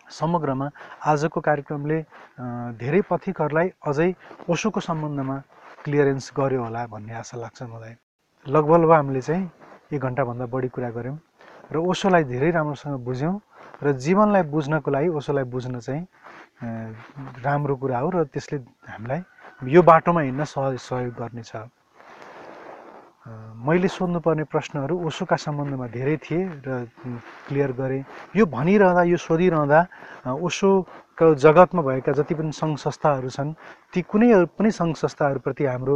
समग्रमा 0.06 0.70
आजको 1.02 1.40
कार्यक्रमले 1.41 1.98
धेरै 2.78 3.02
पथिकहरूलाई 3.10 3.68
अझै 3.90 4.10
ओसोको 4.50 4.80
सम्बन्धमा 4.86 5.38
क्लियरेन्स 5.84 6.32
गर्यो 6.38 6.62
होला 6.64 6.86
भन्ने 6.94 7.14
आशा 7.22 7.38
लाग्छ 7.41 7.62
मलाई। 7.74 7.94
लगभग 8.46 8.91
हामीले 8.91 9.22
चाहिँ 9.22 9.50
एक 9.94 10.02
घन्टाभन्दा 10.02 10.46
बढी 10.46 10.70
कुरा 10.70 10.90
गऱ्यौँ 10.94 11.18
र 11.74 11.76
ओसोलाई 11.90 12.24
धेरै 12.30 12.52
राम्रोसँग 12.54 13.02
बुझ्यौँ 13.02 13.36
र 13.82 13.98
जीवनलाई 13.98 14.44
बुझ्नको 14.54 14.90
लागि 14.91 15.10
ओसोलाई 15.18 15.46
बुझ्न 15.50 15.80
चाहिँ 15.82 16.06
राम्रो 17.41 17.76
कुरा 17.82 17.98
हो 17.98 18.10
र 18.14 18.24
त्यसले 18.30 18.58
हामीलाई 18.94 19.22
यो 19.74 19.82
बाटोमा 19.82 20.22
हिँड्न 20.22 20.44
सहज 20.46 20.78
सहयोग 20.78 21.14
गर्नेछ। 21.18 21.54
मैले 23.60 23.88
सोध्नुपर्ने 23.88 24.44
प्रश्नहरू 24.48 24.95
ओसोका 25.07 25.36
सम्बन्धमा 25.36 25.88
धेरै 25.91 26.18
थिए 26.23 26.41
र 26.64 26.88
क्लियर 27.48 27.72
गरेँ। 27.76 28.03
यो 28.36 28.45
भनिरहँदा 28.48 29.03
यो 29.11 29.18
सोधिरहँदा 29.19 29.80
ओसोको 30.31 31.36
जगतमा 31.36 31.81
भएका 31.84 32.11
जति 32.15 32.34
पनि 32.40 32.52
सङ्घ 32.56 32.77
संस्थाहरू 32.80 33.30
छन् 33.30 33.52
ती 33.91 33.99
कुनै 34.07 34.30
पनि 34.56 34.72
सङ्घ 34.72 34.95
संस्थाहरूप्रति 34.95 35.64
हाम्रो 35.65 35.95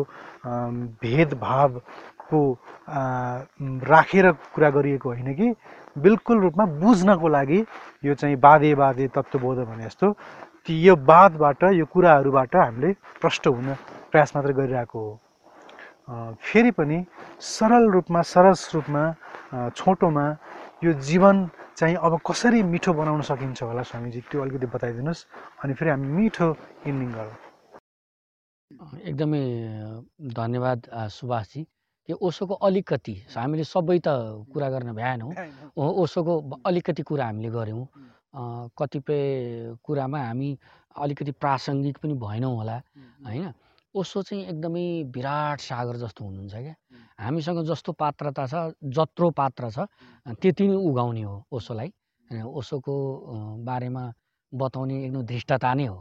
भेदभावको 0.99 2.41
राखेर 3.87 4.25
कुरा 4.53 4.69
गरिएको 4.69 5.09
होइन 5.09 5.33
कि 5.33 5.47
बिल्कुल 5.95 6.37
रूपमा 6.41 6.65
बुझ्नको 6.83 7.27
लागि 7.27 7.59
यो 8.03 8.13
चाहिँ 8.19 8.35
बाधे 8.43 8.75
बाधे 8.75 9.07
तत्त्वबोध 9.15 9.57
भने 9.63 9.83
जस्तो 9.87 10.07
ती 10.67 10.73
यो 10.83 10.95
बादबाट 10.95 11.63
यो 11.79 11.85
कुराहरूबाट 11.85 12.55
हामीले 12.55 12.89
प्रष्ट 13.21 13.47
हुन 13.47 13.67
प्रयास 14.11 14.35
मात्र 14.35 14.51
गरिरहेको 14.51 14.99
हो। 14.99 15.19
फेरि 16.07 16.71
पनि 16.77 16.97
सरल 17.39 17.89
रूपमा 17.91 18.21
सरस 18.33 18.61
रूपमा 18.75 19.03
छोटोमा 19.75 20.25
यो 20.83 20.93
जीवन 21.09 21.35
चाहिँ 21.77 21.95
अब 21.95 22.19
कसरी 22.27 22.63
मिठो 22.63 22.93
बनाउन 22.93 23.21
सकिन्छ 23.23 23.63
होला 23.63 23.83
स्वामीजी 23.87 24.19
त्यो 24.31 24.41
अलिकति 24.41 24.67
बताइदिनुहोस् 24.75 25.25
अनि 25.63 25.73
फेरि 25.73 25.89
हामी 25.89 26.07
मिठो 26.17 26.47
इन्डिङ 26.87 27.09
गरौँ। 27.13 27.35
एकदमै 29.09 29.43
धन्यवाद 30.33 30.79
सुभाषजी 31.17 31.61
कि 32.09 32.13
ओसोको 32.19 32.53
अलिकति 32.67 33.15
हामीले 33.31 33.63
सबै 33.63 33.97
त 34.03 34.07
कुरा 34.51 34.69
गर्न 34.69 34.91
भ्याएनौँ 34.93 35.31
ओसोको 36.03 36.33
अलिकति 36.67 37.03
कुरा 37.09 37.25
हामीले 37.25 37.49
गऱ्यौँ। 37.49 37.85
कतिपय 38.77 39.21
कुरामा 39.85 40.19
हामी 40.19 40.49
अलिकति 40.99 41.31
प्रासङ्गिक 41.39 41.97
पनि 42.03 42.13
भएनौँ 42.19 42.55
होला 42.55 42.77
होइन? 43.25 43.53
ओसो 43.95 44.21
चाहिँ 44.21 44.43
एकदमै 44.49 44.85
विराट 45.15 45.59
सागर 45.61 45.95
जस्तो 46.03 46.25
हुनुहुन्छ 46.25 46.53
क्या। 46.53 46.75
हामीसँग 47.19 47.59
जस्तो 47.65 47.91
पात्रता 47.93 48.45
छ 48.47 48.53
जत्रो 48.89 49.29
पात्र 49.31 49.69
छ 49.69 49.85
त्यति 50.41 50.67
नै 50.67 50.75
उगाउने 50.89 51.21
हो 51.21 51.35
ओसोलाई 51.53 51.89
होइन 52.29 52.43
ओसोको 52.43 52.93
बारेमा 53.63 54.03
बताउने 54.53 54.95
एकदम 55.05 55.21
धृष्टता 55.25 55.73
नै 55.73 55.85
हो। 55.85 55.99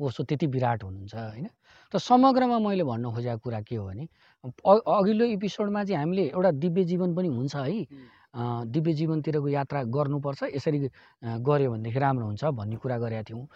ओसो 0.00 0.24
त्यति 0.24 0.46
विराट 0.46 0.82
हुनुहुन्छ 0.84 1.14
होइन? 1.14 1.46
त 1.92 1.96
समग्रमा 2.00 2.58
मैले 2.58 2.84
भन्नु 2.84 3.08
खोजेको 3.14 3.38
कुरा 3.44 3.60
के 3.62 3.76
हो 3.76 3.84
भने 3.86 4.04
अघिल्लो 4.44 5.24
एपिसोडमा 5.36 5.84
चाहिँ 5.84 5.98
हामीले 6.00 6.22
एउटा 6.34 6.50
दिव्य 6.58 6.84
जीवन 6.84 7.14
पनि 7.14 7.28
हुन्छ 7.28 7.54
है। 7.56 7.86
दिव्य 8.34 8.92
जीवनतिरको 8.98 9.48
यात्रा 9.48 9.82
गर्नुपर्छ। 9.94 10.42
यसरी 10.56 10.78
गऱ्यो 11.46 11.70
भनेदेखि 11.70 11.98
राम्रो 11.98 12.26
हुन्छ 12.26 12.44
भन्ने 12.58 12.76
कुरा 12.82 12.98
गरेका 12.98 13.22
थियौँ। 13.30 13.46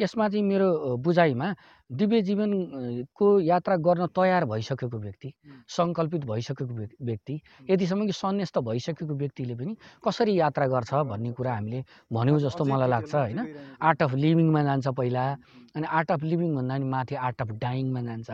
यसमा 0.00 0.28
चाहिँ 0.28 0.44
मेरो 0.44 0.96
बुझाइमा 1.00 1.48
दिव्य 1.90 2.20
जीवनको 2.22 3.26
यात्रा 3.40 3.76
गर्न 3.76 4.06
तयार 4.16 4.44
भइसकेको 4.44 4.98
व्यक्ति 4.98 5.32
सङ्कल्पित 5.76 6.24
भइसकेको 6.26 6.74
व्यक्- 6.74 6.96
व्यक्ति 7.02 7.40
यतिसम्म 7.70 8.06
कि 8.06 8.12
सन्न्यास्त 8.12 8.58
भइसकेको 8.58 9.14
व्यक्तिले 9.14 9.54
पनि 9.54 9.76
कसरी 10.04 10.38
यात्रा 10.38 10.66
गर्छ 10.66 10.94
भन्ने 11.10 11.32
कुरा 11.32 11.52
हामीले 11.54 11.84
भन्यौँ 12.12 12.38
जस्तो 12.40 12.64
मलाई 12.64 12.88
लाग्छ 12.88 13.14
होइन। 13.14 13.38
आर्ट 13.80 14.02
अफ 14.02 14.14
लिभिङमा 14.14 14.62
जान्छ 14.62 14.86
पहिला 14.88 15.24
अनि 15.76 15.86
आर्ट 15.86 16.10
अफ 16.10 16.22
लिभिङ 16.22 16.54
भन्दा 16.56 16.74
पनि 16.74 16.84
माथि 16.84 17.14
आर्ट 17.14 17.42
अफ 17.42 17.50
डाइङमा 17.62 18.00
जान्छ। 18.02 18.30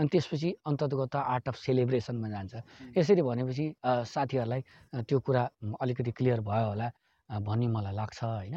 अनि 0.00 0.08
त्यसपछि 0.08 0.50
अन्तर्गत 0.66 1.16
आर्ट 1.16 1.48
अफ 1.48 1.56
सेलिब्रेसनमा 1.60 2.28
जान्छ। 2.32 2.54
यसरी 2.96 3.22
भनेपछि 3.22 3.64
साथीहरूलाई 3.84 4.60
त्यो 5.04 5.18
कुरा 5.20 5.42
अलिकति 5.76 6.12
क्लियर 6.16 6.40
भयो 6.40 6.68
होला 6.72 6.88
भन्ने 7.28 7.66
मलाई 7.68 7.94
लाग्छ 7.94 8.18
होइन। 8.24 8.56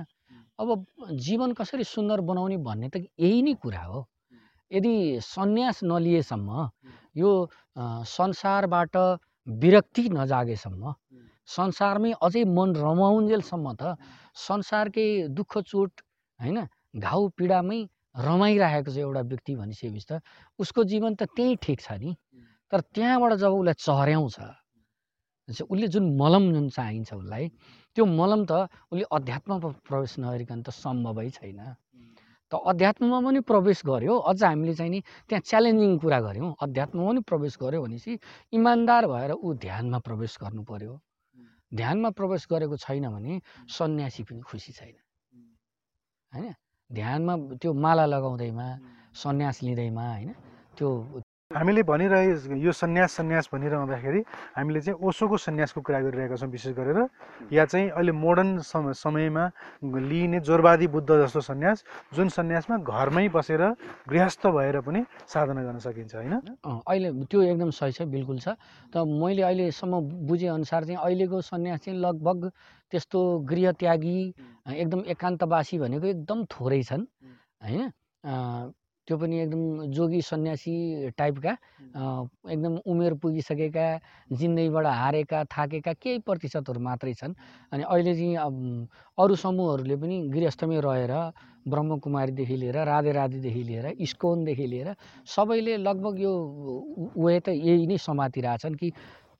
अब 0.55 0.67
जीवन 1.19 1.53
कसरी 1.59 1.83
सुन्दर 1.83 2.21
बनाउने 2.23 2.57
भन्ने 2.63 2.87
त 2.89 2.95
यही 3.19 3.41
नै 3.43 3.53
कुरा 3.59 3.83
हो। 3.91 3.99
यदि 4.71 4.93
सन्यास 5.21 5.83
नलिएसम्म 5.83 6.49
यो 7.15 7.29
संसारबाट 8.07 8.95
विरक्ति 9.47 10.03
नजागेसम्म 10.09 10.93
संसारमै 11.49 12.11
अझै 12.23 12.43
मन 12.47 12.69
रमाउन्जेलसम्म 12.75 13.73
त 13.75 13.99
संसारकै 14.39 15.07
दुःख 15.37 15.57
चोट 15.67 15.91
होइन 16.39 16.59
घाउ 16.97 17.27
पीडामै 17.37 17.79
रमाइरहेको 18.15 18.91
छ 18.91 18.97
एउटा 18.97 19.21
व्यक्ति 19.21 19.55
भनिसकेपछि 19.55 20.05
त 20.09 20.21
उसको 20.59 20.83
जीवन 20.83 21.15
त 21.15 21.23
त्यही 21.35 21.55
ठिक 21.61 21.79
छ 21.81 21.97
नि। 21.97 22.15
तर 22.71 22.79
त्यहाँबाट 22.93 23.33
जब 23.41 23.51
उसलाई 23.53 23.73
चर्याउँछ 23.73 24.37
उसले 25.49 25.87
जुन 25.87 26.05
मलम 26.17 26.43
जुन 26.53 26.69
चाहिन्छ 26.69 27.13
उसलाई 27.13 27.49
त्यो 27.95 28.05
मलम 28.05 28.45
त 28.45 28.69
उसले 28.91 29.05
अध्यात्ममा 29.11 29.57
प्रवेश 29.83 30.13
नगरिकन 30.19 30.59
त 30.63 30.69
सम्भवै 30.71 31.29
छैन। 31.29 31.59
त 32.51 32.53
अध्यात्ममा 32.53 33.19
पनि 33.25 33.39
प्रवेश 33.49 33.81
गर्यो। 33.85 34.13
अझ 34.29 34.43
हामीले 34.43 34.73
चाहिँ 34.77 34.91
नि 34.91 34.99
त्यहाँ 35.27 35.41
च्यालेन्जिङ 35.41 35.97
कुरा 35.97 36.19
गऱ्यौँ। 36.21 36.49
अध्यात्ममा 36.61 37.05
पनि 37.09 37.21
प्रवेश 37.25 37.53
गर्यो 37.59 37.81
भनेपछि 37.81 38.13
इमान्दार 38.53 39.03
भएर 39.09 39.31
ऊ 39.35 39.53
ध्यानमा 39.57 39.99
प्रवेश 39.99 40.37
गर्नु 40.41 40.63
पर्यो। 40.63 40.93
ध्यानमा 41.73 42.09
प्रवेश 42.13 42.47
गरेको 42.51 42.77
छैन 42.77 43.05
भने 43.09 43.41
सन्यासी 43.67 44.23
पनि 44.23 44.41
खुसी 44.45 44.71
छैन। 44.71 44.95
होइन? 46.31 46.53
ध्यानमा 46.93 47.33
त्यो 47.61 47.71
माला 47.75 48.05
लगाउँदैमा 48.05 48.67
सन्यास 49.15 49.57
लिँदैमा 49.63 50.05
होइन? 50.09 50.31
त्यो 50.77 50.89
हामीले 51.53 51.83
भनिरहे 51.85 52.57
यो 52.57 52.71
सन्यास 52.71 53.11
सन्यास 53.17 53.49
भनिरहँदाखेरि 53.53 54.21
हामीले 54.57 54.79
चाहिँ 54.81 54.97
ओसोको 54.99 55.37
सन्यासको 55.37 55.79
कुरा 55.85 55.99
गरिरहेका 56.01 56.35
छौँ 56.35 56.49
विशेष 56.49 56.73
गरेर। 56.73 56.99
या 57.53 57.65
चाहिँ 57.65 57.89
अहिले 57.93 58.11
मोडर्न 58.11 58.57
सम 58.65 58.91
समयमा 58.91 59.45
लिइने 59.85 60.39
जोरवादी 60.41 60.87
बुद्ध 60.89 61.09
जस्तो 61.23 61.41
सन्यास 61.41 61.83
जुन 62.15 62.27
सन्यासमा 62.29 62.77
घरमै 62.81 63.27
बसेर 63.29 63.61
गृहस्थ 64.09 64.43
भएर 64.47 64.79
पनि 64.81 65.01
साधना 65.29 65.61
गर्न 65.63 65.79
सकिन्छ 65.79 66.15
होइन? 66.15 66.33
अँ, 66.65 66.81
अहिले 66.87 67.09
त्यो 67.29 67.41
एकदम 67.41 67.69
सही 67.69 67.91
छ 67.91 68.01
बिल्कुल 68.09 68.37
छ। 68.39 68.47
त 68.89 69.05
मैले 69.05 69.41
अहिलेसम्म 69.41 69.93
बुझेअनुसार 70.27 70.81
चाहिँ 70.85 70.99
अहिलेको 70.99 71.41
सन्यास 71.41 71.79
चाहिँ 71.85 71.99
लगभग 71.99 72.49
त्यस्तो 72.91 73.19
गृहत्यागी 73.49 74.19
अँ, 74.65 74.73
एकदम 74.73 74.99
एकान्तवासी 75.13 75.79
भनेको 75.79 76.05
एकदम 76.07 76.45
थोरै 76.49 76.81
छन् 76.83 77.05
होइन? 77.63 77.91
अँ, 78.23 78.73
त्यो 79.07 79.15
पनि 79.17 79.35
एकदम 79.43 79.91
जोगी 79.91 80.21
सन्यासी 80.23 80.75
टाइपका 81.17 81.51
एकदम 82.47 82.73
उमेर 82.87 83.13
पुगिसकेका 83.19 83.87
जिन्दगीबाट 84.31 84.85
हारेका 84.85 85.43
थाकेका 85.51 85.93
केही 85.93 86.19
प्रतिशतहरू 86.23 86.79
मात्रै 86.79 87.13
छन्। 87.13 87.33
अनि 87.71 87.83
अहिले 87.83 88.13
चाहिँ 88.15 88.35
अब 88.47 88.53
अरू 89.17 89.35
समूहहरूले 89.35 89.95
पनि 89.99 90.15
गृहस्थमै 90.31 90.79
रहेर 90.79 91.13
ब्रह्मकुमारीदेखि 91.67 92.55
लिएर 92.57 92.77
राधे 92.83 93.11
राधेदेखि 93.11 93.63
लिएर 93.63 93.85
इस्कोनदेखि 93.99 94.67
लिएर 94.67 94.95
सबैले 95.27 95.77
लगभग 95.83 96.15
यो 96.19 96.31
उयो 97.15 97.39
त 97.39 97.47
यही 97.59 97.87
नै 97.87 97.97
समातिरहेछन् 97.99 98.75
कि 98.75 98.87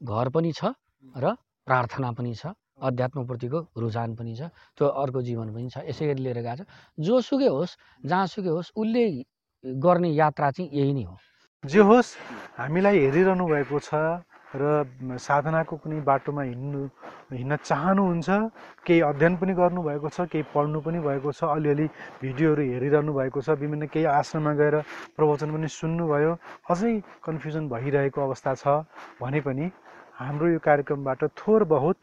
घर 0.04 0.28
पनि 0.30 0.52
छ 0.52 0.76
र 1.16 1.36
प्रार्थना 1.68 2.12
पनि 2.12 2.34
छ 2.36 2.52
अध्यात्मप्रतिको 2.84 3.60
रुझान 3.80 4.16
पनि 4.16 4.36
छ 4.36 4.52
त्यो 4.76 4.88
अर्को 4.88 5.22
जीवन 5.24 5.48
पनि 5.56 5.70
छ। 5.72 5.88
यसै 5.88 6.04
गरी 6.04 6.22
लिएर 6.24 6.40
गएको 6.44 6.64
छ। 6.64 6.68
जोसुकै 7.00 7.48
होस् 7.48 7.78
जहाँसुकै 8.04 8.52
होस् 8.52 8.72
उसले 8.76 9.04
गर्ने 9.64 10.10
यात्रा 10.12 10.52
चाहिँ 10.52 10.70
यही 10.74 10.94
नै 10.94 11.04
हो। 11.04 11.18
जे 11.64 11.80
होस् 11.80 12.16
हामीलाई 12.60 13.00
हेरिरहनु 13.00 13.46
भएको 13.48 13.80
छ 13.80 13.96
र 14.54 15.18
साधनाको 15.18 15.76
कुनै 15.82 16.00
बाटोमा 16.06 16.42
हिँड्नु 16.44 16.82
हिँड्न 17.34 17.56
चाहनुहुन्छ 17.66 18.30
केही 18.86 19.00
अध्ययन 19.02 19.36
पनि 19.42 19.54
गर्नुभएको 19.58 20.10
छ 20.10 20.28
केही 20.30 20.44
पढ्नु 20.54 20.80
पनि 20.86 21.00
भएको 21.02 21.32
छ 21.32 21.50
अलिअलि 21.50 21.88
भिडियोहरू 22.22 22.64
हेरिरहनु 22.64 23.14
भएको 23.14 23.42
छ 23.42 23.50
विभिन्न 23.58 23.88
केही 23.90 24.06
आश्रममा 24.14 24.54
गएर 24.54 24.76
प्रवचन 25.18 25.50
पनि 25.56 25.68
सुन्नुभयो 25.74 26.32
अझै 26.70 26.94
कन्फ्युजन 27.26 27.70
भइरहेको 27.70 28.20
अवस्था 28.22 28.54
छ 28.62 28.66
भने 29.22 29.42
पनि 29.42 29.66
हाम्रो 30.20 30.48
यो 30.54 30.60
कार्यक्रमबाट 30.62 31.24
थोर 31.34 31.64
बहुत 31.74 31.98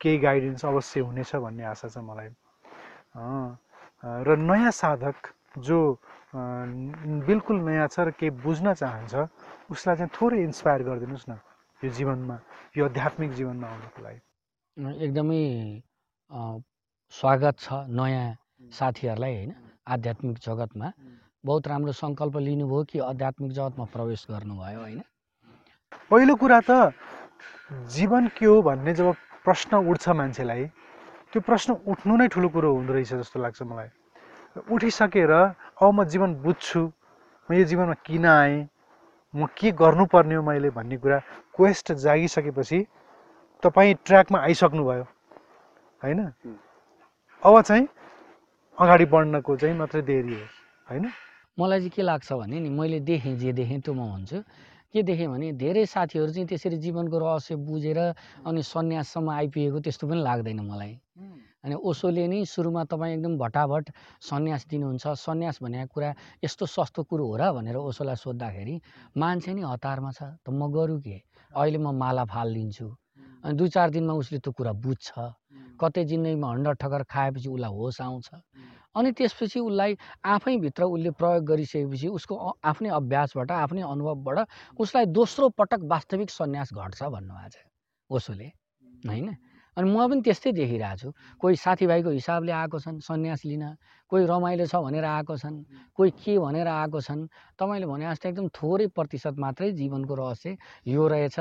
केही 0.00 0.18
गाइडेन्स 0.18 0.64
अवश्य 0.66 1.00
हुनेछ 1.06 1.36
भन्ने 1.36 1.64
आशा 1.70 1.88
छ 1.88 2.02
मलाई। 2.02 2.34
र 4.26 4.28
नयाँ 4.42 4.70
साधक 4.74 5.30
जो 5.62 5.78
बिल्कुल 6.32 7.56
नयाँ 7.60 7.88
छ 7.92 8.00
र 8.08 8.10
केही 8.16 8.30
बुझ्न 8.40 8.72
चाहन्छ 8.72 9.14
उसलाई 9.68 9.96
चाहिँ 9.96 10.10
थोरै 10.16 10.40
इन्सपायर 10.48 10.82
गरिदिनुहोस् 10.88 11.28
न 11.28 11.36
यो 11.80 11.88
जीवनमा 11.92 12.36
यो 12.72 12.84
आध्यात्मिक 12.88 13.30
जीवनमा 13.36 13.66
आउनको 13.68 14.00
लागि। 14.00 14.20
एकदमै 15.04 15.44
स्वागत 17.12 17.54
छ 17.60 17.84
नयाँ 17.84 18.32
साथीहरूलाई 18.72 19.34
होइन? 19.36 19.52
आध्यात्मिक 19.84 20.36
जगतमा। 20.40 20.88
बहुत 21.44 21.68
राम्रो 21.68 21.92
सङ्कल्प 22.00 22.36
लिनुभयो 22.48 22.82
कि 22.88 22.98
आध्यात्मिक 23.12 23.52
जगतमा 23.52 23.84
प्रवेश 23.92 24.26
गर्नुभयो 24.32 24.80
होइन? 24.80 25.00
पहिलो 26.08 26.34
कुरा 26.40 26.60
त 26.64 26.96
जीवन 27.92 28.32
के 28.32 28.46
हो 28.46 28.56
भन्ने 28.64 28.92
जब 28.96 29.12
प्रश्न 29.44 29.84
उठ्छ 29.84 30.08
मान्छेलाई 30.16 30.64
त्यो 31.28 31.40
प्रश्न 31.44 31.76
उठ्नु 31.84 32.16
नै 32.16 32.28
ठुलो 32.32 32.48
कुरो 32.48 32.68
हुँदो 32.72 32.92
रहेछ 32.92 33.20
जस्तो 33.20 33.36
लाग्छ 33.36 33.62
मलाई। 33.68 33.90
उठिसकेर 34.68 35.32
अब 35.82 35.90
म 35.90 36.04
जीवन 36.06 36.34
बुझ्छु। 36.46 36.80
म 37.50 37.54
यो 37.58 37.64
जीवनमा 37.66 37.94
किन 38.06 38.26
आएँ? 38.26 38.68
म 39.34 39.46
के 39.58 39.70
गर्नुपर्ने 39.74 40.34
हो 40.34 40.42
मैले 40.42 40.70
भन्ने 40.70 40.96
कुरा 41.02 41.18
क्वेस्ट 41.58 41.92
जागिसकेपछि 41.98 42.78
तपाईँ 43.62 43.94
ट्र्याकमा 44.06 44.38
आइसक्नुभयो। 44.38 45.04
होइन? 46.02 46.20
अब 47.42 47.60
चाहिँ 47.62 47.88
अगाडि 48.78 49.04
बढ्नको 49.10 49.56
चाहिँ 49.56 49.74
मात्रै 49.74 50.02
देरी 50.02 50.34
हो। 50.34 50.46
होइन? 50.86 51.10
मलाई 51.58 51.78
चाहिँ 51.78 51.90
के 51.90 52.02
लाग्छ 52.02 52.32
भने 52.32 52.60
नि 52.60 52.68
मैले 52.70 53.00
देखेँ 53.02 53.34
जे 53.42 53.52
देखेँ 53.52 53.80
त्यो 53.82 53.94
म 53.94 54.06
भन्छु। 54.06 54.38
के 54.94 55.02
देखेँ 55.02 55.28
भने 55.28 55.52
धेरै 55.58 55.84
साथीहरू 55.86 56.30
चाहिँ 56.30 56.46
त्यसरी 56.46 56.76
जीवनको 56.78 57.18
रहस्य 57.18 57.56
बुझेर 57.58 57.98
अनि 58.46 58.62
सन्याससम्म 58.62 59.30
आइपुगेको 59.30 59.78
त्यस्तो 59.82 60.06
पनि 60.06 60.22
लाग्दैन 60.22 60.60
मलाई। 60.62 61.01
अनि 61.16 61.74
ओसोले 61.76 62.24
नै 62.26 62.44
सुरुमा 62.48 62.82
तपाईँ 62.88 63.14
एकदम 63.16 63.36
भटाभट 63.38 63.84
सन्यास 64.20 64.66
दिनुहुन्छ। 64.70 65.04
सन्यास 65.20 65.58
भनेको 65.62 65.92
कुरा 65.92 66.10
यस्तो 66.44 66.64
सस्तो 66.66 67.02
कुरो 67.04 67.24
हो 67.26 67.36
र 67.36 67.52
भनेर 67.52 67.76
ओसोलाई 67.76 68.16
सोद्धाखेरि 68.16 68.74
मान्छे 69.16 69.52
नै 69.52 69.62
हतारमा 69.62 70.10
छ 70.16 70.20
त 70.40 70.46
म 70.50 70.72
गरौँ 70.72 71.00
के? 71.04 71.16
अहिले 71.52 71.78
म 71.78 71.92
माला 71.92 72.24
फालिदिन्छु। 72.24 72.88
अनि 73.44 73.54
दुई 73.58 73.68
चार 73.68 73.88
दिनमा 73.92 74.12
उसले 74.16 74.38
त्यो 74.40 74.52
कुरा 74.56 74.72
बुझ्छ। 74.72 75.08
कतै 75.76 76.02
जिन्दगीमा 76.10 76.48
हन्डर 76.48 76.74
ठगर 76.80 77.02
खाएपछि 77.12 77.48
उसलाई 77.48 77.72
होस 77.76 78.00
आउँछ। 78.00 78.28
अनि 78.96 79.12
त्यसपछि 79.12 79.58
उसलाई 79.60 79.92
आफैभित्र 80.24 80.82
उसले 80.84 81.10
प्रयोग 81.20 81.44
गरिसकेपछि 81.44 82.08
उसको 82.08 82.34
आफ्नै 82.64 82.88
अभ्यासबाट 82.88 83.50
आफ्नै 83.52 83.82
अनुभवबाट 83.84 84.38
उसलाई 84.80 85.04
दोस्रो 85.12 85.48
पटक 85.58 85.80
वास्तविक 85.92 86.30
सन्यास 86.30 86.68
घट्छ 86.72 87.00
भन्नुभएको 87.04 87.48
छ। 87.52 87.56
ओसोले 88.10 88.48
होइन? 89.08 89.28
अनि 89.76 89.86
म 89.88 89.96
पनि 90.04 90.20
त्यस्तै 90.20 90.52
देखिरहेको 90.52 90.96
छु। 91.00 91.08
कोही 91.40 91.54
साथीभाइको 91.56 92.10
हिसाबले 92.12 92.52
आएको 92.52 92.78
छन् 92.78 93.00
सन्यास 93.00 93.40
लिन 93.48 93.64
कोही 94.12 94.22
रमाइलो 94.28 94.64
छ 94.68 94.74
भनेर 94.84 95.04
आएको 95.04 95.34
छन् 95.40 95.56
कोही 95.96 96.10
के 96.12 96.34
भनेर 96.36 96.68
आएको 96.68 97.00
छन्। 97.00 97.20
तपाईँले 97.56 97.86
भने 97.88 98.04
जस्तो 98.12 98.28
एकदम 98.28 98.46
थोरै 98.52 98.86
प्रतिशत 98.92 99.34
मात्रै 99.40 99.72
जीवनको 99.72 100.14
रहस्य 100.14 100.56
यो 100.92 101.02
रहेछ। 101.08 101.36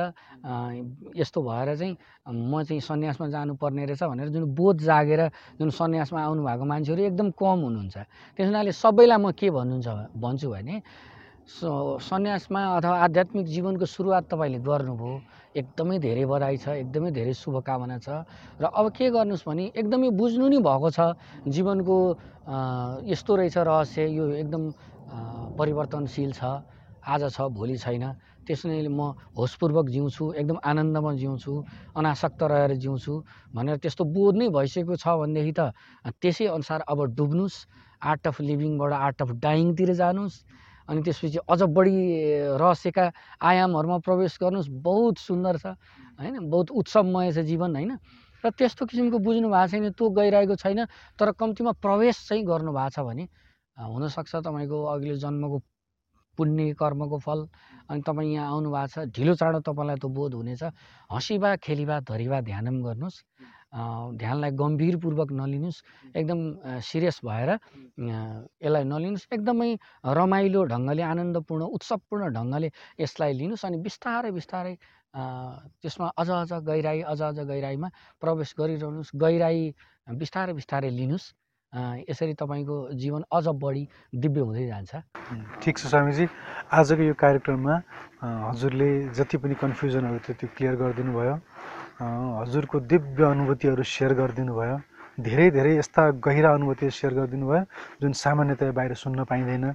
यस्तो 1.20 1.40
भएर 1.44 1.70
चाहिँ 1.76 1.94
म 2.24 2.64
चाहिँ 2.64 2.80
सन्यासमा 2.80 3.28
जानुपर्ने 3.28 3.84
रहेछ 3.92 4.04
भनेर 4.08 4.28
जुन 4.32 4.44
बोध 4.56 4.78
जागेर 4.80 5.22
जुन 5.60 5.70
सन्यासमा 5.70 6.20
आउनुभएको 6.24 6.64
मान्छेहरू 6.64 7.02
एकदम 7.12 7.28
कम 7.36 7.60
हुनुहुन्छ। 7.68 7.98
त्यस 8.40 8.48
हुनाले 8.48 8.72
सबैलाई 8.72 9.20
म 9.20 9.32
के 9.36 9.48
भन्नुहुन्छ 9.52 9.88
भन्छु 10.16 10.48
भने 10.48 10.76
सन्यासमा 11.52 12.62
अथवा 12.76 12.96
आध्यात्मिक 13.04 13.46
जीवनको 13.46 13.86
सुरुवात 13.86 14.24
तपाईँले 14.32 14.60
गर्नुभयो 14.64 15.12
एकदमै 15.60 15.98
धेरै 16.00 16.24
बधाई 16.26 16.58
छ 16.64 16.68
एकदमै 16.80 17.12
धेरै 17.12 17.34
शुभकामना 17.36 17.98
छ। 18.00 18.24
र 18.62 18.64
अब 18.72 18.86
के 18.96 19.10
गर्नुहोस् 19.12 19.44
भने 19.44 19.66
एकदमै 19.76 20.10
बुझ्नु 20.16 20.48
नि 20.48 20.60
भएको 20.64 20.90
छ 20.96 21.00
जीवनको 21.52 21.96
यस्तो 23.04 23.32
रहेछ 23.36 23.58
रहस्य 23.68 24.08
यो 24.16 24.26
एकदम 24.42 24.64
परिवर्तनशील 25.60 26.32
छ 26.40 26.42
आज 27.04 27.22
छ 27.36 27.52
भोलि 27.52 27.78
छैन। 27.78 28.06
त्यसैले 28.48 28.90
म 28.90 29.12
होसपूर्वक 29.36 29.88
जिउँछु 29.92 30.24
एकदम 30.34 30.58
आनन्दमा 30.64 31.12
जिउँछु 31.20 31.52
अनासक्त 32.00 32.42
रहेर 32.44 32.72
जिउँछु 32.80 33.14
भनेर 33.54 33.78
त्यस्तो 33.84 34.04
बोध 34.08 34.34
नै 34.40 34.48
भइसकेको 34.50 34.96
छ 34.96 35.06
भनेदेखि 35.20 35.54
त 35.60 35.62
त्यसै 36.22 36.46
अनुसार 36.48 36.80
अब 36.88 37.00
डुब्नुहोस् 37.12 37.58
आर्ट 38.02 38.24
अफ 38.28 38.42
लिभिङबाट 38.42 38.92
आर्ट 38.98 39.18
अफ 39.22 39.30
डाइङतिर 39.44 39.94
जानुहोस् 40.02 40.38
अनि 40.92 41.02
त्यसपछि 41.02 41.40
अझ 41.48 41.62
बढी 41.72 41.96
रहस्यका 42.60 43.06
आयामहरूमा 43.40 43.98
प्रवेश 44.04 44.38
गर्नुहोस्। 44.44 44.70
बहुत 44.84 45.18
सुन्दर 45.18 45.58
छ 45.58 45.66
होइन? 46.20 46.52
बहुत 46.52 46.68
उत्सवमय 46.76 47.32
छ 47.32 47.48
जीवन 47.48 47.76
होइन? 47.76 47.92
र 48.44 48.50
त्यस्तो 48.52 48.86
किसिमको 48.92 49.18
बुझ्नु 49.24 49.48
भएको 49.48 49.68
छैन 49.72 49.86
त्यो 49.96 50.06
गइरहेको 50.12 50.56
छैन 50.60 50.80
तर 51.16 51.32
कम्तीमा 51.32 51.72
प्रवेश 51.80 52.28
चाहिँ 52.28 52.44
गर्नु 52.44 52.72
भएको 52.76 52.90
छ 52.92 53.00
भने 53.08 53.26
हुनसक्छ 53.78 54.36
तपाईँको 54.44 54.78
अघिल्लो 54.94 55.18
जन्मको 55.18 55.58
पुण्य 56.38 56.74
कर्मको 56.74 57.18
फल 57.22 57.40
अनि 57.90 58.02
तपाईँ 58.02 58.34
यहाँ 58.34 58.48
आउनु 58.52 58.70
भएको 58.72 58.88
छ। 58.88 58.98
ढिलो 59.16 59.34
चाँडो 59.36 59.60
तपाईँलाई 59.62 59.98
त्यो 60.02 60.10
बोध 60.10 60.34
हुनेछ। 60.34 60.64
हँसिबा 61.12 61.56
खेलिबा 61.62 62.00
धरिबा 62.04 62.38
ध्यान 62.42 62.66
पनि 62.68 62.82
गर्नुहोस्। 62.82 63.18
ध्यानलाई 63.72 64.52
गम्भीरपूर्वक 64.52 65.30
नलिनुहोस्। 65.32 65.80
एकदम 66.20 66.40
सिरियस 66.84 67.18
भएर 67.24 67.50
यसलाई 68.60 68.84
नलिनुहोस्। 68.84 69.28
एकदमै 69.32 69.70
रमाइलो 70.20 70.62
ढङ्गले 70.74 71.04
आनन्दपूर्ण 71.04 71.64
उत्सवपूर्ण 71.78 72.24
ढङ्गले 72.36 72.70
यसलाई 73.00 73.32
लिनुहोस् 73.42 73.66
अनि 73.66 73.78
बिस्तारै 73.88 74.32
बिस्तारै 74.32 74.76
त्यसमा 75.82 76.08
अझ 76.22 76.30
अझ 76.30 76.52
गहिराई 76.68 77.00
अझ 77.12 77.20
अझ 77.22 77.38
गहिराईमा 77.48 77.90
प्रवेश 78.22 78.50
गरिरहनुहोस्। 78.60 79.16
गहिराई 79.16 79.60
बिस्तारै 80.20 80.54
बिस्तारै 80.60 80.90
लिनुहोस्। 80.92 81.32
यसरी 82.12 82.34
तपाईँको 82.36 82.78
जीवन 83.00 83.22
अझ 83.32 83.48
बढी 83.56 83.84
दिव्य 84.12 84.42
हुँदै 84.44 84.66
जान्छ। 84.68 84.92
ठिक 85.64 85.76
छ 85.80 85.88
स्वामीजी। 85.88 86.26
आजको 86.76 87.04
यो 87.08 87.16
कार्यक्रममा 87.16 87.76
हजुरले 88.52 88.90
जति 89.16 89.36
पनि 89.40 89.56
कन्फ्युजनहरू 89.56 90.20
थियो 90.20 90.36
त्यो 90.36 90.48
क्लियर 90.56 90.76
गरिदिनु 90.76 91.12
भयो 91.16 91.36
हजुरको 92.02 92.78
दिव्य 92.92 93.24
अनुभूतिहरू 93.24 93.84
सेयर 93.86 94.12
गरिदिनु 94.18 94.54
भयो 94.58 94.78
धेरै 95.22 95.48
धेरै 95.54 95.74
यस्ता 95.78 96.02
गहिरा 96.26 96.50
अनुभूतिहरू 96.58 96.94
सेयर 96.98 97.14
गरिदिनु 97.14 97.46
भयो 97.46 97.64
जुन 98.02 98.12
सामान्यतया 98.18 98.72
बाहिर 98.74 98.94
सुन्न 98.98 99.20
पाइँदैन। 99.30 99.66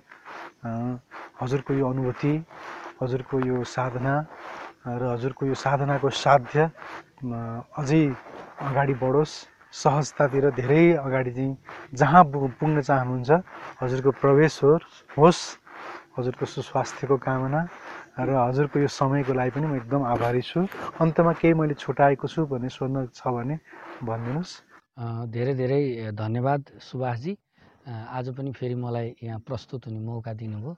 हजुरको 1.40 1.72
यो 1.78 1.84
अनुभूति 1.86 2.32
हजुरको 3.02 3.36
यो 3.46 3.56
साधना 3.62 4.14
र 4.86 5.02
हजुरको 5.14 5.42
यो 5.46 5.54
साधनाको 5.54 6.08
साध्य 6.10 6.58
अझै 7.78 8.02
अगाडि 8.70 8.94
बढोस्। 9.02 9.34
सहजतातिर 9.76 10.44
धेरै 10.56 10.84
अगाडि 11.06 11.30
चाहिँ 11.36 11.52
जहाँ 11.94 12.22
पुग्न 12.58 12.80
चाहनुहुन्छ 12.82 13.30
हजुरको 13.82 14.10
प्रवेश 14.22 14.54
होस् 14.64 14.86
होस्। 15.14 15.40
हजुरको 16.16 16.44
सुस्वास्थ्यको 16.48 17.16
कामना 17.22 17.60
र 18.16 18.32
हजुरको 18.32 18.76
यो 18.80 18.88
समयको 18.88 19.32
लागि 19.36 19.50
पनि 19.52 19.66
म 19.68 19.76
एकदम 19.76 20.02
आभारी 20.08 20.40
छु। 20.40 20.64
अन्तमा 21.04 21.32
केही 21.36 21.54
मैले 21.60 21.74
छुटाएको 21.76 22.26
छु 22.32 22.40
भन्ने 22.48 22.68
सोध्न 22.72 23.12
छ 23.12 23.20
भने 23.28 23.56
भनिदिनुहोस्। 24.00 24.52
धेरै 25.28 25.54
धेरै 25.60 25.82
धन्यवाद 26.16 26.60
सुभाषजी। 26.80 27.32
आज 27.86 28.26
पनि 28.32 28.50
फेरि 28.56 28.74
मलाई 28.74 29.08
यहाँ 29.20 29.40
प्रस्तुत 29.44 29.86
हुने 29.86 30.00
मौका 30.00 30.32
दिनुभयो। 30.32 30.72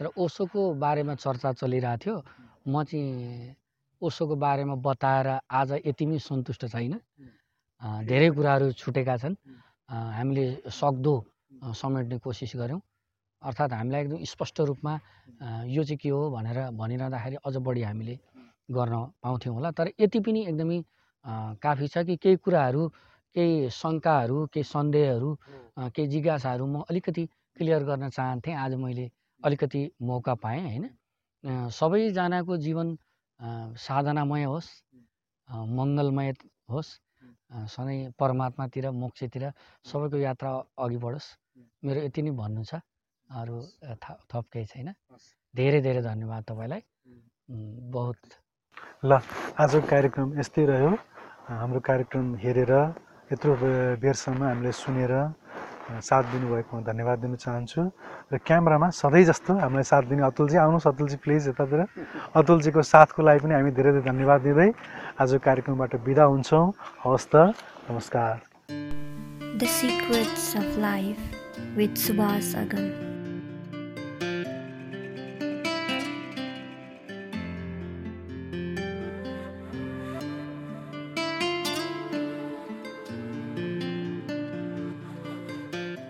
तर 0.00 0.04
ओसोको 0.16 0.60
बारेमा 0.80 1.14
चर्चा 1.20 1.52
चलिरहेको 1.60 2.00
थियो। 2.02 2.16
म 2.66 2.74
चाहिँ 2.88 3.54
ओसोको 4.02 4.34
बारेमा 4.40 4.74
बताएर 4.80 5.28
आज 5.44 5.70
यतिमै 5.86 6.18
सन्तुष्ट 6.24 6.72
छैन। 6.72 6.94
धेरै 8.08 8.28
कुराहरू 8.32 8.66
छुटेका 8.80 9.16
छन्। 9.22 9.34
हामीले 9.88 10.46
सक्दो 10.72 11.14
समेट्ने 11.80 12.16
कोसिस 12.24 12.52
गऱ्यौँ। 12.56 12.80
अर्थात् 13.42 13.72
हामीलाई 13.72 14.02
एकदम 14.02 14.24
स्पष्ट 14.24 14.60
रूपमा 14.68 14.92
यो 15.70 15.82
चाहिँ 15.84 15.98
के 16.02 16.08
हो 16.08 16.30
भनेर 16.30 16.58
भनिरहँदाखेरि 16.74 17.36
अझ 17.46 17.56
बढी 17.56 17.82
हामीले 17.82 18.18
गर्न 18.70 18.94
पाउँथ्यौँ 19.22 19.54
होला। 19.54 19.70
तर 19.70 19.90
यति 20.00 20.20
पनि 20.20 20.40
एकदमै 20.46 20.78
काफी 21.62 21.88
छ 21.88 22.04
कि 22.06 22.16
केही 22.22 22.36
कुराहरू 22.44 22.88
केही 23.34 23.70
शङ्काहरू 23.70 24.46
केही 24.52 24.64
सन्देहहरू 24.64 25.30
केही 25.94 26.06
जिज्ञासाहरू 26.08 26.66
म 26.66 26.82
अलिकति 26.90 27.24
क्लियर 27.56 27.82
गर्न 27.84 28.08
चाहन्थेँ। 28.10 28.54
आज 28.54 28.74
मैले 28.74 29.10
अलिकति 29.42 29.82
मौका 30.02 30.34
पाएँ 30.42 30.62
होइन? 30.62 30.84
सबैजनाको 31.70 32.56
जीवन 32.56 32.96
साधनामय 33.78 34.44
होस् 34.44 34.70
मङ्गलमय 35.78 36.32
होस् 36.70 36.90
सधैँ 37.74 38.10
परमात्मातिर 38.18 38.90
मोक्षतिर 38.92 39.52
सबैको 39.86 40.16
यात्रा 40.18 40.50
अघि 40.84 40.96
बढोस्। 40.98 41.26
मेरो 41.84 42.00
यति 42.02 42.22
नै 42.22 42.30
भन्नु 42.34 42.64
छ। 42.64 42.82
अरू 43.30 43.56
थप 44.30 44.44
केही 44.52 44.66
छैन। 44.72 44.88
धेरै 45.54 45.80
धेरै 45.80 46.02
धन्यवाद 46.02 46.42
तपाईँलाई। 46.48 46.82
बहुत 47.92 48.20
ल 49.04 49.20
आजको 49.56 49.80
कार्यक्रम 49.92 50.28
यस्तै 50.40 50.64
रह्यो। 50.70 50.90
हाम्रो 51.48 51.80
कार्यक्रम 51.80 52.26
हेरेर 52.44 52.72
यत्रो 53.32 53.52
बेरसम्म 54.00 54.42
हामीले 54.44 54.72
सुनेर 54.72 55.12
साथ 55.88 56.24
दिनुभएकोमा 56.32 56.82
धन्यवाद 56.84 57.18
दिन 57.24 57.34
चाहन्छु। 57.40 57.80
र 58.32 58.34
क्यामरामा 58.44 58.88
सधैँ 58.92 59.24
जस्तो 59.24 59.52
हामीलाई 59.56 59.86
साथ 59.88 60.04
दिने 60.12 60.22
अतुलजी 60.28 60.56
आउनुहोस् 60.60 60.88
अतुलजी 60.92 61.16
प्लिज 61.24 61.48
यतातिर। 61.48 61.80
अतुलजीको 62.36 62.80
साथको 62.84 63.20
लागि 63.24 63.40
पनि 63.44 63.54
हामी 63.56 63.70
धेरै 63.72 63.92
धेरै 63.96 64.04
धन्यवाद 64.04 64.40
दिँदै 64.44 64.68
आजको 65.16 65.38
कार्यक्रमबाट 65.48 65.92
बिदा 66.04 66.24
हुन्छौँ। 66.28 66.64
हवस् 67.04 67.28
त 67.32 67.34
नमस्कार। 67.88 68.36
The 69.58 69.66
Secrets 69.66 70.54
of 70.60 70.68
Life 70.76 71.24
with 71.74 71.96
Subhas 71.96 72.52
Agam. 72.52 73.07